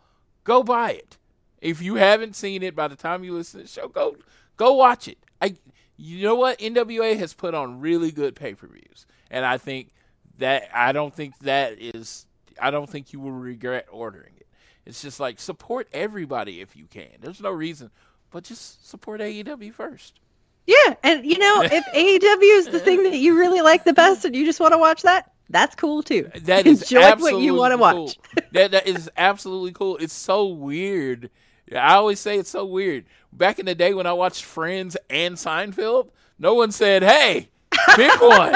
Go 0.45 0.63
buy 0.63 0.93
it. 0.93 1.17
If 1.61 1.83
you 1.83 1.97
haven't 1.97 2.37
seen 2.37 2.63
it 2.63 2.77
by 2.77 2.89
the 2.89 2.95
time 2.97 3.25
you 3.25 3.33
listen 3.35 3.61
to 3.61 3.67
the 3.67 3.73
show, 3.73 3.89
go 3.89 4.17
go 4.59 4.75
watch 4.75 5.09
it. 5.09 5.17
I 5.41 5.57
you 5.97 6.23
know 6.23 6.35
what? 6.35 6.59
NWA 6.59 7.19
has 7.19 7.33
put 7.33 7.55
on 7.55 7.81
really 7.81 8.13
good 8.13 8.37
pay 8.37 8.55
per 8.55 8.67
views. 8.67 9.07
And 9.31 9.45
I 9.45 9.57
think 9.57 9.93
that 10.39 10.69
I 10.75 10.93
don't 10.93 11.15
think 11.15 11.39
that 11.41 11.81
is 11.81 12.27
I 12.61 12.71
don't 12.71 12.89
think 12.89 13.13
you 13.13 13.21
will 13.21 13.33
regret 13.33 13.87
ordering 13.91 14.35
it. 14.37 14.47
It's 14.85 15.03
just 15.03 15.21
like 15.21 15.41
support 15.41 15.89
everybody 15.93 16.61
if 16.61 16.77
you 16.77 16.87
can. 16.87 17.09
There's 17.21 17.41
no 17.41 17.51
reason, 17.51 17.91
but 18.31 18.45
just 18.45 18.89
support 18.89 19.21
AEW 19.21 19.73
first. 19.73 20.21
Yeah, 20.67 20.95
and 21.03 21.25
you 21.25 21.39
know, 21.39 21.63
if 21.63 21.85
AEW 21.95 22.59
is 22.59 22.69
the 22.69 22.79
thing 22.79 23.03
that 23.05 23.17
you 23.17 23.39
really 23.39 23.63
like 23.63 23.85
the 23.85 23.93
best 23.93 24.25
and 24.25 24.37
you 24.37 24.45
just 24.45 24.61
want 24.61 24.73
to 24.73 24.79
watch 24.79 25.03
that, 25.03 25.33
that's 25.51 25.75
cool 25.75 26.03
too. 26.03 26.31
That 26.43 26.67
is 26.67 26.83
Enjoy 26.83 27.03
absolutely 27.03 27.33
what 27.35 27.45
you 27.45 27.55
want 27.55 27.73
to 27.73 27.79
cool. 27.79 28.05
watch. 28.05 28.19
that 28.53 28.71
that 28.73 28.87
is 28.87 29.11
absolutely 29.17 29.73
cool. 29.73 29.97
It's 29.97 30.15
so 30.15 30.47
weird. 30.47 31.31
I 31.75 31.95
always 31.95 32.21
say 32.21 32.39
it's 32.39 32.51
so 32.51 32.65
weird. 32.65 33.05
Back 33.33 33.59
in 33.59 33.67
the 33.67 33.75
day 33.75 33.95
when 33.95 34.07
I 34.07 34.13
watched 34.13 34.45
Friends 34.45 34.97
and 35.11 35.37
Seinfeld, 35.37 36.11
no 36.39 36.55
one 36.55 36.73
said, 36.73 37.03
"Hey, 37.03 37.49
pick 37.95 38.21
one." 38.21 38.55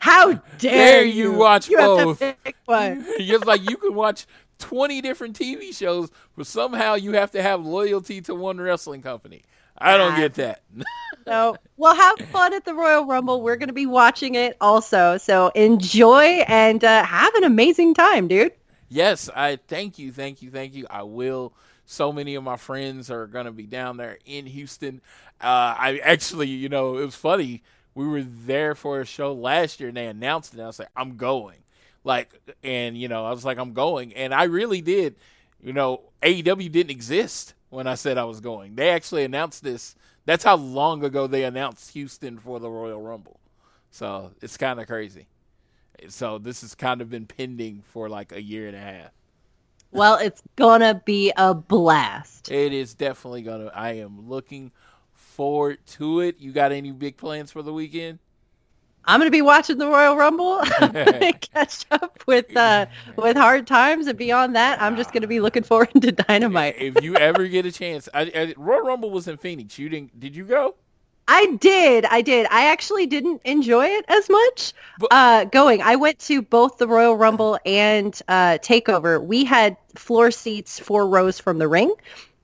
How 0.00 0.32
dare, 0.32 0.40
Dare 0.58 1.04
you 1.04 1.32
watch 1.32 1.68
you 1.68 1.76
both. 1.76 2.20
It's 2.20 2.58
like 3.46 3.68
you 3.68 3.76
can 3.76 3.94
watch 3.94 4.26
twenty 4.58 5.00
different 5.00 5.38
TV 5.38 5.74
shows, 5.76 6.10
but 6.36 6.46
somehow 6.46 6.94
you 6.94 7.12
have 7.12 7.30
to 7.32 7.42
have 7.42 7.64
loyalty 7.64 8.20
to 8.22 8.34
one 8.34 8.60
wrestling 8.60 9.02
company. 9.02 9.42
I 9.76 9.96
don't 9.96 10.16
get 10.16 10.34
that. 10.34 10.62
So, 11.26 11.56
well, 11.78 11.94
have 11.94 12.18
fun 12.28 12.52
at 12.52 12.66
the 12.66 12.74
Royal 12.74 13.06
Rumble. 13.06 13.40
We're 13.40 13.56
going 13.56 13.70
to 13.70 13.72
be 13.72 13.86
watching 13.86 14.34
it 14.34 14.58
also. 14.60 15.16
So 15.16 15.48
enjoy 15.54 16.44
and 16.46 16.84
uh, 16.84 17.02
have 17.02 17.34
an 17.36 17.44
amazing 17.44 17.94
time, 17.94 18.28
dude. 18.28 18.52
Yes, 18.94 19.28
I 19.34 19.56
thank 19.56 19.98
you, 19.98 20.12
thank 20.12 20.40
you, 20.40 20.50
thank 20.52 20.74
you. 20.74 20.86
I 20.88 21.02
will. 21.02 21.52
So 21.84 22.12
many 22.12 22.36
of 22.36 22.44
my 22.44 22.56
friends 22.56 23.10
are 23.10 23.26
going 23.26 23.46
to 23.46 23.52
be 23.52 23.66
down 23.66 23.96
there 23.96 24.18
in 24.24 24.46
Houston. 24.46 25.00
Uh, 25.40 25.74
I 25.78 26.00
actually, 26.04 26.48
you 26.48 26.68
know, 26.68 26.98
it 26.98 27.04
was 27.04 27.16
funny. 27.16 27.62
We 27.94 28.06
were 28.06 28.22
there 28.22 28.74
for 28.76 29.00
a 29.00 29.04
show 29.06 29.32
last 29.32 29.80
year, 29.80 29.88
and 29.88 29.96
they 29.96 30.06
announced 30.06 30.54
it. 30.54 30.60
I 30.60 30.66
was 30.66 30.78
like, 30.78 30.90
I'm 30.96 31.16
going. 31.16 31.58
Like, 32.04 32.30
and 32.62 32.96
you 32.96 33.08
know, 33.08 33.26
I 33.26 33.30
was 33.32 33.44
like, 33.44 33.58
I'm 33.58 33.72
going, 33.72 34.14
and 34.14 34.32
I 34.34 34.44
really 34.44 34.80
did. 34.80 35.16
you 35.60 35.72
know, 35.72 36.02
AEW 36.22 36.70
didn't 36.70 36.90
exist 36.90 37.54
when 37.70 37.86
I 37.88 37.94
said 37.96 38.18
I 38.18 38.24
was 38.24 38.40
going. 38.40 38.76
They 38.76 38.90
actually 38.90 39.24
announced 39.24 39.64
this. 39.64 39.96
That's 40.26 40.44
how 40.44 40.56
long 40.56 41.04
ago 41.04 41.26
they 41.26 41.44
announced 41.44 41.92
Houston 41.92 42.38
for 42.38 42.60
the 42.60 42.70
Royal 42.70 43.02
Rumble. 43.02 43.40
So 43.90 44.32
it's 44.42 44.56
kind 44.56 44.80
of 44.80 44.86
crazy. 44.86 45.26
So 46.08 46.38
this 46.38 46.60
has 46.62 46.74
kind 46.74 47.00
of 47.00 47.10
been 47.10 47.26
pending 47.26 47.82
for 47.92 48.08
like 48.08 48.32
a 48.32 48.42
year 48.42 48.66
and 48.66 48.76
a 48.76 48.80
half. 48.80 49.10
Well, 49.90 50.16
it's 50.16 50.42
gonna 50.56 51.00
be 51.04 51.32
a 51.36 51.54
blast. 51.54 52.50
It 52.50 52.72
is 52.72 52.94
definitely 52.94 53.42
gonna. 53.42 53.70
I 53.74 53.92
am 53.92 54.28
looking 54.28 54.72
forward 55.12 55.78
to 55.86 56.20
it. 56.20 56.40
You 56.40 56.52
got 56.52 56.72
any 56.72 56.90
big 56.90 57.16
plans 57.16 57.52
for 57.52 57.62
the 57.62 57.72
weekend? 57.72 58.18
I'm 59.06 59.20
gonna 59.20 59.30
be 59.30 59.42
watching 59.42 59.78
the 59.78 59.86
Royal 59.86 60.16
Rumble, 60.16 60.60
catch 61.40 61.84
up 61.90 62.24
with 62.26 62.56
uh, 62.56 62.86
with 63.16 63.36
Hard 63.36 63.66
Times, 63.66 64.06
and 64.06 64.16
beyond 64.16 64.56
that, 64.56 64.80
I'm 64.80 64.96
just 64.96 65.12
gonna 65.12 65.26
be 65.26 65.40
looking 65.40 65.62
forward 65.62 65.90
to 66.00 66.12
Dynamite. 66.12 66.76
if 66.78 67.02
you 67.02 67.14
ever 67.16 67.46
get 67.46 67.66
a 67.66 67.72
chance, 67.72 68.08
I, 68.14 68.22
I, 68.34 68.54
Royal 68.56 68.80
Rumble 68.80 69.10
was 69.10 69.28
in 69.28 69.36
Phoenix. 69.36 69.78
You 69.78 69.88
didn't? 69.88 70.18
Did 70.18 70.34
you 70.34 70.44
go? 70.44 70.76
I 71.26 71.56
did, 71.60 72.04
I 72.06 72.20
did. 72.20 72.46
I 72.50 72.66
actually 72.66 73.06
didn't 73.06 73.40
enjoy 73.44 73.86
it 73.86 74.04
as 74.08 74.28
much. 74.28 74.72
Uh, 75.10 75.44
going, 75.44 75.80
I 75.82 75.96
went 75.96 76.18
to 76.20 76.42
both 76.42 76.78
the 76.78 76.86
Royal 76.86 77.16
Rumble 77.16 77.58
and 77.64 78.20
uh, 78.28 78.58
Takeover. 78.58 79.24
We 79.24 79.44
had 79.44 79.76
floor 79.94 80.30
seats 80.30 80.78
four 80.78 81.08
rows 81.08 81.38
from 81.38 81.58
the 81.58 81.68
ring, 81.68 81.94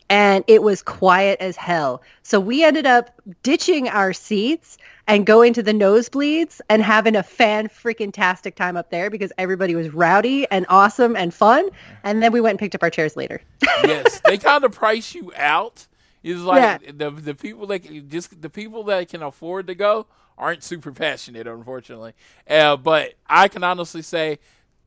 and 0.09 0.45
it 0.47 0.63
was 0.63 0.83
quiet 0.83 1.39
as 1.41 1.57
hell. 1.57 2.03
So 2.23 2.41
we 2.41 2.65
ended 2.65 2.87
up 2.87 3.21
ditching 3.43 3.89
our 3.89 4.13
seats 4.13 4.79
and 5.07 5.27
going 5.27 5.53
to 5.55 5.63
the 5.63 5.73
nosebleeds 5.73 6.61
and 6.69 6.83
having 6.83 7.17
a 7.17 7.23
fan 7.23 7.69
freaking 7.69 8.13
tastic 8.13 8.55
time 8.55 8.77
up 8.77 8.91
there 8.91 9.11
because 9.11 9.33
everybody 9.39 9.75
was 9.75 9.91
rowdy 9.91 10.47
and 10.51 10.65
awesome 10.69 11.17
and 11.17 11.35
fun. 11.35 11.69
And 12.05 12.23
then 12.23 12.33
we 12.33 12.41
went 12.41 12.53
and 12.53 12.59
picked 12.61 12.75
up 12.75 12.83
our 12.83 12.91
chairs 12.91 13.17
later. 13.17 13.43
yes, 13.85 14.21
they 14.25 14.39
kind 14.39 14.65
of 14.65 14.73
price 14.73 15.15
you 15.15 15.33
out. 15.37 15.87
It's 16.23 16.41
like 16.41 16.83
Yeah. 16.83 16.93
the 16.93 17.11
the 17.11 17.35
people 17.35 17.67
that 17.69 17.81
can- 17.81 18.09
just 18.09 18.41
the 18.43 18.51
people 18.51 18.85
that 18.85 19.09
can 19.09 19.23
afford 19.23 19.67
to 19.69 19.75
go 19.75 20.07
aren't 20.37 20.63
super 20.63 20.93
passionate, 21.05 21.47
unfortunately. 21.47 22.13
Uh, 22.49 22.77
but 22.77 23.15
I 23.29 23.49
can 23.49 23.65
honestly 23.65 24.03
say, 24.03 24.39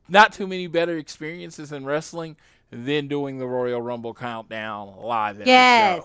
not 0.08 0.32
too 0.32 0.46
many 0.46 0.66
better 0.66 0.96
experiences 0.96 1.72
in 1.72 1.84
wrestling 1.84 2.36
than 2.70 3.08
doing 3.08 3.38
the 3.38 3.46
Royal 3.46 3.80
Rumble 3.80 4.14
countdown 4.14 4.96
live 4.98 5.40
Yes. 5.46 6.02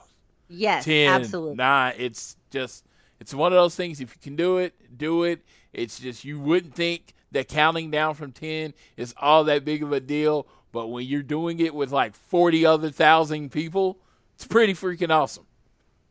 yes, 0.47 0.85
10, 0.85 1.21
absolutely. 1.21 1.55
9. 1.55 1.93
It's 1.97 2.35
just, 2.51 2.85
it's 3.19 3.33
one 3.33 3.51
of 3.51 3.57
those 3.57 3.75
things. 3.75 3.99
If 3.99 4.15
you 4.15 4.21
can 4.21 4.35
do 4.35 4.57
it, 4.57 4.73
do 4.95 5.23
it. 5.23 5.41
It's 5.73 5.99
just, 5.99 6.23
you 6.23 6.39
wouldn't 6.39 6.75
think 6.75 7.13
that 7.31 7.47
counting 7.47 7.89
down 7.91 8.13
from 8.15 8.31
10 8.31 8.73
is 8.97 9.13
all 9.19 9.43
that 9.45 9.65
big 9.65 9.83
of 9.83 9.91
a 9.91 9.99
deal. 9.99 10.47
But 10.71 10.87
when 10.87 11.05
you're 11.07 11.23
doing 11.23 11.59
it 11.59 11.73
with 11.73 11.91
like 11.91 12.15
40 12.15 12.65
other 12.65 12.89
thousand 12.91 13.51
people, 13.51 13.97
it's 14.39 14.47
pretty 14.47 14.73
freaking 14.73 15.09
awesome. 15.09 15.45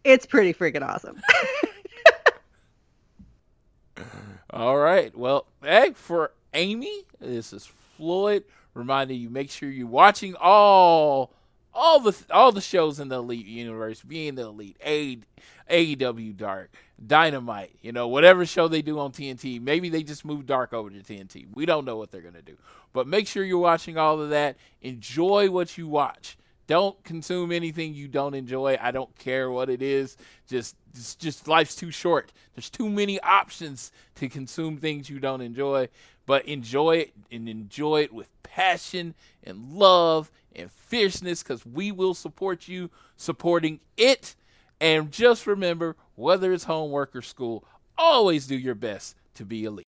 It's 0.05 0.26
pretty 0.26 0.52
freaking 0.52 0.86
awesome. 0.86 1.18
All 4.50 4.76
right. 4.76 5.16
Well, 5.16 5.46
hey, 5.62 5.92
for 5.94 6.32
Amy, 6.52 7.05
this 7.18 7.55
is 7.55 7.64
Floyd 7.96 8.44
reminding 8.74 9.18
you 9.18 9.30
make 9.30 9.50
sure 9.50 9.70
you're 9.70 9.86
watching 9.86 10.34
all 10.36 11.32
all 11.72 12.00
the 12.00 12.14
all 12.30 12.52
the 12.52 12.60
shows 12.60 13.00
in 13.00 13.09
the 13.09 13.16
Elite 13.16 13.46
universe, 13.46 14.02
being 14.02 14.34
the 14.34 14.42
Elite, 14.42 14.76
A, 14.84 15.20
AEW 15.70 16.36
Dark, 16.36 16.70
Dynamite, 17.05 17.76
you 17.80 17.92
know, 17.92 18.09
whatever 18.09 18.44
show 18.44 18.68
they 18.68 18.82
do 18.82 18.98
on 18.98 19.10
TNT. 19.10 19.59
Maybe 19.59 19.88
they 19.88 20.02
just 20.02 20.26
move 20.26 20.44
Dark 20.44 20.74
over 20.74 20.90
to 20.90 20.98
TNT. 20.98 21.46
We 21.55 21.64
don't 21.64 21.86
know 21.86 21.96
what 21.96 22.10
they're 22.10 22.20
gonna 22.20 22.42
do, 22.42 22.59
but 22.92 23.06
make 23.06 23.26
sure 23.26 23.42
you're 23.42 23.56
watching 23.56 23.96
all 23.96 24.20
of 24.20 24.28
that. 24.28 24.59
Enjoy 24.82 25.50
what 25.50 25.78
you 25.78 25.88
watch. 25.88 26.36
Don't 26.69 27.03
consume 27.03 27.51
anything 27.51 27.95
you 27.95 28.09
don't 28.09 28.35
enjoy. 28.35 28.78
I 28.81 28.90
don't 28.90 29.16
care 29.19 29.51
what 29.51 29.70
it 29.70 29.81
is. 29.81 30.19
Just, 30.47 30.77
just, 30.95 31.19
just 31.19 31.49
life's 31.49 31.74
too 31.74 31.90
short. 31.90 32.31
There's 32.55 32.69
too 32.69 32.90
many 32.90 33.19
options 33.20 33.90
to 34.16 34.28
consume 34.28 34.77
things 34.77 35.09
you 35.09 35.19
don't 35.19 35.40
enjoy. 35.40 35.89
But 36.27 36.45
enjoy 36.45 36.99
it 36.99 37.15
and 37.32 37.49
enjoy 37.49 38.03
it 38.03 38.12
with 38.12 38.28
passion 38.43 39.15
and 39.43 39.73
love 39.73 40.31
and 40.55 40.70
fierceness 40.70 41.43
because 41.43 41.65
we 41.65 41.90
will 41.90 42.12
support 42.12 42.69
you 42.69 42.90
supporting 43.16 43.81
it. 43.97 44.36
And 44.78 45.11
just 45.11 45.47
remember, 45.47 45.97
whether 46.16 46.53
it's 46.53 46.65
homework 46.65 47.16
or 47.16 47.23
school, 47.23 47.65
always 47.97 48.47
do 48.47 48.57
your 48.57 48.74
best 48.74 49.16
to 49.36 49.47
be 49.47 49.65
elite. 49.65 49.88